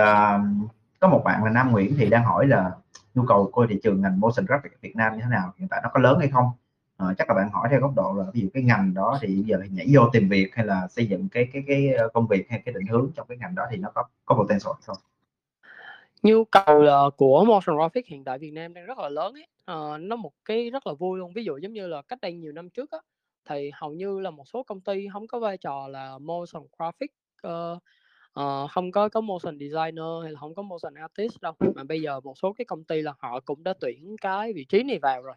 có 0.99 1.07
một 1.07 1.21
bạn 1.25 1.43
là 1.43 1.49
Nam 1.51 1.71
Nguyễn 1.71 1.95
thì 1.97 2.09
đang 2.09 2.23
hỏi 2.23 2.47
là 2.47 2.71
nhu 3.15 3.23
cầu 3.27 3.49
của 3.51 3.67
thị 3.69 3.79
trường 3.83 4.01
ngành 4.01 4.19
motion 4.19 4.45
graphic 4.45 4.81
Việt 4.81 4.95
Nam 4.95 5.15
như 5.15 5.21
thế 5.23 5.29
nào? 5.29 5.53
Hiện 5.57 5.67
tại 5.67 5.79
nó 5.83 5.89
có 5.93 5.99
lớn 5.99 6.19
hay 6.19 6.27
không? 6.27 6.45
À, 6.97 7.07
chắc 7.17 7.29
là 7.29 7.35
bạn 7.35 7.49
hỏi 7.49 7.67
theo 7.71 7.79
góc 7.79 7.91
độ 7.95 8.13
là 8.17 8.25
ví 8.33 8.41
dụ 8.41 8.47
cái 8.53 8.63
ngành 8.63 8.93
đó 8.93 9.17
thì 9.21 9.43
giờ 9.47 9.57
nhảy 9.71 9.87
vô 9.93 10.09
tìm 10.13 10.29
việc 10.29 10.55
hay 10.55 10.65
là 10.65 10.87
xây 10.89 11.05
dựng 11.05 11.27
cái 11.31 11.47
cái 11.53 11.63
cái 11.67 11.89
công 12.13 12.27
việc 12.27 12.49
hay 12.49 12.61
cái 12.65 12.73
định 12.73 12.87
hướng 12.87 13.11
trong 13.15 13.27
cái 13.27 13.37
ngành 13.37 13.55
đó 13.55 13.63
thì 13.71 13.77
nó 13.77 13.89
có 13.93 14.03
có 14.25 14.35
potential 14.35 14.73
hay 14.73 14.81
không? 14.85 14.97
Nhu 16.23 16.43
cầu 16.43 16.81
là 16.81 17.03
của 17.17 17.45
motion 17.45 17.77
graphic 17.77 18.07
hiện 18.07 18.23
tại 18.23 18.39
Việt 18.39 18.51
Nam 18.51 18.73
đang 18.73 18.85
rất 18.85 18.97
là 18.97 19.09
lớn 19.09 19.33
ấy. 19.33 19.47
À, 19.65 19.97
nó 19.99 20.15
một 20.15 20.31
cái 20.45 20.69
rất 20.69 20.87
là 20.87 20.93
vui 20.93 21.19
luôn. 21.19 21.33
Ví 21.33 21.43
dụ 21.43 21.57
giống 21.57 21.73
như 21.73 21.87
là 21.87 22.01
cách 22.07 22.21
đây 22.21 22.33
nhiều 22.33 22.51
năm 22.51 22.69
trước 22.69 22.91
á 22.91 22.97
thì 23.47 23.71
hầu 23.73 23.93
như 23.93 24.19
là 24.19 24.29
một 24.29 24.47
số 24.47 24.63
công 24.63 24.81
ty 24.81 25.07
không 25.13 25.27
có 25.27 25.39
vai 25.39 25.57
trò 25.57 25.87
là 25.87 26.17
motion 26.17 26.63
graphic 26.77 27.11
uh, 27.47 27.77
uh, 28.39 28.71
không 28.71 28.91
có 28.91 29.09
có 29.09 29.21
motion 29.21 29.59
designer 29.59 30.23
hay 30.23 30.31
là 30.31 30.39
không 30.39 30.55
có 30.55 30.61
motion 30.61 30.93
artist 30.93 31.41
đâu. 31.41 31.53
Mà 31.75 31.83
bây 31.83 32.01
giờ 32.01 32.19
một 32.19 32.37
số 32.37 32.53
cái 32.53 32.65
công 32.65 32.83
ty 32.83 33.01
là 33.01 33.13
họ 33.19 33.39
cũng 33.39 33.63
đã 33.63 33.73
tuyển 33.79 34.15
cái 34.21 34.53
vị 34.53 34.65
trí 34.69 34.83
này 34.83 34.99
vào 35.01 35.21
rồi. 35.21 35.35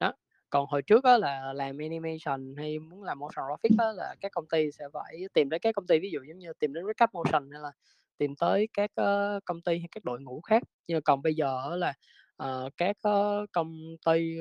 Đó 0.00 0.12
còn 0.50 0.66
hồi 0.66 0.82
trước 0.82 1.04
đó 1.04 1.18
là 1.18 1.52
làm 1.52 1.78
animation 1.78 2.54
hay 2.56 2.78
muốn 2.78 3.02
làm 3.02 3.18
motion 3.18 3.46
graphic 3.46 3.72
đó 3.78 3.92
là 3.92 4.14
các 4.20 4.32
công 4.32 4.46
ty 4.46 4.70
sẽ 4.72 4.84
phải 4.92 5.16
tìm 5.34 5.48
đến 5.48 5.60
các 5.60 5.74
công 5.74 5.86
ty 5.86 5.98
ví 5.98 6.10
dụ 6.10 6.20
giống 6.28 6.38
như 6.38 6.52
tìm 6.58 6.72
đến 6.72 6.84
Recap 6.86 7.14
Motion 7.14 7.50
hay 7.52 7.60
là 7.60 7.72
tìm 8.18 8.36
tới 8.36 8.68
các 8.72 8.90
uh, 9.00 9.44
công 9.44 9.60
ty 9.60 9.78
hay 9.78 9.88
các 9.90 10.04
đội 10.04 10.20
ngũ 10.20 10.40
khác. 10.40 10.62
Nhưng 10.86 11.02
còn 11.02 11.22
bây 11.22 11.34
giờ 11.34 11.76
là 11.76 11.94
uh, 12.42 12.72
các 12.76 12.96
uh, 13.08 13.52
công 13.52 13.96
ty 14.06 14.36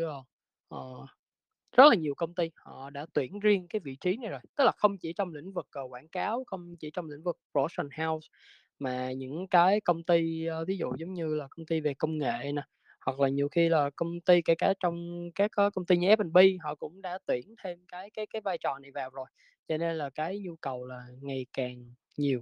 uh, 0.75 1.09
rất 1.77 1.89
là 1.89 1.95
nhiều 1.95 2.15
công 2.15 2.33
ty 2.33 2.51
họ 2.55 2.89
đã 2.89 3.05
tuyển 3.13 3.39
riêng 3.39 3.67
cái 3.67 3.79
vị 3.79 3.95
trí 3.95 4.17
này 4.17 4.29
rồi. 4.29 4.39
Tức 4.55 4.63
là 4.63 4.71
không 4.77 4.97
chỉ 4.97 5.13
trong 5.13 5.33
lĩnh 5.33 5.53
vực 5.53 5.67
uh, 5.83 5.91
quảng 5.91 6.07
cáo 6.07 6.43
không 6.47 6.75
chỉ 6.79 6.91
trong 6.91 7.09
lĩnh 7.09 7.23
vực 7.23 7.37
production 7.51 7.89
house 7.97 8.27
mà 8.79 9.11
những 9.11 9.47
cái 9.47 9.81
công 9.81 10.03
ty 10.03 10.45
ờ, 10.45 10.61
uh, 10.61 10.67
ví 10.67 10.77
dụ 10.77 10.93
giống 10.97 11.13
như 11.13 11.35
là 11.35 11.47
công 11.49 11.65
ty 11.65 11.81
về 11.81 11.93
công 11.93 12.17
nghệ 12.17 12.51
nè 12.51 12.61
hoặc 13.05 13.19
là 13.19 13.29
nhiều 13.29 13.49
khi 13.49 13.69
là 13.69 13.89
công 13.95 14.21
ty 14.21 14.41
kể 14.41 14.55
cả 14.55 14.73
trong 14.79 15.29
các 15.35 15.51
công 15.73 15.85
ty 15.85 15.97
như 15.97 16.07
F&B 16.07 16.37
họ 16.63 16.75
cũng 16.75 17.01
đã 17.01 17.19
tuyển 17.25 17.55
thêm 17.63 17.79
cái 17.87 18.09
cái 18.09 18.27
cái 18.27 18.41
vai 18.41 18.57
trò 18.57 18.79
này 18.79 18.91
vào 18.91 19.09
rồi. 19.09 19.25
Cho 19.67 19.77
nên 19.77 19.95
là 19.95 20.09
cái 20.09 20.39
nhu 20.39 20.55
cầu 20.55 20.85
là 20.85 21.05
ngày 21.21 21.45
càng 21.53 21.93
nhiều. 22.17 22.41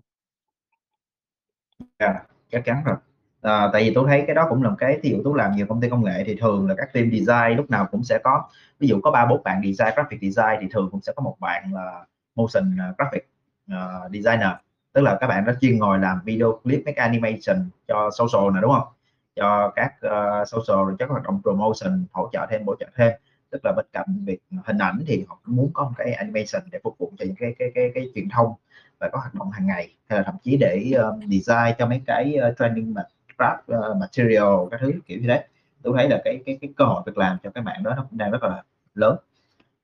Yeah, 1.97 2.15
chắc 2.51 2.61
chắn 2.65 2.83
rồi 2.85 2.95
à, 3.41 3.69
tại 3.73 3.83
vì 3.83 3.91
tôi 3.95 4.07
thấy 4.07 4.23
cái 4.27 4.35
đó 4.35 4.45
cũng 4.49 4.63
là 4.63 4.69
một 4.69 4.75
cái 4.79 4.99
ví 5.03 5.09
dụ 5.09 5.21
tôi 5.23 5.37
làm 5.37 5.51
nhiều 5.51 5.65
công 5.69 5.81
ty 5.81 5.89
công 5.89 6.03
nghệ 6.03 6.23
thì 6.25 6.35
thường 6.35 6.67
là 6.67 6.75
các 6.77 6.93
team 6.93 7.11
design 7.11 7.57
lúc 7.57 7.69
nào 7.69 7.87
cũng 7.91 8.03
sẽ 8.03 8.17
có 8.23 8.43
ví 8.79 8.87
dụ 8.87 8.99
có 9.03 9.11
ba 9.11 9.25
bốn 9.25 9.43
bạn 9.43 9.61
design 9.63 9.93
graphic 9.95 10.21
design 10.21 10.57
thì 10.61 10.67
thường 10.71 10.89
cũng 10.91 11.01
sẽ 11.01 11.13
có 11.15 11.23
một 11.23 11.35
bạn 11.39 11.73
là 11.73 12.05
motion 12.35 12.77
ờ, 12.79 12.93
graphic 12.97 13.29
uh, 13.73 14.11
designer. 14.11 14.51
Tức 14.93 15.01
là 15.01 15.17
các 15.21 15.27
bạn 15.27 15.45
đó 15.45 15.53
chuyên 15.61 15.77
ngồi 15.77 15.99
làm 15.99 16.19
video 16.25 16.59
clip 16.63 16.81
make 16.85 17.01
animation 17.01 17.69
cho 17.87 18.09
social 18.11 18.53
này 18.53 18.61
đúng 18.61 18.71
không? 18.71 18.87
Cho 19.35 19.71
các 19.75 19.93
uh, 20.05 20.47
social 20.47 20.85
rồi 20.85 20.95
các 20.99 21.09
hoạt 21.09 21.23
động 21.23 21.41
promotion 21.43 22.05
hỗ 22.11 22.29
trợ 22.31 22.47
thêm 22.49 22.65
bổ 22.65 22.75
trợ 22.79 22.85
thêm. 22.95 23.11
Tức 23.51 23.61
là 23.63 23.73
bên 23.77 23.85
cạnh 23.93 24.25
việc 24.25 24.39
hình 24.65 24.77
ảnh 24.77 25.03
thì 25.07 25.25
họ 25.27 25.39
cũng 25.45 25.55
muốn 25.55 25.71
có 25.73 25.83
một 25.83 25.93
cái 25.97 26.13
animation 26.13 26.69
để 26.71 26.79
phục 26.83 26.97
vụ 26.97 27.13
cho 27.19 27.25
những 27.25 27.35
cái 27.39 27.55
cái 27.59 27.71
cái, 27.75 27.91
cái 27.95 28.09
truyền 28.15 28.29
thông 28.29 28.53
và 28.99 29.09
có 29.09 29.19
hoạt 29.19 29.35
động 29.35 29.51
hàng 29.51 29.67
ngày. 29.67 29.95
Hay 30.09 30.19
là 30.19 30.23
thậm 30.23 30.35
chí 30.43 30.57
để 30.57 30.91
um, 30.91 31.19
design 31.19 31.75
cho 31.77 31.85
mấy 31.85 32.01
cái 32.05 32.37
uh, 32.49 32.57
training 32.59 32.93
mà 32.93 33.01
craft 33.39 33.77
uh, 33.77 33.83
ờ, 33.83 33.93
material 33.93 34.67
các 34.71 34.79
thứ 34.81 34.93
kiểu 35.05 35.19
như 35.21 35.27
thế. 35.27 35.45
Tôi 35.83 35.93
thấy 35.97 36.09
là 36.09 36.21
cái 36.25 36.41
cái 36.45 36.57
cái 36.61 36.69
cơ 36.77 36.85
hội 36.85 37.03
việc 37.05 37.17
làm 37.17 37.37
cho 37.43 37.49
cái 37.49 37.63
mạng 37.63 37.83
đó 37.83 37.93
nó 37.95 38.05
cũng 38.09 38.17
đang 38.17 38.31
rất 38.31 38.43
là 38.43 38.63
lớn 38.95 39.15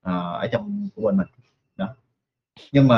uh, 0.02 0.42
ở 0.42 0.48
trong 0.52 0.90
của 0.96 1.02
bên 1.02 1.18
mình. 1.18 1.28
Đó. 1.78 1.96
Nhưng 2.72 2.88
mà 2.88 2.98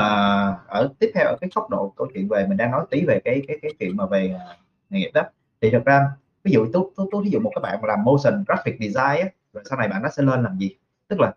ở 0.66 0.88
tiếp 0.98 1.10
theo 1.14 1.24
ở 1.26 1.36
cái 1.40 1.50
góc 1.54 1.70
độ 1.70 1.92
câu 1.96 2.08
chuyện 2.14 2.28
về 2.28 2.46
mình 2.46 2.56
đang 2.56 2.70
nói 2.70 2.86
tí 2.90 3.04
về 3.06 3.20
cái 3.24 3.42
cái 3.48 3.56
cái 3.62 3.72
chuyện 3.78 3.96
mà 3.96 4.06
về 4.06 4.34
uh, 4.34 4.56
nghề 4.90 5.00
nghiệp 5.00 5.10
đó. 5.14 5.22
Thì 5.60 5.70
thật 5.70 5.82
ra 5.84 6.10
ví 6.44 6.52
dụ 6.52 6.66
tôi 6.72 6.82
tôi 6.96 7.06
tôi 7.12 7.24
ví 7.24 7.30
dụ 7.30 7.40
một 7.40 7.52
các 7.54 7.60
bạn 7.60 7.78
mà 7.82 7.88
làm 7.88 8.04
motion 8.04 8.44
graphic 8.46 8.74
design 8.80 9.26
á, 9.26 9.28
rồi 9.52 9.64
sau 9.70 9.78
này 9.78 9.88
bạn 9.88 10.02
nó 10.02 10.08
sẽ 10.08 10.22
lên 10.22 10.42
làm 10.42 10.58
gì? 10.58 10.76
Tức 11.08 11.20
là 11.20 11.32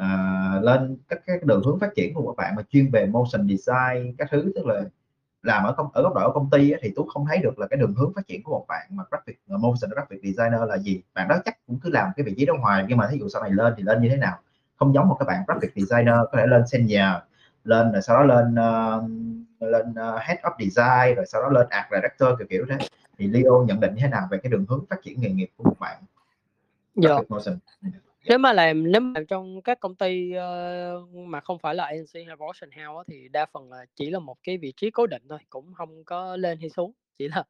uh, 0.00 0.64
lên 0.64 0.96
các 1.08 1.20
cái 1.26 1.38
đường 1.42 1.62
hướng 1.64 1.78
phát 1.80 1.90
triển 1.96 2.14
của 2.14 2.32
các 2.32 2.42
bạn 2.42 2.54
mà 2.56 2.62
chuyên 2.70 2.90
về 2.90 3.06
motion 3.06 3.48
design 3.48 4.16
các 4.18 4.28
thứ 4.30 4.52
tức 4.54 4.66
là 4.66 4.84
làm 5.42 5.64
ở 5.64 5.72
công 5.72 5.88
ở 5.92 6.02
góc 6.02 6.14
độ 6.14 6.20
ở 6.20 6.32
công 6.34 6.50
ty 6.50 6.70
á, 6.70 6.78
thì 6.82 6.92
tôi 6.96 7.06
không 7.08 7.26
thấy 7.26 7.38
được 7.38 7.58
là 7.58 7.66
cái 7.66 7.76
đường 7.76 7.94
hướng 7.94 8.12
phát 8.14 8.26
triển 8.26 8.42
của 8.42 8.58
một 8.58 8.64
bạn 8.68 8.86
mà 8.90 9.04
graphic 9.10 9.40
motion 9.48 9.90
graphic 9.90 10.20
designer 10.22 10.60
là 10.68 10.78
gì. 10.78 11.02
Bạn 11.14 11.28
đó 11.28 11.36
chắc 11.44 11.66
cũng 11.66 11.78
cứ 11.82 11.90
làm 11.90 12.10
cái 12.16 12.24
vị 12.24 12.34
trí 12.36 12.46
đó 12.46 12.54
hoài 12.60 12.84
nhưng 12.88 12.98
mà 12.98 13.08
ví 13.12 13.18
dụ 13.18 13.28
sau 13.28 13.42
này 13.42 13.50
lên 13.50 13.74
thì 13.76 13.82
lên 13.82 14.02
như 14.02 14.08
thế 14.08 14.16
nào? 14.16 14.38
Không 14.76 14.94
giống 14.94 15.08
một 15.08 15.16
các 15.20 15.24
bạn 15.24 15.42
graphic 15.46 15.72
designer 15.74 16.14
có 16.32 16.38
thể 16.38 16.46
lên 16.46 16.66
senior 16.66 17.22
lên 17.64 17.92
rồi 17.92 18.02
sau 18.02 18.16
đó 18.16 18.22
lên 18.22 18.54
uh, 18.54 19.10
lên 19.60 19.90
uh, 19.90 20.20
head 20.20 20.38
of 20.42 20.52
design 20.58 21.16
rồi 21.16 21.26
sau 21.26 21.42
đó 21.42 21.48
lên 21.48 21.66
art 21.70 21.86
director 21.90 22.38
kiểu 22.38 22.46
kiểu 22.50 22.66
thế. 22.70 22.86
Thì 23.18 23.26
Leo 23.26 23.64
nhận 23.68 23.80
định 23.80 23.94
như 23.94 24.00
thế 24.00 24.08
nào 24.08 24.28
về 24.30 24.38
cái 24.42 24.50
đường 24.50 24.64
hướng 24.68 24.84
phát 24.90 24.96
triển 25.02 25.20
nghề 25.20 25.30
nghiệp 25.30 25.48
của 25.56 25.64
một 25.64 25.76
bạn 25.78 26.02
dạ. 26.94 27.14
motion 27.28 27.58
nếu 28.28 28.38
mà 28.38 28.52
làm 28.52 28.92
nếu 28.92 29.00
mà 29.00 29.20
trong 29.28 29.62
các 29.62 29.80
công 29.80 29.96
ty 29.96 30.32
uh, 30.32 31.08
mà 31.14 31.40
không 31.40 31.58
phải 31.58 31.74
là 31.74 31.84
agency 31.84 32.24
hay 32.26 32.36
production 32.36 32.70
house 32.70 33.04
thì 33.12 33.28
đa 33.28 33.46
phần 33.46 33.70
là 33.70 33.86
chỉ 33.94 34.10
là 34.10 34.18
một 34.18 34.36
cái 34.42 34.58
vị 34.58 34.72
trí 34.76 34.90
cố 34.90 35.06
định 35.06 35.22
thôi 35.28 35.38
cũng 35.50 35.74
không 35.74 36.04
có 36.04 36.36
lên 36.36 36.58
hay 36.60 36.70
xuống. 36.70 36.92
Chỉ 37.18 37.28
là 37.28 37.44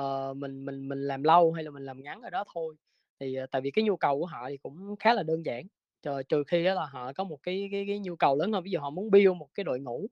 uh, 0.00 0.36
mình 0.36 0.64
mình 0.64 0.88
mình 0.88 1.02
làm 1.02 1.22
lâu 1.22 1.52
hay 1.52 1.64
là 1.64 1.70
mình 1.70 1.84
làm 1.84 2.02
ngắn 2.02 2.22
ở 2.22 2.30
đó 2.30 2.44
thôi. 2.54 2.74
Thì 3.20 3.42
uh, 3.42 3.50
tại 3.50 3.62
vì 3.62 3.70
cái 3.70 3.84
nhu 3.84 3.96
cầu 3.96 4.18
của 4.18 4.26
họ 4.26 4.48
thì 4.48 4.56
cũng 4.56 4.96
khá 4.96 5.14
là 5.14 5.22
đơn 5.22 5.44
giản. 5.44 5.66
Trừ, 6.02 6.22
trừ 6.22 6.44
khi 6.46 6.64
đó 6.64 6.74
là 6.74 6.86
họ 6.86 7.12
có 7.12 7.24
một 7.24 7.38
cái 7.42 7.68
cái, 7.72 7.84
cái 7.88 7.98
nhu 7.98 8.16
cầu 8.16 8.36
lớn 8.36 8.52
hơn. 8.52 8.64
Ví 8.64 8.70
dụ 8.70 8.80
họ 8.80 8.90
muốn 8.90 9.10
build 9.10 9.36
một 9.36 9.48
cái 9.54 9.64
đội 9.64 9.80
ngũ 9.80 10.06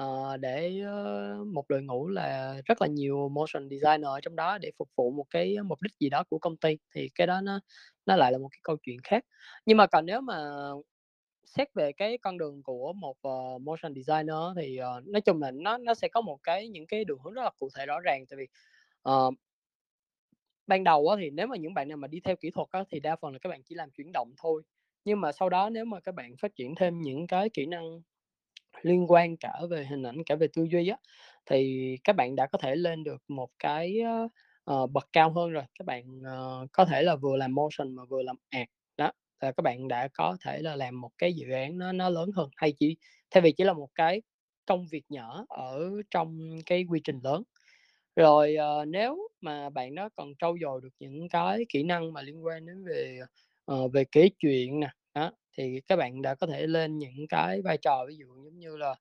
uh, 0.00 0.40
để 0.40 0.82
uh, 0.82 1.46
một 1.46 1.68
đội 1.68 1.82
ngũ 1.82 2.08
là 2.08 2.60
rất 2.64 2.82
là 2.82 2.86
nhiều 2.86 3.28
motion 3.28 3.68
designer 3.70 4.06
ở 4.06 4.20
trong 4.20 4.36
đó 4.36 4.58
để 4.58 4.70
phục 4.78 4.88
vụ 4.96 5.10
một 5.10 5.24
cái 5.30 5.56
mục 5.64 5.82
đích 5.82 5.92
gì 6.00 6.08
đó 6.08 6.24
của 6.30 6.38
công 6.38 6.56
ty 6.56 6.78
thì 6.94 7.08
cái 7.14 7.26
đó 7.26 7.40
nó 7.40 7.60
nó 8.06 8.16
lại 8.16 8.32
là 8.32 8.38
một 8.38 8.48
cái 8.50 8.60
câu 8.62 8.76
chuyện 8.82 8.98
khác. 9.04 9.24
Nhưng 9.66 9.76
mà 9.76 9.86
còn 9.86 10.06
nếu 10.06 10.20
mà 10.20 10.36
xét 11.44 11.74
về 11.74 11.92
cái 11.92 12.18
con 12.18 12.38
đường 12.38 12.62
của 12.62 12.92
một 12.92 13.16
uh, 13.28 13.62
motion 13.62 13.94
designer 13.94 14.36
thì 14.56 14.78
uh, 14.98 15.06
nói 15.06 15.20
chung 15.20 15.42
là 15.42 15.50
nó 15.50 15.78
nó 15.78 15.94
sẽ 15.94 16.08
có 16.08 16.20
một 16.20 16.38
cái 16.42 16.68
những 16.68 16.86
cái 16.86 17.04
đường 17.04 17.18
hướng 17.24 17.34
rất 17.34 17.42
là 17.42 17.50
cụ 17.58 17.68
thể 17.76 17.86
rõ 17.86 18.00
ràng. 18.00 18.24
Tại 18.30 18.36
vì 18.36 18.46
uh, 19.10 19.34
ban 20.66 20.84
đầu 20.84 21.08
á, 21.08 21.16
thì 21.20 21.30
nếu 21.30 21.46
mà 21.46 21.56
những 21.56 21.74
bạn 21.74 21.88
nào 21.88 21.96
mà 21.96 22.08
đi 22.08 22.20
theo 22.20 22.36
kỹ 22.36 22.50
thuật 22.50 22.68
á, 22.70 22.84
thì 22.90 23.00
đa 23.00 23.16
phần 23.16 23.32
là 23.32 23.38
các 23.38 23.48
bạn 23.48 23.62
chỉ 23.62 23.74
làm 23.74 23.90
chuyển 23.90 24.12
động 24.12 24.32
thôi. 24.42 24.62
Nhưng 25.04 25.20
mà 25.20 25.32
sau 25.32 25.48
đó 25.48 25.70
nếu 25.70 25.84
mà 25.84 26.00
các 26.00 26.14
bạn 26.14 26.36
phát 26.36 26.54
triển 26.56 26.74
thêm 26.74 27.00
những 27.00 27.26
cái 27.26 27.48
kỹ 27.48 27.66
năng 27.66 28.00
liên 28.82 29.10
quan 29.10 29.36
cả 29.36 29.52
về 29.70 29.84
hình 29.84 30.02
ảnh 30.02 30.24
cả 30.26 30.36
về 30.36 30.46
tư 30.52 30.64
duy 30.70 30.88
á 30.88 30.96
thì 31.46 31.96
các 32.04 32.16
bạn 32.16 32.36
đã 32.36 32.46
có 32.46 32.58
thể 32.58 32.76
lên 32.76 33.04
được 33.04 33.22
một 33.28 33.50
cái 33.58 33.98
uh, 34.70 34.90
bậc 34.90 35.08
cao 35.12 35.32
hơn 35.32 35.50
rồi. 35.50 35.64
Các 35.78 35.86
bạn 35.86 36.04
uh, 36.18 36.72
có 36.72 36.84
thể 36.84 37.02
là 37.02 37.16
vừa 37.16 37.36
làm 37.36 37.54
motion 37.54 37.94
mà 37.94 38.04
vừa 38.04 38.22
làm 38.22 38.36
art 38.50 38.68
đó 38.96 39.12
là 39.40 39.52
các 39.52 39.62
bạn 39.62 39.88
đã 39.88 40.08
có 40.08 40.36
thể 40.44 40.58
là 40.62 40.76
làm 40.76 41.00
một 41.00 41.10
cái 41.18 41.32
dự 41.32 41.50
án 41.50 41.78
nó 41.78 41.92
nó 41.92 42.08
lớn 42.08 42.30
hơn. 42.34 42.48
Hay 42.56 42.72
chỉ 42.72 42.96
thay 43.30 43.40
vì 43.40 43.52
chỉ 43.52 43.64
là 43.64 43.72
một 43.72 43.88
cái 43.94 44.22
công 44.66 44.86
việc 44.86 45.04
nhỏ 45.08 45.44
ở 45.48 45.90
trong 46.10 46.58
cái 46.66 46.84
quy 46.88 47.00
trình 47.04 47.20
lớn. 47.22 47.42
Rồi 48.16 48.56
uh, 48.82 48.88
nếu 48.88 49.28
mà 49.40 49.70
bạn 49.70 49.94
đó 49.94 50.08
còn 50.16 50.32
trau 50.38 50.56
dồi 50.62 50.80
được 50.82 50.94
những 50.98 51.28
cái 51.28 51.64
kỹ 51.68 51.82
năng 51.82 52.12
mà 52.12 52.22
liên 52.22 52.44
quan 52.44 52.66
đến 52.66 52.84
về 52.84 53.20
uh, 53.72 53.92
về 53.92 54.04
kể 54.12 54.28
chuyện 54.38 54.80
nè 54.80 54.88
thì 55.52 55.80
các 55.86 55.96
bạn 55.96 56.22
đã 56.22 56.34
có 56.34 56.46
thể 56.46 56.66
lên 56.66 56.98
những 56.98 57.26
cái 57.28 57.62
vai 57.62 57.76
trò 57.76 58.04
ví 58.08 58.16
dụ 58.16 58.26
giống 58.44 58.58
như 58.58 58.76
là 58.76 58.94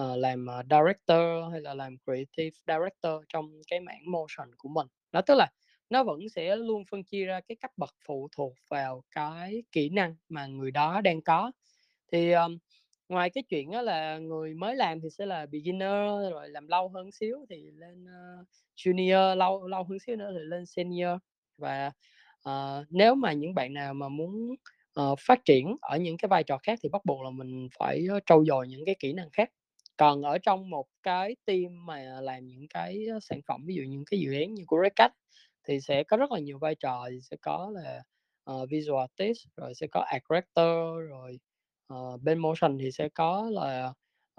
uh, 0.00 0.18
làm 0.18 0.46
ờ, 0.46 0.62
director 0.70 1.52
hay 1.52 1.60
là 1.60 1.74
làm 1.74 1.96
creative 2.04 2.56
director 2.66 3.24
trong 3.28 3.62
cái 3.70 3.80
mảng 3.80 4.10
motion 4.10 4.48
của 4.58 4.68
mình. 4.68 4.86
Đó 5.12 5.20
tức 5.20 5.34
là 5.34 5.50
nó 5.90 6.04
vẫn 6.04 6.28
sẽ 6.28 6.56
luôn 6.56 6.84
phân 6.90 7.04
chia 7.04 7.24
ra 7.24 7.40
cái 7.40 7.56
cấp 7.56 7.70
bậc 7.76 7.94
phụ 8.06 8.28
thuộc 8.36 8.52
vào 8.70 9.02
cái 9.10 9.62
kỹ 9.72 9.88
năng 9.88 10.16
mà 10.28 10.46
người 10.46 10.70
đó 10.70 11.00
đang 11.00 11.22
có. 11.22 11.52
Thì 12.12 12.32
um, 12.32 12.58
ngoài 13.08 13.30
cái 13.30 13.44
chuyện 13.48 13.70
đó 13.70 13.82
là 13.82 14.18
người 14.18 14.54
mới 14.54 14.76
làm 14.76 15.00
thì 15.00 15.10
sẽ 15.10 15.26
là 15.26 15.46
beginner 15.46 16.32
rồi 16.32 16.48
làm 16.48 16.68
lâu 16.68 16.88
hơn 16.88 17.12
xíu 17.12 17.46
thì 17.50 17.70
lên 17.70 18.04
uh, 18.04 18.46
junior 18.76 19.34
lâu 19.36 19.66
lâu 19.66 19.84
hơn 19.84 19.98
xíu 19.98 20.16
nữa 20.16 20.30
thì 20.32 20.44
lên 20.44 20.66
senior. 20.66 21.18
Và 21.58 21.92
uh, 22.48 22.86
nếu 22.90 23.14
mà 23.14 23.32
những 23.32 23.54
bạn 23.54 23.72
nào 23.72 23.94
mà 23.94 24.08
muốn 24.08 24.54
uh, 25.00 25.18
phát 25.20 25.44
triển 25.44 25.76
ở 25.80 25.98
những 25.98 26.16
cái 26.16 26.28
vai 26.28 26.44
trò 26.44 26.58
khác 26.58 26.78
thì 26.82 26.88
bắt 26.88 27.04
buộc 27.04 27.22
là 27.22 27.30
mình 27.30 27.68
phải 27.78 28.06
ờ, 28.10 28.20
trau 28.26 28.44
dồi 28.44 28.68
những 28.68 28.84
cái 28.86 28.96
kỹ 28.98 29.12
năng 29.12 29.30
khác. 29.30 29.50
Còn 29.96 30.22
ở 30.22 30.38
trong 30.38 30.70
một 30.70 30.86
cái 31.02 31.36
team 31.44 31.86
mà 31.86 32.20
làm 32.20 32.46
những 32.46 32.68
cái 32.68 33.06
ờ, 33.12 33.20
sản 33.20 33.40
phẩm 33.46 33.64
ví 33.66 33.74
dụ 33.74 33.82
những 33.82 34.04
cái 34.10 34.20
dự 34.20 34.32
án 34.32 34.54
như 34.54 34.64
của 34.66 34.78
Redcat 34.82 35.12
thì 35.68 35.80
sẽ 35.80 36.04
có 36.04 36.16
rất 36.16 36.32
là 36.32 36.38
nhiều 36.38 36.58
vai 36.58 36.74
trò 36.74 37.06
thì 37.10 37.20
sẽ 37.20 37.36
có 37.42 37.72
là 37.74 38.02
uh, 38.50 38.70
visual 38.70 39.00
artist 39.00 39.38
rồi 39.56 39.74
sẽ 39.74 39.86
có 39.86 40.00
art 40.00 40.22
director 40.30 41.08
rồi 41.10 41.38
uh, 41.94 42.22
bên 42.22 42.38
motion 42.38 42.78
thì 42.78 42.92
sẽ 42.92 43.08
có 43.08 43.50
là 43.52 43.92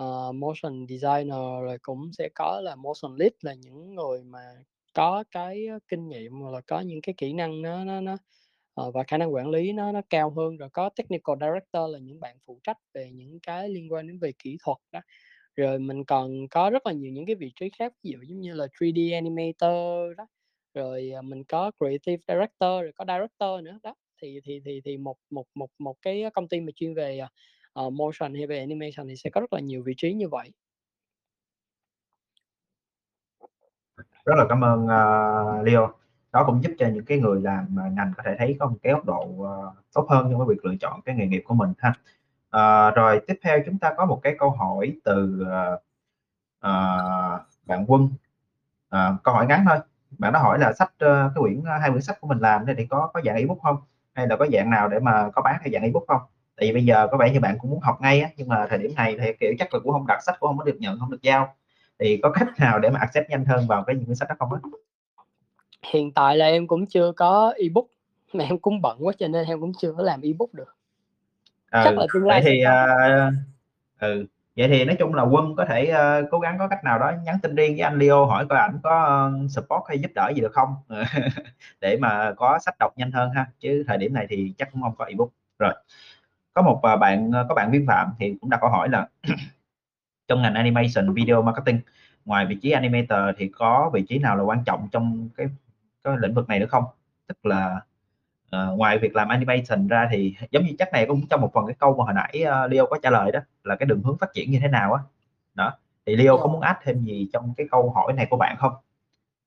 uh, 0.03 0.35
motion 0.35 0.85
designer 0.89 1.63
rồi 1.63 1.77
cũng 1.81 2.11
sẽ 2.17 2.29
có 2.35 2.61
là 2.63 2.75
motion 2.75 3.15
lead 3.15 3.31
là 3.41 3.53
những 3.53 3.95
người 3.95 4.23
mà 4.23 4.39
có 4.93 5.23
cái 5.31 5.67
kinh 5.87 6.07
nghiệm 6.07 6.33
hoặc 6.33 6.51
là 6.51 6.61
có 6.67 6.79
những 6.79 7.01
cái 7.01 7.15
kỹ 7.17 7.33
năng 7.33 7.61
nó 7.61 7.83
nó 7.83 8.01
nó 8.01 8.17
uh, 8.82 8.93
và 8.93 9.03
khả 9.03 9.17
năng 9.17 9.34
quản 9.34 9.49
lý 9.49 9.73
nó 9.73 9.91
nó 9.91 10.01
cao 10.09 10.30
hơn. 10.30 10.57
Rồi 10.57 10.69
có 10.73 10.89
technical 10.89 11.36
director 11.41 11.93
là 11.93 11.99
những 11.99 12.19
bạn 12.19 12.38
phụ 12.45 12.59
trách 12.63 12.78
về 12.93 13.11
những 13.13 13.39
cái 13.39 13.69
liên 13.69 13.93
quan 13.93 14.07
đến 14.07 14.19
về 14.19 14.32
kỹ 14.39 14.57
thuật 14.63 14.78
đó. 14.91 15.01
Rồi 15.55 15.80
mình 15.80 16.05
còn 16.05 16.47
có 16.51 16.69
rất 16.69 16.86
là 16.86 16.93
nhiều 16.93 17.11
những 17.11 17.26
cái 17.26 17.36
vị 17.36 17.51
trí 17.55 17.69
khác 17.80 17.93
ví 18.03 18.11
dụ 18.11 18.17
giống 18.21 18.39
như 18.41 18.53
là 18.53 18.65
3D 18.80 19.15
animator 19.15 20.17
đó. 20.17 20.28
Rồi 20.73 21.11
à, 21.15 21.21
mình 21.21 21.43
có 21.43 21.71
creative 21.80 22.21
director 22.28 22.82
rồi 22.82 22.91
có 22.95 23.05
director 23.07 23.63
nữa 23.63 23.80
đó. 23.84 23.95
Thì 24.21 24.39
thì 24.43 24.61
thì 24.65 24.82
thì 24.86 24.97
một 24.97 25.17
một 25.30 25.45
một 25.55 25.69
một 25.80 25.95
cái 26.01 26.23
công 26.34 26.47
ty 26.47 26.61
mà 26.61 26.71
chuyên 26.76 26.93
về 26.93 27.21
uh, 27.80 27.93
motion 27.93 28.34
hay 28.36 28.47
về 28.47 28.59
animation 28.59 29.07
thì 29.07 29.15
sẽ 29.15 29.30
có 29.30 29.41
rất 29.41 29.53
là 29.53 29.59
nhiều 29.59 29.84
vị 29.84 29.93
trí 29.97 30.13
như 30.13 30.30
vậy. 30.30 30.51
Rất 34.26 34.36
là 34.38 34.45
cảm 34.49 34.63
ơn 34.63 34.84
uh, 34.84 35.67
Leo 35.67 36.04
đó 36.36 36.43
cũng 36.45 36.63
giúp 36.63 36.71
cho 36.79 36.88
những 36.88 37.05
cái 37.05 37.17
người 37.19 37.41
làm 37.41 37.79
à, 37.79 37.89
ngành 37.93 38.11
có 38.17 38.23
thể 38.25 38.36
thấy 38.39 38.57
có 38.59 38.67
một 38.67 38.77
cái 38.83 38.93
góc 38.93 39.05
độ 39.05 39.23
uh, 39.23 39.73
tốt 39.93 40.07
hơn 40.09 40.27
trong 40.31 40.39
cái 40.39 40.47
việc 40.49 40.65
lựa 40.65 40.75
chọn 40.81 41.01
cái 41.01 41.15
nghề 41.15 41.27
nghiệp 41.27 41.43
của 41.45 41.55
mình 41.55 41.73
ha 41.77 41.89
uh, 42.89 42.95
rồi 42.95 43.21
tiếp 43.27 43.39
theo 43.43 43.59
chúng 43.65 43.77
ta 43.77 43.93
có 43.97 44.05
một 44.05 44.19
cái 44.23 44.36
câu 44.39 44.51
hỏi 44.51 44.93
từ 45.03 45.41
uh, 45.41 45.79
uh, 46.67 47.41
bạn 47.65 47.86
Quân. 47.88 48.09
uh, 48.95 49.23
câu 49.23 49.33
hỏi 49.33 49.45
ngắn 49.47 49.65
thôi. 49.69 49.77
Bạn 50.17 50.33
đã 50.33 50.39
hỏi 50.39 50.59
là 50.59 50.73
sách 50.73 50.89
uh, 50.89 51.31
cái 51.36 51.41
quyển 51.41 51.61
hai 51.81 51.89
quyển 51.89 52.01
sách 52.01 52.21
của 52.21 52.27
mình 52.27 52.39
làm 52.39 52.65
thì 52.77 52.86
có 52.86 53.09
có 53.13 53.21
dạng 53.25 53.36
ebook 53.36 53.57
không? 53.63 53.77
Hay 54.13 54.27
là 54.27 54.36
có 54.36 54.47
dạng 54.53 54.69
nào 54.69 54.88
để 54.88 54.99
mà 54.99 55.29
có 55.36 55.41
bán 55.41 55.57
hay 55.61 55.71
dạng 55.73 55.83
ebook 55.83 56.03
không? 56.07 56.21
Tại 56.57 56.67
vì 56.67 56.73
bây 56.73 56.86
giờ 56.86 57.07
có 57.11 57.17
vẻ 57.17 57.31
như 57.33 57.39
bạn 57.39 57.57
cũng 57.59 57.71
muốn 57.71 57.79
học 57.79 58.01
ngay 58.01 58.21
á, 58.21 58.29
nhưng 58.38 58.47
mà 58.47 58.67
thời 58.69 58.79
điểm 58.79 58.91
này 58.95 59.17
thì 59.21 59.33
kiểu 59.39 59.53
chắc 59.59 59.73
là 59.73 59.79
cũng 59.83 59.91
không 59.91 60.07
đặt 60.07 60.19
sách 60.23 60.36
cũng 60.39 60.47
không 60.47 60.57
có 60.57 60.63
được 60.63 60.77
nhận 60.79 60.99
không 60.99 61.11
được 61.11 61.21
giao. 61.21 61.55
Thì 61.99 62.19
có 62.23 62.31
cách 62.31 62.47
nào 62.59 62.79
để 62.79 62.89
mà 62.89 62.99
accept 62.99 63.29
nhanh 63.29 63.45
hơn 63.45 63.67
vào 63.67 63.83
cái 63.83 63.95
những 63.95 64.05
quyển 64.05 64.15
sách 64.15 64.29
đó 64.29 64.36
không 64.39 64.53
á? 64.53 64.59
Hiện 65.91 66.11
tại 66.11 66.38
là 66.38 66.45
em 66.45 66.67
cũng 66.67 66.86
chưa 66.86 67.11
có 67.11 67.53
ebook 67.57 67.86
mà 68.33 68.43
em 68.43 68.57
cũng 68.57 68.81
bận 68.81 68.97
quá 68.99 69.13
cho 69.19 69.27
nên 69.27 69.45
em 69.45 69.59
cũng 69.61 69.71
chưa 69.73 69.93
có 69.97 70.03
làm 70.03 70.21
ebook 70.21 70.53
được. 70.53 70.75
Chắc 71.71 71.89
ừ, 71.89 71.95
là 71.95 72.05
tương 72.13 72.27
lai 72.27 72.41
vậy 72.41 72.51
thì 72.51 72.63
uh, 72.65 73.33
ừ 73.99 74.25
vậy 74.55 74.67
thì 74.67 74.86
nói 74.86 74.95
chung 74.99 75.13
là 75.13 75.23
quân 75.23 75.55
có 75.55 75.65
thể 75.65 75.93
uh, 75.93 76.27
cố 76.31 76.39
gắng 76.39 76.55
có 76.59 76.67
cách 76.67 76.83
nào 76.83 76.99
đó 76.99 77.11
nhắn 77.23 77.36
tin 77.41 77.55
riêng 77.55 77.73
với 77.73 77.81
anh 77.81 77.99
Leo 77.99 78.25
hỏi 78.25 78.45
coi 78.49 78.59
ảnh 78.59 78.79
có 78.83 79.25
uh, 79.45 79.51
support 79.51 79.83
hay 79.88 79.99
giúp 79.99 80.11
đỡ 80.15 80.31
gì 80.36 80.41
được 80.41 80.53
không? 80.53 80.75
Để 81.81 81.97
mà 81.97 82.33
có 82.38 82.59
sách 82.59 82.75
đọc 82.79 82.93
nhanh 82.95 83.11
hơn 83.11 83.29
ha 83.36 83.45
chứ 83.59 83.83
thời 83.88 83.97
điểm 83.97 84.13
này 84.13 84.25
thì 84.29 84.53
chắc 84.57 84.71
cũng 84.71 84.81
không 84.81 84.95
có 84.97 85.05
ebook. 85.05 85.29
Rồi 85.59 85.73
có 86.53 86.61
một 86.61 86.81
uh, 86.93 86.99
bạn 86.99 87.31
có 87.49 87.55
bạn 87.55 87.71
vi 87.71 87.86
phạm 87.88 88.13
thì 88.19 88.36
cũng 88.41 88.49
đặt 88.49 88.57
câu 88.61 88.69
hỏi 88.69 88.89
là 88.89 89.07
trong 90.27 90.41
ngành 90.41 90.53
animation 90.53 91.13
video 91.13 91.41
marketing 91.41 91.79
ngoài 92.25 92.45
vị 92.45 92.55
trí 92.61 92.71
animator 92.71 93.19
thì 93.38 93.47
có 93.47 93.91
vị 93.93 94.03
trí 94.09 94.17
nào 94.17 94.36
là 94.36 94.43
quan 94.43 94.63
trọng 94.65 94.88
trong 94.91 95.29
cái 95.38 95.47
cái 96.05 96.17
lĩnh 96.19 96.33
vực 96.33 96.47
này 96.47 96.59
nữa 96.59 96.65
không 96.69 96.83
tức 97.27 97.45
là 97.45 97.81
uh, 98.55 98.77
ngoài 98.77 98.97
việc 98.97 99.15
làm 99.15 99.27
animation 99.27 99.87
ra 99.87 100.09
thì 100.11 100.35
giống 100.51 100.63
như 100.65 100.73
chắc 100.79 100.93
này 100.93 101.05
cũng 101.05 101.27
trong 101.29 101.41
một 101.41 101.51
phần 101.53 101.65
cái 101.67 101.75
câu 101.79 101.95
mà 101.95 102.03
hồi 102.03 102.13
nãy 102.13 102.43
uh, 102.65 102.71
Leo 102.71 102.85
có 102.85 102.97
trả 103.03 103.09
lời 103.09 103.31
đó 103.31 103.39
là 103.63 103.75
cái 103.75 103.85
đường 103.85 104.01
hướng 104.03 104.17
phát 104.17 104.33
triển 104.33 104.51
như 104.51 104.59
thế 104.61 104.67
nào 104.67 104.93
á 104.93 105.01
đó. 105.53 105.73
thì 106.05 106.15
Leo 106.15 106.37
có 106.37 106.47
muốn 106.47 106.61
add 106.61 106.79
thêm 106.83 107.03
gì 107.03 107.29
trong 107.33 107.53
cái 107.57 107.67
câu 107.71 107.89
hỏi 107.89 108.13
này 108.13 108.27
của 108.29 108.37
bạn 108.37 108.55
không 108.59 108.73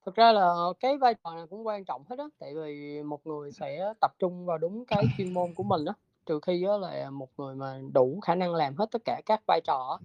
Thực 0.07 0.15
ra 0.15 0.33
là 0.33 0.55
cái 0.81 0.97
vai 0.97 1.15
trò 1.25 1.35
nào 1.35 1.47
cũng 1.47 1.67
quan 1.67 1.85
trọng 1.85 2.05
hết 2.11 2.19
á, 2.19 2.25
tại 2.39 2.55
vì 2.55 3.03
một 3.03 3.27
người 3.27 3.53
sẽ 3.53 3.93
tập 4.01 4.13
trung 4.19 4.47
vào 4.47 4.59
đúng 4.59 4.85
cái 4.85 5.05
chuyên 5.19 5.35
môn 5.35 5.55
của 5.55 5.63
mình 5.63 5.85
á, 5.85 5.93
trừ 6.27 6.41
khi 6.47 6.65
á 6.65 6.77
là 6.77 7.11
một 7.11 7.29
người 7.37 7.55
mà 7.55 7.79
đủ 7.93 8.21
khả 8.21 8.35
năng 8.35 8.55
làm 8.55 8.77
hết 8.77 8.87
tất 8.93 9.03
cả 9.05 9.21
các 9.27 9.41
vai 9.47 9.61
trò 9.61 9.99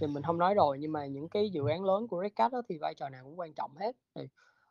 thì 0.00 0.06
mình 0.06 0.22
hông 0.22 0.38
nói 0.38 0.54
rồi, 0.54 0.78
nhưng 0.78 0.92
mà 0.92 1.06
những 1.06 1.28
cái 1.28 1.50
dự 1.50 1.68
án 1.68 1.84
lớn 1.84 2.08
của 2.08 2.22
Red 2.22 2.32
Cat 2.36 2.52
á 2.52 2.58
thì 2.68 2.78
vai 2.78 2.94
trò 2.94 3.08
nào 3.08 3.24
cũng 3.24 3.38
quan 3.38 3.52
trọng 3.52 3.70
hết. 3.76 3.96
Thì, 4.14 4.22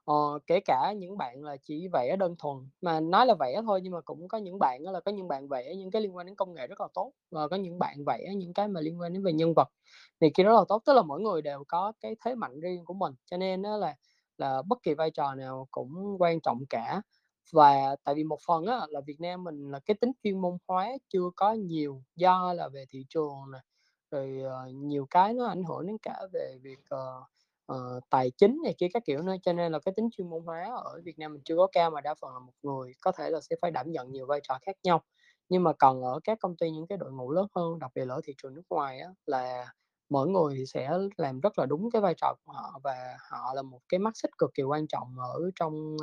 ờ, 0.10 0.39
kể 0.47 0.60
cả 0.66 0.93
những 0.97 1.18
bạn 1.18 1.43
là 1.43 1.57
chỉ 1.64 1.88
vẽ 1.93 2.16
đơn 2.16 2.36
thuần, 2.39 2.57
mà 2.82 2.99
nói 2.99 3.26
là 3.26 3.36
vẽ 3.39 3.62
thôi 3.66 3.80
nhưng 3.84 3.93
mà 3.93 4.01
cũng 4.01 4.28
có 4.28 4.38
những 4.38 4.60
bạn 4.60 4.84
á 4.86 4.91
là 4.91 4.99
có 4.99 5.12
những 5.12 5.28
bạn 5.28 5.47
vẽ 5.47 5.76
những 5.76 5.91
cái 5.91 6.01
liên 6.01 6.16
quan 6.16 6.26
đến 6.26 6.36
công 6.36 6.53
nghệ 6.53 6.68
rất 6.68 6.82
là 6.82 6.88
tốt, 6.93 7.12
và 7.32 7.47
có 7.47 7.55
những 7.55 7.80
bạn 7.80 7.97
vẽ 8.05 8.34
những 8.38 8.53
cái 8.53 8.68
mà 8.68 8.82
liên 8.82 8.99
quan 8.99 9.14
đến 9.14 9.24
về 9.24 9.34
nhân 9.34 9.53
vật 9.55 9.70
thì 10.22 10.30
kia 10.36 10.43
rất 10.43 10.53
là 10.53 10.64
tốt. 10.70 10.82
Tức 10.86 10.93
là 10.93 11.01
mỗi 11.01 11.22
người 11.22 11.41
đều 11.41 11.64
có 11.68 11.93
cái 12.01 12.16
thế 12.26 12.36
mạnh 12.36 12.60
riêng 12.60 12.86
của 12.86 12.93
mình, 12.93 13.14
cho 13.32 13.38
nên 13.38 13.62
đó 13.62 13.78
là 13.78 13.95
là 14.38 14.62
bất 14.62 14.80
kỳ 14.84 14.93
vai 14.93 15.12
trò 15.12 15.36
nào 15.36 15.68
cũng 15.72 16.16
quan 16.20 16.41
trọng 16.41 16.60
cả. 16.70 17.01
Và 17.53 17.95
tại 18.03 18.16
vì 18.16 18.24
một 18.24 18.39
phần 18.47 18.66
á 18.66 18.80
là 18.89 19.01
Việt 19.01 19.20
Nam 19.22 19.43
mình 19.43 19.72
là 19.72 19.80
cái 19.86 19.95
tính 20.01 20.12
chuyên 20.24 20.41
môn 20.41 20.57
hóa 20.68 20.89
chưa 21.10 21.30
có 21.36 21.53
nhiều, 21.53 22.03
do 22.16 22.53
là 22.53 22.70
về 22.70 22.86
thị 22.89 23.05
trường 23.10 23.34
này 23.51 23.62
rồi, 24.12 24.38
uh, 24.70 24.74
nhiều 24.76 25.07
cái 25.10 25.34
nó 25.34 25.45
ảnh 25.47 25.64
hưởng 25.64 25.88
đến 25.88 25.97
cả 26.01 26.20
về 26.34 26.57
việc, 26.64 26.80
uh, 26.95 27.28
Ờ, 27.70 27.99
tài 28.09 28.32
chính 28.38 28.61
này 28.63 28.76
kia 28.78 28.88
các 28.93 29.03
kiểu 29.05 29.22
nữa, 29.22 29.34
cho 29.43 29.53
nên 29.53 29.72
là 29.72 29.80
cái 29.86 29.93
tính 29.95 30.09
chuyên 30.17 30.30
môn 30.30 30.43
hóa 30.45 30.63
ở 30.84 31.01
Việt 31.03 31.20
Nam 31.20 31.34
mình 31.34 31.41
chưa 31.45 31.55
có 31.57 31.67
cao, 31.72 31.89
mà 31.91 32.01
đa 32.01 32.13
phần 32.22 32.34
là 32.34 32.39
một 32.39 32.51
người 32.63 32.91
có 33.01 33.11
thể 33.11 33.30
là 33.30 33.39
sẽ 33.41 33.55
phải 33.61 33.72
đảm 33.72 33.91
nhận 33.91 34.11
nhiều 34.11 34.26
vai 34.26 34.39
trò 34.43 34.57
khác 34.61 34.76
nhau. 34.84 35.01
Nhưng 35.49 35.63
mà 35.63 35.74
còn 35.80 36.03
ở 36.03 36.20
các 36.24 36.38
công 36.41 36.55
ty, 36.57 36.72
những 36.72 36.88
cái 36.88 36.97
đội 36.97 37.11
ngũ 37.11 37.32
lớn 37.32 37.47
hơn, 37.55 37.80
đặc 37.80 37.91
biệt 37.95 38.05
là 38.05 38.15
ở 38.15 38.22
thị 38.24 38.34
trường 38.43 38.53
nước 38.55 38.61
ngoài 38.70 38.99
á, 38.99 39.09
là 39.26 39.65
mỗi 40.09 40.28
người 40.28 40.55
thì 40.57 40.65
sẽ 40.65 40.91
làm 41.17 41.39
rất 41.39 41.59
là 41.59 41.65
đúng 41.65 41.91
cái 41.91 42.01
vai 42.01 42.13
trò 42.22 42.36
của 42.45 42.51
họ, 42.53 42.80
và 42.84 43.17
họ 43.32 43.53
là 43.55 43.61
một 43.61 43.80
cái 43.89 43.99
mắt 43.99 44.17
xích 44.17 44.32
cực 44.38 44.49
kỳ 44.53 44.63
quan 44.63 44.88
trọng 44.88 45.07
ở 45.20 45.39
trong, 45.59 45.97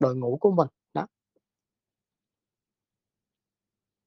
đội 0.00 0.16
ngũ 0.16 0.36
của 0.40 0.50
mình, 0.50 0.68
đó. 0.94 1.06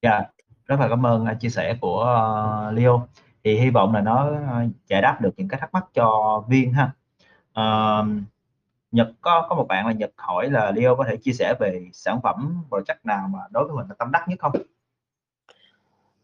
Yeah, 0.02 0.24
rất 0.66 0.80
là 0.80 0.88
cảm 0.90 1.06
ơn, 1.06 1.26
à, 1.26 1.34
chia 1.34 1.50
sẻ 1.50 1.78
của, 1.82 2.00
ờ, 2.02 2.72
Leo. 2.72 3.08
Thì 3.44 3.60
hy 3.60 3.70
vọng 3.70 3.94
là 3.94 4.02
nó, 4.02 4.30
ờ, 4.50 4.66
giải 4.90 5.02
đáp 5.02 5.18
được 5.22 5.32
những 5.38 5.48
cái 5.48 5.60
thắc 5.60 5.74
mắc 5.74 5.86
cho 5.94 6.44
Viên 6.50 6.74
ha. 6.74 6.92
Ờm, 7.58 8.26
Nhật 8.92 9.08
có 9.22 9.48
có 9.50 9.56
một 9.56 9.66
bạn 9.70 9.88
là 9.88 9.94
Nhật 9.94 10.12
hỏi 10.18 10.50
là 10.50 10.72
Leo 10.72 10.96
có 10.96 11.04
thể 11.10 11.18
chia 11.18 11.32
sẻ 11.34 11.54
về 11.60 11.86
sản 11.94 12.20
phẩm 12.24 12.64
project 12.70 12.96
nào 13.04 13.28
mà 13.28 13.40
đối 13.52 13.68
với 13.68 13.76
mình 13.76 13.86
là 13.90 13.96
tâm 14.00 14.12
đắc 14.12 14.26
nhất 14.28 14.40
không? 14.40 14.52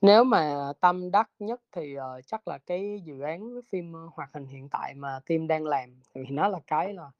Nếu 0.01 0.23
mà 0.23 0.71
tâm 0.79 1.11
đắc 1.11 1.29
nhất 1.39 1.61
thì, 1.71 1.95
ờ, 1.95 2.21
chắc 2.27 2.47
là 2.47 2.57
cái 2.57 3.01
dự 3.05 3.19
án 3.21 3.55
phim, 3.71 3.93
ơ, 3.95 3.99
hoạt 4.13 4.29
hình 4.33 4.45
hiện 4.47 4.69
tại 4.69 4.93
mà 4.95 5.19
team 5.25 5.47
đang 5.47 5.65
làm, 5.65 5.89
vì 6.15 6.25
nó 6.29 6.47
là 6.47 6.59
cái 6.67 6.93
là 6.93 7.11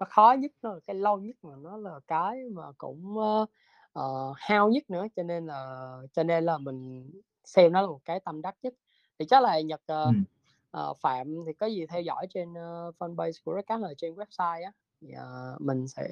nó 0.00 0.06
khó 0.10 0.34
nhất, 0.38 0.50
nó 0.62 0.72
là 0.74 0.80
cái 0.86 0.96
lâu 0.96 1.18
nhất, 1.18 1.36
mà 1.42 1.52
nó 1.62 1.76
là 1.76 2.00
cái 2.06 2.38
mà 2.52 2.62
cũng, 2.78 3.18
ơ, 3.18 3.46
ờ, 3.92 4.32
hao 4.36 4.68
nhất 4.70 4.82
nữa, 4.90 5.06
cho 5.16 5.22
nên 5.22 5.46
là 5.46 5.90
cho 6.12 6.22
nên 6.22 6.44
là 6.44 6.58
mình 6.58 7.10
xem 7.44 7.72
nó 7.72 7.80
là 7.80 7.86
một 7.86 8.00
cái 8.04 8.20
tâm 8.20 8.42
đắc 8.42 8.54
nhất. 8.62 8.74
Thì 9.18 9.26
chắc 9.26 9.42
là 9.42 9.60
Nhật, 9.60 9.80
ờ, 9.86 10.04
Ừm. 10.04 10.24
Ờ, 10.70 10.94
Phạm 11.00 11.34
thì 11.46 11.52
có 11.52 11.66
gì 11.66 11.86
theo 11.86 12.00
dõi 12.02 12.26
trên, 12.34 12.54
ơ, 12.54 12.92
fanpage 12.98 13.32
của 13.44 13.54
Red 13.54 13.64
Cat 13.66 13.80
là 13.80 13.88
trên 13.96 14.14
website 14.14 14.64
á, 14.64 14.72
thì, 15.00 15.08
ờ, 15.12 15.56
mình 15.60 15.88
sẽ 15.88 16.08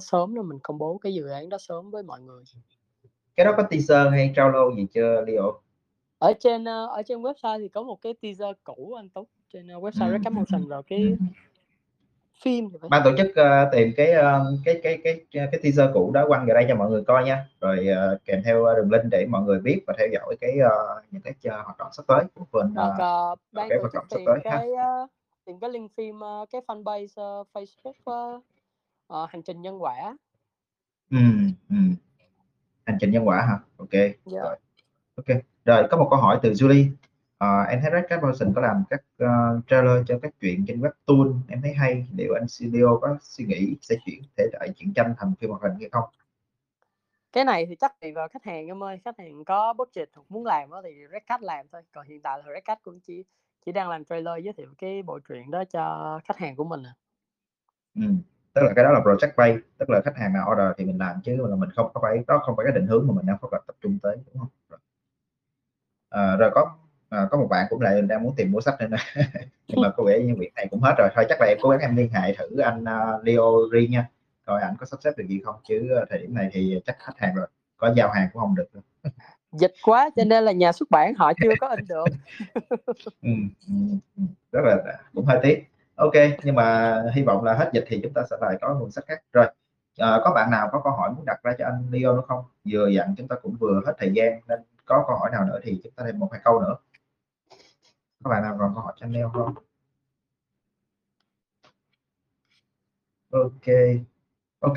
sớm 0.00 0.34
nữa 0.34 0.42
mình 0.42 0.58
công 0.62 0.78
bố 0.78 0.98
cái 0.98 1.14
dự 1.14 1.26
án 1.28 1.48
đó 1.48 1.58
sớm 1.60 1.90
với 1.90 2.02
mọi 2.02 2.20
người. 2.20 2.44
Cái 3.36 3.46
đó 3.46 3.54
có 3.56 3.62
teaser 3.62 4.08
hay 4.12 4.32
trailer 4.36 4.76
gì 4.76 4.86
chưa 4.94 5.24
Leo? 5.26 5.52
Ở 6.18 6.32
trên, 6.40 6.64
ơ, 6.64 6.86
ở 6.86 7.02
trên 7.02 7.22
website 7.22 7.58
thì 7.58 7.68
có 7.68 7.82
một 7.82 8.02
cái 8.02 8.14
teaser 8.22 8.56
cũ 8.64 8.94
anh 8.96 9.08
Tú, 9.08 9.26
trên, 9.52 9.68
ơ, 9.68 9.78
website 9.80 10.12
Red 10.12 10.20
Ừm, 10.20 10.22
Cat 10.24 10.32
ừm, 10.32 10.34
Motion 10.38 10.68
rồi 10.68 10.82
cái 10.86 11.02
ừm. 11.02 11.16
Phim 12.42 12.70
thì 12.70 12.78
phải. 12.80 12.90
Ban 12.90 13.02
tổ 13.04 13.10
chức, 13.18 13.36
ơ, 13.36 13.68
tìm 13.72 13.92
cái, 13.96 14.12
ơ, 14.12 14.44
cái 14.64 14.80
cái 14.82 14.98
cái 15.04 15.20
cái 15.32 15.60
teaser 15.62 15.90
cũ 15.94 16.10
đó 16.14 16.24
quăng 16.28 16.46
vào 16.46 16.54
đây 16.54 16.66
cho 16.68 16.74
mọi 16.74 16.90
người 16.90 17.02
coi 17.06 17.24
nha, 17.24 17.46
rồi, 17.60 17.86
ờ, 17.86 18.18
kèm 18.24 18.42
theo, 18.44 18.66
đường 18.76 18.90
link 18.92 19.04
để 19.10 19.26
mọi 19.30 19.42
người 19.42 19.60
biết 19.60 19.80
và 19.86 19.94
theo 19.98 20.08
dõi 20.12 20.36
cái, 20.40 20.58
ơ, 20.58 21.02
những 21.10 21.22
cái 21.22 21.32
ch 21.40 21.46
hoạt 21.64 21.78
động 21.78 21.88
sắp 21.92 22.02
tới 22.08 22.24
của 22.34 22.44
Hoặc, 22.52 22.70
ờ, 22.74 22.94
ờ, 22.98 23.28
ờ, 23.28 23.34
ban 23.52 23.68
cái 23.68 23.78
tổ 23.82 23.88
chức 23.92 24.02
tìm 24.10 24.26
tới 24.26 24.38
ha. 24.44 24.56
cái, 24.58 24.72
ơ, 24.72 25.06
tìm 25.44 25.60
cái 25.60 25.70
link 25.70 25.90
phim, 25.96 26.20
ơ, 26.20 26.46
cái 26.50 26.60
fanpage, 26.68 27.06
ơ, 27.16 27.44
Facebook, 27.54 27.92
ơ, 28.04 28.40
ờ, 29.06 29.26
Hành 29.30 29.42
Trình 29.42 29.62
Nhân 29.62 29.82
Quả. 29.82 30.16
Ừm, 31.10 31.52
ừm. 31.70 31.94
Hành 32.86 32.98
Trình 33.00 33.10
Nhân 33.10 33.28
Quả 33.28 33.36
hả? 33.36 33.58
Kê, 33.90 34.00
Yeah. 34.00 34.44
rồi. 34.44 34.56
Ô 35.14 35.22
kê. 35.26 35.40
Rồi 35.64 35.88
có 35.90 35.96
một 35.96 36.06
câu 36.10 36.18
hỏi 36.20 36.38
từ 36.42 36.52
Julie, 36.52 36.90
ờ, 37.44 37.62
"Em 37.70 37.80
thấy 37.82 37.90
Red 37.94 38.22
Motion 38.22 38.52
có 38.54 38.60
làm 38.60 38.84
các, 38.90 39.02
ơ, 39.18 39.60
trailer 39.68 39.98
cho 40.06 40.18
các 40.22 40.32
truyện 40.40 40.64
trên 40.68 40.80
webtoon, 40.80 41.34
em 41.48 41.62
thấy 41.62 41.72
hay, 41.74 42.06
liệu 42.16 42.34
anh 42.34 42.48
s 42.48 42.62
Leo 42.72 42.98
có 43.02 43.16
suy 43.22 43.44
nghĩ 43.44 43.76
sẽ 43.82 43.96
chuyển 44.06 44.22
thể 44.36 44.44
loại 44.52 44.68
truyện 44.76 44.92
tranh 44.94 45.14
thành 45.18 45.32
phim 45.40 45.50
hoạt 45.50 45.62
hình 45.62 45.74
hay 45.80 45.88
không?" 45.92 46.04
Cái 47.32 47.44
này 47.44 47.66
thì 47.66 47.76
chắc 47.76 48.00
tùy 48.00 48.12
vào 48.12 48.28
khách 48.28 48.44
hàng 48.44 48.66
em 48.66 48.82
ơi, 48.82 49.00
khách 49.04 49.18
hàng 49.18 49.44
có 49.44 49.72
budget 49.72 50.08
hoặc 50.14 50.22
muốn 50.28 50.46
làm 50.46 50.70
á 50.70 50.80
thì 50.84 50.90
Red 51.12 51.22
Cat 51.26 51.42
làm 51.42 51.66
thôi, 51.72 51.82
còn 51.92 52.06
hiện 52.06 52.20
tại 52.22 52.38
là 52.38 52.44
Red 52.54 52.64
Cat 52.64 52.78
cũng 52.82 53.00
chỉ 53.00 53.24
chỉ 53.66 53.72
đang 53.72 53.88
làm 53.88 54.04
trailer 54.04 54.44
giới 54.44 54.52
thiệu 54.56 54.68
cái 54.78 55.02
bộ 55.02 55.18
truyện 55.28 55.50
đó 55.50 55.64
cho 55.64 56.20
khách 56.24 56.38
hàng 56.38 56.56
của 56.56 56.64
mình 56.64 56.82
à. 56.86 56.94
Ừm, 57.94 58.22
tức 58.54 58.62
là 58.64 58.72
cái 58.76 58.84
đó 58.84 58.90
là 58.92 59.00
project 59.00 59.32
base, 59.36 59.58
tức 59.78 59.90
là 59.90 60.00
khách 60.04 60.16
hàng 60.16 60.32
nào 60.32 60.48
order 60.52 60.66
thì 60.78 60.84
mình 60.84 60.98
làm 60.98 61.16
chứ 61.24 61.46
là 61.50 61.56
mình 61.56 61.70
không 61.76 61.90
có 61.94 62.00
phải 62.02 62.24
đó 62.28 62.38
không 62.46 62.56
phải 62.56 62.66
cái 62.66 62.74
định 62.74 62.86
hướng 62.86 63.06
mà 63.08 63.14
mình 63.14 63.26
đang 63.26 63.36
là 63.52 63.60
tập 63.66 63.76
trung 63.80 63.98
tới, 64.02 64.16
đúng 64.26 64.36
hông? 64.40 64.48
Rồi. 64.70 64.78
Ờ, 66.10 66.36
rồi 66.36 66.50
có, 66.54 66.76
ờ, 67.12 67.28
có 67.30 67.38
một 67.38 67.46
bạn 67.50 67.66
cũng 67.70 67.80
lại 67.80 68.02
đang 68.02 68.22
muốn 68.22 68.34
tìm 68.36 68.52
mua 68.52 68.60
sách 68.60 68.74
nè, 68.80 68.96
nhưng 69.68 69.80
mà 69.80 69.90
có 69.96 70.04
vẻ 70.04 70.18
như 70.18 70.34
việc 70.38 70.50
này 70.54 70.66
cũng 70.70 70.80
hết 70.80 70.94
rồi, 70.98 71.08
thôi 71.14 71.24
chắc 71.28 71.40
là 71.40 71.46
em 71.46 71.58
cố 71.60 71.68
gắng 71.68 71.80
em 71.80 71.96
liên 71.96 72.10
hệ 72.12 72.34
thử 72.34 72.58
anh, 72.58 72.84
a, 72.84 73.18
Leo 73.22 73.68
riêng 73.72 73.90
nha, 73.90 74.08
coi 74.46 74.62
ảnh 74.62 74.74
có 74.78 74.86
sắp 74.86 74.96
xếp 75.04 75.10
được 75.16 75.24
gì 75.28 75.40
không, 75.44 75.54
chứ, 75.68 75.88
ơ, 75.96 76.04
thời 76.10 76.18
điểm 76.18 76.34
này 76.34 76.48
thì 76.52 76.80
chắc 76.86 76.96
hết 77.00 77.12
hàng 77.16 77.34
rồi, 77.34 77.46
có 77.76 77.92
giao 77.96 78.10
hàng 78.10 78.28
cũng 78.32 78.42
hông 78.42 78.54
được 78.54 78.66
nữa. 78.74 78.80
Dịch 79.52 79.72
quá 79.84 80.10
cho 80.16 80.24
nên 80.24 80.44
là 80.44 80.52
nhà 80.52 80.72
xuất 80.72 80.90
bản 80.90 81.14
họ 81.14 81.32
chưa 81.42 81.54
có 81.60 81.68
in 81.68 81.86
được. 81.88 82.06
Ừm, 83.22 83.50
ừm, 83.68 83.98
ừm, 84.16 84.28
rất 84.52 84.60
là 84.64 84.76
cũng 85.14 85.24
hơi 85.24 85.38
tiếc. 85.42 85.64
Kê, 86.12 86.36
nhưng 86.42 86.54
mà 86.54 86.96
hy 87.14 87.22
vọng 87.22 87.44
là 87.44 87.54
hết 87.54 87.70
dịch 87.72 87.84
thì 87.88 88.00
chúng 88.02 88.12
ta 88.12 88.22
sẽ 88.30 88.36
lại 88.40 88.56
có 88.60 88.74
nguồn 88.74 88.90
sách 88.90 89.04
khác. 89.08 89.22
Rồi, 89.32 89.46
ờ, 89.98 90.20
có 90.24 90.32
bạn 90.34 90.50
nào 90.50 90.68
có 90.72 90.80
câu 90.84 90.92
hỏi 90.92 91.10
muốn 91.10 91.24
đặt 91.24 91.42
ra 91.42 91.52
cho 91.58 91.64
anh 91.64 91.86
Leo 91.90 92.16
nữa 92.16 92.22
không? 92.28 92.44
Vừa 92.64 92.88
dặn 92.88 93.14
chúng 93.18 93.28
ta 93.28 93.36
cũng 93.42 93.56
vừa 93.60 93.80
hết 93.86 93.92
thời 93.98 94.12
gian 94.12 94.40
nên 94.48 94.60
có 94.84 95.04
câu 95.08 95.16
hỏi 95.16 95.30
nào 95.32 95.44
nữa 95.44 95.60
thì 95.62 95.80
chúng 95.84 95.92
ta 95.96 96.04
thêm 96.04 96.18
1-2 96.18 96.40
câu 96.44 96.60
nữa 96.60 96.76
các 98.24 98.30
bạn 98.30 98.42
nào 98.42 98.56
còn 98.58 98.74
họ 98.74 98.82
hỏi 98.82 98.94
không? 99.32 99.54
ok 103.30 103.66
ok 104.60 104.76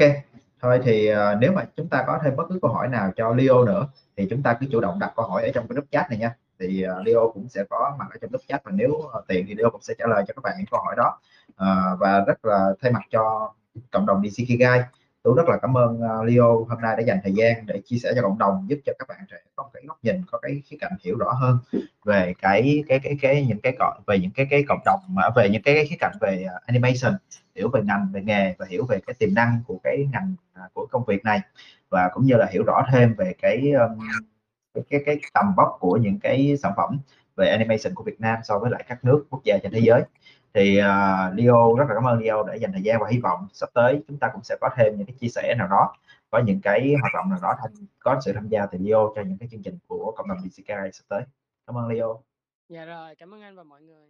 thôi 0.61 0.79
thì, 0.83 1.11
uh, 1.13 1.17
nếu 1.39 1.51
mà 1.51 1.65
chúng 1.75 1.89
ta 1.89 2.03
có 2.07 2.19
thêm 2.23 2.35
bất 2.35 2.43
cứ 2.49 2.59
câu 2.61 2.71
hỏi 2.73 2.87
nào 2.87 3.11
cho 3.15 3.33
Leo 3.33 3.65
nữa 3.65 3.87
thì 4.17 4.27
chúng 4.29 4.43
ta 4.43 4.57
cứ 4.59 4.67
chủ 4.71 4.79
động 4.81 4.99
đặt 4.99 5.13
câu 5.15 5.27
hỏi 5.27 5.43
ở 5.43 5.51
trong 5.53 5.67
cái 5.67 5.73
group 5.73 5.85
chat 5.91 6.09
này 6.09 6.19
nha, 6.19 6.35
thì, 6.59 6.85
uh, 6.87 7.07
Leo 7.07 7.31
cũng 7.33 7.49
sẽ 7.49 7.63
có 7.69 7.95
mặt 7.99 8.05
ở 8.11 8.17
trong 8.21 8.29
group 8.29 8.41
chat 8.47 8.63
và 8.63 8.71
nếu, 8.71 8.91
uh, 8.91 9.27
tiện 9.27 9.45
thì 9.47 9.55
Leo 9.55 9.69
cũng 9.69 9.81
sẽ 9.81 9.93
trả 9.97 10.05
lời 10.07 10.23
cho 10.27 10.33
các 10.33 10.41
bạn 10.43 10.55
những 10.57 10.67
câu 10.71 10.81
hỏi 10.81 10.95
đó. 10.97 11.19
uh, 11.49 11.99
và 11.99 12.23
rất 12.27 12.45
là 12.45 12.73
thay 12.81 12.91
mặt 12.91 13.01
cho 13.11 13.53
cộng 13.91 14.05
đồng 14.05 14.23
DC 14.29 14.37
Ikigai, 14.37 14.83
Tú 15.25 15.33
rất 15.33 15.49
là 15.49 15.57
cảm 15.61 15.77
ơn, 15.77 16.01
ờ, 16.01 16.23
Leo 16.23 16.65
hôm 16.69 16.81
nay 16.81 16.95
đã 16.97 17.03
dành 17.03 17.19
thời 17.23 17.33
gian 17.33 17.65
để 17.65 17.81
chia 17.85 17.97
sẻ 17.97 18.11
cho 18.15 18.21
cộng 18.21 18.37
đồng, 18.37 18.65
giúp 18.69 18.79
cho 18.85 18.93
các 18.99 19.07
bạn 19.07 19.17
trẻ 19.31 19.37
có 19.55 19.69
cái 19.73 19.83
góc 19.87 19.97
nhìn, 20.03 20.21
có 20.31 20.39
cái 20.39 20.61
khía 20.65 20.77
cạnh 20.79 20.91
hiểu 21.03 21.17
rõ 21.17 21.31
hơn 21.31 21.57
về 22.05 22.33
cái 22.41 22.83
cái 22.87 22.99
cái 22.99 23.17
cái 23.21 23.45
những 23.45 23.59
cái 23.63 23.75
cọ 23.79 23.93
về 24.07 24.19
những 24.19 24.31
cái 24.31 24.47
cái 24.49 24.63
cộng 24.67 24.79
đồng 24.85 24.99
mà 25.07 25.23
về 25.35 25.49
những 25.49 25.61
cái 25.61 25.85
khía 25.89 25.95
cạnh 25.99 26.13
về, 26.21 26.43
ờ, 26.43 26.59
animation, 26.65 27.13
hiểu 27.55 27.69
về 27.73 27.81
ngành, 27.83 28.07
về 28.13 28.21
nghề 28.21 28.53
và 28.57 28.65
hiểu 28.69 28.85
về 28.85 28.99
cái 29.07 29.13
tiềm 29.19 29.33
năng 29.33 29.61
của 29.67 29.79
cái 29.83 30.07
ngành, 30.13 30.35
à, 30.53 30.63
của 30.73 30.87
công 30.91 31.03
việc 31.07 31.25
này. 31.25 31.39
Và 31.89 32.09
cũng 32.13 32.25
như 32.25 32.35
là 32.35 32.47
hiểu 32.51 32.63
rõ 32.63 32.85
thêm 32.91 33.15
về 33.17 33.33
cái, 33.41 33.73
cái 34.75 34.83
cái 34.89 35.01
cái 35.05 35.17
tầm 35.33 35.53
vóc 35.57 35.77
của 35.79 35.97
những 35.97 36.19
cái 36.19 36.57
sản 36.63 36.73
phẩm 36.77 36.99
về 37.35 37.49
animation 37.49 37.95
của 37.95 38.03
Việt 38.03 38.21
Nam 38.21 38.39
so 38.43 38.59
với 38.59 38.71
lại 38.71 38.85
các 38.87 39.05
nước 39.05 39.25
quốc 39.29 39.43
gia 39.43 39.57
trên 39.57 39.71
thế 39.71 39.79
giới 39.79 40.03
thì 40.55 40.79
uh, 40.79 40.85
Leo 41.35 41.75
rất 41.75 41.85
là 41.89 41.95
cảm 41.95 42.03
ơn 42.07 42.19
Leo 42.19 42.43
đã 42.43 42.53
dành 42.53 42.71
thời 42.71 42.81
gian 42.81 42.99
và 43.01 43.07
hy 43.11 43.19
vọng 43.19 43.47
sắp 43.53 43.69
tới 43.73 44.03
chúng 44.07 44.17
ta 44.17 44.29
cũng 44.33 44.43
sẽ 44.43 44.55
có 44.61 44.69
thêm 44.77 44.97
những 44.97 45.07
cái 45.07 45.15
chia 45.19 45.27
sẻ 45.27 45.55
nào 45.57 45.67
đó 45.67 45.93
có 46.29 46.39
những 46.39 46.61
cái 46.61 46.95
hoạt 47.01 47.13
động 47.13 47.29
nào 47.29 47.39
đó 47.41 47.55
có 47.99 48.19
sự 48.25 48.33
tham 48.33 48.47
gia 48.47 48.65
từ 48.65 48.77
Leo 48.81 49.13
cho 49.15 49.21
những 49.21 49.37
cái 49.37 49.49
chương 49.51 49.63
trình 49.63 49.77
của 49.87 50.13
cộng 50.17 50.27
đồng 50.27 50.37
DCK 50.39 50.67
sắp 50.67 51.03
tới 51.07 51.21
cảm 51.67 51.77
ơn 51.77 51.87
Leo 51.87 52.21
dạ 52.69 52.85
rồi 52.85 53.15
cảm 53.15 53.33
ơn 53.33 53.41
anh 53.41 53.55
và 53.55 53.63
mọi 53.63 53.81
người 53.81 54.05